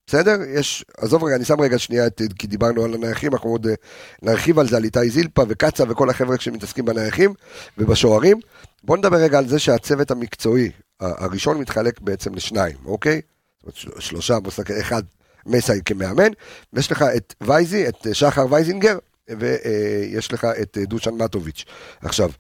בסדר? 0.06 0.36
יש, 0.54 0.84
עזוב 0.98 1.24
רגע, 1.24 1.36
אני 1.36 1.44
שם 1.44 1.60
רגע 1.60 1.78
שנייה, 1.78 2.06
את, 2.06 2.22
כי 2.38 2.46
דיברנו 2.46 2.84
על 2.84 2.94
הנייחים, 2.94 3.32
אנחנו 3.32 3.50
עוד 3.50 3.66
אה, 3.66 3.74
נרחיב 4.22 4.58
על 4.58 4.68
זה, 4.68 4.76
על 4.76 4.84
איתי 4.84 5.10
זילפה 5.10 5.42
וקצה 5.48 5.84
וכל 5.88 6.10
החבר'ה 6.10 6.36
שמתעסקים 6.40 6.84
בנייחים 6.84 7.34
ובשוערים. 7.78 8.40
בואו 8.84 8.98
נדבר 8.98 9.16
רגע 9.16 9.38
על 9.38 9.48
זה 9.48 9.58
שהצוות 9.58 10.10
המקצועי 10.10 10.70
הראשון 11.02 11.58
מתחלק 11.58 12.00
בעצם 12.00 12.34
לשניים, 12.34 12.76
אוקיי? 12.84 13.20
זאת 13.56 13.62
אומרת, 13.62 13.76
של- 13.76 14.00
שלושה, 14.00 14.38
אחד 14.80 15.02
מסאי 15.46 15.80
כמאמן, 15.84 16.30
ויש 16.72 16.92
לך 16.92 17.04
את 17.16 17.34
וייזי, 17.40 17.88
את 17.88 18.06
אה, 18.06 18.14
שחר 18.14 18.46
וייזינגר, 18.50 18.98
ויש 19.38 20.32
לך 20.32 20.44
את 20.62 20.78
אה, 20.80 20.84
דושן 20.84 21.14
מטוביץ'. 21.14 21.64
עכשיו, 22.02 22.30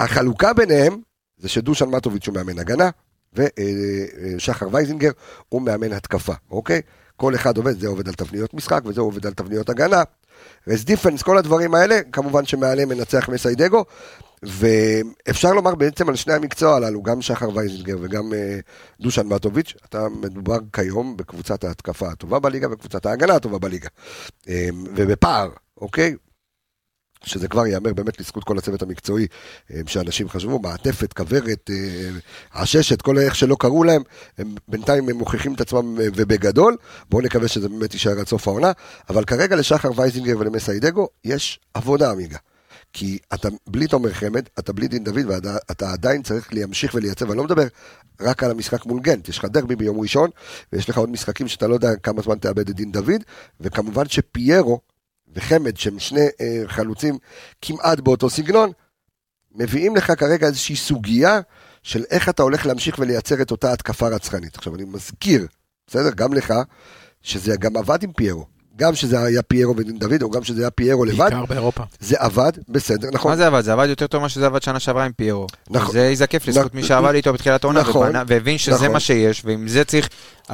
החלוקה 0.00 0.52
ביניהם 0.52 0.96
זה 1.38 1.48
שדושן 1.48 1.88
מטוביץ' 1.88 2.26
הוא 2.26 2.34
מאמן 2.34 2.58
הגנה, 2.58 2.90
ושחר 3.32 4.68
וייזינגר 4.72 5.10
הוא 5.48 5.62
מאמן 5.62 5.92
התקפה, 5.92 6.32
אוקיי? 6.50 6.80
כל 7.16 7.34
אחד 7.34 7.56
עובד, 7.56 7.80
זה 7.80 7.88
עובד 7.88 8.08
על 8.08 8.14
תבניות 8.14 8.54
משחק, 8.54 8.80
וזה 8.84 9.00
עובד 9.00 9.26
על 9.26 9.32
תבניות 9.32 9.68
הגנה. 9.68 10.02
rest 10.68 10.84
defense, 10.84 11.22
כל 11.22 11.38
הדברים 11.38 11.74
האלה, 11.74 12.00
כמובן 12.12 12.46
שמעליהם 12.46 12.88
מנצח 12.88 13.28
מסאי 13.28 13.56
דגו, 13.56 13.84
ואפשר 14.42 15.52
לומר 15.52 15.74
בעצם 15.74 16.08
על 16.08 16.16
שני 16.16 16.32
המקצוע 16.32 16.76
הללו, 16.76 17.02
גם 17.02 17.22
שחר 17.22 17.56
וייזינגר 17.56 17.96
וגם 18.00 18.32
אה, 18.34 18.58
דושן 19.00 19.26
מטוביץ', 19.26 19.74
אתה 19.84 20.08
מדובר 20.08 20.58
כיום 20.72 21.16
בקבוצת 21.16 21.64
ההתקפה 21.64 22.08
הטובה 22.08 22.38
בליגה 22.38 22.72
וקבוצת 22.72 23.06
ההגנה 23.06 23.34
הטובה 23.34 23.58
בליגה. 23.58 23.88
אה, 24.48 24.68
ובפער, 24.96 25.50
אוקיי? 25.76 26.14
שזה 27.24 27.48
כבר 27.48 27.66
ייאמר 27.66 27.92
באמת 27.92 28.20
לזכות 28.20 28.44
כל 28.44 28.58
הצוות 28.58 28.82
המקצועי 28.82 29.26
אה, 29.70 29.80
שאנשים 29.86 30.28
חשבו, 30.28 30.58
מעטפת, 30.58 31.12
כוורת, 31.12 31.70
עששת, 32.52 33.02
כל 33.02 33.18
איך 33.18 33.36
שלא 33.36 33.56
קראו 33.60 33.84
להם, 33.84 34.02
הם 34.38 34.54
בינתיים 34.68 35.08
הם 35.08 35.16
מוכיחים 35.16 35.54
את 35.54 35.60
עצמם 35.60 35.94
ובגדול, 35.98 36.76
בואו 37.10 37.22
נקווה 37.22 37.48
שזה 37.48 37.68
באמת 37.68 37.94
יישאר 37.94 38.20
עד 38.20 38.28
סוף 38.28 38.48
העונה, 38.48 38.72
אבל 39.08 39.24
כרגע 39.24 39.56
לשחר 39.56 39.90
וייזינגר 39.96 40.38
ולמסיידגו 40.38 41.08
יש 41.24 41.60
עבודה 41.74 42.10
עמיגה. 42.10 42.38
כי 42.92 43.18
אתה 43.34 43.48
בלי 43.66 43.86
תומר 43.86 44.12
חמד, 44.12 44.42
אתה 44.58 44.72
בלי 44.72 44.88
דין 44.88 45.04
דוד, 45.04 45.26
ואתה 45.28 45.92
עדיין 45.92 46.22
צריך 46.22 46.54
להמשיך 46.54 46.94
ולייצב, 46.94 47.28
ואני 47.28 47.38
לא 47.38 47.44
מדבר 47.44 47.66
רק 48.20 48.42
על 48.42 48.50
המשחק 48.50 48.86
מול 48.86 49.00
גנט, 49.00 49.28
יש 49.28 49.38
לך 49.38 49.44
דרבי 49.44 49.76
ביום 49.76 50.00
ראשון, 50.00 50.30
ויש 50.72 50.88
לך 50.88 50.98
עוד 50.98 51.10
משחקים 51.10 51.48
שאתה 51.48 51.66
לא 51.66 51.74
יודע 51.74 51.96
כמה 51.96 52.22
זמן 52.22 52.38
תאבד 52.38 52.68
את 52.68 52.76
דין 52.76 52.92
דוד, 52.92 53.22
וכמובן 53.60 54.08
שפיירו 54.08 54.80
וחמד, 55.34 55.76
שהם 55.76 55.98
שני 55.98 56.26
אה, 56.40 56.62
חלוצים 56.66 57.18
כמעט 57.62 58.00
באותו 58.00 58.30
סגנון, 58.30 58.72
מביאים 59.54 59.96
לך 59.96 60.12
כרגע 60.18 60.46
איזושהי 60.46 60.76
סוגיה 60.76 61.40
של 61.82 62.04
איך 62.10 62.28
אתה 62.28 62.42
הולך 62.42 62.66
להמשיך 62.66 62.98
ולייצר 62.98 63.42
את 63.42 63.50
אותה 63.50 63.72
התקפה 63.72 64.08
רצחנית. 64.08 64.56
עכשיו 64.56 64.74
אני 64.74 64.84
מזכיר, 64.84 65.46
בסדר? 65.86 66.10
גם 66.14 66.34
לך, 66.34 66.54
שזה 67.22 67.56
גם 67.56 67.76
עבד 67.76 68.02
עם 68.02 68.12
פיירו. 68.12 68.59
גם 68.80 68.94
שזה 68.94 69.22
היה 69.22 69.42
פיירו 69.42 69.76
ודין 69.76 69.98
דוד, 69.98 70.22
או 70.22 70.30
גם 70.30 70.44
שזה 70.44 70.60
היה 70.62 70.70
פיירו 70.70 71.04
לבד, 71.04 71.18
בעיקר 71.18 71.44
באירופה. 71.44 71.82
זה 72.00 72.16
עבד, 72.18 72.52
בסדר, 72.68 73.08
נכון. 73.12 73.30
מה 73.30 73.36
זה 73.36 73.46
עבד? 73.46 73.60
זה 73.60 73.72
עבד 73.72 73.88
יותר 73.88 74.06
טוב 74.06 74.20
ממה 74.20 74.28
שזה 74.28 74.46
עבד 74.46 74.62
שנה 74.62 74.80
שעברה 74.80 75.04
עם 75.04 75.12
פיירו. 75.12 75.46
נכון. 75.70 75.92
זה 75.92 76.00
יזקף 76.00 76.48
לזכות. 76.48 76.74
מי 76.74 76.82
שעבד 76.82 77.14
איתו 77.14 77.32
בתחילת 77.32 77.64
העונה, 77.64 77.80
נכון. 77.80 78.12
והבין 78.26 78.58
שזה 78.58 78.74
נכון. 78.74 78.92
מה 78.92 79.00
שיש, 79.00 79.42
ועם 79.44 79.68
זה 79.68 79.84
צריך, 79.84 80.08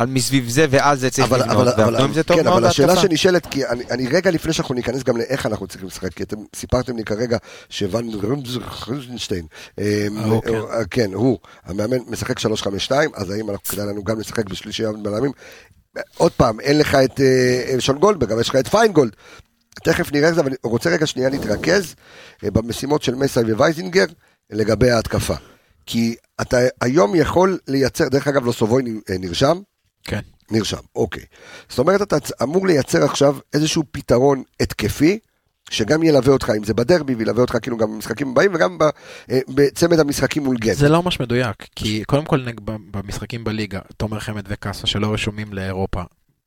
מסביב 0.08 0.48
זה 0.48 0.66
ועל 0.70 0.96
זה 0.96 1.10
צריך 1.10 1.28
אבל, 1.28 1.40
לבנות, 1.40 1.56
אבל, 1.56 1.66
ועבדו 1.66 1.96
אבל, 1.96 2.04
עם 2.04 2.12
זה 2.12 2.22
טוב 2.22 2.36
כן, 2.36 2.44
מאוד 2.44 2.62
אבל 2.62 2.70
השאלה. 2.70 2.96
שנשאלת, 2.96 3.46
כי 3.46 3.66
אני, 3.66 4.08
רגע 4.08 4.30
לפני 4.30 4.52
שאנחנו 4.52 4.74
ניכנס 4.74 5.02
גם 5.02 5.16
לאיך 5.16 5.46
אנחנו 5.46 5.66
צריכים 5.66 5.88
לשחק, 5.88 6.14
כי 6.14 6.22
אתם 6.22 6.36
סיפרתם 6.54 6.96
לי 6.96 7.04
כרגע 7.04 7.36
שוואן 7.70 8.06
רוזנשטיין, 8.86 9.46
אה, 9.78 10.06
ההוא, 10.18 10.42
כן. 10.42 10.54
אה, 10.54 10.84
כן, 10.90 11.12
הוא, 11.14 11.38
המאמן 11.64 11.96
משחק 12.08 12.38
3-5-2, 12.38 12.44
אז 13.14 13.30
האם 13.30 13.46
כדאי 13.68 13.86
לנו 13.86 14.04
גם 14.04 14.20
לשחק 14.20 14.48
בשלישייה 14.48 14.92
בלמים? 14.92 15.32
עוד 16.16 16.32
פעם, 16.32 16.60
אין 16.60 16.78
לך 16.78 16.94
את 16.94 17.20
אה, 17.20 17.80
שון 17.80 17.98
גולדברג, 17.98 18.32
אבל 18.32 18.40
יש 18.40 18.48
לך 18.48 18.56
את 18.56 18.68
פיינגולד. 18.68 19.12
תכף 19.84 20.12
נראה 20.12 20.28
את 20.28 20.34
זה, 20.34 20.40
אבל 20.40 20.48
אני 20.48 20.56
רוצה 20.64 20.90
רגע 20.90 21.06
שנייה 21.06 21.28
להתרכז 21.28 21.94
אה, 22.44 22.50
במשימות 22.50 23.02
של 23.02 23.14
מסאי 23.14 23.52
ווייזינגר 23.52 24.04
לגבי 24.50 24.90
ההתקפה. 24.90 25.34
כי 25.86 26.14
אתה 26.40 26.56
היום 26.80 27.14
יכול 27.14 27.58
לייצר, 27.68 28.08
דרך 28.08 28.28
אגב, 28.28 28.46
לא 28.46 28.52
סובוי 28.52 28.82
נרשם, 29.08 29.58
כן. 30.04 30.20
נרשם, 30.50 30.80
אוקיי. 30.96 31.24
זאת 31.68 31.78
אומרת, 31.78 32.02
אתה 32.02 32.16
אמור 32.42 32.66
לייצר 32.66 33.04
עכשיו 33.04 33.36
איזשהו 33.54 33.82
פתרון 33.90 34.42
התקפי, 34.60 35.18
שגם 35.70 36.02
ילווה 36.02 36.32
אותך, 36.32 36.52
אם 36.56 36.64
זה 36.64 36.74
בדרבי, 36.74 37.14
וילווה 37.14 37.40
אותך 37.40 37.56
כאילו 37.62 37.76
גם 37.76 37.92
במשחקים 37.94 38.28
הבאים, 38.30 38.50
וגם 38.54 38.78
אה, 39.30 39.38
בצמד 39.48 39.98
המשחקים 40.00 40.44
מול 40.44 40.56
גן. 40.56 40.72
זה 40.74 40.88
לא 40.88 41.02
ממש 41.02 41.20
מדויק, 41.20 41.56
כי 41.76 42.04
קודם 42.04 42.24
כל 42.24 42.46
במשחקים 42.90 43.44
בליגה, 43.44 43.80
תומר 43.96 44.20
חמד 44.20 44.44
וקאסה 44.48 44.86
שלא 44.86 45.12
רשומים 45.12 45.52
לאירופה. 45.52 46.02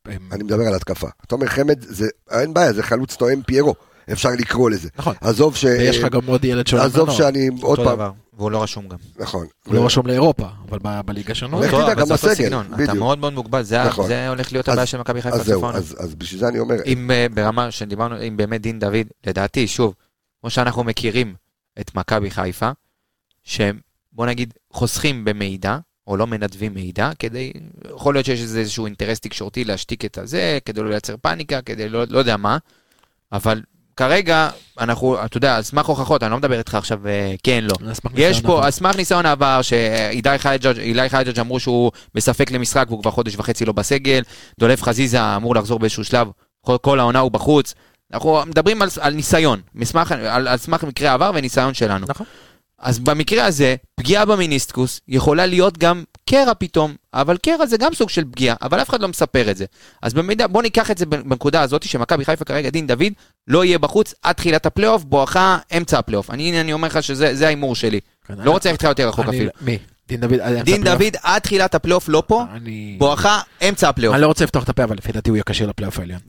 הם- 0.06 0.30
אני 0.32 0.44
מדבר 0.44 0.64
על 0.68 0.74
התקפה. 0.76 1.08
תומר 1.28 1.48
חמד, 1.48 1.82
זה, 1.82 2.08
אין 2.32 2.54
בעיה, 2.54 2.74
זה 2.74 2.84
חלוץ 2.84 3.16
תואם 3.16 3.42
פיירו, 3.42 3.76
אפשר 4.12 4.30
לקרוא 4.30 4.70
לזה. 4.70 4.90
נכון. 4.98 5.16
עזוב 5.22 5.56
ש... 5.56 5.64
ויש 5.64 5.98
לך 5.98 6.12
גם 6.12 6.26
עוד 6.26 6.46
ילד 6.46 6.68
שעולה 6.68 6.86
עזוב. 6.86 7.12
שאני, 7.12 7.50
עוד 7.62 7.80
פעם. 7.84 8.12
והוא 8.40 8.52
לא 8.52 8.64
רשום 8.64 8.88
גם. 8.88 8.98
נכון. 9.20 9.48
הוא 9.66 9.76
לא 9.76 9.86
רשום 9.86 10.08
לאירופה, 10.08 10.48
אבל 10.70 10.80
ב- 10.82 11.02
בליגה 11.06 11.36
שלנו. 11.36 11.62
לך 11.62 11.74
תדע, 11.74 11.94
גם 11.94 12.12
הסגל, 12.12 12.34
סגנון. 12.34 12.66
אתה 12.68 12.76
בדיוק. 12.76 12.98
מאוד 12.98 13.20
מאוד 13.20 13.34
מוגבל, 13.34 13.64
זה 13.64 13.84
נכון. 13.84 14.08
זה 14.08 14.30
הולך 14.30 14.52
להיות 14.52 14.68
הבעיה 14.70 14.86
של 14.86 14.98
מכבי 14.98 15.22
חיפה 15.22 15.36
אז 15.36 15.46
זהו, 15.46 15.60
צפון. 15.60 15.76
אז 15.76 15.96
אז 16.00 16.16
בשביל 16.16 16.40
זה 16.40 16.48
אני 16.48 16.60
אומר, 16.60 16.76
אם 16.86 17.12
אה, 17.12 17.28
ברמה 17.34 17.72
שדיברנו, 17.72 18.16
אם 18.28 18.38
באמת 18.38 18.62
דין 18.62 18.80
דוד, 18.80 19.08
לדעתי, 19.28 19.68
שוב, 19.68 19.94
כמו 20.42 20.50
שאנחנו 20.50 20.84
מכירים 20.84 21.36
את 21.80 21.96
מכבי 21.96 22.32
חיפה, 22.32 22.72
שהם, 23.44 23.80
בוא 24.12 24.26
נגיד, 24.26 24.54
חוסכים 24.74 25.26
במידע, 25.26 25.78
או 26.08 26.18
לא 26.18 26.28
מנדבים 26.28 26.74
מידע, 26.74 27.12
כדי, 27.20 27.54
יכול 27.96 28.16
להיות 28.16 28.26
שיש 28.26 28.42
איזשהו 28.42 28.86
אינטרס 28.86 29.20
תקשורתי 29.20 29.64
להשתיק 29.64 30.06
את 30.06 30.18
הזה, 30.18 30.60
כדי 30.66 30.82
לא 30.82 30.90
לייצר 30.90 31.16
פאניקה, 31.22 31.62
כדי 31.62 31.90
לא, 31.90 32.04
לא 32.10 32.20
יודע 32.20 32.38
מה, 32.38 32.58
אבל 33.32 33.62
כרגע, 34.00 34.50
אנחנו, 34.80 35.26
אתה 35.26 35.38
יודע, 35.38 35.56
על 35.56 35.64
סמך 35.64 35.86
הוכחות, 35.86 36.24
אני 36.24 36.32
לא 36.32 36.38
מדבר 36.38 36.58
איתך 36.58 36.76
עכשיו 36.76 37.00
כן, 37.44 37.64
לא. 37.64 37.76
יש 38.16 38.42
פה. 38.42 38.66
על 38.66 38.72
סמך 38.72 38.96
ניסיון 38.96 39.26
העבר, 39.26 39.62
שאילי 39.62 40.38
חייג'ג' 40.38 41.08
חייג'ג' 41.08 41.40
אמרו 41.40 41.60
שהוא 41.60 41.92
בספק 42.16 42.52
למשחק 42.52 42.86
והוא 42.90 43.02
כבר 43.02 43.12
חודש 43.12 43.36
וחצי 43.36 43.66
לא 43.66 43.74
בסגל, 43.74 44.22
דולב 44.60 44.82
חזיזה 44.82 45.36
אמור 45.36 45.56
לחזור 45.56 45.80
באיזשהו 45.80 46.04
שלב, 46.04 46.28
כל, 46.62 46.78
כל 46.82 47.00
העונה 47.00 47.20
הוא 47.20 47.32
בחוץ. 47.32 47.74
אנחנו 48.14 48.42
מדברים 48.46 48.82
על, 48.82 48.90
על 49.00 49.14
ניסיון, 49.14 49.62
מסמך, 49.76 50.12
על, 50.12 50.48
על 50.48 50.58
סמך 50.58 50.84
מקרה 50.84 51.12
העבר 51.12 51.32
וניסיון 51.36 51.74
שלנו. 51.74 52.06
נכון. 52.10 52.26
אז 52.80 53.00
במקרה 53.00 53.46
הזה, 53.46 53.76
פגיעה 53.96 54.26
במיניסטקוס 54.26 55.02
יכולה 55.08 55.46
להיות 55.46 55.78
גם 55.78 56.04
קרע 56.30 56.54
פתאום, 56.60 56.96
אבל 57.14 57.38
קרע 57.38 57.66
זה 57.66 57.78
גם 57.78 57.94
סוג 57.94 58.10
של 58.10 58.24
פגיעה, 58.32 58.56
אבל 58.62 58.82
אף 58.82 58.90
אחד 58.90 59.02
לא 59.02 59.08
מספר 59.08 59.52
את 59.52 59.58
זה. 59.58 59.66
אז 60.02 60.14
במידה, 60.14 60.48
בוא 60.48 60.62
ניקח 60.62 60.92
את 60.92 60.98
זה 60.98 61.06
בנקודה 61.06 61.62
הזאת, 61.62 61.84
שמכבי 61.84 62.26
חיפה 62.26 62.46
כרגע, 62.46 62.70
דין 62.70 62.88
דוד, 62.88 63.14
לא 63.48 63.66
יהיה 63.66 63.80
בחוץ 63.80 64.14
עד 64.24 64.36
תחילת 64.36 64.66
הפלייאוף, 64.66 65.04
בואכה 65.04 65.58
אמצע 65.78 66.00
הפלייאוף. 66.00 66.30
אני, 66.32 66.62
אני 66.62 66.74
אומר 66.74 66.88
לך 66.88 67.04
שזה 67.04 67.36
זה 67.36 67.46
ההימור 67.46 67.76
שלי. 67.76 68.00
כן, 68.28 68.34
לא 68.38 68.42
אני- 68.42 68.50
רוצה 68.50 68.72
ללכת 68.72 68.84
יותר 68.84 69.08
רחוק 69.08 69.26
אני- 69.26 69.38
אפילו. 69.38 69.52
מי? 69.62 69.78
דין 70.08 70.20
דוד? 70.22 70.30
דין 70.32 70.42
הפלייאוף? 70.82 71.02
דוד 71.02 71.14
עד 71.24 71.42
תחילת 71.42 71.76
הפלייאוף 71.76 72.10
לא 72.10 72.24
פה, 72.28 72.44
אני... 72.54 72.96
בואכה 73.00 73.40
אמצע 73.70 73.90
הפלייאוף. 73.90 74.14
אני 74.16 74.22
לא 74.22 74.28
רוצה 74.28 74.44
לפתוח 74.44 74.64
את 74.64 74.70
הפה, 74.70 74.84
אבל 74.84 74.96
לפי 74.98 75.12
דעתי 75.12 75.30
הוא 75.30 75.38
יהיה 75.38 75.44
כשיר 75.44 75.68
לפלייאוף 75.70 76.00
העליון. 76.00 76.20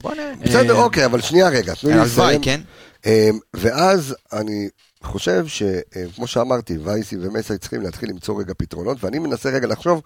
בסדר, 0.44 0.76
אה, 0.76 0.82
אוקיי, 0.82 1.04
אבל 1.04 1.20
שנייה 1.20 1.48
רגע, 1.48 1.74
תנו 1.74 1.90
לי 1.90 1.94
הלוואי, 1.94 2.08
לסיים. 2.10 2.42
כן? 2.42 2.60
אמ, 3.06 3.10
ואז 3.54 4.14
אני 4.32 4.68
חושב 5.02 5.46
שכמו 5.46 6.26
שאמרתי, 6.26 6.78
וייסי 6.78 7.16
ומסי 7.20 7.58
צריכים 7.58 7.82
להתחיל 7.82 8.10
למצוא 8.10 8.40
רגע 8.40 8.54
פתרונות, 8.56 9.04
ואני 9.04 9.18
מנסה 9.18 9.50
רגע 9.50 9.66
לחשוב 9.66 10.02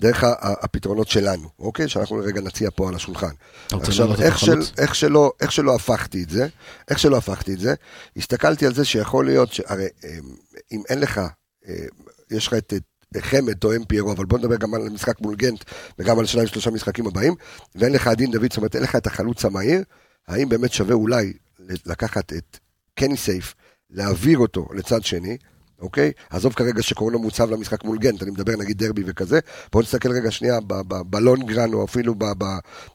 דרך 0.00 0.24
הפתרונות 0.40 1.08
שלנו, 1.08 1.48
אוקיי? 1.58 1.88
שאנחנו 1.88 2.16
רגע 2.16 2.40
נציע 2.40 2.70
פה 2.74 2.88
על 2.88 2.94
השולחן. 2.94 3.32
עכשיו, 3.72 4.22
איך, 4.22 4.38
של? 4.38 4.60
איך, 4.78 4.94
שלא, 4.94 5.32
איך 5.40 5.52
שלא 5.52 5.74
הפכתי 5.74 6.22
את 6.22 6.30
זה, 6.30 6.46
איך 6.88 6.98
שלא 6.98 7.16
הפכתי 7.16 7.54
את 7.54 7.58
זה, 7.58 7.74
הסתכלתי 8.16 8.66
על 8.66 8.74
זה 8.74 8.84
שיכול 8.84 9.26
להיות, 9.26 9.52
שהרי 9.52 9.86
אמ, 10.04 10.34
אם 10.72 10.82
אין 10.88 11.00
לך, 11.00 11.20
אמ, 11.68 11.74
יש 12.30 12.46
לך 12.46 12.54
את... 12.54 12.72
חמד 13.20 13.52
תואם 13.52 13.84
פיירו, 13.84 14.12
אבל 14.12 14.24
בוא 14.24 14.38
נדבר 14.38 14.56
גם 14.56 14.74
על 14.74 14.86
המשחק 14.86 15.20
מול 15.20 15.34
גנט 15.36 15.64
וגם 15.98 16.18
על 16.18 16.26
שניים 16.26 16.48
שלושה 16.48 16.70
משחקים 16.70 17.06
הבאים, 17.06 17.34
ואין 17.74 17.92
לך 17.92 18.08
דין 18.08 18.30
דוד, 18.30 18.46
זאת 18.50 18.56
אומרת 18.56 18.74
אין 18.74 18.82
לך 18.82 18.96
את 18.96 19.06
החלוץ 19.06 19.44
המהיר, 19.44 19.82
האם 20.28 20.48
באמת 20.48 20.72
שווה 20.72 20.94
אולי 20.94 21.32
לקחת 21.86 22.32
את 22.32 22.58
קני 22.94 23.16
סייף, 23.16 23.54
להעביר 23.90 24.38
אותו 24.38 24.68
לצד 24.74 25.04
שני, 25.04 25.36
אוקיי? 25.80 26.12
עזוב 26.30 26.52
כרגע 26.52 26.82
שקורנו 26.82 27.18
מוצב 27.18 27.50
למשחק 27.50 27.84
מול 27.84 27.98
גנט, 27.98 28.22
אני 28.22 28.30
מדבר 28.30 28.52
נגיד 28.56 28.78
דרבי 28.78 29.02
וכזה, 29.06 29.40
בואו 29.72 29.82
נסתכל 29.82 30.10
רגע 30.12 30.30
שנייה 30.30 30.58
בלונגרן 31.06 31.72
או 31.72 31.84
אפילו 31.84 32.14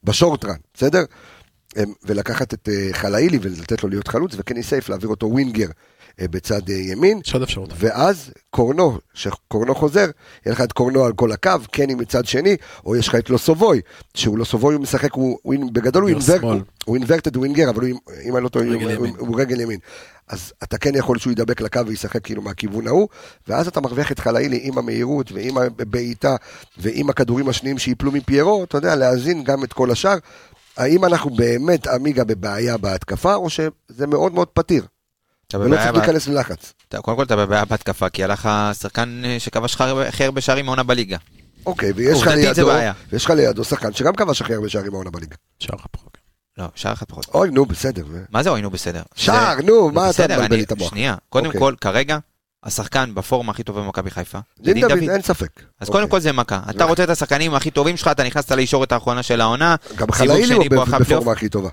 בשורטרן, 0.04 0.58
בסדר? 0.74 1.04
אמ, 1.78 1.94
ולקחת 2.04 2.54
את 2.54 2.70
אה, 2.70 2.90
חלאילי 2.94 3.40
ולתת 3.42 3.84
לו 3.84 3.90
להיות 3.90 4.08
חלוץ, 4.08 4.32
וקני 4.38 4.64
סייף 4.64 4.90
להעביר 4.90 5.10
אותו 5.10 5.28
ווינגר 5.28 5.68
בצד 6.22 6.70
אה, 6.70 6.76
ימין, 6.76 7.22
יש 7.26 7.34
עוד 7.34 7.44
אפשרות. 7.44 7.70
ואז 7.76 8.32
קורנו, 8.50 8.98
שקורנו 9.14 9.76
חוזר, 9.76 10.10
יהיה 10.46 10.54
לך 10.54 10.62
את 10.62 10.72
קורנו 10.72 11.06
על 11.06 11.14
כל 11.14 11.32
הקו, 11.32 11.52
קני 11.72 11.96
מצד 11.96 12.26
שני, 12.26 12.56
או 12.86 12.96
יש 12.96 13.08
לך 13.08 13.16
את 13.16 13.30
לוסובוי, 13.30 13.82
שהוא 14.14 14.38
לוסובוי 14.38 14.76
הוא 14.76 14.82
משחק, 14.82 15.14
הוא, 15.14 15.38
הוא 15.42 15.56
בגדול 15.74 16.02
הוא 16.02 16.10
אינברט, 16.10 16.42
שמאל. 16.42 16.60
הוא 16.86 16.96
אינברטד 16.96 17.38
ווינגר, 17.38 17.70
אבל 17.70 17.82
הוא, 17.82 18.00
אם 18.24 18.36
אני 18.36 18.44
לא 18.44 18.50
טועה, 18.50 18.66
הוא, 18.66 18.92
הוא. 18.98 19.08
הוא 19.18 19.42
רגל 19.42 19.62
ימין. 19.62 19.80
אז 20.28 20.54
אתה 20.64 20.78
כן 20.78 20.96
יכול 20.96 21.20
שהוא 21.20 21.32
ידבק 21.32 21.62
לקו 21.62 21.80
וישחק 21.88 22.24
כאילו 22.24 22.42
מהכיוון 22.42 22.88
ההוא, 22.88 23.08
ואז 23.48 23.68
אתה 23.68 23.82
מרוויח 23.82 24.12
את 24.12 24.20
חלאילי 24.20 24.60
עם 24.64 24.78
המהירות 24.78 25.32
ועם 25.32 25.58
הבעיטה 25.58 26.36
ועם 26.78 27.10
הכדורים 27.10 27.50
השניים 27.50 27.78
שיפלו 27.78 28.12
מפיירו, 28.12 28.64
אתה 28.64 28.78
יודע, 28.78 28.96
להאזין 28.96 29.44
גם 29.44 29.64
את 29.64 29.74
כל 29.74 29.92
השאר. 29.92 30.18
האם 30.78 31.06
אנחנו 31.06 31.30
באמת 31.30 31.88
עמיגה 31.88 32.24
בבעיה 32.24 32.78
בהתקפה, 32.78 33.36
או 33.36 33.50
שזה 33.50 34.08
מאוד 34.08 34.34
מאוד 34.34 34.48
פתיר, 34.48 34.86
ולא 35.60 35.76
צריך 35.78 35.94
להיכנס 35.94 36.28
ללחץ. 36.28 36.74
קודם 37.02 37.18
כל 37.18 37.24
אתה 37.24 37.36
בבעיה 37.36 37.66
בהתקפה, 37.66 38.10
כי 38.10 38.24
הלך 38.24 38.46
השחקן 38.46 39.22
אה, 39.26 39.36
שכבש 39.40 39.74
הכי 39.76 39.84
הרבה- 39.84 40.08
הכי 40.08 40.24
הרבה 40.26 40.42
שערים 40.42 40.66
מעונה 40.66 40.84
בליגה. 40.84 41.18
אוקיי, 41.66 41.92
ויש 41.96 42.22
לך 42.22 42.28
לידו, 43.30 43.62
לך 43.62 43.68
שחקן 43.70 43.94
שגם 43.94 44.16
כבש 44.16 44.42
הכי 44.42 44.54
הרבה 44.54 44.70
שערים 44.70 44.94
העונה 44.94 45.10
בליגה. 45.10 45.36
שער 45.60 45.78
הפרוק. 45.84 46.18
לא, 46.58 46.66
שער 46.76 46.94
אחד 46.94 47.06
פחות. 47.06 47.26
אוי, 47.34 47.50
נו, 47.52 47.66
בסדר. 47.66 48.04
מה 48.30 48.44
זה 48.44 48.50
אוי, 48.50 48.62
נו 48.62 48.70
בסדר? 48.70 49.02
שער, 49.16 49.56
נו, 49.64 49.90
מה 49.92 50.02
אתה 50.02 50.10
בסדר, 50.10 50.40
מבלבל 50.40 50.56
לי 50.56 50.64
את 50.64 50.72
המוח? 50.72 50.90
שנייה, 50.90 51.16
קודם 51.30 51.46
אוקיי. 51.46 51.62
כל, 51.62 51.76
כרגע, 51.82 52.18
השחקן 52.64 53.16
בפורמה 53.16 53.52
הכי 53.52 53.64
טובה 53.64 53.82
במכבי 53.82 54.12
חיפה, 54.12 54.40
זה 54.64 54.74
דין 54.74 54.88
דוד. 54.88 55.10
אין 55.10 55.22
ספק. 55.22 55.50
אז 55.80 55.88
אוקיי. 55.88 56.00
קודם 56.02 56.10
כל 56.10 56.20
זה 56.20 56.32
מכה. 56.32 56.60
אתה 56.70 56.86
ו- 56.86 56.88
רוצה 56.88 57.04
את 57.04 57.10
השחקנים 57.10 57.54
הכי 57.56 57.72
טובים 57.72 57.98
שלך, 57.98 58.08
אתה 58.08 58.24
נכנסת 58.24 58.52
לישורת 58.52 58.92
האחרונה 58.92 59.24
של 59.24 59.42
העונה. 59.42 59.76
גם 59.96 60.12
חלאילי 60.12 60.54
הוא. 60.54 60.66
בפורמה 60.70 61.32
הכי 61.32 61.50
טובה. 61.50 61.70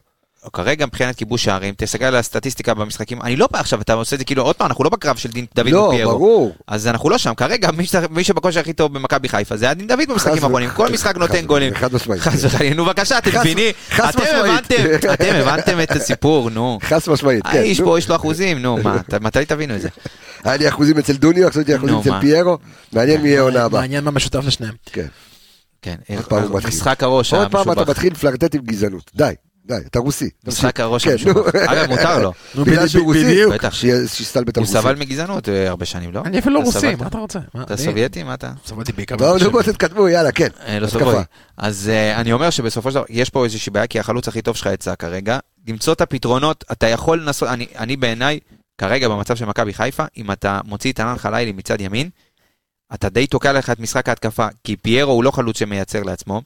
כרגע 0.53 0.87
מבחינת 0.87 1.17
כיבוש 1.17 1.45
שערים, 1.45 1.75
תסתכל 1.77 2.05
על 2.05 2.17
הסטטיסטיקה 2.17 2.75
במשחקים, 2.75 3.23
אני 3.23 3.37
לא, 3.37 3.49
עכשיו 3.53 3.81
אתה 3.81 3.93
עושה 3.93 4.15
את 4.15 4.19
זה 4.19 4.25
כאילו, 4.25 4.43
עוד 4.43 4.57
פעם, 4.57 4.67
אנחנו 4.67 4.85
לא 4.85 4.91
בקרב 4.91 5.17
של 5.17 5.29
דין 5.29 5.47
דוד 5.55 5.69
לא, 5.69 5.79
ופיירו. 5.79 6.13
ברור. 6.13 6.55
אז 6.67 6.87
אנחנו 6.87 7.11
לא 7.11 7.19
שם, 7.19 7.35
כרגע 7.35 7.69
מי 8.11 8.25
שבכושר 8.25 8.61
הכי 8.61 8.73
טוב 8.73 8.95
במכבי 8.95 9.29
חיפה 9.29 9.57
זה 9.57 9.65
היה 9.65 9.75
דין 9.75 9.87
דוד 9.87 10.01
במשחקים 10.09 10.33
האחרונים, 10.45 10.71
כל 10.71 10.89
משחק 10.93 11.17
נותן 11.17 11.47
גולים. 11.47 11.75
חד 11.75 11.95
משמעית. 11.95 12.21
חס 12.23 12.45
וחלילה, 12.45 12.75
נו 12.75 12.85
בבקשה, 12.85 13.19
אתם 13.19 13.31
חס- 13.31 13.37
מבינים, 13.41 13.73
חס 13.91 14.15
אתם 14.15 14.23
משמעית. 14.23 14.45
הבנתם, 14.45 15.13
אתם 15.13 15.35
הבנתם 15.35 15.81
את 15.83 15.91
הסיפור, 15.91 16.51
נו. 16.51 16.79
חס 16.83 17.09
משמעית, 17.09 17.43
כן. 17.47 17.59
האיש. 17.59 17.81
פה 17.81 17.99
יש 17.99 18.09
לו 18.09 18.17
אחוזים, 18.17 18.59
נו, 18.63 18.79
מה, 18.83 18.97
מתי 19.21 19.45
תבינו 19.45 19.75
את 19.77 19.81
זה? 19.81 19.89
היה 20.45 20.57
לי 20.57 20.69
אחוזים 20.69 20.99
אצל 20.99 21.13
דוניו, 21.13 21.47
עכשיו 21.47 21.63
יש 21.63 21.69
לי 21.69 21.77
אחוזים 21.77 21.99
אצל? 21.99 22.21
פיירו. 22.21 22.59
מעניין 22.93 23.21
מי 23.23 23.29
יהיה 23.29 23.41
עונה 23.41 23.65
הבאה. 23.65 23.81
מעניין 23.81 24.05
מה 24.05 24.11
משותף 24.11 24.41
לשניהם. 24.45 24.75
כן. 24.93 25.07
כן, 25.83 25.95
מתחיל. 26.11 26.39
משחק 26.69 27.03
הראש 27.03 27.33
עוד 27.35 27.51
פעם 27.51 27.63
אתה 27.63 27.71
המשובח. 27.71 27.91
מתחיל 27.91 28.13
לפלרטט 28.13 28.55
עם 28.55 28.61
גזענות. 28.61 29.11
די, 29.15 29.33
די, 29.69 29.75
אתה 29.87 29.99
רוסי. 29.99 30.31
משחק 30.47 30.81
הראש 30.81 31.05
כן, 31.05 31.11
המשובח. 31.13 31.55
נו. 31.55 31.61
אגב, 31.73 31.89
מותר 31.89 32.19
לו. 32.23 32.33
נו, 32.55 32.65
בגלל 32.65 32.89
שהוא 32.89 33.05
רוסי, 33.05 33.25
בדיוק. 33.25 33.55
בטח. 33.55 33.75
שיהיה- 33.75 34.09
שיסתלבט 34.09 34.57
על 34.57 34.63
הוא 34.65 34.69
רוסי. 34.69 34.81
סבל 34.83 34.95
מגזענות 34.97 35.49
אה, 35.49 35.69
הרבה 35.69 35.85
שנים, 35.85 36.13
לא? 36.13 36.23
אני 36.25 36.39
אפילו 36.39 36.55
לא 36.55 36.65
רוסי? 36.65 36.95
מה 36.95 37.07
אתה 37.07 37.19
רוצה? 37.19 37.39
אתה 37.63 37.77
סובייטי? 37.77 38.23
מה 38.23 38.35
אתה? 38.35 38.53
סבלתי 38.67 38.93
בעיקר. 38.93 39.17
בואו 39.17 39.39
נו. 39.39 39.51
בואו 39.51 39.63
תתקדמו, 39.63 40.09
יאללה, 40.09 40.33
כן. 40.33 40.49
אה, 40.67 40.79
לא. 40.81 40.87
סובוי. 40.87 41.15
אז 41.57 41.89
אה, 41.89 42.21
אני 42.21 42.33
אומר 42.33 42.51
שבסופו 42.51 42.91
של 42.91 42.95
דבר, 42.95 43.05
יש 43.09 43.31
פה 43.31 43.45
איזושהי 43.45 43.71
בעיה, 43.73 43.87
כי 43.87 44.01
החלוץ 44.01 44.29
הכי 44.29 44.43
טוב 44.43 44.57
שלך 44.57 44.69
יצא 44.73 44.95
כרגע. 44.95 45.39
למצוא 45.69 45.93
את 45.93 46.01
הפתרונות, 46.01 46.65
אתה 46.73 46.87
יכול 46.87 47.23
לנסות, 47.23 47.49
אני- 47.49 47.67
אני 47.79 47.97
בעיניי, 47.97 48.39
כרגע 48.79 49.09
במצב 49.09 49.37
של 49.37 49.45
מכבי 49.45 49.75
חיפה, 49.75 50.05
אם 50.17 50.33
אתה 50.33 50.61
מוציא 50.65 50.93
את 50.93 51.01
ענן 51.01 51.19
חלילי 51.19 51.53
מצד 51.53 51.81
ימין, 51.81 52.09
אתה 52.95 53.09
די 53.09 53.27
תוקע 53.27 53.53
לך 53.53 53.71
את 53.71 53.81
משחק 53.81 54.09
ההתקפה, 54.09 54.47
כי 54.65 54.77
פיירו 54.77 55.13
הוא 55.13 55.25
לא 55.25 55.31
חלוץ 55.31 55.59
שמייצר 55.59 56.03
לעצמו, 56.03 56.43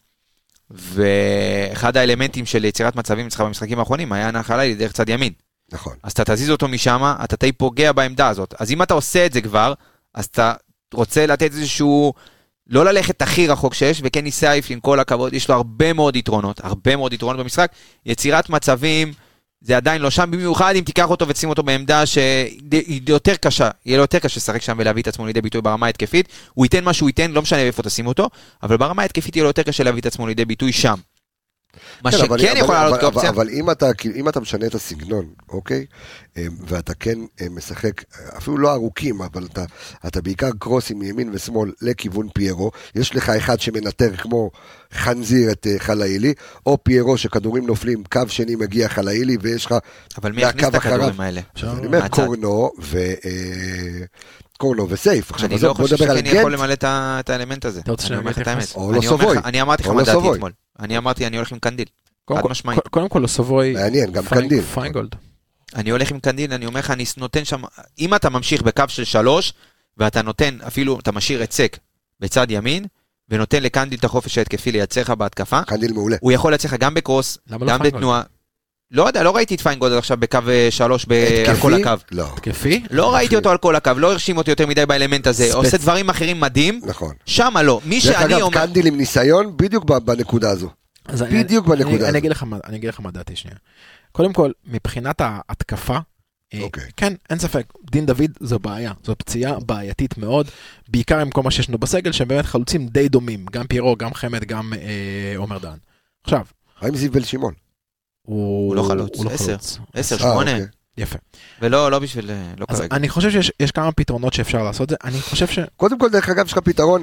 ואחד 0.74 1.96
האלמנטים 1.96 2.46
של 2.46 2.64
יצירת 2.64 2.96
מצבים 2.96 3.26
אצלך 3.26 3.40
במשחקים 3.40 3.78
האחרונים 3.78 4.12
היה 4.12 4.42
חלילי 4.42 4.74
דרך 4.74 4.92
צד 4.92 5.08
ימין. 5.08 5.32
נכון. 5.72 5.96
אז 6.02 6.12
אתה 6.12 6.24
תזיז 6.24 6.50
אותו 6.50 6.68
משם, 6.68 7.14
אתה 7.24 7.36
די 7.40 7.52
פוגע 7.52 7.92
בעמדה 7.92 8.28
הזאת. 8.28 8.54
אז 8.58 8.70
אם 8.70 8.82
אתה 8.82 8.94
עושה 8.94 9.26
את 9.26 9.32
זה 9.32 9.40
כבר, 9.40 9.74
אז 10.14 10.24
אתה 10.24 10.52
רוצה 10.94 11.26
לתת 11.26 11.42
איזשהו... 11.42 12.12
לא 12.66 12.84
ללכת 12.84 13.22
הכי 13.22 13.46
רחוק 13.46 13.74
שיש, 13.74 14.00
וכן 14.04 14.30
סייף, 14.30 14.66
עם 14.70 14.80
כל 14.80 15.00
הכבוד, 15.00 15.34
יש 15.34 15.48
לו 15.48 15.54
הרבה 15.54 15.92
מאוד 15.92 16.16
יתרונות, 16.16 16.60
הרבה 16.64 16.96
מאוד 16.96 17.12
יתרונות 17.12 17.40
במשחק. 17.40 17.72
יצירת 18.06 18.50
מצבים, 18.50 19.12
זה 19.64 19.76
עדיין 19.76 20.02
לא 20.02 20.10
שם, 20.10 20.30
במיוחד 20.30 20.76
אם 20.76 20.84
תיקח 20.84 21.10
אותו 21.10 21.28
ותשים 21.28 21.48
אותו 21.50 21.62
בעמדה 21.62 22.06
שהיא 22.06 23.00
יותר 23.08 23.34
קשה, 23.34 23.70
יהיה 23.86 23.96
לו 23.96 24.02
יותר 24.02 24.18
קשה 24.18 24.36
לשחק 24.36 24.62
שם 24.62 24.76
ולהביא 24.78 25.02
את 25.02 25.08
עצמו 25.08 25.26
לידי 25.26 25.40
ביטוי 25.40 25.60
ברמה 25.60 25.86
ההתקפית. 25.86 26.28
הוא 26.54 26.64
ייתן 26.64 26.84
מה 26.84 26.92
שהוא 26.92 27.08
ייתן, 27.08 27.30
לא 27.30 27.42
משנה 27.42 27.58
איפה 27.58 27.82
תשים 27.82 28.06
אותו, 28.06 28.28
אבל 28.62 28.76
ברמה 28.76 29.02
ההתקפית 29.02 29.36
יהיה 29.36 29.42
לו 29.42 29.48
יותר 29.48 29.62
קשה 29.62 29.84
להביא 29.84 30.00
את 30.00 30.06
עצמו 30.06 30.26
לידי 30.26 30.44
ביטוי 30.44 30.72
שם. 30.72 30.94
מה 32.04 32.10
כן, 32.10 32.16
אבל- 32.16 32.38
שכן 32.38 32.48
אבל- 32.48 32.56
יכול 32.58 32.74
לעלות 32.74 32.92
אבל- 32.92 33.00
כאופציה, 33.00 33.30
אבל 33.30 33.48
אם 33.48 33.70
אתה, 33.70 33.94
כאילו, 33.94 34.14
אם 34.14 34.28
אתה 34.28 34.40
משנה 34.40 34.66
את 34.66 34.74
הסגנון, 34.74 35.26
אוקיי? 35.48 35.86
אה, 36.36 36.46
ואתה 36.66 36.94
כן 36.94 37.18
אה, 37.40 37.46
משחק, 37.50 38.02
אה, 38.02 38.36
אפילו 38.38 38.58
לא 38.58 38.72
ארוכים, 38.72 39.22
אבל 39.22 39.46
אתה, 39.52 39.64
אתה 40.06 40.20
בעיקר 40.22 40.50
קרוסים 40.58 40.98
מימין 40.98 41.30
ושמאל 41.32 41.72
לכיוון 41.82 42.28
פיירו, 42.34 42.70
יש 42.94 43.16
לך 43.16 43.28
אחד 43.30 43.60
שמנטר 43.60 44.16
כמו 44.16 44.50
חנזיר 44.94 45.50
את 45.52 45.66
חלאילי, 45.78 46.34
או 46.66 46.78
פיירו 46.84 47.18
שכדורים 47.18 47.66
נופלים, 47.66 48.02
קו 48.12 48.20
שני 48.28 48.54
מגיע 48.56 48.88
חלאילי, 48.88 49.36
ויש 49.40 49.66
לך, 49.66 49.74
אבל 50.18 50.32
מי 50.32 50.42
יכניס 50.42 50.64
את 50.68 50.74
הכדורים. 50.74 51.20
האלה? 51.20 51.40
אפשר- 51.54 51.72
אני 51.78 51.86
אומר. 51.86 52.08
קורנו 52.08 52.70
ו... 52.80 52.98
קורנו 54.58 54.88
וסייף. 54.90 55.30
עכשיו, 55.30 55.48
אני 55.50 55.58
לא 55.62 55.74
חושב 55.74 55.96
שכן 55.96 56.26
יכול. 56.26 56.52
למלא 56.52 56.72
את 56.72 57.30
האלמנט 57.30 57.64
הזה. 57.64 57.80
אתה 57.80 57.90
רוצה 57.90 58.02
אני 58.02 58.08
שאני 58.08 58.20
אומר 58.20 58.30
לך 58.30 58.38
את? 58.38 58.46
האמת. 58.46 58.72
או 58.74 58.90
אני 58.90 58.96
לא 58.96 59.02
סבוי. 59.02 59.36
אני 59.44 59.62
אמרתי 59.62 59.82
לך 59.82 59.88
מה 59.88 59.94
לא 59.94 60.02
דעתי. 60.04 60.18
אתמול. 60.32 60.52
אני 60.82 60.98
אמרתי 60.98 61.26
אני 61.26 61.36
הולך 61.36 61.52
עם 61.52 61.58
קנדיל. 61.58 61.86
קודם 62.24 62.38
חד 62.38 62.42
כל- 62.42 62.50
משמעית. 62.50 62.80
קודם 62.90 63.08
כל 63.08 63.18
לסובוי, 63.18 63.72
מעניין, 63.72 64.12
גם 64.12 64.24
קנדיל. 64.24 64.62
פיינגולד. 64.62 65.14
אני 65.74 65.90
הולך 65.90 66.10
עם 66.10 66.20
קנדיל, 66.20 66.52
אני 66.52 66.66
אומר 66.66 66.80
לך, 66.80 66.90
אני 66.90 67.04
נותן 67.16 67.44
שם... 67.44 67.62
אם 67.98 68.14
אתה 68.14 68.30
ממשיך 68.30 68.62
בקו 68.62 68.84
של 68.88 69.04
שלוש, 69.04 69.52
ואתה 69.98 70.22
נותן, 70.22 70.58
אפילו, 70.66 70.98
אתה 71.00 71.12
משאיר 71.12 71.42
את 71.42 71.52
סק 71.52 71.78
בצד 72.20 72.46
ימין, 72.50 72.84
ונותן 73.28 73.62
לקנדיל 73.62 73.98
את 73.98 74.04
החופש 74.04 74.38
ההתקפי 74.38 74.72
לייצר 74.72 75.00
לך 75.00 75.10
בהתקפה, 75.10 75.62
קנדיל 75.62 75.92
מעולה. 75.92 76.16
הוא 76.20 76.32
יכול 76.32 76.52
לייצר 76.52 76.68
לך 76.68 76.74
גם 76.74 76.94
בקרוס, 76.94 77.38
למה 77.46 77.64
לא 77.66 77.72
גם 77.72 77.78
פיינגולד? 77.78 77.94
בתנועה. 77.94 78.22
לא 78.92 79.06
יודע, 79.06 79.22
לא 79.22 79.36
ראיתי 79.36 79.54
את 79.54 79.60
פיינגולד 79.60 79.92
עכשיו 79.92 80.16
בקו 80.16 80.38
אה, 80.48 80.68
שלוש 80.70 81.06
ב- 81.08 81.12
על 81.48 81.56
כל? 81.56 81.74
הקו. 81.74 81.90
לא, 82.12 82.26
התקפי? 82.32 82.82
לא 82.90 83.14
ראיתי 83.14 83.36
אותו 83.36 83.50
על 83.50 83.58
כל 83.58 83.76
הקו, 83.76 83.90
לא 83.96 84.12
הרשים 84.12 84.36
אותי 84.36 84.50
יותר 84.50 84.66
מדי 84.66 84.86
באלמנט 84.86 85.26
הזה, 85.26 85.48
ספצ- 85.50 85.54
עושה 85.54 85.76
דברים 85.78 86.10
אחרים 86.10 86.40
מדהים, 86.40 86.80
נכון. 86.86 87.14
שמה 87.26 87.62
לא. 87.62 87.80
מי 87.84 87.94
דרך 87.94 88.02
שאני 88.04 88.34
אגב, 88.34 88.42
אומר... 88.42 88.66
קנדיל 88.66 88.86
עם 88.86 88.96
ניסיון 88.96 89.56
בדיוק 89.56 89.84
ב- 89.84 89.98
בנקודה 89.98 90.50
הזו. 90.50 90.70
אני- 91.08 91.44
בדיוק 91.44 91.66
אני- 91.68 91.76
בנקודה 91.76 91.96
אני 91.96 92.04
הזאת. 92.04 92.16
אגיד 92.16 92.30
לך 92.30 92.42
מה- 92.42 92.56
אני 92.66 92.76
אגיד 92.76 92.88
לך 92.88 93.00
מה 93.00 93.10
דעתי 93.10 93.36
שנייה. 93.36 93.56
קודם 94.12 94.32
כל, 94.32 94.50
מבחינת 94.66 95.20
ההתקפה, 95.20 95.98
אה, 96.54 96.60
אוקיי. 96.62 96.84
כן, 96.96 97.12
אין 97.30 97.38
ספק, 97.38 97.66
דין 97.90 98.06
דוד 98.06 98.30
זו 98.40 98.58
בעיה, 98.58 98.92
זו 99.04 99.14
פציעה 99.18 99.54
בעייתית 99.66 100.18
מאוד, 100.18 100.48
בעיקר 100.88 101.18
עם 101.18 101.30
כל 101.30 101.42
מה 101.42 101.50
שיש 101.50 101.68
לנו 101.68 101.78
בסגל, 101.78 102.12
שהם 102.12 102.28
באמת 102.28 102.44
חלוצים 102.46 102.86
די 102.86 103.08
דומים, 103.08 103.46
גם 103.52 103.66
פיירו, 103.66 103.96
גם 103.96 104.14
חמד, 104.14 104.44
גם 104.44 104.72
אה, 104.74 105.36
עומר 105.36 105.58
דן. 105.58 105.76
עכשיו, 106.24 106.40
האם 106.80 106.96
זיו 106.96 107.12
בן 107.12 107.24
שמעון? 107.24 107.54
הוא 108.22 108.66
הוא 108.66 108.76
לא 108.76 108.82
חלוץ, 108.82 109.16
הוא 109.16 109.24
לא 109.24 109.30
עשר. 109.30 109.44
חלוץ. 109.44 109.78
עשר, 109.94 110.16
אה, 110.16 110.20
שמונה, 110.20 110.52
אוקיי. 110.52 110.66
יפה. 110.96 111.18
ולא 111.62 111.90
לא 111.90 111.98
בשביל... 111.98 112.30
אה, 112.30 112.52
לא 112.58 112.66
אז 112.68 112.78
כרגע. 112.78 112.96
אני 112.96 113.08
חושב 113.08 113.30
שיש 113.30 113.52
יש 113.60 113.70
כמה 113.70 113.92
פתרונות 113.92 114.32
שאפשר 114.32 114.62
לעשות 114.62 114.90
זה, 114.90 114.96
אני 115.04 115.20
חושב 115.20 115.46
ש... 115.46 115.58
קודם 115.76 115.98
כל, 115.98 116.08
דרך 116.10 116.28
אגב, 116.28 116.46
יש 116.46 116.52
לך 116.52 116.58
פתרון 116.58 117.02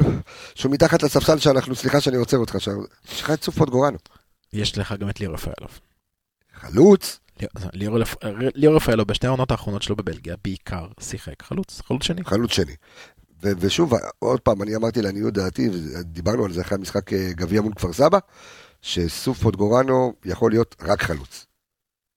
שהוא 0.55 0.71
מתחת 0.71 1.03
לספסל 1.03 1.39
שאנחנו, 1.39 1.75
סליחה 1.75 2.01
שאני 2.01 2.17
עוצר 2.17 2.37
אותך 2.37 2.55
יש 3.11 3.21
לך 3.21 3.31
את 3.31 3.43
סופות 3.43 3.69
גורנו. 3.69 3.97
יש 4.53 4.77
לך 4.77 4.95
גם 4.99 5.09
את 5.09 5.19
ליאור 5.19 5.33
רפאלוב. 5.33 5.79
חלוץ, 6.53 7.19
ליאור 7.73 7.97
ליאור 8.55 8.75
רפאלוב 8.75 9.07
בשתי 9.07 9.27
העונות 9.27 9.51
האחרונות 9.51 9.81
שלו 9.81 9.95
בבלגיה 9.95 10.35
בעיקר 10.43 10.87
שיחק 10.99 11.43
חלוץ, 11.43 11.81
חלוץ 11.87 12.03
שני. 12.03 12.23
חלוץ 12.25 12.51
שני. 12.51 12.75
ו- 13.43 13.51
ושוב, 13.59 13.93
עוד 14.19 14.39
פעם, 14.39 14.61
אני 14.61 14.75
אמרתי 14.75 15.01
לעניות 15.01 15.33
דעתי, 15.33 15.69
ודיברנו 15.69 16.45
על 16.45 16.53
זה 16.53 16.61
אחרי 16.61 16.77
המשחק 16.77 17.13
אה, 17.13 17.29
גביע 17.31 17.61
מול 17.61 17.73
כפר 17.73 17.93
סבא, 17.93 18.19
שסוף 18.81 19.39
פוטגורנו 19.39 20.13
יכול 20.25 20.51
להיות 20.51 20.75
רק 20.81 21.03
חלוץ. 21.03 21.45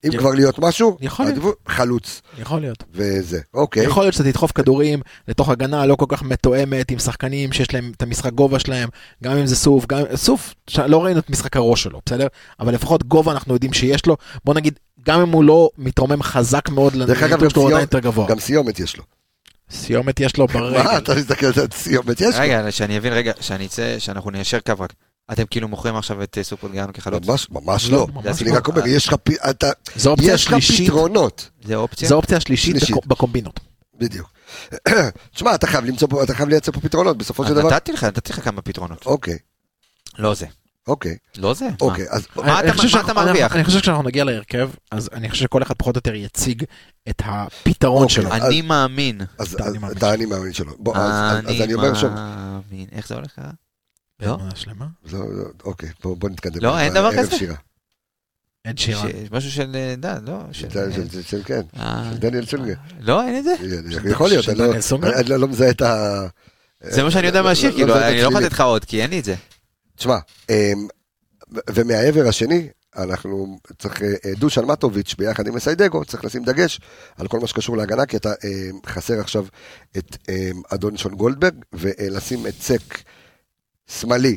אם 0.07 0.19
כבר 0.19 0.31
להיות 0.31 0.59
משהו, 0.59 0.97
יכול 1.01 1.27
להיות. 1.27 1.57
חלוץ. 1.69 2.23
יכול 2.39 2.61
להיות. 2.61 2.85
וזה, 2.93 3.41
אוקיי. 3.55 3.85
יכול 3.85 4.03
להיות 4.03 4.15
שאתה 4.15 4.31
תדחוף 4.31 4.53
כדורים 4.53 5.01
לתוך 5.29 5.49
הגנה 5.49 5.87
לא 5.87 5.95
כל 5.97 6.07
כך 6.09 6.23
מתואמת 6.23 6.91
עם 6.91 6.99
שחקנים 6.99 7.53
שיש 7.53 7.75
להם 7.75 7.93
את 7.97 8.03
המשחק 8.03 8.33
גובה 8.33 8.59
שלהם, 8.59 8.89
גם 9.23 9.37
אם 9.37 9.47
זה 9.47 9.57
סוף, 9.57 9.87
גם 9.87 10.03
סוף, 10.15 10.55
ש- 10.71 10.79
לא 10.79 11.05
ראינו 11.05 11.21
את 11.21 11.31
משחק 11.31 11.57
הראש 11.57 11.83
שלו, 11.83 12.01
בסדר? 12.07 12.27
אבל 12.61 12.75
לפחות 12.75 13.03
גובה 13.03 13.33
אנחנו 13.33 13.55
יודעים 13.55 13.73
שיש 13.73 14.07
לו, 14.07 14.17
בוא 14.45 14.55
נגיד, 14.55 14.79
גם 15.07 15.21
אם 15.21 15.29
הוא 15.29 15.45
לא 15.45 15.71
מתרומם 15.79 16.23
חזק 16.23 16.69
מאוד, 16.69 16.93
דרך 16.97 17.23
אגב, 17.23 17.41
גם 17.41 17.47
עדיין 17.67 17.81
יותר 17.81 17.99
גבוה. 17.99 18.29
גם 18.29 18.41
סיומת 18.41 18.81
יש 18.81 18.97
לו. 18.97 19.05
סיומת 19.71 20.21
יש 20.21 20.37
לו 20.37 20.47
מה, 20.55 20.61
ברגל. 20.61 20.99
אתה 20.99 21.15
מסתכל 21.15 21.47
על 21.47 21.53
סיומת 21.73 22.21
יש 22.21 22.35
לו. 22.37 22.43
רגע, 22.43 22.71
שאני 22.71 22.99
אבין 22.99 23.13
רגע, 23.13 23.33
שאני 23.41 23.67
אצא, 23.67 23.99
שאנחנו 23.99 24.31
ניישר 24.31 24.61
קו 24.61 24.73
רק. 24.79 24.93
אתם 25.33 25.45
כאילו 25.51 25.69
מוכרים 25.69 25.97
עכשיו 25.97 26.23
את 26.23 26.39
אה, 26.39 26.43
סופוליאנו 26.45 26.93
כחלוץ? 26.93 27.27
ממש, 27.29 27.47
ממש 27.51 27.91
לא, 27.91 27.99
לא. 27.99 28.07
ממש 28.15 28.43
אני 28.43 28.51
לא. 28.51 28.57
רק 28.57 28.69
אומר, 28.69 28.87
יש 28.87 29.09
לך 29.09 29.15
פתרונות. 30.85 31.51
זה 31.65 31.75
אופציה? 31.77 32.09
זו 32.09 32.15
אופציה 32.15 32.41
שלישית 32.41 32.77
שלישית. 32.77 32.97
בק- 32.97 33.07
בקומבינות. 33.07 33.61
בדיוק. 33.99 34.31
תשמע, 35.35 35.55
אתה 35.55 35.67
חייב 35.67 35.85
למצוא 35.85 36.09
פה, 36.09 36.23
אתה 36.25 36.35
חייב 36.35 36.49
לייצר 36.49 36.73
פה 36.73 36.81
פתרונות, 36.81 37.19
בסופו 37.19 37.47
של 37.47 37.55
דבר. 37.55 37.71
נתתי 37.71 37.93
לך, 37.93 38.05
נתתי 38.05 38.33
לך 38.33 38.45
כמה 38.45 38.63
פתרונות. 38.63 39.07
אוקיי, 39.07 39.39
לא 40.19 40.35
זה. 40.35 40.47
אוקיי, 40.89 41.17
לא 41.37 41.55
זה? 41.55 41.69
אוקיי, 41.81 42.05
אז 42.11 42.27
מה 42.37 42.61
אני 42.61 42.71
אתה- 43.01 43.13
מרוויח? 43.15 43.57
אני 43.57 43.65
חושב 43.65 43.79
שכשאנחנו 43.79 44.03
נגיע 44.03 44.25
להרכב, 44.25 44.71
אז 44.91 45.11
אני 45.13 45.31
חושב 45.31 45.43
שכל 45.45 45.63
אחד 45.63 45.75
פחות 45.75 45.97
או 45.97 45.99
יותר 45.99 46.15
יציג 46.15 46.65
את 47.09 47.23
הפתרון 47.25 48.03
אוקיי. 48.03 48.15
שלו. 48.15 48.33
אני 48.33 48.63
מאמין. 48.63 49.21
אז 49.39 49.55
אתה 49.55 49.65
אז- 49.65 49.71
אני 49.71 49.79
מאמין 49.79 49.97
אתה 49.97 50.15
אני 50.15 50.27
מאמין 50.27 50.53
שלא. 50.53 50.73
בוא, 50.79 50.97
אז- 50.97 51.03
אז- 51.47 51.55
אז 51.55 51.61
אני 51.61 51.75
אומר 51.75 51.95
שוב, 51.95 52.13
מאמין. 52.13 52.87
איך 52.93 53.09
זה 53.09 53.15
הולך? 53.15 53.39
אה? 53.39 53.51
לא? 54.27 54.37
באמונה 54.37 54.57
שלמה. 54.57 54.87
לא, 55.13 55.19
לא, 55.35 55.45
אוקיי, 55.65 55.89
בוא 56.03 56.17
בוא 56.17 56.29
נתקדם. 56.31 56.61
לא, 56.63 56.79
אין 56.81 56.93
דבר 56.95 57.07
ערב 57.07 57.15
כזה? 57.19 57.37
שירה. 57.39 57.55
עד 58.67 58.79
שירן. 58.79 59.09
משהו 59.31 59.51
של 59.51 59.77
אה, 59.77 59.95
דן, 59.99 60.25
לא? 60.27 60.39
של- 60.53 60.69
של- 60.71 61.23
של- 61.23 61.43
כן, 61.45 61.61
אה, 61.77 62.11
של 62.13 62.19
דניאל 62.19 62.47
סונגר. 62.47 62.75
לא, 63.01 63.23
אין 63.27 63.39
את 63.39 63.45
זה? 63.45 63.55
יכול 64.11 64.29
להיות, 64.29 64.49
אני 64.49 64.59
לא-? 64.59 64.75
אני 65.19 65.29
לא- 65.29 65.37
לא 65.37 65.49
מזהה 65.49 65.71
את 65.71 65.83
ה... 65.83 66.27
זה 66.83 67.03
מה 67.03 67.11
שאני 67.11 67.27
יודע 67.27 67.43
מהשיר, 67.43 67.71
לא- 67.71 67.75
כאילו, 67.77 67.89
לא 67.89 68.09
אני 68.09 68.17
לא 68.23 68.29
יכול. 68.29 68.41
לתת 68.43 68.53
לך 68.53 68.61
עוד, 68.61 68.85
כי 68.85 69.03
אין 69.03 69.11
לי 69.11 69.19
את 69.19 69.25
זה. 69.25 69.35
תשמע, 69.97 70.17
ומהעבר 71.71 72.29
השני, 72.29 72.69
אנחנו 72.97 73.59
צריך, 73.79 74.03
אה, 74.03 74.09
אה, 74.27 74.35
דושן 74.37 74.65
מטוביץ' 74.65 75.15
ביחד 75.19 75.47
עם 75.47 75.55
מסיידגו, 75.55 76.05
צריך 76.05 76.25
לשים 76.25 76.45
דגש 76.45 76.81
על 77.17 77.29
כל 77.29 77.41
מה 77.41 77.47
שקשור 77.47 77.77
להגנה, 77.77 78.07
כי 78.07 78.17
אתה 78.17 78.33
חסר 78.87 79.21
עכשיו 79.21 79.45
את 79.99 80.17
אדון 80.75 80.97
שון 80.97 81.15
גולדברג, 81.15 81.55
ולשים 81.73 82.47
את 82.47 82.55
סק 82.61 82.99
שמאלי, 84.01 84.37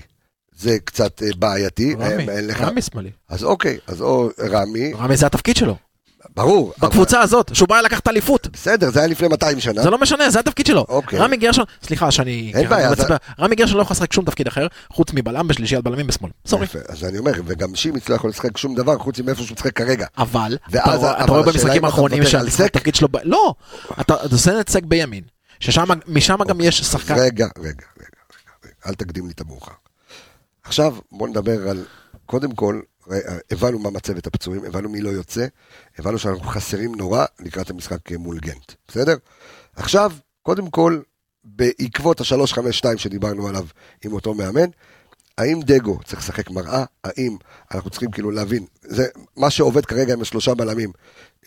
זה 0.57 0.77
קצת 0.85 1.23
אה, 1.23 1.27
בעייתי, 1.37 1.93
רמי, 1.99 2.23
אמ, 2.23 2.29
אין 2.29 2.47
לך, 2.47 2.61
רמי 2.61 2.81
שמאלי. 2.81 3.09
אז 3.29 3.43
אוקיי, 3.43 3.77
אז 3.87 4.01
או 4.01 4.29
רמי, 4.49 4.93
רמי 4.93 5.17
זה 5.17 5.25
התפקיד 5.25 5.55
שלו. 5.55 5.75
ברור, 6.35 6.73
אבל- 6.81 6.89
בקבוצה 6.89 7.21
הזאת, 7.21 7.55
שהוא 7.55 7.69
בא 7.69 7.81
לקחת 7.81 8.07
אליפות. 8.07 8.47
בסדר, 8.53 8.89
זה 8.91 8.99
היה 8.99 9.07
לפני 9.07 9.27
200 9.27 9.59
שנה, 9.59 9.83
זה 9.83 9.89
לא 9.89 9.97
משנה, 9.97 10.29
זה 10.29 10.39
התפקיד 10.39 10.65
שלו. 10.65 10.85
אוקיי. 10.89 11.19
רמי 11.19 11.37
גרשון, 11.37 11.65
סליחה 11.83 12.11
שאני... 12.11 12.51
אין 12.55 12.65
ככה 12.65 12.75
בעיה, 12.75 12.95
זה- 12.95 13.03
רמי 13.39 13.55
גרשון 13.55 13.77
לא 13.77 13.81
יכול 13.81 13.93
לשחק 13.93 14.13
שום 14.13 14.25
תפקיד 14.25 14.47
אחר, 14.47 14.67
חוץ 14.93 15.07
מבלם 15.13 15.47
בשלישיית 15.47 15.83
בלמים 15.83 16.07
בשמאל. 16.07 16.31
סורי. 16.47 16.63
יפה, 16.65 16.79
אז 16.89 17.03
אני 17.03 17.17
אומר, 17.17 17.31
וגם 17.45 17.75
שימיץ 17.75 18.09
לא 18.09 18.15
יכול 18.15 18.29
לשחק 18.29 18.57
שום 18.57 18.75
דבר 18.75 18.97
חוץ 18.97 19.19
מאיפה 19.19 19.43
שהוא 19.43 19.55
משחק 19.55 19.73
כרגע. 19.77 20.05
אבל, 20.17 20.57
אתה 20.69 20.77
ואז- 20.77 20.99
אבל 20.99 21.11
אתה 21.23 21.31
רואה 21.31 21.43
במשחקים 21.43 21.77
אתה 21.77 21.85
האחרונים? 21.87 22.23
שהתפקיד 22.25 22.95
שלו... 22.95 23.07
לא, 23.23 23.53
אתה 24.01 24.01
אתה 24.25 24.35
עושה 24.35 24.59
את 24.59 24.69
סק 24.69 24.83
בימין. 24.83 25.23
ששם, 25.59 25.85
משם 26.07 26.37
גם 26.47 26.61
יש 26.61 26.81
שחקן... 26.81 27.15
רגע, 27.17 27.47
רגע, 27.59 27.85
אל 28.85 28.93
תקדים 28.93 29.25
לי 29.25 29.31
את 29.31 29.41
המאוחר. 29.41 29.71
עכשיו 30.63 30.95
בוא 31.11 31.27
נדבר 31.27 31.69
על, 31.69 31.85
קודם 32.25 32.55
כל, 32.55 32.81
ר- 33.11 33.37
הבנו 33.51 33.79
מה 33.79 33.89
מצבת 33.89 34.27
הפצועים, 34.27 34.65
הבנו 34.65 34.89
מי 34.89 35.01
לא 35.01 35.09
יוצא, 35.09 35.45
הבנו 35.97 36.17
שאנחנו 36.17 36.43
חסרים 36.43 36.95
נורא 36.95 37.25
לקראת 37.39 37.69
המשחק 37.69 38.11
מול 38.11 38.39
גנט, 38.39 38.71
בסדר? 38.87 39.15
עכשיו, 39.75 40.11
קודם 40.41 40.69
כל, 40.69 41.01
בעקבות 41.43 42.21
ה-352 42.21 42.97
שדיברנו 42.97 43.47
עליו 43.47 43.65
עם 44.03 44.13
אותו 44.13 44.33
מאמן, 44.33 44.69
האם 45.37 45.59
דגו 45.65 45.99
צריך 46.03 46.21
לשחק 46.21 46.49
מראה? 46.49 46.83
האם 47.03 47.37
אנחנו 47.73 47.89
צריכים 47.89 48.11
כאילו 48.11 48.31
להבין, 48.31 48.65
זה 48.81 49.07
מה 49.37 49.49
שעובד 49.49 49.85
כרגע 49.85 50.13
עם 50.13 50.21
השלושה 50.21 50.53
בלמים 50.55 50.91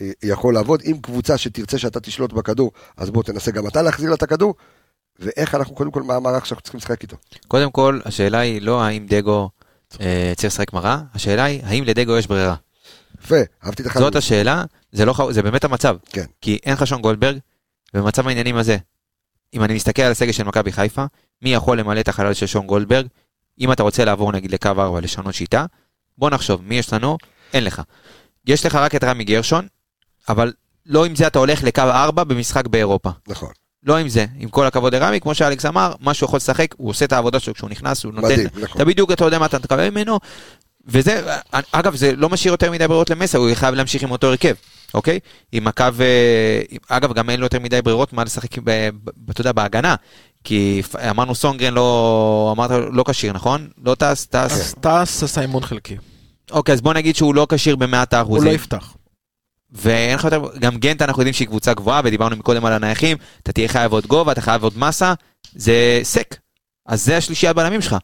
אה, 0.00 0.10
יכול 0.22 0.54
לעבוד. 0.54 0.82
אם 0.82 0.96
קבוצה 1.02 1.38
שתרצה 1.38 1.78
שאתה 1.78 2.00
תשלוט 2.00 2.32
בכדור, 2.32 2.72
אז 2.96 3.10
בוא 3.10 3.22
תנסה 3.22 3.50
גם 3.50 3.66
אתה 3.66 3.82
להחזיר 3.82 4.08
לה 4.08 4.14
את 4.14 4.22
הכדור, 4.22 4.54
ואיך 5.18 5.54
אנחנו, 5.54 5.74
קודם 5.74 5.90
כל, 5.90 6.02
מה 6.02 6.14
המערך 6.14 6.46
שאנחנו 6.46 6.62
צריכים 6.62 6.78
לשחק 6.78 7.02
איתו. 7.02 7.16
קודם 7.48 7.70
כל, 7.70 8.00
השאלה 8.04 8.38
היא 8.38 8.62
לא 8.62 8.82
האם 8.82 9.06
דגו 9.06 9.50
אה, 10.00 10.32
צריך 10.36 10.52
לשחק 10.52 10.72
מראה, 10.72 10.98
השאלה 11.14 11.44
היא 11.44 11.60
האם 11.64 11.84
לדגו 11.84 12.18
יש 12.18 12.26
ברירה. 12.26 12.54
יפה, 13.22 13.36
אהבתי 13.64 13.82
את 13.82 13.86
החלוץ. 13.86 14.04
זאת 14.04 14.16
השאלה, 14.16 14.64
זה 14.92 15.04
לא 15.04 15.14
זה 15.30 15.42
באמת 15.42 15.64
המצב. 15.64 15.96
כן. 16.06 16.24
כי 16.40 16.58
אין 16.64 16.72
לך 16.72 16.86
שון 16.86 17.02
גולדברג, 17.02 17.38
ובמצב 17.94 18.28
העניינים 18.28 18.56
הזה, 18.56 18.76
אם 19.54 19.64
אני 19.64 19.74
מסתכל 19.74 20.02
על 20.02 20.12
הסגל 20.12 20.32
של 20.32 20.44
מכבי 20.44 20.72
חיפה, 20.72 21.04
מי 21.42 21.54
יכול 21.54 21.80
למלא 21.80 22.00
את 22.00 22.08
החלל 22.08 22.34
של 22.34 22.46
שון 22.46 22.66
גולדברג? 22.66 23.06
אם 23.60 23.72
אתה 23.72 23.82
רוצה 23.82 24.04
לעבור 24.04 24.32
נגיד 24.32 24.50
לקו 24.50 24.68
4 24.68 25.00
לשנות 25.00 25.34
שיטה, 25.34 25.66
בוא 26.18 26.30
נחשוב, 26.30 26.62
מי 26.62 26.74
יש 26.74 26.92
לנו? 26.92 27.18
אין 27.52 27.64
לך. 27.64 27.82
יש 28.46 28.66
לך 28.66 28.74
רק 28.74 28.94
את 28.94 29.04
רמי 29.04 29.24
גרשון, 29.24 29.66
אבל 30.28 30.52
לא 30.86 31.04
עם 31.04 31.16
זה 31.16 31.26
אתה 31.26 31.38
הולך 31.38 31.62
לקו 31.62 31.82
4 31.82 32.24
במשחק 32.24 32.66
באירופה. 32.66 33.10
נכון, 33.28 33.52
לא 33.88 33.96
עם 33.96 34.08
זה, 34.08 34.26
עם 34.38 34.48
כל 34.48 34.66
הכבוד 34.66 34.94
לרמי, 34.94 35.20
כמו 35.20 35.34
שאלכס 35.34 35.66
אמר, 35.66 35.92
מה 36.00 36.14
שהוא 36.14 36.26
יכול 36.26 36.36
לשחק, 36.36 36.74
הוא 36.76 36.90
עושה 36.90 37.04
את 37.04 37.12
העבודה 37.12 37.40
שלו 37.40 37.54
כשהוא 37.54 37.70
נכנס, 37.70 38.04
הוא 38.04 38.12
נותן, 38.12 38.26
מדהים, 38.26 38.46
נכון. 38.54 38.76
אתה 38.76 38.84
בדיוק, 38.84 39.12
אתה 39.12 39.24
יודע 39.24 39.38
מה 39.38 39.46
אתה 39.46 39.58
תקבל 39.58 39.90
ממנו, 39.90 40.18
וזה, 40.86 41.22
אגב, 41.72 41.94
זה 41.94 42.12
לא 42.16 42.28
משאיר 42.28 42.52
יותר 42.52 42.70
מדי 42.70 42.88
ברירות 42.88 43.10
למסע, 43.10 43.38
הוא 43.38 43.50
חייב 43.54 43.74
להמשיך 43.74 44.02
עם 44.02 44.10
אותו 44.10 44.26
הרכב, 44.26 44.54
אוקיי? 44.94 45.18
עם 45.52 45.66
הקו, 45.66 45.84
אה, 46.00 46.60
אגב, 46.88 47.12
גם 47.12 47.30
אין 47.30 47.40
לו 47.40 47.46
יותר 47.46 47.60
מדי 47.60 47.82
ברירות 47.82 48.12
מה 48.12 48.24
לשחק, 48.24 48.58
אתה 49.30 49.40
יודע, 49.40 49.52
בהגנה, 49.52 49.94
כי 50.44 50.82
אמרנו 51.10 51.34
סונגרן 51.34 51.74
לא, 51.74 52.54
אמרת 52.56 52.70
לא 52.92 53.04
כשיר, 53.08 53.32
נכון? 53.32 53.68
לא 53.84 53.94
טס, 53.94 54.26
טס. 54.26 54.74
טס 54.80 55.22
עשה 55.22 55.40
אימון 55.40 55.62
חלקי. 55.62 55.96
אוקיי, 56.50 56.72
אז 56.72 56.80
בוא 56.80 56.94
נגיד 56.94 57.16
שהוא 57.16 57.34
לא 57.34 57.46
כשיר 57.50 57.76
במאת 57.76 58.14
הוא 58.14 58.18
האחוזים. 58.18 58.50
לא 58.50 58.54
יפתח. 58.54 58.94
ואין 59.72 60.14
לך 60.14 60.24
יותר, 60.24 60.42
גם 60.58 60.76
גנט 60.76 61.02
אנחנו 61.02 61.22
יודעים 61.22 61.34
שהיא 61.34 61.48
קבוצה 61.48 61.74
גבוהה, 61.74 62.00
ודיברנו 62.04 62.36
מקודם 62.36 62.64
על 62.64 62.72
הנייחים, 62.72 63.16
אתה 63.42 63.52
תהיה 63.52 63.68
חייב 63.68 63.92
עוד 63.92 64.06
גובה, 64.06 64.32
אתה 64.32 64.40
חייב 64.40 64.62
עוד 64.62 64.78
מסה, 64.78 65.14
זה 65.54 66.00
סק. 66.02 66.36
אז 66.86 67.04
זה 67.04 67.16
השלישיית 67.16 67.56
בלמים 67.56 67.80
שלך. 67.80 67.96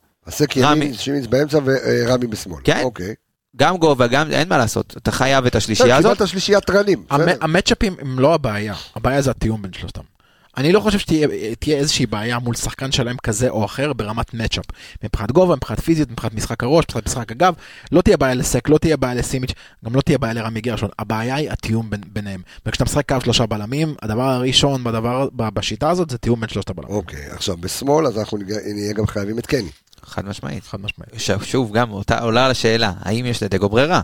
רמי. 0.57 0.85
ימין, 0.85 0.95
שימיץ 0.95 1.27
באמצע 1.27 1.59
ורמי 1.65 2.27
בשמאל. 2.27 2.61
כן. 2.65 2.81
אוקיי. 2.85 3.15
גם 3.57 3.77
גובה, 3.77 4.07
גם, 4.07 4.31
אין 4.31 4.49
מה 4.49 4.59
לעשות, 4.59 4.95
אתה 4.97 5.13
חייב 5.13 5.47
את 5.47 5.55
השלישייה 5.55 5.97
הזאת. 5.97 6.13
קיבלת 6.13 6.29
שלישיית 6.29 6.71
בסדר. 7.11 7.37
המצ'אפים 7.41 7.97
הם 8.01 8.19
לא 8.19 8.35
הבעיה, 8.35 8.75
הבעיה 8.95 9.23
זה 9.23 9.31
התיאום 9.31 9.63
בין 9.63 9.73
שלושתם. 9.73 10.14
אני 10.57 10.73
לא 10.73 10.81
חושב 10.81 10.99
שתהיה 10.99 11.29
תהיה 11.59 11.77
איזושהי 11.77 12.07
בעיה 12.07 12.39
מול 12.39 12.55
שחקן 12.55 12.93
שלהם 12.93 13.17
כזה 13.23 13.49
או 13.49 13.65
אחר 13.65 13.93
ברמת 13.93 14.35
מצ'אפ. 14.35 14.65
מבחינת 15.05 15.33
גובה, 15.33 15.57
מבחינת 15.57 15.81
פיזיות, 15.81 16.11
מבחינת 16.11 16.35
משחק 16.35 16.63
הראש, 16.63 16.85
מבחינת 16.85 17.07
משחק 17.07 17.33
הגב, 17.33 17.55
לא 17.93 18.01
תהיה 18.03 18.17
בעיה 18.17 18.35
לסק, 18.35 18.69
לא 18.69 18.79
תהיה 18.79 18.97
בעיה 18.97 19.15
לסימיץ', 19.15 19.53
גם 19.85 19.95
לא 19.95 20.01
תהיה 20.01 20.19
בעיה 20.19 20.33
לרמי 20.35 20.61
גרשון. 20.61 20.89
הבעיה 20.99 21.35
היא 21.35 21.51
התיאום 21.51 21.91
בין, 21.91 22.01
ביניהם. 22.13 22.43
וכשאתה 22.67 22.85
משחק 22.85 23.09
קו 23.09 23.21
שלושה 23.25 23.47
בלמים, 23.47 23.95
הדבר 24.03 24.23
הראשון 24.23 24.85
בדבר, 24.85 25.29
בשיטה 25.37 25.91
הזאת 25.91 26.11
זה 26.11 26.19
תיאום 26.19 26.41
בין 26.41 26.49
שלושת 26.49 26.71
הבלמים. 26.71 26.95
אוקיי, 26.95 27.27
עכשיו 27.31 27.57
בשמאל, 27.57 28.07
אז 28.07 28.19
אנחנו 28.19 28.39
נהיה- 28.39 28.75
נהיה 28.75 28.93
גם 28.93 29.07
חייבים 29.07 29.39
את 29.39 29.47
קני. 29.47 29.69
חד 30.03 30.25
משמעית. 30.27 30.65
חד 30.65 30.79
משמעית. 30.81 31.11
שוב, 31.45 31.73
גם 31.73 31.91
אותה 31.91 32.19
עולה 32.21 32.45
על 32.45 32.51
השאלה, 32.51 32.93
האם 33.01 33.27
יש 33.27 33.43
לדגו 33.43 33.69
ברירה? 33.69 34.01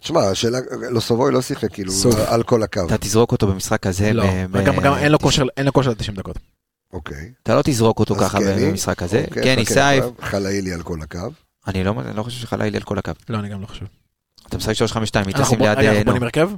תשמע, 0.00 0.20
השאלה, 0.20 0.58
לא 0.90 1.00
סבוי 1.00 1.32
לא 1.32 1.42
שיחק 1.42 1.72
כאילו 1.72 1.92
סוף. 1.92 2.14
על 2.28 2.42
כל 2.42 2.62
הקו. 2.62 2.80
אתה 2.86 2.98
תזרוק 2.98 3.32
אותו 3.32 3.46
במשחק 3.46 3.82
כזה, 3.82 4.12
לא, 4.12 4.24
וגם 4.52 4.80
גם 4.80 4.94
אין 4.94 5.12
לו 5.12 5.18
כושר, 5.18 5.44
אין 5.56 5.66
לו 5.66 5.72
כושר 5.72 5.90
ל-90 5.90 6.12
דקות. 6.16 6.38
אוקיי. 6.92 7.30
אתה 7.42 7.54
לא 7.54 7.62
תזרוק 7.64 8.00
אותו 8.00 8.14
ככה 8.14 8.38
קני, 8.38 8.70
במשחק 8.70 9.02
הזה. 9.02 9.24
אוקיי, 9.28 9.64
חכה, 9.64 9.74
סייף, 9.74 10.04
חלאילי 10.20 10.72
על 10.72 10.82
כל 10.82 10.98
הקו. 11.02 11.18
אני 11.66 11.84
לא 11.84 11.94
אני 12.08 12.16
לא 12.16 12.22
חושב 12.22 12.40
שחלילי 12.40 12.76
על 12.76 12.82
כל 12.82 12.98
הקו. 12.98 13.12
לא, 13.28 13.38
אני 13.38 13.48
גם 13.48 13.60
לא 13.60 13.66
חושב. 13.66 13.84
אתה 14.48 14.56
משחק 14.56 14.72
352, 14.72 15.26
מי 15.26 15.32
אנחנו 15.32 15.44
תשים 15.44 15.58
בוא- 15.58 15.66
ליד... 15.68 15.78
אה, 15.78 15.84
אנחנו 15.84 15.98
נו. 15.98 16.04
בונים 16.04 16.22
הרכב? 16.22 16.50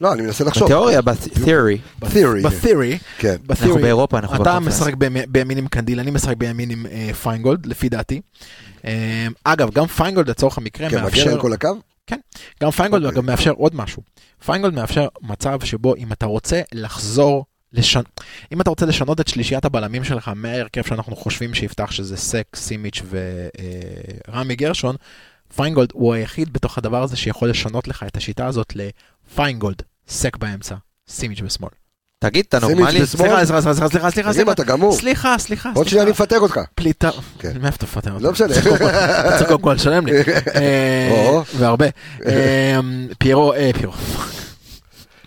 לא, 0.00 0.12
אני 0.12 0.22
מנסה 0.22 0.44
לחשוב. 0.44 0.64
בתיאוריה, 0.64 1.00
ב 1.02 1.11
theory, 1.11 1.78
theory. 2.02 2.42
ב 2.44 2.51
theory, 2.51 2.98
כן. 3.18 3.36
אנחנו 3.50 3.74
באירופה, 3.74 4.18
אנחנו 4.18 4.42
אתה. 4.42 4.60
משחק 4.60 4.94
בימי- 4.94 5.26
בימין 5.28 5.58
עם 5.58 5.68
קנדיל, 5.68 6.00
אני 6.00 6.10
משחק 6.10 6.36
בימין 6.36 6.70
עם 6.70 6.86
אה, 6.90 7.10
פיינגולד, 7.22 7.66
לפי 7.66 7.88
דעתי. 7.88 8.20
אה, 8.84 9.26
אגב, 9.44 9.70
גם 9.74 9.86
פיינגולד 9.86 10.30
לצורך 10.30 10.58
המקרה 10.58 10.90
כן, 10.90 10.96
מגן 10.96 11.04
מאפשר, 11.04 11.30
על 11.32 11.40
כל 11.40 11.52
הקו? 11.52 11.68
גם 12.62 12.70
פיינגולד 12.70 13.04
אוקיי. 13.04 13.16
גם 13.16 13.26
מאפשר 13.26 13.50
עוד 13.50 13.74
משהו. 13.74 14.02
פיינגולד 14.44 14.74
מאפשר 14.74 15.08
מצב 15.22 15.64
שבו 15.64 15.96
אם 15.96 16.12
אתה 16.12 16.26
רוצה 16.26 16.60
לחזור, 16.72 17.44
לשנ... 17.72 18.00
אם 18.52 18.60
אתה 18.60 18.70
רוצה 18.70 18.86
לשנות 18.86 19.20
את 19.20 19.28
שלישיית 19.28 19.64
הבלמים 19.64 20.04
שלך 20.04 20.30
מההרכב 20.36 20.82
שאנחנו 20.82 21.16
חושבים 21.16 21.54
שיפתח 21.54 21.90
שזה 21.90 22.16
סק, 22.16 22.46
סימיץ' 22.56 23.02
ורמי 24.28 24.56
גרשון, 24.56 24.96
פיינגולד 25.56 25.88
הוא 25.92 26.14
היחיד 26.14 26.52
בתוך 26.52 26.78
הדבר 26.78 27.02
הזה 27.02 27.16
שיכול 27.16 27.50
לשנות 27.50 27.88
לך 27.88 28.02
את 28.02 28.16
השיטה 28.16 28.46
הזאת 28.46 28.72
לפיינגולד, 28.74 29.82
סק 30.08 30.36
באמצע, 30.36 30.74
סימיץ' 31.08 31.40
בשמאל. 31.40 31.70
תגיד, 32.20 32.44
אתה 32.48 32.58
נורמלי? 32.58 33.06
סליחה, 33.06 33.46
סליחה, 33.46 33.62
סליחה, 33.62 33.88
סליחה, 33.88 34.10
סליחה, 34.10 34.32
סליחה, 34.32 34.52
אתה 34.52 34.64
גמור. 34.64 34.92
סליחה, 34.92 35.38
סליחה, 35.38 35.70
עוד 35.74 35.88
שנייה 35.88 36.02
אני 36.02 36.10
מפטר 36.10 36.40
אותך. 36.40 36.60
פליטה, 36.74 37.10
כן. 37.38 37.52
מאיפה 37.60 37.76
אתה 37.76 37.84
מפטר 37.86 38.12
אותי? 38.12 38.24
לא 38.24 38.32
משנה. 38.32 38.48
אתה 38.58 39.38
צריך 39.38 39.48
קודם 39.48 39.62
כל 39.62 39.72
לשלם 39.72 40.06
לי. 40.06 40.12
אה. 40.56 41.40
והרבה. 41.56 41.86
אה, 42.26 42.78
פיירו, 43.18 43.52
אה, 43.52 43.70
פיירו. 43.78 43.92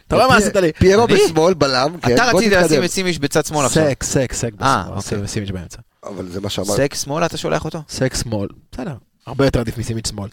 אתה 0.07 0.15
רואה 0.15 0.27
מה 0.27 0.35
עשית 0.37 0.55
לי? 0.55 0.71
פיירו? 0.73 1.07
בשמאל, 1.07 1.53
בלם, 1.53 1.95
כן. 2.01 2.15
אתה 2.15 2.25
רצית. 2.25 2.53
לשים 2.53 2.83
את 2.83 2.91
סימיץ' 2.91 3.19
בצד 3.19 3.45
שמאל 3.45 3.65
עכשיו. 3.65 3.83
סק, 3.89 4.03
סק, 4.03 4.33
סק 4.33 4.51
אה, 4.61 4.83
בשמאל, 4.83 4.97
אוקיי. 4.97 5.21
וסימיץ' 5.23 5.51
באמצע. 5.51 5.77
אבל 6.03 6.27
זה 6.29 6.41
מה 6.41 6.49
שאמרתי. 6.49 6.81
סק 6.81 6.93
שמאל 6.93 7.25
אתה 7.25 7.37
שולח 7.37 7.65
אותו? 7.65 7.81
סק 7.89 8.15
שמאל, 8.15 8.47
בסדר. 8.71 8.93
הרבה 9.27 9.45
יותר 9.45 9.59
עדיף 9.59 9.77
מסימיץ' 9.77 10.07
שמאל. 10.07 10.29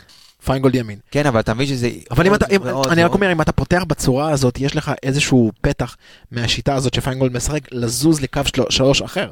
פיינגולד 0.49 0.75
ימין. 0.75 0.99
כן, 1.11 1.27
אבל 1.27 1.41
אתה 1.41 1.55
מבין 1.55 1.67
שזה... 1.67 1.91
אבל 2.11 2.27
אם 2.27 2.35
אתה, 2.35 2.47
אם- 2.51 2.61
ועוד 2.65 2.87
אני 2.87 3.03
רק 3.05 3.11
ועוד. 3.11 3.23
אומר, 3.23 3.33
אם 3.33 3.41
אתה 3.41 3.53
פותח 3.53 3.83
בצורה 3.87 4.31
הזאת, 4.31 4.59
יש 4.61 4.77
לך 4.77 4.93
איזשהו 5.03 5.51
פתח 5.61 5.97
מהשיטה 6.31 6.75
הזאת 6.75 6.95
שפיינגולד 6.95 7.33
משחק, 7.33 7.61
לזוז 7.73 8.21
לקו 8.21 8.41
של- 8.45 8.63
שלוש 8.71 9.03
אחר. 9.03 9.31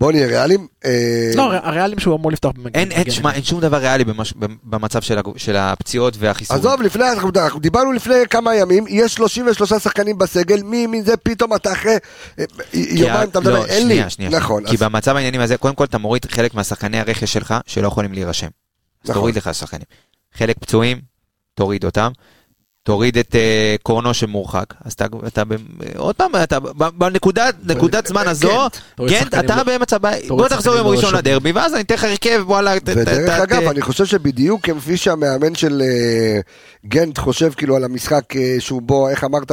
בוא 0.00 0.12
נהיה 0.12 0.26
ריאליים. 0.26 0.66
אה, 0.84 0.90
לא, 1.34 1.42
הרי- 1.42 1.58
הריאלים 1.62 1.98
שהוא 1.98 2.16
אמור 2.16 2.32
לפתוח 2.32 2.52
במגן. 2.52 2.80
אין, 2.80 2.92
אין, 2.92 3.04
אין 3.34 3.44
שום 3.44 3.60
דבר 3.60 3.76
ריאלי 3.76 4.04
במש- 4.04 4.34
במצב 4.64 5.00
של 5.02 5.18
של 5.36 5.56
הפציעות 5.56 6.14
והחיסון. 6.18 6.56
עזוב, 6.56 6.82
לפני, 6.82 7.04
אנחנו 7.12 7.30
דיברנו 7.60 7.92
לפני 7.92 8.14
כמה 8.30 8.54
ימים, 8.54 8.84
יש 8.88 9.14
33 9.14 9.72
שחקנים 9.72 10.18
בסגל, 10.18 10.62
מי 10.62 10.86
מזה 10.86 11.16
פתאום 11.16 11.54
אתה 11.54 11.72
אחרי 11.72 11.96
אה, 12.38 12.44
יומיים 12.72 13.28
אתה 13.28 13.40
מדבר, 13.40 13.52
לא, 13.58 13.66
אין 13.66 13.88
לי. 13.88 13.94
שנייה, 13.94 14.10
שנייה. 14.10 14.30
נכון, 14.30 14.64
כי 14.66 14.74
אז- 14.74 14.82
במצב 14.82 15.16
העניינים 15.16 15.40
הזה, 15.40 15.56
קודם 15.56 15.74
כל 15.74 15.84
אתה 15.84 15.98
מוריד 15.98 16.24
חלק 16.30 16.54
מהשחקני 16.54 17.00
הרכש 17.00 17.32
שלך 17.32 17.54
שלא 17.66 17.88
יכולים 17.88 18.12
להירשם. 18.12 18.48
אז 19.06 19.10
נכון. 19.10 19.22
תוריד 19.22 19.36
לך 19.36 19.54
שחקנים. 19.54 19.84
חלק 20.34 20.56
פצועים, 20.58 21.00
תוריד 21.54 21.84
אותם. 21.84 22.10
תוריד 22.86 23.18
את 23.18 23.34
אה, 23.34 23.76
קורנו 23.82 24.14
שמורחק. 24.14 24.74
אז 24.84 24.92
אתה, 24.92 25.42
עוד 25.96 26.14
פעם, 26.14 26.30
אתה 26.42 26.60
בנקודת 26.98 27.54
נקודת 27.64 28.06
זמן 28.06 28.28
הזו, 28.28 28.68
תוריד 28.94 29.12
כן, 29.12 29.24
שחקנים 29.24 29.44
אתה 29.44 29.64
באמצע 29.64 29.96
הבית. 29.96 30.28
בוא 30.28 30.48
תחזור 30.48 30.74
יום 30.76 30.86
ראשון. 30.86 31.14
לדרבי, 31.14 31.52
ואז 31.52 31.74
אני 31.74 31.82
אתן 31.82 31.94
לך 31.94 32.04
הרכב, 32.04 32.42
וואלה. 32.46 32.74
ודרך 32.84 33.40
אגב, 33.40 33.62
אני 33.62 33.82
חושב 33.82 34.04
שבדיוק 34.04 34.68
כפי 34.70 34.96
שהמאמן 34.96 35.54
של 35.54 35.82
אה, 35.82 36.40
גנט 36.86 37.18
חושב 37.18 37.52
כאילו 37.56 37.76
על 37.76 37.84
המשחק 37.84 38.36
אה, 38.36 38.56
שהוא 38.58 38.82
בו, 38.82 39.08
איך 39.08 39.24
אמרת, 39.24 39.52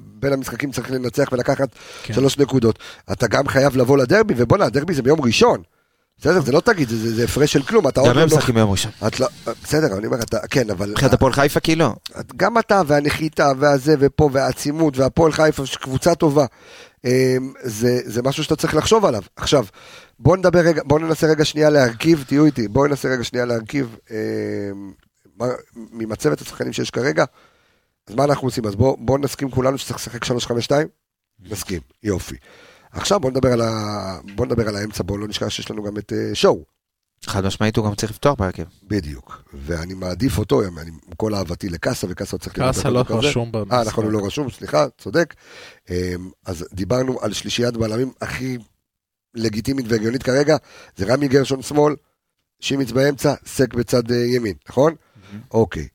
בין 0.00 0.32
המשחקים 0.32 0.70
צריך 0.70 0.90
לנצח 0.90 1.28
ולקחת 1.32 1.68
כן. 2.02 2.14
שלוש 2.14 2.38
נקודות. 2.38 2.78
אתה 3.12 3.26
גם 3.26 3.48
חייב 3.48 3.76
לבוא 3.76 3.98
לדרבי, 3.98 4.34
ובואנה, 4.36 4.64
הדרבי 4.64 4.94
זה 4.94 5.02
ביום 5.02 5.20
ראשון. 5.20 5.62
בסדר, 6.20 6.40
זה 6.40 6.52
לא 6.52 6.60
תגיד, 6.60 6.88
זה- 6.88 7.24
הפרש 7.24 7.52
של 7.52 7.62
כלום, 7.62 7.88
אתה 7.88 8.00
עוד 8.00 8.08
גם 8.10 8.16
לא... 8.16 8.20
הם 8.20 8.26
משחקים 8.26 8.54
ביום 8.54 8.70
ראשון. 8.70 8.92
לא- 9.20 9.28
בסדר, 9.64 9.98
אני 9.98 10.06
אומר, 10.06 10.18
אתה, 10.20 10.38
כן, 10.50 10.70
אבל... 10.70 10.90
מבחינת 10.90 11.12
הפועל 11.12 11.32
חיפה 11.32 11.60
כי 11.60 11.76
לא. 11.76 11.94
את- 12.20 12.32
גם 12.36 12.58
אתה 12.58 12.82
והנחיתה 12.86 13.48
והזה 13.58 13.94
ופה 13.98 14.30
והעצימות 14.32 14.96
והפועל 14.98 15.32
חיפה 15.32 15.62
קבוצה 15.80 16.14
טובה. 16.14 16.46
אמ, 17.04 17.10
זה, 17.62 18.22
משהו 18.22 18.44
שאתה 18.44 18.56
צריך 18.56 18.74
לחשוב 18.74 19.04
עליו. 19.04 19.22
עכשיו, 19.36 19.64
בוא 20.18 20.36
נדבר 20.36 20.58
רגע, 20.60 20.82
בוא 20.84 20.98
ננסה 21.00 21.26
רגע 21.26 21.44
שנייה 21.44 21.70
להרכיב, 21.70 22.24
תהיו 22.26 22.44
איתי, 22.44 22.68
בואו 22.68 22.86
ננסה 22.86 23.08
רגע 23.08 23.24
שנייה 23.24 23.44
להרכיב 23.44 23.96
אמ, 24.10 24.92
ממצבת 25.92 26.40
השחקנים 26.40 26.72
שיש 26.72 26.90
כרגע. 26.90 27.24
אז 28.08 28.14
מה 28.14 28.24
אנחנו 28.24 28.48
עושים? 28.48 28.66
אז 28.66 28.74
בואו 28.76 28.96
בוא 29.00 29.18
נסכים 29.18 29.50
כולנו 29.50 29.78
שצריך 29.78 29.98
לשחק 29.98 30.24
3-5-2? 30.24 30.28
נסכים, 31.50 31.80
יופי. 32.02 32.36
עכשיו 32.92 33.20
בוא 33.20 33.30
נדבר 33.30 33.52
על, 33.52 33.60
ה... 33.60 34.18
בוא 34.34 34.46
נדבר 34.46 34.68
על 34.68 34.76
האמצע, 34.76 35.02
בואו 35.02 35.18
לא 35.18 35.28
נשכח 35.28 35.48
שיש 35.48 35.70
לנו 35.70 35.82
גם 35.82 35.98
את 35.98 36.12
uh, 36.12 36.34
שואו. 36.34 36.64
חד 37.24 37.46
משמעית 37.46 37.76
הוא 37.76 37.86
גם 37.86 37.94
צריך 37.94 38.12
לפתוח 38.12 38.34
בהרכב. 38.38 38.64
בדיוק, 38.82 39.42
ואני 39.54 39.94
מעדיף 39.94 40.38
אותו, 40.38 40.62
אני, 40.62 40.90
עם 40.90 41.14
כל 41.16 41.34
אהבתי 41.34 41.68
לקאסה, 41.68 42.06
וקאסה 42.10 42.38
צריך 42.38 42.58
לראות 42.58 42.74
קאסה 42.74 42.90
לא. 42.90 43.04
רשום 43.08 43.52
במשחק. 43.52 43.72
אה, 43.72 43.84
נכון, 43.84 44.04
הוא 44.04 44.12
לא 44.12 44.26
רשום, 44.26 44.50
סליחה, 44.50 44.86
צודק. 44.98 45.34
אמ, 45.90 45.94
אז 46.46 46.64
דיברנו 46.72 47.20
על 47.20 47.32
שלישיית 47.32 47.76
בלמים 47.76 48.12
הכי 48.20 48.58
לגיטימית 49.34 49.86
והגיונית 49.88 50.22
כרגע, 50.22 50.56
זה 50.96 51.14
רמי 51.14 51.28
גרשון 51.28 51.62
שמאל, 51.62 51.96
סימיץ' 52.60 52.90
באמצע, 52.90 53.34
סק 53.46 53.74
בצד 53.74 54.10
אה, 54.10 54.16
ימין, 54.16 54.54
נכון? 54.68 54.94
אוקיי. 55.50 55.88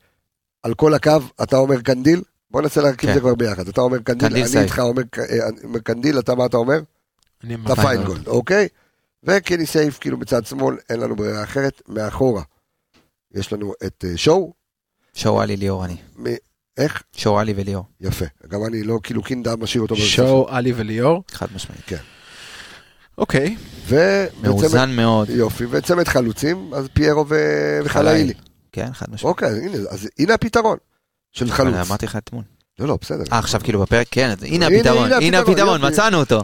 על 0.64 0.74
כל 0.74 0.94
הקו, 0.94 1.12
אתה 1.44 1.58
אומר 1.58 1.82
קנדיל? 1.82 2.22
בוא 2.54 2.62
ננסה 2.62 2.82
להרכיב 2.82 3.10
את 3.10 3.10
כן. 3.10 3.14
זה 3.14 3.20
כבר 3.20 3.36
ביחד. 3.36 3.68
אתה 3.68 3.82
אומר 3.82 4.00
קנדיל, 4.00 4.28
אני. 4.28 4.62
איתך 4.62 4.80
אומר 4.80 5.04
אה, 5.20 5.50
אומר 5.64 5.80
קנדיל, 5.80 6.20
אתה 6.20 6.36
מה 6.36 6.46
אתה 6.46 6.58
אומר? 6.58 6.80
אני 7.44 7.56
אתה 7.66 7.76
פיינגולד. 7.76 8.28
אוקיי? 8.28 8.68
וקני 9.24 9.66
סייף 9.66 10.00
כאילו 10.00 10.18
בצד 10.18 10.46
שמאל, 10.46 10.78
אין 10.90 11.00
לנו 11.00 11.16
ברירה 11.16 11.44
אחרת, 11.44 11.82
מאחורה. 11.88 12.42
יש 13.34 13.54
לנו 13.54 13.74
את 13.86 14.06
אה, 14.08 14.18
שואו, 14.18 14.54
שואלי 15.14 15.58
ליאור 15.58 15.86
אני. 15.86 15.96
איך? 16.78 17.04
שואלי 17.16 17.54
וליאור. 17.56 17.86
יפה. 18.02 18.26
גם 18.48 18.66
אני 18.66 18.84
לא, 18.84 19.00
כאילו 19.04 19.24
קינדה 19.24 19.56
משאיר 19.56 19.82
אותו. 19.82 19.96
שואו, 19.96 20.50
עלי 20.50 20.74
וליאור. 20.76 21.24
חד 21.32 21.48
משמעית. 21.56 21.92
אוקיי. 23.18 23.56
ובצמד, 23.88 24.48
מאוזן 24.48 24.92
מאוד. 24.96 25.30
יופי, 25.30 25.66
וצמד 25.70 26.08
חלוצים, 26.08 26.74
אז 26.74 26.88
פיירו 26.94 27.26
וחלאילי. 27.84 28.34
כן, 28.72 28.94
חד 28.94 29.06
משמעית. 29.12 29.24
אוקיי, 29.24 29.66
הנה, 29.66 29.78
אז 29.90 30.10
הנה 30.20 30.34
הפתרון 30.34 30.78
של 31.34 31.52
חלוץ. 31.52 31.74
אבל 31.74 31.84
אמרתי 31.88 32.06
לך 32.06 32.16
אתמול. 32.16 32.44
לא, 32.80 32.88
לא, 32.88 32.98
בסדר. 33.02 33.24
אה, 33.34 33.40
עכשיו 33.40 33.62
כאילו 33.64 33.82
בפרק, 33.82 34.08
כן, 34.12 34.34
הנה 34.42 34.68
הפתרון, 34.68 35.12
הנה 35.14 35.40
הפתרון. 35.40 35.86
מצאנו 35.86 36.20
אותו. 36.20 36.42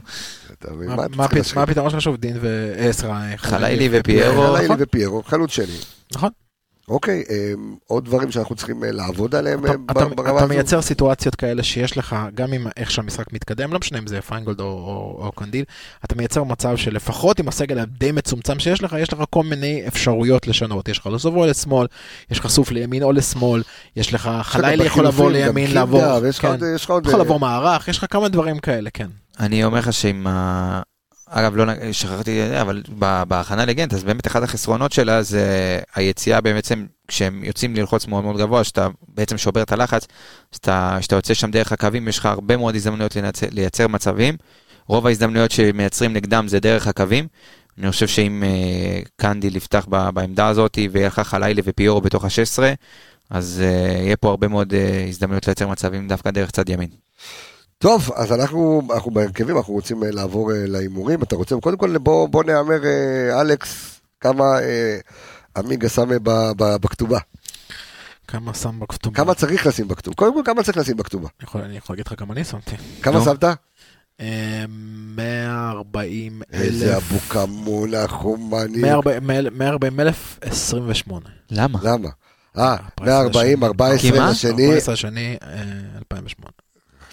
מה- 1.15 1.25
הפתרון 1.63 1.89
שלך 1.89 2.01
שוב? 2.01 2.15
דין 2.15 2.37
ועזרא. 2.41 3.19
חלאילי 3.37 3.89
ופיירו. 3.91 4.43
חלאילי 4.47 4.65
נכון. 4.65 4.77
ופיירו, 4.79 5.23
חלוץ 5.23 5.51
שני. 5.51 5.65
נכון. 6.15 6.29
אוקיי, 6.89 7.23
אמ, 7.29 7.75
עוד 7.87 8.05
דברים 8.05 8.31
שאנחנו 8.31 8.55
צריכים 8.55 8.83
אה, 8.83 8.91
לעבוד 8.91 9.35
עליהם 9.35 9.59
אתה- 9.65 9.69
אה, 9.73 9.75
אתה- 9.91 10.05
ברמה 10.15 10.29
אתה 10.29 10.37
הזו? 10.45 10.47
מייצר 10.53 10.81
סיטואציות 10.81 11.35
כאלה 11.35 11.63
שיש 11.63 11.97
לך, 11.97 12.15
גם 12.35 12.53
עם 12.53 12.67
איך 12.77 12.91
שהמשחק 12.91 13.33
מתקדם, 13.33 13.73
לא 13.73 13.79
משנה 13.79 13.99
אם 13.99 14.07
זה 14.07 14.21
פיינגולד 14.21 14.59
או- 14.59 14.65
או 14.65 15.25
או 15.25 15.31
קנדיל, 15.31 15.63
אתה 16.05 16.15
מייצר 16.15 16.43
מצב 16.43 16.77
שלפחות 16.77 17.39
עם 17.39 17.47
הסגל 17.47 17.79
הדי 17.79 18.11
מצומצם 18.11 18.59
שיש 18.59 18.83
לך, 18.83 18.95
יש 18.99 19.13
לך 19.13 19.19
כל 19.29 19.43
מיני 19.43 19.83
אפשרויות 19.87 20.47
לשנות. 20.47 20.89
יש 20.89 20.97
לך 20.99 21.05
לסובו 21.07 21.45
לשמאל, 21.45 21.87
יש 22.31 22.39
לך 22.39 22.47
סוף 22.47 22.71
לימין 22.71 23.03
או 23.03 23.11
לשמאל, 23.11 23.61
יש 23.95 24.13
לך 24.13 24.29
חלילי 24.41 24.83
יכול 24.85 25.05
לבוא 25.07 25.31
לימין, 25.31 25.71
לעבור, 25.73 26.01
ויש 26.21 26.37
לך 26.37 26.41
כן. 26.45 26.51
עוד- 26.51 26.63
יש 26.75 26.83
לך 26.85 26.89
עוד... 26.91 27.05
יכול 27.07 27.19
אה, 27.19 27.25
לבוא 27.25 27.39
מערך, 27.39 27.87
יש 27.87 27.97
לך 27.97 28.05
כמה 28.09 28.27
דברים 28.29 28.59
כאלה, 28.59 28.89
כן. 28.93 29.07
אני 29.39 29.63
אומר 29.63 29.79
לך 29.79 29.93
שעם 29.93 30.27
ה... 30.27 30.81
אגב, 31.29 31.55
לא 31.55 31.65
שכחתי, 31.91 32.59
אבל 32.61 32.83
בהכנה 33.27 33.65
לגנט, 33.65 33.93
אז 33.93 34.03
באמת 34.03 34.27
אחד 34.27 34.43
החסרונות 34.43 34.91
שלה 34.91 35.21
זה 35.23 35.79
היציאה 35.95 36.41
בעצם, 36.41 36.85
כשהם 37.07 37.43
יוצאים 37.43 37.75
ללחוץ 37.75 38.07
מאוד 38.07 38.23
מאוד 38.23 38.37
גבוה, 38.37 38.63
שאתה 38.63 38.87
בעצם 39.07 39.37
שובר 39.37 39.61
את 39.61 39.71
הלחץ, 39.71 40.07
שאתה, 40.51 40.97
שאתה 41.01 41.15
יוצא 41.15 41.33
שם 41.33 41.51
דרך 41.51 41.71
הקווים, 41.71 42.07
יש 42.07 42.19
לך 42.19 42.25
הרבה 42.25 42.57
מאוד 42.57 42.75
הזדמנויות 42.75 43.15
לייצר, 43.15 43.47
לייצר 43.51 43.87
מצבים. 43.87 44.35
רוב 44.87 45.07
ההזדמנויות 45.07 45.51
שמייצרים 45.51 46.13
נגדם 46.13 46.47
זה 46.47 46.59
דרך 46.59 46.87
הקווים. 46.87 47.27
אני 47.77 47.91
חושב 47.91 48.07
שאם 48.07 48.43
אה, 48.43 49.01
קנדיל 49.15 49.55
יפתח 49.55 49.85
ב- 49.89 50.09
בעמדה 50.09 50.47
הזאת 50.47 50.77
ויהיה 50.91 51.07
לך 51.07 51.19
חלילי 51.19 51.61
ופיורו 51.65 52.01
בתוך 52.01 52.25
ה-16, 52.25 52.63
אז 53.29 53.61
אה, 53.63 54.01
יהיה 54.03 54.17
פה 54.17 54.29
הרבה 54.29 54.47
מאוד 54.47 54.73
אה, 54.73 55.05
הזדמנויות 55.09 55.47
לייצר 55.47 55.67
מצבים 55.67 56.07
דווקא 56.07 56.31
דרך 56.31 56.51
צד 56.51 56.69
ימין. 56.69 56.89
טוב, 57.81 58.11
אז 58.15 58.31
אנחנו, 58.31 58.81
אנחנו 58.93 59.11
בהרכבים, 59.11 59.57
אנחנו 59.57 59.73
רוצים 59.73 60.03
אה, 60.03 60.11
לעבור 60.11 60.51
אה, 60.51 60.57
להימורים. 60.67 61.23
אתה 61.23 61.35
רוצה, 61.35 61.55
קודם 61.55 61.77
כל 61.77 61.97
בוא, 61.97 62.29
בוא 62.29 62.43
נאמר, 62.43 62.85
אה, 62.85 63.41
אלכס, 63.41 64.01
כמה 64.19 64.45
עמיגה 65.57 65.89
שם 65.89 66.09
בכתובה. 66.53 67.19
כמה 68.27 68.53
שם 68.53 68.79
בכתובה? 68.79 69.15
כמה 69.15 69.33
צריך 69.33 69.67
לשים 69.67 69.87
בכתובה? 69.87 70.15
קודם 70.15 70.33
כל, 70.33 70.41
כמה 70.45 70.63
צריך 70.63 70.77
לשים 70.77 70.97
בכתובה? 70.97 71.27
אני 71.55 71.77
יכול 71.77 71.93
להגיד 71.93 72.07
לך 72.07 72.19
כמה 72.19 72.33
אני 72.33 72.43
שמתי. 72.43 72.75
כמה 73.01 73.21
שמת? 73.21 73.43
140 74.19 76.41
אלף. 76.53 76.61
איזה 76.61 76.97
אבוקמון 76.97 77.93
החומני. 77.93 78.81
140 79.51 79.99
אלף 79.99 80.39
28. 80.41 81.25
למה? 81.51 81.79
למה? 81.83 82.09
אה, 82.57 82.75
140, 83.01 83.63
14 83.63 84.29
השני. 84.29 84.65
14 84.65 84.93
השני, 84.93 85.37
2008. 85.97 86.68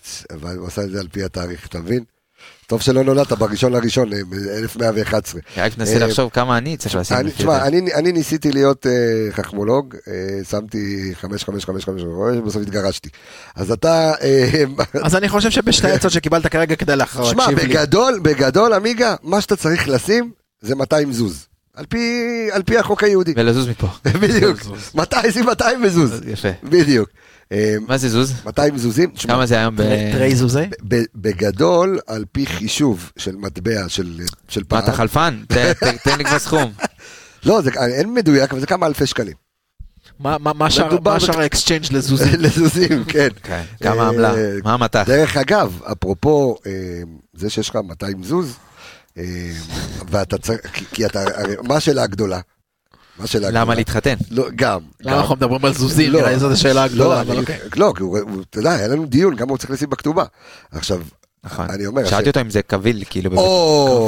בארץ, 0.07 0.24
אבל 0.31 0.57
הוא 0.57 0.66
עשה 0.66 0.83
את 0.83 0.91
זה 0.91 1.01
על 1.01 1.09
פי 1.09 1.24
התאריך, 1.24 1.66
אתה 1.66 1.78
מבין? 1.78 2.05
טוב 2.66 2.81
שלא 2.81 3.05
נולדת 3.05 3.33
בראשון 3.33 3.73
לראשון, 3.73 4.12
אה, 4.12 4.19
1111. 4.59 5.41
רק 5.57 5.78
מנסה 5.78 5.93
אה, 5.93 6.07
לחשוב 6.07 6.31
כמה 6.33 6.59
אני 6.59 6.77
צריך 6.77 6.95
לשים 6.95 7.31
תשמע, 7.31 7.66
אני 7.66 8.12
ניסיתי 8.12 8.53
להיות 8.53 8.87
אה, 8.87 8.93
חכמולוג, 9.33 9.95
שמתי 10.51 11.12
5555, 11.15 12.41
בסוף 12.47 12.62
התגרשתי. 12.62 13.09
אז 13.55 13.73
אתה... 13.73 14.12
אז 15.05 15.16
אני 15.16 15.28
חושב 15.28 15.51
שבשתי 15.51 15.83
כן. 15.83 15.89
העצות 15.89 16.12
שקיבלת 16.12 16.47
כרגע 16.47 16.77
כדי 16.77 16.97
להכרע. 16.97 17.31
תשמע, 17.31 17.47
בגדול, 17.51 18.20
בגדול, 18.23 18.73
עמיגה, 18.73 19.15
מה 19.23 19.41
שאתה 19.41 19.57
צריך 19.57 19.89
לשים 19.89 20.31
זה 20.61 20.74
200 20.74 21.12
זוז. 21.12 21.47
על 21.74 21.87
פי, 21.87 21.99
על 22.53 22.62
פי 22.62 22.78
החוק 22.78 23.05
היהודי. 23.05 23.33
ולזוז 23.37 23.69
מפה. 23.69 23.89
בדיוק. 24.23 24.59
200 24.95 25.31
זה 25.31 25.43
200 25.43 25.85
וזוז. 25.85 26.20
יפה. 26.27 26.49
בדיוק. 26.62 27.09
אה, 27.52 27.74
מה 27.89 27.97
זה 27.98 28.09
זוז? 28.09 28.32
200 28.47 28.78
זוזים. 28.78 29.10
כמה 29.10 29.47
זה 29.47 29.59
היום 29.59 29.77
ב... 29.77 29.82
תראי 30.12 30.36
זוזי. 30.36 30.60
ב- 30.89 31.02
בגדול, 31.14 31.98
על 32.06 32.24
פי 32.32 32.47
חישוב 32.47 33.10
של 33.16 33.36
מטבע 33.36 33.89
של, 33.89 34.20
של 34.48 34.60
מה 34.60 34.66
פעם. 34.68 34.78
אתה 34.85 34.93
חלפן? 34.93 35.43
תן 36.05 36.18
לי 36.18 36.24
כבר 36.24 36.39
סכום. 36.39 36.73
לא, 37.44 37.62
זה 37.62 37.70
אין 37.94 38.14
מדויק, 38.14 38.51
אבל 38.52 38.60
זה 38.60 38.66
כמה 38.66 38.86
אלפי 38.86 39.06
שקלים. 39.06 39.35
מה- 40.20 40.70
שער- 40.70 40.89
שער 41.18 41.40
ה 41.40 41.45
exchange 41.45 41.85
לזוזי? 41.90 42.36
לזוזים, 42.47 43.05
כן. 43.05 43.28
כן, 43.43 43.62
כמה 43.82 44.02
אה, 44.02 44.09
עמלה? 44.09 44.35
מה 44.64 44.74
המט"ח? 44.74 45.05
דרך 45.06 45.36
אגב, 45.36 45.81
אפרופו 45.93 46.56
אה, 46.66 46.73
זה 47.35 47.51
שיש 47.51 47.68
לך 47.70 47.78
200 47.85 48.23
זוז, 48.23 48.56
אה, 49.18 49.24
ואתה 50.10 50.39
צריך, 50.39 50.60
כי- 50.93 51.06
אתה, 51.06 51.24
מה 51.62 51.77
השאלה 51.77 52.02
הגדולה? 52.02 52.40
מה 53.18 53.24
השאלה 53.24 53.47
הגדולה? 53.47 53.64
למה 53.64 53.74
להתחתן? 53.74 54.14
לא, 54.30 54.47
גם. 54.56 54.80
למה 55.01 55.12
גם. 55.12 55.18
אנחנו 55.20 55.36
מדברים 55.36 55.64
על 55.64 55.74
זוזים? 55.74 56.12
לא. 56.12 56.20
נראה 56.20 56.38
זאת 56.38 56.52
השאלה 56.52 56.82
הגדולה. 56.84 57.14
לא, 57.14 57.20
אבל 57.20 57.30
אני- 57.30 57.40
אוקיי. 57.40 57.59
לא, 57.76 57.93
כי 57.97 58.02
הוא, 58.02 58.18
אתה 58.51 58.59
יודע, 58.59 58.72
היה 58.72 58.88
לנו 58.88 59.06
דיון, 59.06 59.36
כמה 59.36 59.51
הוא 59.51 59.59
צריך 59.59 59.70
לשים 59.70 59.90
בכתובה. 59.90 60.24
עכשיו, 60.72 61.01
נכון. 61.44 61.70
אני 61.70 61.86
אומר, 61.86 62.05
שאלתי 62.05 62.28
אותו 62.28 62.40
אם 62.40 62.51
זה 62.51 62.62
קביל, 62.62 63.05
כאילו. 63.10 63.30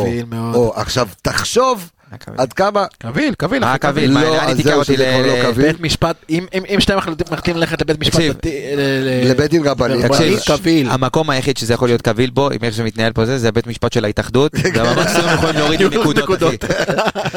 קביל 0.03 0.25
מאוד. 0.25 0.55
או, 0.55 0.73
עכשיו, 0.77 1.09
תחשוב? 1.23 1.91
עד 2.39 2.53
כמה, 2.53 2.85
קביל, 2.99 3.35
קביל. 3.35 3.65
אחי, 3.65 3.79
קביל? 3.79 4.11
מה, 4.11 4.25
לא, 4.25 4.43
אז 4.43 4.49
היא 4.49 4.57
תיקח 4.57 4.69
זהו, 4.71 4.79
אותי 4.79 4.97
לא 4.97 5.05
ל... 5.05 5.43
קביל. 5.43 5.67
בית 5.73 5.81
משפט, 5.81 6.17
אם- 6.31 6.47
אם 6.55 6.63
אם 6.75 6.81
שתיהם 6.81 6.99
מחליטים 6.99 7.57
ללכת 7.57 7.81
לבית 7.81 8.01
משפט 8.01 8.21
לבית 9.31 9.51
דין 9.51 9.67
רבני, 9.67 10.03
תקשיב, 10.09 10.39
קביל. 10.47 10.91
המקום 10.91 11.31
היחיד 11.31 11.57
שזה 11.57 11.75
יכול 11.75 11.89
להיות 11.89 12.03
קביל 12.03 12.31
בו, 12.31 12.51
עם 12.51 12.59
איך 12.63 12.75
שמתנהל 12.75 13.13
פה 13.13 13.25
זה, 13.27 13.39
זה 13.39 13.49
הבית 13.49 13.67
משפט 13.67 13.93
של 13.93 14.05
ההתאחדות, 14.05 14.53
והמקסימום 14.75 15.35
יכולים 15.35 15.55
להוריד 15.57 15.83
נקודות, 15.83 16.65
אחי. 16.65 17.37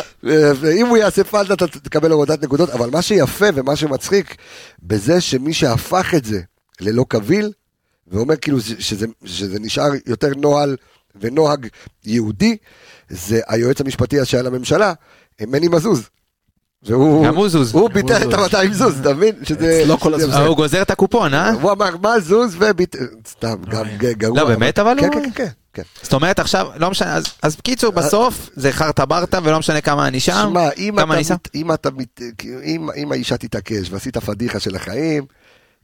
ואם 0.55 0.85
הוא 0.87 0.97
יעשה 0.97 1.23
פלטה 1.23 1.53
אתה 1.53 1.67
תקבל 1.67 2.11
הורדת 2.11 2.43
נקודות, 2.43 2.69
אבל 2.69 2.89
מה 2.89 3.01
שיפה 3.01 3.45
ומה 3.55 3.75
שמצחיק, 3.75 4.35
בזה 4.83 5.21
שמי 5.21 5.53
שהפך 5.53 6.13
את 6.17 6.25
זה 6.25 6.39
ללא 6.81 7.05
קביל, 7.07 7.51
ואומר 8.07 8.35
כאילו 8.35 8.59
זה- 8.59 8.75
שזה, 8.79 9.05
שזה 9.25 9.59
נשאר 9.59 9.89
יותר 10.07 10.29
נוהל 10.37 10.75
ונוהג 11.21 11.67
יהודי, 12.05 12.57
זה 13.11 13.39
היועץ 13.47 13.81
המשפטי 13.81 14.25
שהיה 14.25 14.43
לממשלה, 14.43 14.93
מני 15.41 15.67
מזוז. 15.67 16.09
והוא 16.83 17.25
גם 17.25 17.35
הוא 17.35 17.49
זוז. 17.49 17.73
הוא 17.73 17.89
ביטל 17.89 18.29
את 18.29 18.53
ה-200 18.53 18.73
זוז, 18.73 18.99
אתה 18.99 19.13
מבין? 19.13 19.35
שזה... 19.43 19.79
אצלו 19.83 19.99
כל. 19.99 20.13
אה, 20.15 20.45
הוא 20.45 20.55
גוזר 20.55 20.81
את 20.81 20.91
הקופון, 20.91 21.33
אה? 21.33 21.51
הוא 21.51 21.71
אמר 21.71 21.97
מה 22.01 22.19
זוז 22.19 22.55
וביטל, 22.59 23.07
סתם, 23.27 23.55
גם 23.69 23.85
ג- 23.97 24.11
גרוע. 24.11 24.39
לא, 24.41 24.47
באמת, 24.47 24.79
אבל 24.79 24.97
כן, 24.99 25.09
הוא- 25.13 25.23
כן, 25.23 25.29
כן, 25.35 25.47
כן. 25.73 25.81
זאת 26.01 26.13
אומרת 26.13 26.39
עכשיו, 26.39 26.67
לא 26.75 26.91
משנה, 26.91 27.15
אז- 27.15 27.25
אז 27.41 27.55
בקיצור, 27.55 27.91
בסוף 27.91 28.49
זה 28.55 28.71
חרטה 28.71 29.05
ברטה 29.05 29.39
ולא 29.43 29.59
משנה 29.59 29.81
כמה 29.81 30.07
אני 30.07 30.19
שם, 30.19 30.53
כמה 30.97 31.13
אני 31.15 31.23
שם. 31.23 31.35
אם 32.95 33.11
האישה 33.11 33.37
תתעקש 33.37 33.89
ועשית 33.91 34.17
פדיחה 34.17 34.59
של 34.59 34.75
החיים, 34.75 35.25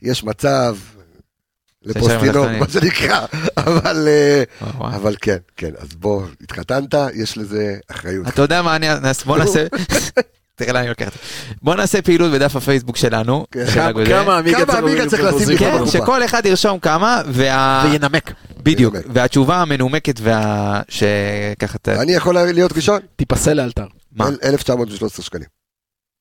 יש 0.02 0.24
מצב 0.24 0.76
התחתונים. 1.90 2.60
מה 2.60 2.66
שנקרא, 2.70 3.26
אבל, 3.58 4.08
אה. 4.08 4.44
אבל 4.96 5.16
כן, 5.22 5.38
כן, 5.58 5.72
אז 5.78 5.88
בוא, 5.96 6.24
התחתנת, 6.42 6.94
יש 7.14 7.38
לזה 7.38 7.76
אחריות. 7.92 8.28
אתה 8.28 8.42
יודע 8.42 8.62
מה 8.62 8.76
אני, 8.76 8.88
בוא 9.26 9.38
נעשה, 9.38 9.66
תראה 10.56 10.74
לאן 10.74 10.82
אני 10.82 10.90
לוקח 10.90 11.08
את 11.08 11.14
זה. 11.14 11.20
בוא 11.62 11.76
נעשה 11.76 12.02
פעילות 12.02 12.32
בדף 12.32 12.56
הפייסבוק 12.56 12.98
שלנו, 12.98 13.46
כן. 13.52 13.66
כמה- 14.08 14.38
עמיגה 14.38 14.66
צריך 15.10 15.24
לשים? 15.24 15.50
לך 15.50 15.60
כן, 15.60 15.76
בקופה? 15.76 15.92
שכל 15.92 16.26
אחד 16.26 16.46
ירשום 16.46 16.80
כמה, 16.80 17.22
וה... 17.28 17.86
וינמק. 17.92 18.32
בדיוק. 18.64 18.96
והתשובה 19.14 19.62
המנומקת 19.62 20.20
וה... 20.24 20.82
שככה. 20.90 21.78
אני 22.02 22.12
יכול 22.14 22.36
להיות 22.36 22.72
ראשון? 22.74 23.00
תיפסל 23.16 23.54
לאלתר. 23.54 23.86
מה? 24.12 24.28
אל- 24.28 24.38
1913 24.44 25.26
שקלים. 25.26 25.48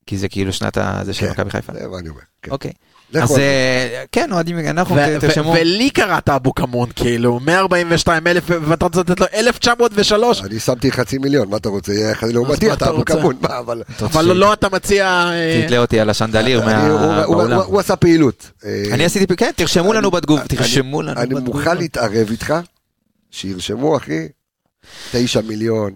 כי 0.06 0.16
זה 0.18 0.28
כאילו 0.28 0.52
שנת 0.52 0.76
ה... 0.76 1.00
זה 1.04 1.14
של 1.14 1.26
כן. 1.26 1.30
מכבי 1.32 1.50
חיפה. 1.50 1.72
זה 1.72 1.88
מה 1.88 1.98
אני 1.98 2.08
אומר. 2.08 2.20
אוקיי. 2.50 2.70
אז. 3.14 3.38
אה, 3.38 4.04
כן, 4.12 4.32
אוהדים, 4.32 4.58
אנחנו 4.58 4.96
תרשמו. 5.20 5.52
ולי 5.60 5.90
קראת 5.90 6.28
אבו 6.28 6.54
כמון, 6.54 6.88
כאילו, 6.96 7.40
142 7.40 8.26
אלף, 8.26 8.44
ואתה 8.48 8.84
רוצה 8.84 9.00
לתת 9.00 9.20
לו 9.20 9.26
1903, 9.34 10.42
אני 10.42 10.60
שמתי 10.60 10.92
חצי 10.92 11.18
מיליון, 11.18 11.48
מה 11.50 11.56
אתה 11.56 11.68
רוצה? 11.68 11.92
יהיה 11.92 12.12
אחד 12.12 12.28
לעומתי, 12.28 12.72
אתה 12.72 12.88
אבו? 12.90 13.04
כמון, 13.04 13.36
מה, 13.40 13.58
אבל... 13.58 13.82
אבל 14.02 14.24
לא- 14.24 14.52
אתה 14.52 14.68
מציע... 14.72 15.06
אה, 15.32 15.62
תתלה 15.66 15.78
אותי 15.78 16.00
על 16.00 16.10
השנדליר 16.10 16.62
אני- 16.62 16.88
הוא- 17.24 17.80
עשה 17.80 17.96
פעילות. 17.96 18.50
אה, 18.64 18.82
אני 18.92 19.04
עשיתי, 19.04 19.36
כן, 19.36 19.50
תרשמו 19.56 19.92
לנו 19.92 20.10
בתגובה, 20.10 20.40
אני- 20.40 20.48
תרשמו 20.48 21.02
לנו 21.02 21.20
אני 21.20 21.34
בתגובה. 21.34 21.58
מוכן 21.58 21.76
להתערב 21.76 22.28
איתך, 22.30 22.54
שירשמו, 23.30 23.96
אחי, 23.96 24.28
תשע 25.12 25.40
מיליון. 25.40 25.92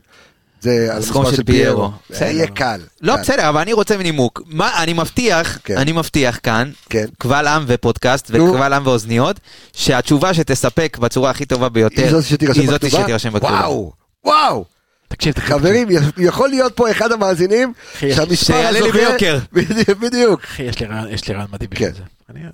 זה 0.60 0.88
הסכום 0.92 1.30
של 1.30 1.44
פיירו. 1.44 1.90
זה 2.08 2.14
בסדר. 2.14 2.28
יהיה 2.28 2.46
קל. 2.46 2.80
לא. 3.00 3.16
בסדר, 3.16 3.48
אבל 3.48 3.60
אני 3.60 3.72
רוצה 3.72 3.96
נימוק. 3.96 4.42
מה, 4.46 4.82
אני 4.82 4.92
מבטיח, 4.92 5.58
כן. 5.64 5.76
אני 5.78 5.92
מבטיח 5.92 6.38
כאן, 6.42 6.70
כן. 6.90 7.04
קבל 7.18 7.46
עם 7.46 7.64
ופודקאסט. 7.66 8.30
וקבל 8.30 8.72
עם 8.72 8.86
ואוזניות, 8.86 9.40
שהתשובה 9.72 10.34
שתספק 10.34 10.96
בצורה 11.00 11.30
הכי 11.30 11.44
טובה 11.44 11.68
ביותר, 11.68 12.02
היא 12.02 12.70
זאת 12.70 12.90
שתירשם 12.90 13.32
בכתובה? 13.32 13.52
וואו, 13.52 13.92
וואו. 14.24 14.64
תקשיב, 15.08 15.32
תקשיב. 15.34 15.48
חברים, 15.48 15.88
יכול 16.18 16.48
להיות 16.48 16.76
פה 16.76 16.90
אחד 16.90 17.12
המאזינים 17.12 17.72
שהמספר 18.00 18.34
שיעלה 18.34 18.70
לי 18.70 18.78
הזוכה... 18.78 18.98
ביוקר. 18.98 19.38
בדיוק. 20.02 20.40
אחי, 20.44 20.62
יש 20.62 20.80
לי 20.80 20.86
רעיון- 21.34 21.46
מדהים 21.52 21.70
בשביל 21.70 21.88
כן. 21.88 21.94
זה. 21.94 22.02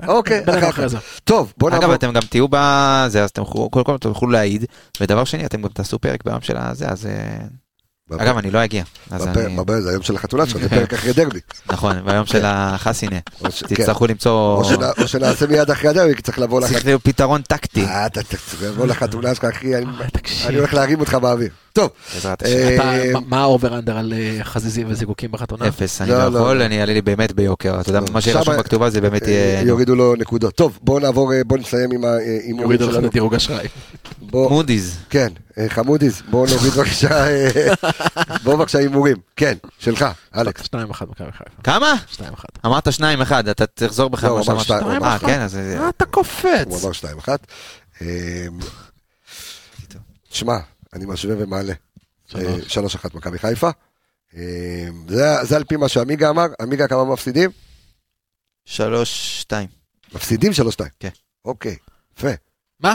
אוקיי, 0.07 0.43
אחר 0.59 0.73
כך. 0.73 1.01
טוב, 1.25 1.53
בוא 1.59 1.69
אגב, 1.69 1.81
נעבור. 1.81 1.95
אתם 1.95 2.13
גם 2.13 2.23
תהיו 2.31 2.47
בזה, 2.51 3.25
אז 3.25 3.31
אתם 3.31 3.45
קודם 3.45 3.85
כל 3.85 3.99
תוכלו 3.99 4.31
להעיד, 4.31 4.65
ודבר 5.01 5.25
שני, 5.25 5.47
אתם 5.47 5.63
גם 5.63 5.69
תעשו 5.69 5.99
פרק 5.99 6.25
ביום 6.25 6.41
של 6.41 6.57
הזה, 6.57 6.89
אז... 6.89 7.09
אה, 8.13 8.17
אגב, 8.23 8.37
אני 8.37 8.51
לא 8.51 8.65
אגיע. 8.65 8.85
זה 9.81 9.91
היום 9.91 10.03
של 10.03 10.17
החתונה 10.17 10.47
שלך, 10.47 10.63
זה 10.63 10.69
פרק 10.69 10.95
אחרי 10.95 11.13
דרבי. 11.13 11.41
נכון, 11.73 12.05
ביום 12.05 12.27
של 12.27 12.43
החסינה. 12.45 13.21
כן. 13.41 13.49
תצטרכו 13.51 14.07
למצוא... 14.07 14.57
או 14.57 14.65
שנע- 14.65 14.91
או 15.03 15.09
שנעשה 15.09 15.47
מיד 15.47 15.71
אחרי 15.71 15.89
הדרבי, 15.91 16.15
כי 16.15 16.23
צריך 16.23 16.39
לבוא 16.39 16.61
לחתונה. 16.61 16.75
צריך 16.79 16.87
להיות 16.87 17.03
פתרון 17.05 17.43
טקטי. 17.43 17.85
אה, 17.85 18.07
אתה 18.07 18.23
צריך 18.23 18.63
לבוא 18.63 18.87
לחתונה 18.87 19.35
שלך, 19.35 19.45
אחי. 19.45 19.73
אני 20.47 20.57
הולך 20.57 20.75
להרים 20.75 21.01
אותך 21.01 21.15
באוויר. 21.15 21.51
טוב, 21.77 21.91
בעזרת 22.15 22.43
השם. 22.43 22.55
אה, 22.57 22.75
אתה- 22.75 23.13
מה- 23.13 23.21
מה 23.27 23.41
ה 23.43 23.50
over 23.50 23.79
under 23.79 23.97
על 23.99 24.13
אה, 24.17 24.45
חזיזים 24.45 24.87
וזיקוקים 24.91 25.33
בחתונה? 25.33 25.69
אפס, 25.69 26.01
אני 26.03 26.11
לא, 26.11 26.19
לא 26.19 26.33
לא, 26.33 26.39
יכול, 26.39 26.57
לא. 26.57 26.65
אני 26.67 26.81
אעלה 26.81 26.93
לי 26.93 27.03
באמת 27.03 27.33
ביוקר. 27.33 27.81
אתה 27.81 27.91
יודע. 27.91 28.01
מה 28.13 28.21
שירשום 28.21 28.45
שמה- 28.45 28.57
בכתובה 28.57 28.91
זה 28.91 29.01
באמת 29.01 29.23
אה, 29.23 29.29
יהיה... 29.31 29.63
יורידו 29.63 29.95
לו 29.95 30.15
נקודות. 30.19 30.55
טוב, 30.55 30.79
בואו 30.83 30.99
נעבור, 30.99 31.33
בואו 31.47 31.61
נסיים 31.61 31.91
עם 31.93 32.05
ההימורים 32.05 32.61
יורידו 32.61 32.87
לך 32.87 32.93
שלנו. 32.95 33.07
את 33.07 33.13
דירוג 33.13 33.35
אשראי. 33.35 33.67
מודי'ס. 34.33 34.97
כן, 35.11 35.29
מודי'ס, 35.69 36.23
בואו 36.31 36.47
נוריד 36.55 36.73
בבקשה, 36.73 37.27
בואו 38.45 38.57
בבקשה 38.57 38.79
הימורים. 38.79 39.17
כן, 39.37 39.55
שלך, 39.79 40.05
אלכס. 40.37 40.63
2-1 40.67 40.67
מכבי 40.89 41.33
חיפה. 41.33 41.63
כמה? 41.65 41.95
2-1. 42.17 42.21
אמרת 42.67 42.93
שניים 42.93 43.21
אחד, 43.21 43.49
אתה 43.49 43.65
תחזור 43.67 44.11
בך 44.11 44.25
לא, 44.25 44.31
מה 44.31 44.35
הוא 44.41 44.53
אמר 44.53 44.63
שאמרת. 44.63 44.81
שתיים. 44.83 45.05
אה, 45.05 45.17
שתיים 45.19 45.33
כן, 45.35 45.41
אז... 45.41 45.59
מה 45.79 45.89
אתה 45.89 46.05
קופץ? 46.05 46.47
הוא 46.67 46.79
אמר 46.83 46.91
2-1. 46.93 47.29
אה, 48.03 48.47
שמע, 50.31 50.57
אני 50.97 51.07
משווה 51.07 51.35
ומעלה. 51.39 51.73
שלוש. 52.27 52.79
3-1 52.79 53.15
מכבי 53.15 53.39
חיפה. 53.39 53.71
אה, 54.37 54.89
זה- 55.09 55.45
זה 55.45 55.57
על 55.57 55.65
פי 55.65 55.77
מה 55.77 55.89
שעמיגה 55.89 56.31
אמר. 56.31 56.47
עמיגה 56.61 56.89
כמה 56.89 57.05
מפסידים? 57.05 57.51
שלוש, 58.65 59.41
שתיים. 59.41 59.69
מפסידים 60.15 60.53
3-2. 60.53 60.57
כן. 61.01 61.09
אוקיי, 61.45 61.77
יפה. 62.19 62.29
מה? 62.81 62.95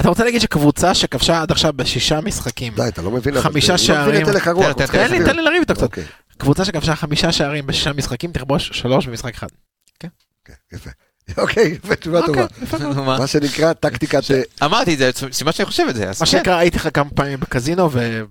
אתה 0.00 0.08
רוצה 0.08 0.24
להגיד 0.24 0.40
שקבוצה 0.40 0.94
שכבשה 0.94 1.42
עד 1.42 1.50
עכשיו 1.50 1.72
בשישה 1.72 2.20
משחקים, 2.20 2.74
די, 2.74 2.88
אתה 2.88 3.02
לא 3.02 3.10
מבין. 3.10 3.40
חמישה 3.40 3.72
לא 3.72 3.78
שערים. 3.78 4.26
הרוח, 4.46 4.72
תן, 4.72 4.84
לי, 4.92 4.98
להסביר. 4.98 5.26
תן 5.26 5.36
לי 5.36 5.42
לריב 5.42 5.60
איתו 5.60 5.74
קצת. 5.74 5.82
אוקיי, 5.82 6.04
קבוצה 6.38 6.64
שכבשה 6.64 6.96
חמישה 6.96 7.32
שערים 7.32 7.66
בשישה 7.66 7.92
משחקים 7.92 8.32
תכבוש 8.32 8.68
שלוש 8.68 9.06
במשחק 9.06 9.34
אחד. 9.34 9.46
כן, 10.00 10.08
יפה. 10.72 10.90
אוקיי, 11.36 11.78
תשובה 12.00 12.26
טובה. 12.26 12.46
אוקיי. 12.72 12.88
נו, 12.94 13.04
מה? 13.04 13.26
שנקרא 13.26 13.72
טקטיקת... 13.72 14.22
אמרתי 14.64 14.94
את 14.94 14.98
זה, 14.98 15.10
סימן 15.32 15.52
שאני 15.52 15.66
חושב 15.66 15.86
את 15.90 15.94
זה. 15.94 16.06
מה 16.06 16.12
כן. 16.14 16.26
שנקרא, 16.26 16.54
הייתי 16.54 16.76
לך 16.76 16.88
כמה 16.94 17.10
פעמים 17.10 17.40
בקזינו, 17.40 17.92
והיינו 17.92 18.26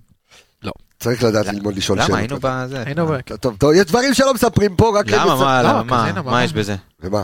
צריך 1.00 1.24
לדעת 1.24 1.46
ללמוד 1.46 1.76
לשאול 1.76 1.98
שאלות. 1.98 2.10
למה 2.10 2.20
היינו 2.86 3.08
בזה? 3.08 3.24
ב... 3.34 3.36
טוב, 3.36 3.56
טוב, 3.58 3.72
יש 3.74 3.86
דברים 3.86 4.14
שלא 4.14 4.34
מספרים 4.34 4.76
פה, 4.76 5.00
רק... 5.00 5.06
למה? 5.10 5.36
מה, 5.36 5.64
לא, 5.64 5.70
למה? 5.70 6.22
מה? 6.22 6.44
יש 6.44 6.54
בזה? 6.54 6.76
ומה? 7.00 7.24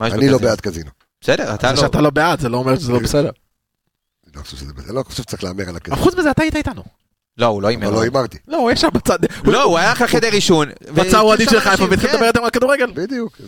אני 0.00 0.28
לא? 0.28 0.38
בעד 0.38 0.60
קזינו. 0.60 0.90
בסדר, 1.20 1.54
אתה 1.54 1.68
זה 1.68 1.74
לא. 1.74 1.80
שאתה 1.80 2.00
לא 2.00 2.10
בעד, 2.10 2.40
זה 2.40 2.48
לא 2.48 2.56
אומר 2.56 2.76
שזה 2.76 2.92
לא 2.92 2.98
בסדר. 2.98 3.30
אני 4.26 4.32
לא 4.36 4.42
חושב 4.42 4.56
שזה 4.56 4.72
בסדר, 4.72 4.92
לא 4.92 5.02
חושב 5.02 5.22
שצריך 5.22 5.44
להמר 5.44 5.68
על 5.68 5.76
הקזינו. 5.76 6.02
חוץ 6.02 6.14
מזה, 6.14 6.30
אתה 6.30 6.42
היית 6.42 6.56
איתנו. 6.56 6.82
לא, 7.38 7.46
הוא 7.46 7.62
לא 7.62 7.68
הימר. 7.68 7.86
אבל 7.86 7.94
לא 7.94 8.02
הימרתי. 8.02 8.38
לא, 8.48 8.56
הוא 8.56 8.70
יש 8.70 8.80
שם 8.80 8.88
בצד. 8.94 9.18
לא, 9.44 9.62
הוא 9.62 9.78
היה 9.78 9.92
לך 9.92 10.02
חדר 10.02 10.32
עישון. 10.32 10.68
בצד 10.94 11.14
האוהדים 11.14 11.46
של 11.50 11.60
חיפה, 11.60 11.84
והתחיל 11.90 12.08
כן. 12.08 12.14
לדבר 12.14 12.26
איתם 12.26 12.44
על 12.44 12.50
כדורגל. 12.50 12.90
בדיוק, 12.94 13.40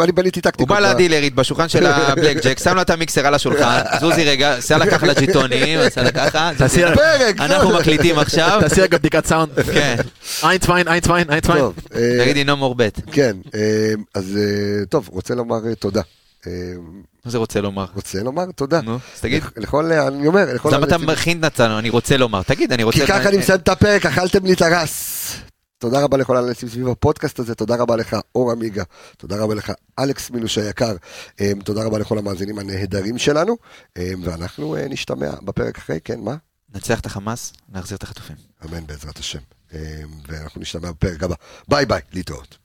אני 0.00 0.12
בניתי 0.12 0.40
הוא 0.40 0.42
טקטיקות. 0.42 0.68
בא 0.68 0.78
לדילרית 0.78 1.34
בשולחן 1.34 1.68
של 1.68 1.86
הבלק 1.86 2.44
ג'ק, 2.44 2.58
שם 2.58 2.74
לו 2.74 2.82
את 2.82 2.90
המיקסר 2.90 3.26
על 3.26 3.34
השולחן, 3.34 3.80
זוזי 4.00 4.24
רגע, 4.24 4.54
עשה 4.54 4.78
לה 4.78 4.86
ככה 4.86 5.06
לג'יטונים, 5.06 5.78
עשה 5.78 6.02
לה 6.02 6.12
ככה, 6.12 6.50
אנחנו. 7.40 7.70
מקליטים 7.70 8.18
עכשיו, 8.18 8.58
תעשי 8.60 8.80
רגע 8.80 8.98
בדיקת 8.98 9.26
סאונד. 9.26 9.50
כן, 9.72 9.96
איינצוויין, 10.42 10.88
איינצוויין, 10.88 11.30
איינצוויין. 11.30 11.60
טוב, 11.60 11.74
אה, 11.94 12.18
תגידי 12.24 12.44
נומור 12.44 12.74
ב', 12.78 12.88
כן, 13.12 13.36
אה, 13.54 13.60
אז 14.14 14.36
אה, 14.36 14.86
טוב, 14.86 15.08
רוצה 15.12 15.34
לומר 15.34 15.66
אה, 15.68 15.74
תודה. 15.74 16.02
אה, 16.46 16.52
מה 17.24 17.30
זה 17.30 17.38
רוצה 17.38 17.60
לומר? 17.60 17.86
רוצה 17.94 18.22
לומר 18.22 18.44
תודה. 18.52 18.80
נו, 18.80 18.94
אז 19.14 19.20
תגיד, 19.20 19.42
לכ- 19.42 19.52
לכל, 19.56 19.92
אני 19.92 20.26
אומר, 20.26 20.54
לכל... 20.54 20.70
למה 20.74 20.86
אתה 20.86 20.98
מכין 20.98 21.40
נתנו, 21.40 21.78
אני 21.78 21.90
רוצה 21.90 22.16
לומר, 22.16 22.42
תגיד, 22.42 22.72
אני 22.72 22.82
רוצה... 22.82 22.98
כי 22.98 23.06
ככה 23.06 23.28
אני 23.28 23.36
מסיים 23.38 23.58
את 23.60 23.68
הפרק, 23.68 24.06
אכלתם 24.06 24.44
לי 24.46 24.52
את 24.52 24.62
הרס. 24.62 25.16
תודה 25.78 26.00
רבה 26.04 26.16
לכל 26.16 26.36
האנשים 26.36 26.68
סביב 26.68 26.88
הפודקאסט 26.88 27.38
הזה, 27.38 27.54
תודה 27.54 27.76
רבה 27.76 27.96
לך, 27.96 28.16
אור 28.34 28.52
עמיגה, 28.52 28.82
תודה 29.16 29.36
רבה 29.36 29.54
לך, 29.54 29.72
אלכס 29.98 30.30
מינוש 30.30 30.58
היקר, 30.58 30.96
אה, 31.40 31.52
תודה 31.64 31.84
רבה 31.84 31.98
לכל 31.98 32.18
המאזינים 32.18 32.58
הנהדרים 32.58 33.18
שלנו, 33.18 33.56
אה, 33.98 34.10
ואנחנו 34.22 34.76
אה, 34.76 34.86
נשתמע 34.88 35.30
בפרק 35.44 35.78
אחרי, 35.78 35.98
כן, 36.04 36.20
מה? 36.20 36.36
ננצח 36.74 37.00
את 37.00 37.06
החמאס, 37.06 37.52
נחזיר 37.72 37.96
את 37.96 38.02
החטופים. 38.02 38.36
אמן 38.64 38.86
בעזרת 38.86 39.18
השם. 39.18 39.38
אה, 39.74 39.80
ואנחנו 40.28 40.60
נשתמע 40.60 40.90
בפרק 40.90 41.22
הבא. 41.22 41.34
ביי 41.68 41.86
ביי, 41.86 42.00
להתראות. 42.12 42.58